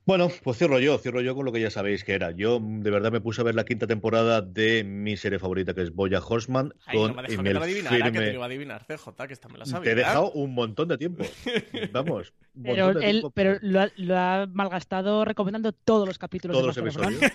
Bueno, 0.06 0.28
pues 0.42 0.56
cierro 0.56 0.78
yo, 0.78 0.96
cierro 0.98 1.20
yo 1.20 1.34
con 1.34 1.44
lo 1.44 1.52
que 1.52 1.60
ya 1.60 1.70
sabéis 1.70 2.02
que 2.02 2.14
era. 2.14 2.30
Yo 2.30 2.58
de 2.62 2.90
verdad 2.90 3.12
me 3.12 3.20
puse 3.20 3.42
a 3.42 3.44
ver 3.44 3.54
la 3.54 3.64
quinta 3.64 3.86
temporada 3.86 4.40
de 4.40 4.82
mi 4.82 5.16
serie 5.18 5.38
favorita 5.38 5.74
que 5.74 5.82
es 5.82 5.94
Boya 5.94 6.20
Horseman. 6.26 6.72
con 6.90 7.14
no 7.14 7.22
me 7.22 7.28
que 7.28 7.36
te 7.36 7.58
adivinar, 7.58 8.12
que 8.12 8.18
te 8.18 8.32
iba 8.32 8.44
a 8.44 8.46
adivinar, 8.46 8.86
CJ, 8.86 9.26
que 9.26 9.32
esta 9.34 9.48
me 9.48 9.58
la 9.58 9.66
sabía. 9.66 9.84
Te 9.84 9.90
he 9.90 9.94
dejado 9.94 10.32
un 10.32 10.54
montón 10.54 10.88
de 10.88 10.96
tiempo. 10.96 11.24
Vamos. 11.92 12.32
Pero, 12.62 12.90
él, 12.98 13.24
pero 13.34 13.58
lo, 13.60 14.18
ha, 14.18 14.37
malgastado 14.46 15.24
recomendando 15.24 15.72
todos 15.72 16.06
los 16.06 16.18
capítulos. 16.18 16.56
Todos 16.56 16.76
los 16.76 16.76
episodios. 16.76 17.20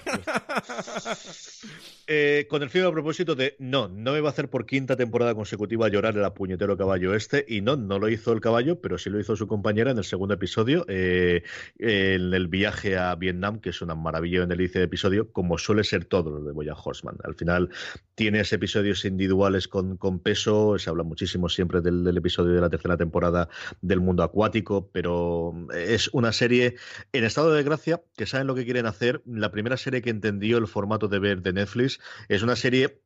Eh, 2.06 2.48
con 2.50 2.62
el 2.62 2.70
fin 2.70 2.84
a 2.84 2.92
propósito 2.92 3.34
de 3.34 3.56
no, 3.60 3.88
no 3.88 4.12
me 4.12 4.20
va 4.20 4.28
a 4.28 4.32
hacer 4.34 4.50
por 4.50 4.66
quinta 4.66 4.98
temporada 4.98 5.34
consecutiva 5.36 5.88
llorar 5.88 6.18
el 6.18 6.34
puñetero 6.34 6.76
caballo 6.76 7.16
este. 7.16 7.46
Y 7.48 7.62
no, 7.62 7.78
no 7.78 7.98
lo 7.98 8.10
hizo 8.10 8.34
el 8.34 8.42
caballo, 8.42 8.82
pero 8.82 8.98
sí 8.98 9.10
lo 9.10 9.22
hizo 9.22 9.38
su 9.38 9.48
compañera 9.48 9.92
en 9.92 9.98
el 9.98 10.04
segundo 10.04 10.34
episodio, 10.34 10.84
eh, 10.90 11.44
en 11.80 12.34
el 12.34 12.48
viaje 12.50 12.98
a 12.98 13.16
Vietnam, 13.16 13.60
que 13.60 13.70
es 13.70 13.82
una 13.82 13.96
maravilla 13.96 14.44
en 14.44 14.52
el 14.52 14.58
de 14.58 14.84
episodio, 14.84 15.32
como 15.32 15.58
suele 15.58 15.84
ser 15.84 16.06
todo 16.06 16.32
lo 16.32 16.44
de 16.44 16.52
Boya 16.52 16.74
Horseman. 16.74 17.18
Al 17.24 17.36
final 17.36 17.70
tienes 18.16 18.52
episodios 18.54 19.06
individuales 19.06 19.68
con, 19.68 19.98
con 19.98 20.20
peso, 20.20 20.78
se 20.78 20.90
habla 20.90 21.04
muchísimo 21.04 21.50
siempre 21.50 21.82
del, 21.82 22.04
del 22.04 22.18
episodio 22.18 22.54
de 22.54 22.62
la 22.62 22.70
tercera 22.70 22.98
temporada 22.98 23.50
del 23.82 24.00
mundo 24.00 24.24
acuático, 24.24 24.90
pero 24.92 25.54
es 25.74 26.10
una 26.14 26.32
serie 26.32 26.76
en 27.12 27.24
estado 27.24 27.54
de 27.54 27.64
gracia 27.64 28.02
que 28.16 28.26
saben 28.26 28.48
lo 28.48 28.56
que 28.56 28.66
quieren 28.66 28.86
hacer. 28.86 29.22
La 29.26 29.52
primera 29.52 29.78
serie 29.78 30.02
que 30.02 30.10
entendió 30.10 30.58
el 30.58 30.68
formato 30.68 31.08
de 31.08 31.20
ver 31.20 31.42
de 31.42 31.54
Netflix 31.54 32.00
es 32.30 32.44
una 32.44 32.56
serie 32.56 33.02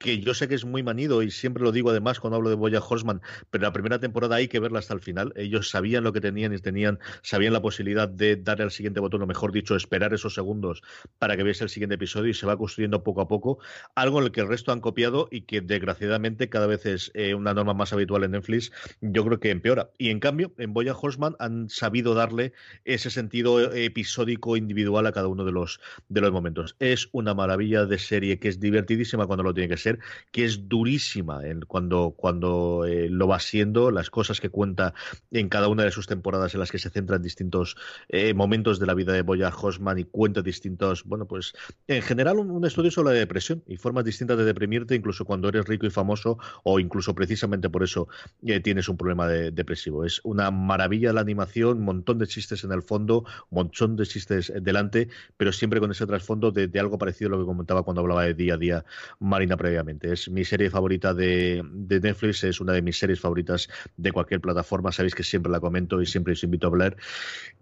que 0.00 0.18
yo 0.18 0.32
sé 0.32 0.48
que 0.48 0.54
es 0.54 0.64
muy 0.64 0.82
manido 0.82 1.22
y 1.22 1.30
siempre 1.30 1.62
lo 1.62 1.72
digo 1.72 1.90
además 1.90 2.18
cuando 2.20 2.36
hablo 2.36 2.48
de 2.48 2.56
Boya 2.56 2.80
Horseman, 2.80 3.20
pero 3.50 3.62
la 3.62 3.72
primera 3.72 4.00
temporada 4.00 4.36
hay 4.36 4.48
que 4.48 4.58
verla 4.58 4.78
hasta 4.78 4.94
el 4.94 5.00
final. 5.00 5.32
Ellos 5.36 5.68
sabían 5.68 6.02
lo 6.04 6.12
que 6.14 6.22
tenían 6.22 6.54
y 6.54 6.58
tenían, 6.58 6.98
sabían 7.22 7.52
la 7.52 7.60
posibilidad 7.60 8.08
de 8.08 8.36
darle 8.36 8.64
al 8.64 8.70
siguiente 8.70 8.98
botón, 8.98 9.22
o 9.22 9.26
mejor 9.26 9.52
dicho, 9.52 9.76
esperar 9.76 10.14
esos 10.14 10.32
segundos 10.32 10.82
para 11.18 11.36
que 11.36 11.42
viese 11.42 11.64
el 11.64 11.70
siguiente 11.70 11.96
episodio 11.96 12.30
y 12.30 12.34
se 12.34 12.46
va 12.46 12.56
construyendo 12.56 13.04
poco 13.04 13.20
a 13.20 13.28
poco, 13.28 13.58
algo 13.94 14.18
en 14.20 14.24
el 14.24 14.32
que 14.32 14.40
el 14.40 14.48
resto 14.48 14.72
han 14.72 14.80
copiado 14.80 15.28
y 15.30 15.42
que 15.42 15.60
desgraciadamente 15.60 16.48
cada 16.48 16.66
vez 16.66 16.86
es 16.86 17.10
eh, 17.12 17.34
una 17.34 17.52
norma 17.52 17.74
más 17.74 17.92
habitual 17.92 18.24
en 18.24 18.30
Netflix, 18.30 18.72
yo 19.02 19.22
creo 19.26 19.38
que 19.38 19.50
empeora. 19.50 19.90
Y 19.98 20.08
en 20.08 20.18
cambio, 20.18 20.54
en 20.56 20.72
Boya 20.72 20.96
Horseman 20.96 21.36
han 21.38 21.68
sabido 21.68 22.14
darle 22.14 22.54
ese 22.86 23.10
sentido 23.10 23.70
episódico 23.74 24.56
individual 24.56 25.06
a 25.06 25.12
cada 25.12 25.28
uno 25.28 25.44
de 25.44 25.52
los, 25.52 25.78
de 26.08 26.22
los 26.22 26.32
momentos. 26.32 26.74
Es 26.78 27.10
una 27.12 27.34
maravilla 27.34 27.84
de 27.84 27.98
serie 27.98 28.38
que 28.38 28.48
es 28.48 28.60
divertidísima 28.60 29.26
cuando 29.26 29.42
lo 29.42 29.52
tiene 29.52 29.68
que 29.68 29.76
ser 29.76 29.89
que 30.30 30.44
es 30.44 30.68
durísima 30.68 31.46
en, 31.46 31.62
cuando, 31.62 32.14
cuando 32.16 32.84
eh, 32.86 33.08
lo 33.08 33.26
va 33.28 33.40
siendo, 33.40 33.90
las 33.90 34.10
cosas 34.10 34.40
que 34.40 34.48
cuenta 34.48 34.94
en 35.30 35.48
cada 35.48 35.68
una 35.68 35.84
de 35.84 35.90
sus 35.90 36.06
temporadas 36.06 36.54
en 36.54 36.60
las 36.60 36.70
que 36.70 36.78
se 36.78 36.90
centran 36.90 37.22
distintos 37.22 37.76
eh, 38.08 38.34
momentos 38.34 38.78
de 38.78 38.86
la 38.86 38.94
vida 38.94 39.12
de 39.12 39.22
Boya 39.22 39.48
Hosman 39.48 39.98
y 39.98 40.04
cuenta 40.04 40.42
distintos, 40.42 41.04
bueno, 41.04 41.26
pues 41.26 41.52
en 41.88 42.02
general 42.02 42.38
un, 42.38 42.64
estudio 42.64 42.90
sobre 42.90 43.14
la 43.14 43.18
depresión 43.18 43.62
y 43.66 43.76
formas 43.76 44.04
distintas 44.04 44.38
de 44.38 44.44
deprimirte, 44.44 44.94
incluso 44.94 45.24
cuando 45.24 45.48
eres 45.48 45.66
rico 45.66 45.86
y 45.86 45.90
famoso 45.90 46.38
o 46.62 46.78
incluso 46.78 47.14
precisamente 47.14 47.70
por 47.70 47.82
eso 47.82 48.08
eh, 48.42 48.60
tienes 48.60 48.88
un 48.88 48.96
problema 48.96 49.26
depresivo. 49.28 50.04
Es 50.04 50.20
una 50.24 50.50
maravilla 50.50 51.12
la 51.12 51.20
animación, 51.20 51.78
un 51.78 51.84
montón 51.84 52.18
de 52.18 52.26
chistes 52.26 52.64
en 52.64 52.72
el 52.72 52.82
fondo, 52.82 53.24
un 53.50 53.56
montón 53.56 53.96
de 53.96 54.06
chistes 54.06 54.52
delante, 54.60 55.08
pero 55.36 55.52
siempre 55.52 55.80
con 55.80 55.90
ese 55.90 56.06
trasfondo 56.06 56.50
de, 56.50 56.70
algo 56.78 56.98
parecido 56.98 57.28
a 57.28 57.30
lo 57.32 57.38
que 57.40 57.46
comentaba 57.46 57.82
cuando 57.82 58.00
hablaba 58.00 58.24
de 58.24 58.34
día 58.34 58.54
a 58.54 58.56
día 58.56 58.84
Marina 59.18 59.56
Es 60.02 60.28
mi 60.28 60.44
serie 60.44 60.70
favorita 60.70 61.14
de, 61.14 61.62
Netflix, 61.64 62.44
es 62.44 62.60
una 62.60 62.72
de 62.72 62.82
mis 62.82 62.98
series 62.98 63.20
favoritas 63.20 63.68
de 63.96 64.12
cualquier 64.12 64.40
plataforma. 64.40 64.92
Sabéis 64.92 65.14
que 65.14 65.22
siempre 65.22 65.50
la 65.50 65.60
comento 65.60 66.00
y 66.02 66.06
siempre 66.06 66.34
os 66.34 66.44
invito 66.44 66.66
a 66.66 66.70
hablar. 66.70 66.96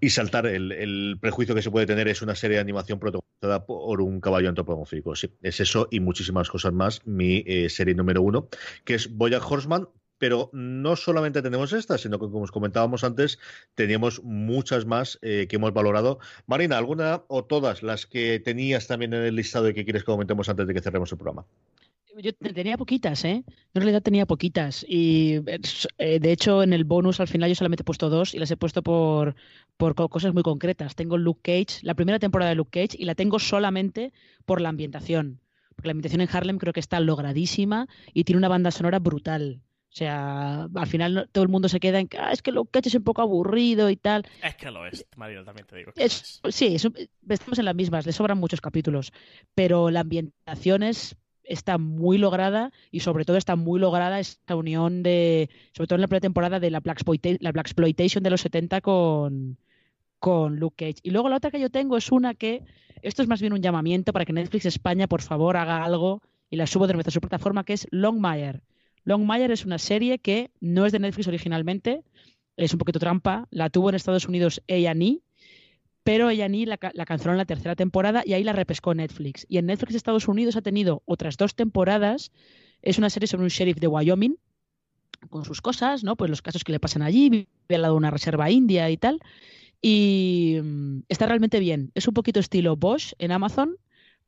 Y 0.00 0.10
saltar 0.10 0.46
el, 0.46 1.18
prejuicio 1.20 1.54
que 1.54 1.62
se 1.62 1.70
puede 1.70 1.86
tener 1.86 2.08
es 2.08 2.22
una 2.22 2.34
serie 2.34 2.56
de 2.56 2.60
animación 2.60 2.98
protagonizada 2.98 3.66
por 3.66 4.00
un 4.00 4.20
caballo 4.20 4.48
antropomórfico. 4.48 5.14
Sí, 5.14 5.30
es 5.42 5.60
eso 5.60 5.88
y 5.90 6.00
muchísimas 6.00 6.50
cosas 6.50 6.72
más. 6.72 7.06
Mi 7.06 7.44
eh, 7.46 7.68
serie 7.68 7.94
número 7.94 8.22
uno, 8.22 8.48
que 8.84 8.94
es 8.94 9.16
Boya 9.16 9.38
Horseman, 9.38 9.88
pero 10.18 10.50
no 10.52 10.96
solamente 10.96 11.42
tenemos 11.42 11.72
esta, 11.72 11.96
sino 11.96 12.18
que, 12.18 12.26
como 12.26 12.42
os 12.42 12.52
comentábamos 12.52 13.04
antes, 13.04 13.38
teníamos 13.74 14.22
muchas 14.22 14.84
más 14.84 15.18
eh, 15.22 15.46
que 15.48 15.56
hemos 15.56 15.72
valorado. 15.72 16.18
Marina, 16.46 16.76
¿alguna 16.76 17.22
o 17.28 17.44
todas 17.44 17.82
las 17.82 18.06
que 18.06 18.40
tenías 18.40 18.86
también 18.86 19.14
en 19.14 19.22
el 19.22 19.36
listado 19.36 19.68
y 19.68 19.74
que 19.74 19.84
quieres 19.84 20.02
que 20.02 20.12
comentemos 20.12 20.48
antes 20.48 20.66
de 20.66 20.74
que 20.74 20.82
cerremos 20.82 21.10
el 21.12 21.18
programa? 21.18 21.46
Yo 22.20 22.32
tenía 22.32 22.76
poquitas, 22.76 23.24
¿eh? 23.24 23.44
en 23.46 23.80
realidad 23.80 24.02
tenía 24.02 24.26
poquitas. 24.26 24.84
Y 24.88 25.40
eh, 25.98 26.18
de 26.18 26.32
hecho, 26.32 26.62
en 26.62 26.72
el 26.72 26.84
bonus 26.84 27.20
al 27.20 27.28
final 27.28 27.48
yo 27.48 27.54
solamente 27.54 27.82
he 27.82 27.84
puesto 27.84 28.10
dos 28.10 28.34
y 28.34 28.38
las 28.38 28.50
he 28.50 28.56
puesto 28.56 28.82
por, 28.82 29.36
por 29.76 29.94
cosas 29.94 30.34
muy 30.34 30.42
concretas. 30.42 30.96
Tengo 30.96 31.16
Luke 31.16 31.40
Cage, 31.42 31.80
la 31.82 31.94
primera 31.94 32.18
temporada 32.18 32.50
de 32.50 32.56
Luke 32.56 32.80
Cage, 32.80 32.96
y 33.00 33.04
la 33.04 33.14
tengo 33.14 33.38
solamente 33.38 34.12
por 34.46 34.60
la 34.60 34.68
ambientación. 34.68 35.40
Porque 35.76 35.88
la 35.88 35.92
ambientación 35.92 36.20
en 36.20 36.28
Harlem 36.32 36.58
creo 36.58 36.72
que 36.72 36.80
está 36.80 36.98
logradísima 36.98 37.86
y 38.12 38.24
tiene 38.24 38.38
una 38.38 38.48
banda 38.48 38.72
sonora 38.72 38.98
brutal. 38.98 39.62
O 39.90 39.96
sea, 39.98 40.64
al 40.74 40.86
final 40.86 41.28
todo 41.32 41.44
el 41.44 41.48
mundo 41.48 41.68
se 41.68 41.80
queda 41.80 41.98
en 41.98 42.08
que 42.08 42.18
ah, 42.18 42.30
es 42.30 42.42
que 42.42 42.52
lo 42.52 42.66
que 42.66 42.80
es 42.80 42.94
un 42.94 43.04
poco 43.04 43.22
aburrido 43.22 43.88
y 43.90 43.96
tal. 43.96 44.26
Es 44.42 44.54
que 44.56 44.70
lo 44.70 44.86
es, 44.86 45.06
Mario, 45.16 45.44
también 45.44 45.66
te 45.66 45.76
digo. 45.76 45.92
Sí, 46.50 46.76
estamos 46.76 47.58
en 47.58 47.64
las 47.64 47.74
mismas, 47.74 48.04
le 48.04 48.12
sobran 48.12 48.38
muchos 48.38 48.60
capítulos, 48.60 49.12
pero 49.54 49.90
la 49.90 50.00
ambientación 50.00 50.82
está 51.48 51.78
muy 51.78 52.18
lograda 52.18 52.72
y 52.90 53.00
sobre 53.00 53.24
todo 53.24 53.36
está 53.36 53.56
muy 53.56 53.80
lograda 53.80 54.20
esta 54.20 54.54
unión 54.54 55.02
de, 55.02 55.50
sobre 55.72 55.88
todo 55.88 55.96
en 55.96 56.02
la 56.02 56.08
pretemporada 56.08 56.60
de 56.60 56.70
la 56.70 56.80
Black, 56.80 57.02
la 57.40 57.52
Black 57.52 57.66
Exploitation 57.66 58.22
de 58.22 58.30
los 58.30 58.40
70 58.42 58.80
con, 58.80 59.58
con 60.18 60.56
Luke 60.56 60.76
Cage. 60.76 61.00
Y 61.02 61.10
luego 61.10 61.28
la 61.28 61.36
otra 61.36 61.50
que 61.50 61.60
yo 61.60 61.70
tengo 61.70 61.96
es 61.96 62.12
una 62.12 62.34
que, 62.34 62.62
esto 63.02 63.22
es 63.22 63.28
más 63.28 63.40
bien 63.40 63.52
un 63.52 63.62
llamamiento 63.62 64.12
para 64.12 64.24
que 64.24 64.32
Netflix 64.32 64.66
España, 64.66 65.06
por 65.06 65.22
favor, 65.22 65.56
haga 65.56 65.84
algo 65.84 66.22
y 66.50 66.56
la 66.56 66.66
subo 66.66 66.86
de 66.86 66.94
nuestra 66.94 67.12
su 67.12 67.20
plataforma, 67.20 67.64
que 67.64 67.74
es 67.74 67.86
Longmire. 67.90 68.62
Longmire 69.04 69.52
es 69.52 69.64
una 69.64 69.78
serie 69.78 70.18
que 70.18 70.50
no 70.60 70.86
es 70.86 70.92
de 70.92 70.98
Netflix 70.98 71.28
originalmente, 71.28 72.02
es 72.56 72.72
un 72.72 72.78
poquito 72.78 72.98
trampa, 72.98 73.46
la 73.50 73.70
tuvo 73.70 73.88
en 73.88 73.94
Estados 73.94 74.26
Unidos 74.26 74.62
A&E, 74.68 75.20
pero 76.08 76.28
A&E 76.28 76.64
la, 76.64 76.78
la 76.94 77.04
canceló 77.04 77.32
en 77.32 77.36
la 77.36 77.44
tercera 77.44 77.76
temporada 77.76 78.22
y 78.24 78.32
ahí 78.32 78.42
la 78.42 78.54
repescó 78.54 78.94
Netflix. 78.94 79.44
Y 79.46 79.58
en 79.58 79.66
Netflix 79.66 79.94
Estados 79.94 80.26
Unidos 80.26 80.56
ha 80.56 80.62
tenido 80.62 81.02
otras 81.04 81.36
dos 81.36 81.54
temporadas, 81.54 82.32
es 82.80 82.96
una 82.96 83.10
serie 83.10 83.26
sobre 83.26 83.42
un 83.42 83.50
sheriff 83.50 83.76
de 83.76 83.88
Wyoming, 83.88 84.38
con 85.28 85.44
sus 85.44 85.60
cosas, 85.60 86.04
¿no? 86.04 86.16
Pues 86.16 86.30
los 86.30 86.40
casos 86.40 86.64
que 86.64 86.72
le 86.72 86.80
pasan 86.80 87.02
allí, 87.02 87.28
vive 87.28 87.46
al 87.68 87.82
lado 87.82 87.92
de 87.92 87.98
una 87.98 88.10
reserva 88.10 88.50
india 88.50 88.88
y 88.88 88.96
tal. 88.96 89.20
Y 89.82 90.56
mm, 90.62 91.00
está 91.10 91.26
realmente 91.26 91.60
bien. 91.60 91.90
Es 91.94 92.08
un 92.08 92.14
poquito 92.14 92.40
estilo 92.40 92.74
Bosch 92.74 93.12
en 93.18 93.30
Amazon, 93.30 93.76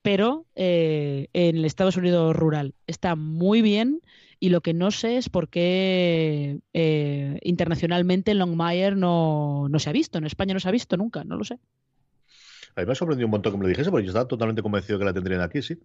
pero 0.02 0.46
eh, 0.54 1.28
en 1.32 1.56
el 1.56 1.64
Estados 1.64 1.96
Unidos 1.96 2.34
rural. 2.34 2.74
Está 2.86 3.16
muy 3.16 3.62
bien 3.62 4.00
y 4.38 4.48
lo 4.48 4.62
que 4.62 4.72
no 4.72 4.90
sé 4.90 5.18
es 5.18 5.28
por 5.28 5.48
qué 5.48 6.60
eh, 6.72 7.38
internacionalmente 7.42 8.34
Longmire 8.34 8.96
no, 8.96 9.68
no 9.68 9.78
se 9.78 9.90
ha 9.90 9.92
visto, 9.92 10.18
en 10.18 10.24
España 10.24 10.54
no 10.54 10.60
se 10.60 10.68
ha 10.68 10.72
visto 10.72 10.96
nunca, 10.96 11.24
no 11.24 11.36
lo 11.36 11.44
sé. 11.44 11.58
A 12.74 12.80
mí 12.80 12.86
me 12.86 12.92
ha 12.92 12.94
sorprendido 12.94 13.26
un 13.26 13.32
montón 13.32 13.52
que 13.52 13.58
me 13.58 13.64
lo 13.64 13.68
dijese, 13.68 13.90
porque 13.90 14.06
yo 14.06 14.10
estaba 14.10 14.28
totalmente 14.28 14.62
convencido 14.62 14.98
que 14.98 15.04
la 15.04 15.12
tendrían 15.12 15.42
aquí, 15.42 15.60
sí. 15.60 15.78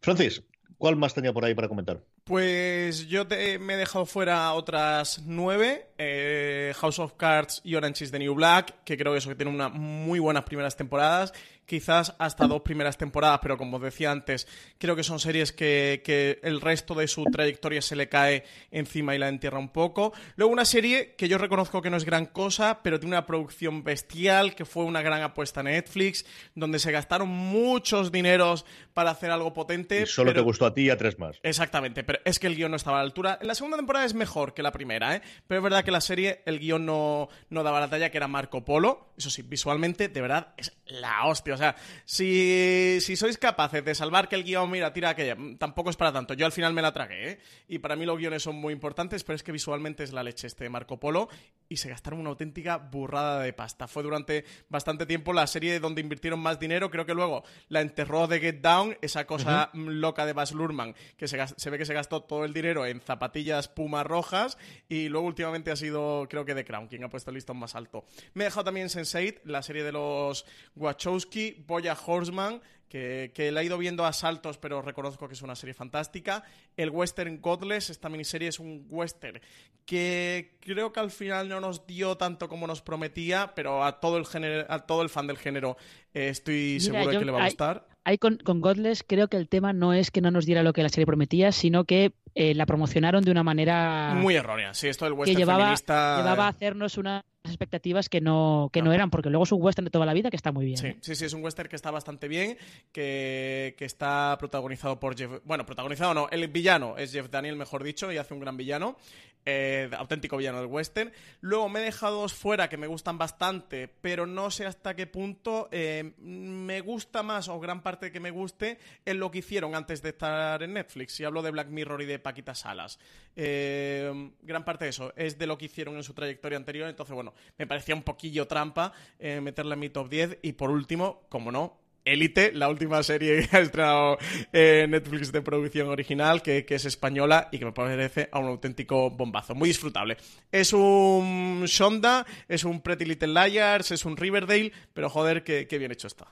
Francis, 0.00 0.42
¿cuál 0.76 0.96
más 0.96 1.14
tenía 1.14 1.32
por 1.32 1.44
ahí 1.44 1.54
para 1.54 1.68
comentar? 1.68 2.02
Pues 2.24 3.06
yo 3.06 3.24
me 3.60 3.74
he 3.74 3.76
dejado 3.76 4.04
fuera 4.04 4.52
otras 4.52 5.22
nueve. 5.24 5.91
Eh, 6.04 6.74
House 6.74 6.98
of 6.98 7.14
Cards 7.14 7.60
y 7.64 7.74
Orange 7.76 8.04
is 8.04 8.10
the 8.10 8.18
New 8.18 8.34
Black, 8.34 8.82
que 8.84 8.96
creo 8.96 9.12
que 9.12 9.18
eso 9.18 9.28
que 9.28 9.36
tiene 9.36 9.52
unas 9.52 9.72
muy 9.72 10.18
buenas 10.18 10.44
primeras 10.44 10.76
temporadas 10.76 11.32
quizás 11.66 12.14
hasta 12.18 12.46
dos 12.46 12.62
primeras 12.62 12.98
temporadas, 12.98 13.40
pero 13.42 13.56
como 13.56 13.76
os 13.76 13.82
decía 13.82 14.10
antes, 14.10 14.46
creo 14.78 14.96
que 14.96 15.02
son 15.02 15.18
series 15.18 15.52
que, 15.52 16.02
que, 16.04 16.38
el 16.42 16.60
resto 16.60 16.94
de 16.94 17.08
su 17.08 17.24
trayectoria 17.24 17.80
se 17.80 17.96
le 17.96 18.08
cae 18.08 18.44
encima 18.70 19.14
y 19.14 19.18
la 19.18 19.28
entierra 19.28 19.58
un 19.58 19.70
poco. 19.70 20.12
Luego 20.36 20.52
una 20.52 20.64
serie 20.64 21.14
que 21.16 21.28
yo 21.28 21.38
reconozco 21.38 21.80
que 21.80 21.90
no 21.90 21.96
es 21.96 22.04
gran 22.04 22.26
cosa, 22.26 22.82
pero 22.82 23.00
tiene 23.00 23.16
una 23.16 23.26
producción 23.26 23.84
bestial, 23.84 24.54
que 24.54 24.64
fue 24.64 24.84
una 24.84 25.02
gran 25.02 25.22
apuesta 25.22 25.60
en 25.60 25.66
Netflix, 25.66 26.26
donde 26.54 26.78
se 26.78 26.92
gastaron 26.92 27.28
muchos 27.28 28.12
dineros 28.12 28.64
para 28.92 29.10
hacer 29.10 29.30
algo 29.30 29.54
potente. 29.54 30.02
Y 30.02 30.06
solo 30.06 30.34
te 30.34 30.40
gustó 30.40 30.66
a 30.66 30.74
ti 30.74 30.82
y 30.82 30.90
a 30.90 30.96
tres 30.96 31.18
más. 31.18 31.38
Exactamente, 31.42 32.04
pero 32.04 32.18
es 32.24 32.38
que 32.38 32.48
el 32.48 32.56
guion 32.56 32.72
no 32.72 32.76
estaba 32.76 32.98
a 32.98 33.00
la 33.00 33.04
altura. 33.04 33.38
La 33.42 33.54
segunda 33.54 33.76
temporada 33.76 34.04
es 34.04 34.14
mejor 34.14 34.52
que 34.52 34.62
la 34.62 34.72
primera, 34.72 35.16
¿eh? 35.16 35.22
pero 35.46 35.60
es 35.60 35.64
verdad 35.64 35.84
que 35.84 35.90
la 35.92 36.00
serie, 36.00 36.42
el 36.46 36.58
guion 36.58 36.84
no, 36.84 37.28
no 37.50 37.62
daba 37.62 37.80
la 37.80 37.88
talla, 37.88 38.10
que 38.10 38.16
era 38.16 38.28
Marco 38.28 38.64
Polo. 38.64 39.12
Eso 39.16 39.30
sí, 39.30 39.42
visualmente, 39.42 40.08
de 40.08 40.20
verdad, 40.20 40.54
es 40.56 40.72
la 40.86 41.26
hostia. 41.26 41.54
O 41.54 41.56
sea, 41.56 41.76
si, 42.04 42.98
si 43.00 43.16
sois 43.16 43.38
capaces 43.38 43.84
de 43.84 43.94
salvar 43.94 44.28
que 44.28 44.36
el 44.36 44.44
guion, 44.44 44.70
mira, 44.70 44.92
tira 44.92 45.10
aquella, 45.10 45.34
mm, 45.34 45.58
tampoco 45.58 45.90
es 45.90 45.96
para 45.96 46.12
tanto. 46.12 46.34
Yo 46.34 46.46
al 46.46 46.52
final 46.52 46.72
me 46.72 46.82
la 46.82 46.92
tragué, 46.92 47.30
¿eh? 47.30 47.40
Y 47.68 47.78
para 47.78 47.96
mí 47.96 48.04
los 48.04 48.18
guiones 48.18 48.42
son 48.42 48.56
muy 48.56 48.72
importantes, 48.72 49.22
pero 49.24 49.36
es 49.36 49.42
que 49.42 49.52
visualmente 49.52 50.02
es 50.02 50.12
la 50.12 50.22
leche 50.22 50.46
este 50.46 50.68
Marco 50.68 50.98
Polo 50.98 51.28
y 51.68 51.76
se 51.76 51.88
gastaron 51.88 52.20
una 52.20 52.30
auténtica 52.30 52.76
burrada 52.76 53.40
de 53.40 53.52
pasta. 53.52 53.88
Fue 53.88 54.02
durante 54.02 54.44
bastante 54.68 55.06
tiempo 55.06 55.32
la 55.32 55.46
serie 55.46 55.80
donde 55.80 56.00
invirtieron 56.00 56.40
más 56.40 56.58
dinero. 56.58 56.90
Creo 56.90 57.06
que 57.06 57.14
luego 57.14 57.44
la 57.68 57.80
enterró 57.80 58.26
de 58.26 58.40
Get 58.40 58.60
Down, 58.60 58.96
esa 59.00 59.26
cosa 59.26 59.70
loca 59.72 60.26
de 60.26 60.32
Bas 60.32 60.52
Lurman, 60.52 60.94
que 61.16 61.28
se, 61.28 61.38
se, 61.56 61.70
ve 61.70 61.78
que 61.78 61.86
se 61.86 61.94
gastó 61.94 62.22
todo 62.22 62.44
el 62.44 62.52
dinero 62.52 62.86
en 62.86 63.00
zapatillas 63.00 63.68
pumas 63.68 64.06
rojas. 64.06 64.58
Y 64.88 65.08
luego 65.08 65.26
últimamente 65.26 65.70
ha 65.70 65.76
sido, 65.82 66.26
creo 66.28 66.44
que 66.44 66.54
The 66.54 66.64
Crown, 66.64 66.88
quien 66.88 67.04
ha 67.04 67.10
puesto 67.10 67.30
el 67.30 67.34
listón 67.34 67.58
más 67.58 67.74
alto. 67.74 68.04
Me 68.34 68.44
he 68.44 68.46
dejado 68.46 68.64
también 68.64 68.88
Sense8, 68.88 69.40
la 69.44 69.62
serie 69.62 69.82
de 69.82 69.92
los 69.92 70.44
Wachowski, 70.76 71.64
Boya 71.66 71.96
Horseman, 72.06 72.60
que, 72.88 73.32
que 73.34 73.50
la 73.50 73.62
he 73.62 73.64
ido 73.64 73.78
viendo 73.78 74.04
a 74.04 74.12
saltos, 74.12 74.58
pero 74.58 74.82
reconozco 74.82 75.26
que 75.26 75.34
es 75.34 75.42
una 75.42 75.56
serie 75.56 75.74
fantástica. 75.74 76.44
El 76.76 76.90
Western 76.90 77.40
Godless, 77.40 77.90
esta 77.90 78.08
miniserie 78.08 78.48
es 78.48 78.58
un 78.58 78.86
western 78.90 79.40
que 79.84 80.58
creo 80.60 80.92
que 80.92 81.00
al 81.00 81.10
final 81.10 81.48
no 81.48 81.60
nos 81.60 81.86
dio 81.86 82.16
tanto 82.16 82.48
como 82.48 82.66
nos 82.66 82.82
prometía, 82.82 83.52
pero 83.54 83.84
a 83.84 83.98
todo 83.98 84.18
el, 84.18 84.26
género, 84.26 84.66
a 84.68 84.80
todo 84.80 85.02
el 85.02 85.08
fan 85.08 85.26
del 85.26 85.38
género 85.38 85.76
eh, 86.14 86.28
estoy 86.28 86.80
seguro 86.80 87.08
de 87.08 87.18
que 87.18 87.24
le 87.24 87.32
va 87.32 87.42
a 87.42 87.44
gustar. 87.46 87.91
Hay, 88.04 88.18
con, 88.18 88.38
Godless 88.44 89.04
creo 89.06 89.28
que 89.28 89.36
el 89.36 89.48
tema 89.48 89.72
no 89.72 89.92
es 89.92 90.10
que 90.10 90.20
no 90.20 90.30
nos 90.30 90.46
diera 90.46 90.62
lo 90.62 90.72
que 90.72 90.82
la 90.82 90.88
serie 90.88 91.06
prometía, 91.06 91.52
sino 91.52 91.84
que 91.84 92.12
eh, 92.34 92.54
la 92.54 92.66
promocionaron 92.66 93.22
de 93.22 93.30
una 93.30 93.42
manera... 93.42 94.14
Muy 94.16 94.34
errónea, 94.34 94.74
sí, 94.74 94.88
esto 94.88 95.04
del 95.04 95.14
western 95.14 95.36
que 95.36 95.40
llevaba, 95.40 95.64
feminista... 95.64 96.16
llevaba 96.18 96.46
a 96.46 96.48
hacernos 96.48 96.98
una 96.98 97.24
expectativas 97.44 98.08
que 98.08 98.20
no, 98.20 98.70
que 98.72 98.82
no. 98.82 98.92
eran, 98.92 99.10
porque 99.10 99.28
luego 99.28 99.44
es 99.44 99.52
un 99.52 99.62
western 99.62 99.84
de 99.84 99.90
toda 99.90 100.06
la 100.06 100.14
vida 100.14 100.30
que 100.30 100.36
está 100.36 100.52
muy 100.52 100.64
bien. 100.64 100.78
Sí, 100.78 100.86
¿eh? 100.88 100.96
sí, 101.00 101.16
sí, 101.16 101.24
es 101.24 101.32
un 101.32 101.42
western 101.42 101.68
que 101.68 101.76
está 101.76 101.90
bastante 101.90 102.28
bien, 102.28 102.56
que, 102.92 103.74
que, 103.76 103.84
está 103.84 104.36
protagonizado 104.38 105.00
por 105.00 105.16
Jeff. 105.16 105.40
Bueno, 105.44 105.66
protagonizado 105.66 106.14
no, 106.14 106.28
el 106.30 106.46
villano 106.48 106.96
es 106.96 107.12
Jeff 107.12 107.30
Daniel, 107.30 107.56
mejor 107.56 107.82
dicho, 107.82 108.12
y 108.12 108.18
hace 108.18 108.34
un 108.34 108.40
gran 108.40 108.56
villano. 108.56 108.96
Eh, 109.44 109.90
auténtico 109.96 110.36
villano 110.36 110.60
del 110.60 110.68
western. 110.68 111.12
Luego 111.40 111.68
me 111.68 111.80
he 111.80 111.84
dejado 111.84 112.20
dos 112.20 112.32
fuera 112.32 112.68
que 112.68 112.76
me 112.76 112.86
gustan 112.86 113.18
bastante, 113.18 113.88
pero 113.88 114.24
no 114.24 114.50
sé 114.52 114.66
hasta 114.66 114.94
qué 114.94 115.08
punto 115.08 115.68
eh, 115.72 116.12
me 116.18 116.80
gusta 116.80 117.24
más, 117.24 117.48
o 117.48 117.58
gran 117.58 117.82
parte 117.82 118.06
de 118.06 118.12
que 118.12 118.20
me 118.20 118.30
guste, 118.30 118.78
en 119.04 119.18
lo 119.18 119.32
que 119.32 119.38
hicieron 119.38 119.74
antes 119.74 120.00
de 120.00 120.10
estar 120.10 120.62
en 120.62 120.74
Netflix. 120.74 121.18
Y 121.18 121.24
hablo 121.24 121.42
de 121.42 121.50
Black 121.50 121.68
Mirror 121.68 122.02
y 122.02 122.06
de 122.06 122.18
Paquita 122.20 122.54
Salas. 122.54 122.98
gran 123.34 124.64
parte 124.64 124.84
de 124.84 124.90
eso 124.90 125.12
es 125.16 125.38
de 125.38 125.46
lo 125.46 125.58
que 125.58 125.64
hicieron 125.64 125.96
en 125.96 126.04
su 126.04 126.14
trayectoria 126.14 126.56
anterior, 126.56 126.88
entonces, 126.88 127.14
bueno, 127.14 127.34
me 127.58 127.66
parecía 127.66 127.94
un 127.94 128.02
poquillo 128.02 128.46
trampa 128.46 128.92
eh, 129.18 129.40
meterla 129.40 129.74
en 129.74 129.80
mi 129.80 129.90
top 129.90 130.08
10. 130.08 130.38
Y 130.42 130.52
por 130.52 130.70
último, 130.70 131.26
como 131.28 131.50
no, 131.50 131.81
Élite, 132.04 132.52
la 132.52 132.68
última 132.68 133.02
serie 133.02 133.46
que 133.46 133.56
ha 133.56 133.60
estrenado 133.60 134.18
eh, 134.52 134.86
Netflix 134.88 135.32
de 135.32 135.42
producción 135.42 135.88
original, 135.88 136.42
que, 136.42 136.64
es 136.68 136.84
española 136.84 137.48
y 137.52 137.58
que 137.58 137.64
me 137.64 137.72
parece 137.72 138.28
a 138.32 138.38
un 138.38 138.46
auténtico 138.46 139.10
bombazo. 139.10 139.54
Muy 139.54 139.68
disfrutable. 139.68 140.16
Es 140.50 140.72
un 140.72 141.64
Shonda, 141.66 142.26
es 142.48 142.64
un 142.64 142.80
Pretty 142.80 143.04
Little 143.04 143.32
Liars, 143.32 143.90
es 143.90 144.04
un 144.04 144.16
Riverdale, 144.16 144.72
pero 144.92 145.08
joder, 145.08 145.44
qué 145.44 145.78
bien 145.78 145.92
hecho 145.92 146.06
está. 146.06 146.26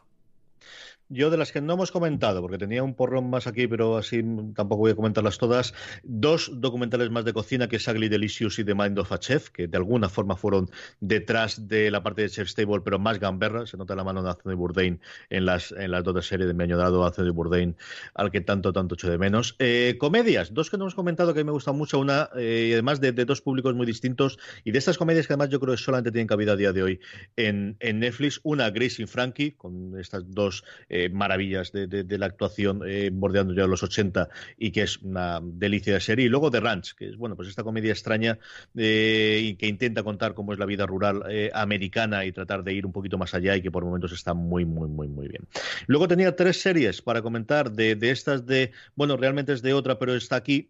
Yo 1.12 1.28
de 1.28 1.36
las 1.36 1.50
que 1.50 1.60
no 1.60 1.72
hemos 1.72 1.90
comentado, 1.90 2.40
porque 2.40 2.56
tenía 2.56 2.84
un 2.84 2.94
porrón 2.94 3.30
más 3.30 3.48
aquí, 3.48 3.66
pero 3.66 3.96
así 3.96 4.22
tampoco 4.54 4.82
voy 4.82 4.92
a 4.92 4.94
comentarlas 4.94 5.38
todas, 5.38 5.74
dos 6.04 6.52
documentales 6.60 7.10
más 7.10 7.24
de 7.24 7.32
cocina, 7.32 7.66
que 7.66 7.76
es 7.76 7.88
Ugly 7.88 8.08
Delicious 8.08 8.60
y 8.60 8.64
The 8.64 8.76
Mind 8.76 8.96
of 8.96 9.10
a 9.10 9.18
Chef, 9.18 9.50
que 9.50 9.66
de 9.66 9.76
alguna 9.76 10.08
forma 10.08 10.36
fueron 10.36 10.70
detrás 11.00 11.66
de 11.66 11.90
la 11.90 12.04
parte 12.04 12.22
de 12.22 12.30
Chef's 12.30 12.54
Table, 12.54 12.82
pero 12.84 13.00
más 13.00 13.18
gamberra, 13.18 13.66
se 13.66 13.76
nota 13.76 13.96
la 13.96 14.04
mano 14.04 14.22
de 14.22 14.30
Anthony 14.30 14.54
Bourdain 14.54 15.00
en 15.30 15.46
las, 15.46 15.72
en 15.72 15.90
las 15.90 16.04
dos 16.04 16.24
series 16.24 16.46
de 16.46 16.54
mi 16.54 16.62
año 16.62 16.76
dado, 16.76 17.04
Anthony 17.04 17.32
Bourdain, 17.32 17.74
al 18.14 18.30
que 18.30 18.40
tanto, 18.40 18.72
tanto 18.72 18.94
echo 18.94 19.10
de 19.10 19.18
menos. 19.18 19.56
Eh, 19.58 19.96
comedias, 19.98 20.54
dos 20.54 20.70
que 20.70 20.76
no 20.78 20.84
hemos 20.84 20.94
comentado 20.94 21.34
que 21.34 21.42
me 21.42 21.50
gustan 21.50 21.76
mucho, 21.76 21.98
una, 21.98 22.30
eh, 22.36 22.70
además 22.74 23.00
de, 23.00 23.10
dos 23.10 23.42
públicos 23.42 23.74
muy 23.74 23.84
distintos, 23.84 24.38
y 24.62 24.70
de 24.70 24.78
estas 24.78 24.96
comedias 24.96 25.26
que 25.26 25.32
además 25.32 25.48
yo 25.48 25.58
creo 25.58 25.74
que 25.74 25.82
solamente 25.82 26.12
tienen 26.12 26.28
cabida 26.28 26.52
a 26.52 26.56
día 26.56 26.72
de 26.72 26.84
hoy 26.84 27.00
en, 27.34 27.76
en 27.80 27.98
Netflix, 27.98 28.38
una 28.44 28.70
Grace 28.70 29.02
y 29.02 29.06
Frankie, 29.06 29.56
con 29.56 29.98
estas 29.98 30.22
dos... 30.32 30.62
Eh, 30.88 30.99
eh, 31.04 31.08
maravillas 31.08 31.72
de, 31.72 32.18
la 32.18 32.26
actuación 32.26 32.82
eh, 32.86 33.10
bordeando 33.12 33.54
ya 33.54 33.66
los 33.66 33.82
80 33.82 34.28
y 34.58 34.70
que 34.70 34.82
es 34.82 34.98
una 34.98 35.40
delicia 35.42 35.94
de 35.94 36.00
serie. 36.00 36.26
Y 36.26 36.28
luego 36.28 36.50
The 36.50 36.60
Ranch, 36.60 36.94
que 36.94 37.08
es 37.08 37.16
bueno, 37.16 37.36
pues 37.36 37.48
esta 37.48 37.62
comedia 37.62 37.92
extraña 37.92 38.38
eh, 38.76 39.56
que 39.58 39.66
intenta 39.66 40.02
contar 40.02 40.34
cómo 40.34 40.52
es 40.52 40.58
la 40.58 40.66
vida 40.66 40.86
rural 40.86 41.22
americana 41.54 42.24
y 42.24 42.32
tratar 42.32 42.62
de 42.64 42.72
ir 42.72 42.86
un 42.86 42.92
poquito 42.92 43.18
más 43.18 43.34
allá 43.34 43.56
y 43.56 43.62
que 43.62 43.70
por 43.70 43.84
momentos 43.84 44.12
está 44.12 44.34
muy, 44.34 44.64
muy, 44.64 44.88
muy, 44.88 45.08
muy 45.08 45.28
bien. 45.28 45.46
Luego 45.86 46.08
tenía 46.08 46.36
tres 46.36 46.60
series 46.60 47.02
para 47.02 47.22
comentar 47.22 47.72
de, 47.72 47.96
estas 48.02 48.46
de, 48.46 48.72
bueno, 48.94 49.16
realmente 49.16 49.52
es 49.52 49.62
de 49.62 49.74
otra, 49.74 49.98
pero 49.98 50.14
está 50.14 50.36
aquí. 50.36 50.68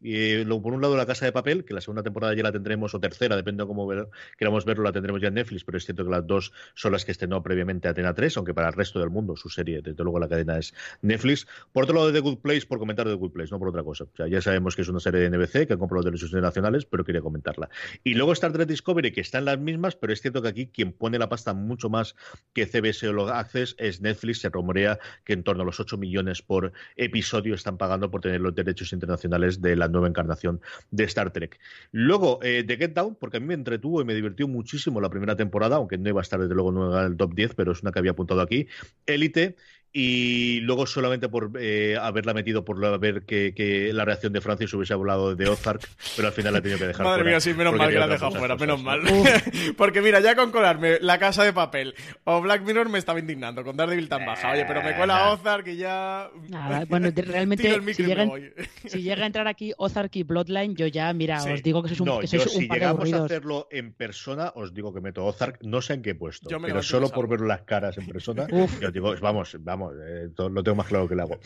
por 0.63 0.73
un 0.73 0.81
lado, 0.81 0.97
La 0.97 1.07
Casa 1.07 1.25
de 1.27 1.33
Papel, 1.33 1.65
que 1.65 1.75
la 1.75 1.81
segunda 1.81 2.03
temporada 2.03 2.35
ya 2.35 2.43
la 2.43 2.53
tendremos, 2.53 2.95
o 2.95 3.01
tercera, 3.01 3.37
depende 3.37 3.63
de 3.65 3.67
cómo 3.67 3.89
queramos 4.39 4.65
verlo, 4.65 4.85
la 4.85 4.93
tendremos 4.93 5.21
ya 5.21 5.29
en 5.29 5.35
Netflix, 5.35 5.65
pero 5.65 5.79
es 5.79 5.85
cierto 5.85 6.05
que 6.05 6.11
las 6.11 6.27
dos 6.27 6.53
son 6.75 6.93
las 6.93 7.05
que 7.05 7.13
estrenó 7.13 7.43
previamente 7.43 7.89
Atena 7.89 8.15
3, 8.15 8.37
aunque 8.37 8.55
para 8.55 8.69
el 8.69 8.75
resto 8.75 9.01
del 9.01 9.11
mundo 9.11 9.37
su 9.37 9.49
serie, 9.49 9.81
desde 9.83 10.03
luego 10.03 10.20
la 10.21 10.29
cadena 10.29 10.59
es 10.59 10.75
Netflix. 11.03 11.47
Por 11.73 11.85
otro 11.85 11.97
lado, 11.97 12.13
The 12.13 12.21
Good 12.21 12.39
Place, 12.39 12.67
por 12.67 12.79
comentar 12.79 13.07
de 13.07 13.15
The 13.15 13.19
Good 13.19 13.33
Place, 13.33 13.51
no 13.51 13.59
por 13.59 13.69
otra 13.69 13.83
cosa. 13.83 14.05
O 14.05 14.17
sea, 14.17 14.29
ya 14.29 14.41
sabemos 14.41 14.77
que 14.77 14.83
es 14.83 14.89
una 14.89 15.01
serie 15.01 15.21
de 15.21 15.31
NBC 15.31 15.67
que 15.67 15.73
ha 15.73 15.77
comprado 15.77 15.97
los 15.97 16.05
derechos 16.05 16.29
internacionales, 16.29 16.85
pero 16.85 17.05
quería 17.05 17.21
comentarla. 17.21 17.69
Y 18.05 18.15
luego 18.15 18.33
Star 18.33 18.53
Trek 18.53 18.69
Discovery, 18.69 19.13
que 19.13 19.21
está 19.21 19.39
en 19.39 19.47
las 19.47 19.59
mismas, 19.59 19.97
pero 19.97 20.13
es 20.13 20.21
cierto 20.21 20.43
que 20.43 20.49
aquí 20.49 20.67
quien 20.67 20.93
pone 20.93 21.19
la 21.19 21.29
pasta 21.29 21.55
mucho 21.55 21.89
más 21.89 22.15
que 22.53 22.67
CBS 22.67 23.09
o 23.09 23.29
Access 23.29 23.75
es 23.79 24.01
Netflix. 24.01 24.41
Se 24.41 24.49
rumorea 24.49 24.99
que 25.25 25.33
en 25.33 25.43
torno 25.43 25.63
a 25.63 25.67
los 25.67 25.81
8 25.81 25.99
millones 25.99 26.43
por 26.43 26.73
episodio 26.97 27.55
están 27.55 27.79
pagando 27.79 28.11
por 28.11 28.21
tener 28.21 28.41
los 28.41 28.55
derechos 28.55 28.93
internacionales 28.93 29.61
de 29.61 29.77
la 29.77 29.89
nueva 29.89 30.09
encarnación 30.09 30.61
de 30.91 31.05
Star 31.05 31.33
Trek. 31.33 31.59
Luego, 31.93 32.41
eh, 32.43 32.65
The 32.67 32.77
Get 32.77 32.95
Down, 32.95 33.17
porque 33.17 33.39
a 33.39 33.41
mí 33.41 33.47
me 33.47 33.55
entretuvo 33.55 34.01
y 34.01 34.05
me 34.05 34.15
divirtió 34.15 34.49
muchísimo 34.49 35.01
la 35.01 35.11
primera 35.11 35.37
temporada, 35.37 35.77
aunque 35.77 35.99
no 35.99 36.09
iba 36.09 36.21
a 36.21 36.23
estar 36.23 36.41
desde 36.41 36.55
luego 36.55 36.99
en 36.99 37.07
el 37.07 37.17
top 37.17 37.35
10, 37.35 37.55
pero 37.55 37.73
es 37.73 37.83
una 37.83 37.93
que 37.93 37.99
había 37.99 38.13
apuntado 38.13 38.41
aquí. 38.41 38.67
Élite 39.07 39.57
y 39.93 40.61
luego 40.61 40.87
solamente 40.87 41.29
por 41.29 41.51
eh, 41.59 41.97
haberla 42.01 42.33
metido 42.33 42.65
por 42.65 43.01
ver 43.01 43.25
que, 43.25 43.91
la 43.93 44.05
reacción 44.05 44.33
de 44.33 44.41
Francis 44.41 44.73
hubiese 44.75 44.93
hablado 44.93 45.35
de 45.35 45.49
Ozark, 45.49 45.83
pero 46.17 46.29
al 46.29 46.35
final 46.35 46.53
la 46.53 46.59
he 46.61 46.63
tenido 46.63 46.79
que 46.79 46.87
dejar 46.87 47.05
Madre 47.05 47.23
fuera. 47.23 47.31
mía, 47.31 47.41
sí, 47.41 47.55
menos 47.55 47.75
mal 47.75 47.91
que 47.91 47.99
la 47.99 48.07
he 48.07 48.09
dejado 48.09 48.33
fuera, 48.33 48.57
menos 48.57 48.83
mal. 48.83 49.01
porque 49.77 50.01
mira, 50.01 50.21
ya 50.21 50.37
con 50.37 50.53
colarme 50.53 50.99
La 51.01 51.19
Casa 51.19 51.43
de 51.43 51.53
Papel 51.53 51.95
o 52.25 52.41
Black 52.41 52.63
Mirror 52.63 52.89
me 52.89 52.99
estaba 52.99 53.19
indignando 53.19 53.65
con 53.65 53.77
Daredevil 53.77 54.09
tan 54.09 54.25
baja. 54.25 54.53
Oye, 54.53 54.65
pero 54.65 54.83
me 54.83 54.95
cuela 54.95 55.33
Ozark 55.33 55.67
y 55.69 55.77
ya... 55.77 56.31
Nada, 56.49 56.85
bueno, 56.89 57.11
realmente 57.15 57.95
si 57.95 58.05
llega, 58.05 58.29
si 58.87 59.03
llega, 59.03 59.25
a 59.25 59.27
entrar 59.27 59.49
aquí 59.49 59.73
Ozark 59.77 60.15
y 60.17 60.23
Bloodline, 60.23 60.77
yo 60.77 60.87
ya, 60.87 61.13
mira, 61.13 61.43
os 61.43 61.63
digo 61.63 61.83
que 61.83 61.93
es 61.93 62.01
un, 62.01 62.07
no, 62.07 62.21
que 62.21 62.27
yo, 62.27 62.43
un 62.43 62.49
si 62.49 62.69
llegamos 62.69 63.13
a 63.13 63.25
hacerlo 63.25 63.69
en 63.71 63.93
persona, 63.93 64.53
os 64.55 64.73
digo 64.73 64.93
que 64.93 65.01
meto 65.01 65.25
Ozark, 65.25 65.63
no 65.63 65.83
sé 65.83 65.95
en 65.95 66.03
qué 66.03 66.15
puesto, 66.15 66.49
pero 66.61 66.83
solo 66.83 67.09
por 67.09 67.29
ver 67.29 67.41
las 67.41 67.63
caras 67.63 67.99
en 67.99 68.07
persona, 68.07 68.47
yo 68.81 68.91
digo, 68.91 69.15
vamos, 69.21 69.57
vamos, 69.61 69.80
eh, 70.03 70.29
todo, 70.35 70.49
lo 70.49 70.63
tengo 70.63 70.77
más 70.77 70.87
claro 70.87 71.09
que 71.09 71.15
le 71.15 71.23
hago. 71.23 71.39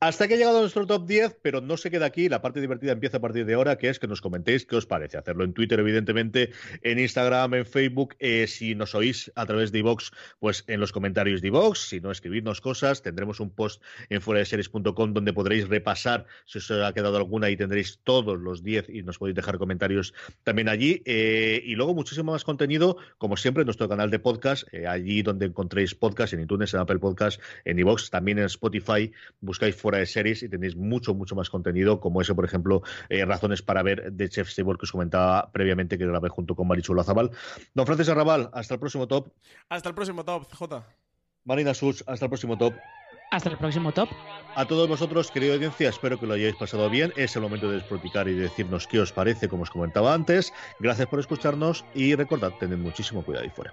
Hasta 0.00 0.28
que 0.28 0.34
ha 0.34 0.36
llegado 0.36 0.60
nuestro 0.60 0.86
top 0.86 1.06
10, 1.06 1.38
pero 1.42 1.60
no 1.60 1.76
se 1.76 1.90
queda 1.90 2.06
aquí. 2.06 2.28
La 2.28 2.42
parte 2.42 2.60
divertida 2.60 2.92
empieza 2.92 3.18
a 3.18 3.20
partir 3.20 3.44
de 3.46 3.54
ahora, 3.54 3.76
que 3.76 3.88
es 3.88 3.98
que 3.98 4.06
nos 4.06 4.20
comentéis 4.20 4.66
qué 4.66 4.76
os 4.76 4.86
parece. 4.86 5.18
Hacerlo 5.18 5.44
en 5.44 5.52
Twitter, 5.52 5.78
evidentemente, 5.78 6.50
en 6.82 6.98
Instagram, 6.98 7.54
en 7.54 7.66
Facebook. 7.66 8.16
Eh, 8.18 8.46
si 8.46 8.74
nos 8.74 8.94
oís 8.94 9.30
a 9.34 9.46
través 9.46 9.72
de 9.72 9.78
iVox, 9.80 10.12
pues 10.38 10.64
en 10.66 10.80
los 10.80 10.92
comentarios 10.92 11.42
de 11.42 11.48
iVox. 11.48 11.88
Si 11.88 12.00
no, 12.00 12.10
escribirnos 12.10 12.60
cosas. 12.60 13.02
Tendremos 13.02 13.40
un 13.40 13.50
post 13.50 13.82
en 14.08 14.20
fuera 14.20 14.38
de 14.40 14.46
series.com 14.46 15.12
donde 15.12 15.32
podréis 15.32 15.68
repasar 15.68 16.26
si 16.44 16.58
os 16.58 16.70
ha 16.70 16.92
quedado 16.92 17.16
alguna 17.16 17.50
y 17.50 17.56
tendréis 17.56 18.00
todos 18.04 18.38
los 18.38 18.62
10 18.62 18.88
y 18.88 19.02
nos 19.02 19.18
podéis 19.18 19.36
dejar 19.36 19.58
comentarios 19.58 20.14
también 20.44 20.68
allí. 20.68 21.02
Eh, 21.04 21.62
y 21.64 21.74
luego 21.74 21.94
muchísimo 21.94 22.32
más 22.32 22.44
contenido, 22.44 22.96
como 23.18 23.36
siempre, 23.36 23.62
en 23.62 23.66
nuestro 23.66 23.88
canal 23.88 24.10
de 24.10 24.18
podcast, 24.18 24.72
eh, 24.72 24.86
allí 24.86 25.22
donde 25.22 25.46
encontréis 25.46 25.94
podcast, 25.94 26.32
en 26.32 26.40
iTunes, 26.40 26.72
en 26.74 26.80
Apple 26.80 26.98
Podcast, 26.98 27.40
en 27.64 27.78
iVox, 27.82 28.10
también 28.10 28.38
en 28.38 28.46
Spotify, 28.46 29.12
buscáis 29.40 29.76
fuera 29.76 29.98
de 29.98 30.06
series 30.06 30.42
y 30.42 30.48
tenéis 30.48 30.76
mucho, 30.76 31.14
mucho 31.14 31.34
más 31.34 31.50
contenido, 31.50 32.00
como 32.00 32.20
eso, 32.20 32.34
por 32.34 32.44
ejemplo, 32.44 32.82
eh, 33.08 33.24
razones 33.24 33.62
para 33.62 33.82
ver 33.82 34.12
de 34.12 34.28
Chef 34.28 34.48
Stable 34.48 34.76
que 34.78 34.84
os 34.84 34.92
comentaba 34.92 35.50
previamente 35.52 35.98
que 35.98 36.06
grabé 36.06 36.28
junto 36.28 36.54
con 36.54 36.66
Marichu 36.66 36.94
Lazabal. 36.94 37.30
Don 37.74 37.86
Francis 37.86 38.08
Arrabal, 38.08 38.50
hasta 38.52 38.74
el 38.74 38.80
próximo 38.80 39.06
top. 39.06 39.28
Hasta 39.68 39.88
el 39.88 39.94
próximo 39.94 40.24
top, 40.24 40.52
J. 40.52 40.86
Marina 41.44 41.74
Sus, 41.74 42.04
hasta 42.06 42.26
el 42.26 42.30
próximo 42.30 42.56
top. 42.56 42.74
Hasta 43.30 43.48
el 43.48 43.56
próximo 43.56 43.92
top. 43.92 44.10
A 44.54 44.66
todos 44.66 44.86
vosotros, 44.88 45.30
querida 45.30 45.54
audiencia, 45.54 45.88
espero 45.88 46.20
que 46.20 46.26
lo 46.26 46.34
hayáis 46.34 46.54
pasado 46.54 46.90
bien. 46.90 47.14
Es 47.16 47.34
el 47.34 47.40
momento 47.40 47.66
de 47.68 47.76
desproticar 47.76 48.28
y 48.28 48.34
de 48.34 48.42
decirnos 48.42 48.86
qué 48.86 49.00
os 49.00 49.10
parece, 49.10 49.48
como 49.48 49.62
os 49.62 49.70
comentaba 49.70 50.12
antes. 50.12 50.52
Gracias 50.80 51.08
por 51.08 51.18
escucharnos 51.18 51.82
y 51.94 52.14
recordad, 52.14 52.52
tened 52.60 52.76
muchísimo 52.76 53.24
cuidado 53.24 53.44
ahí 53.44 53.50
fuera. 53.50 53.72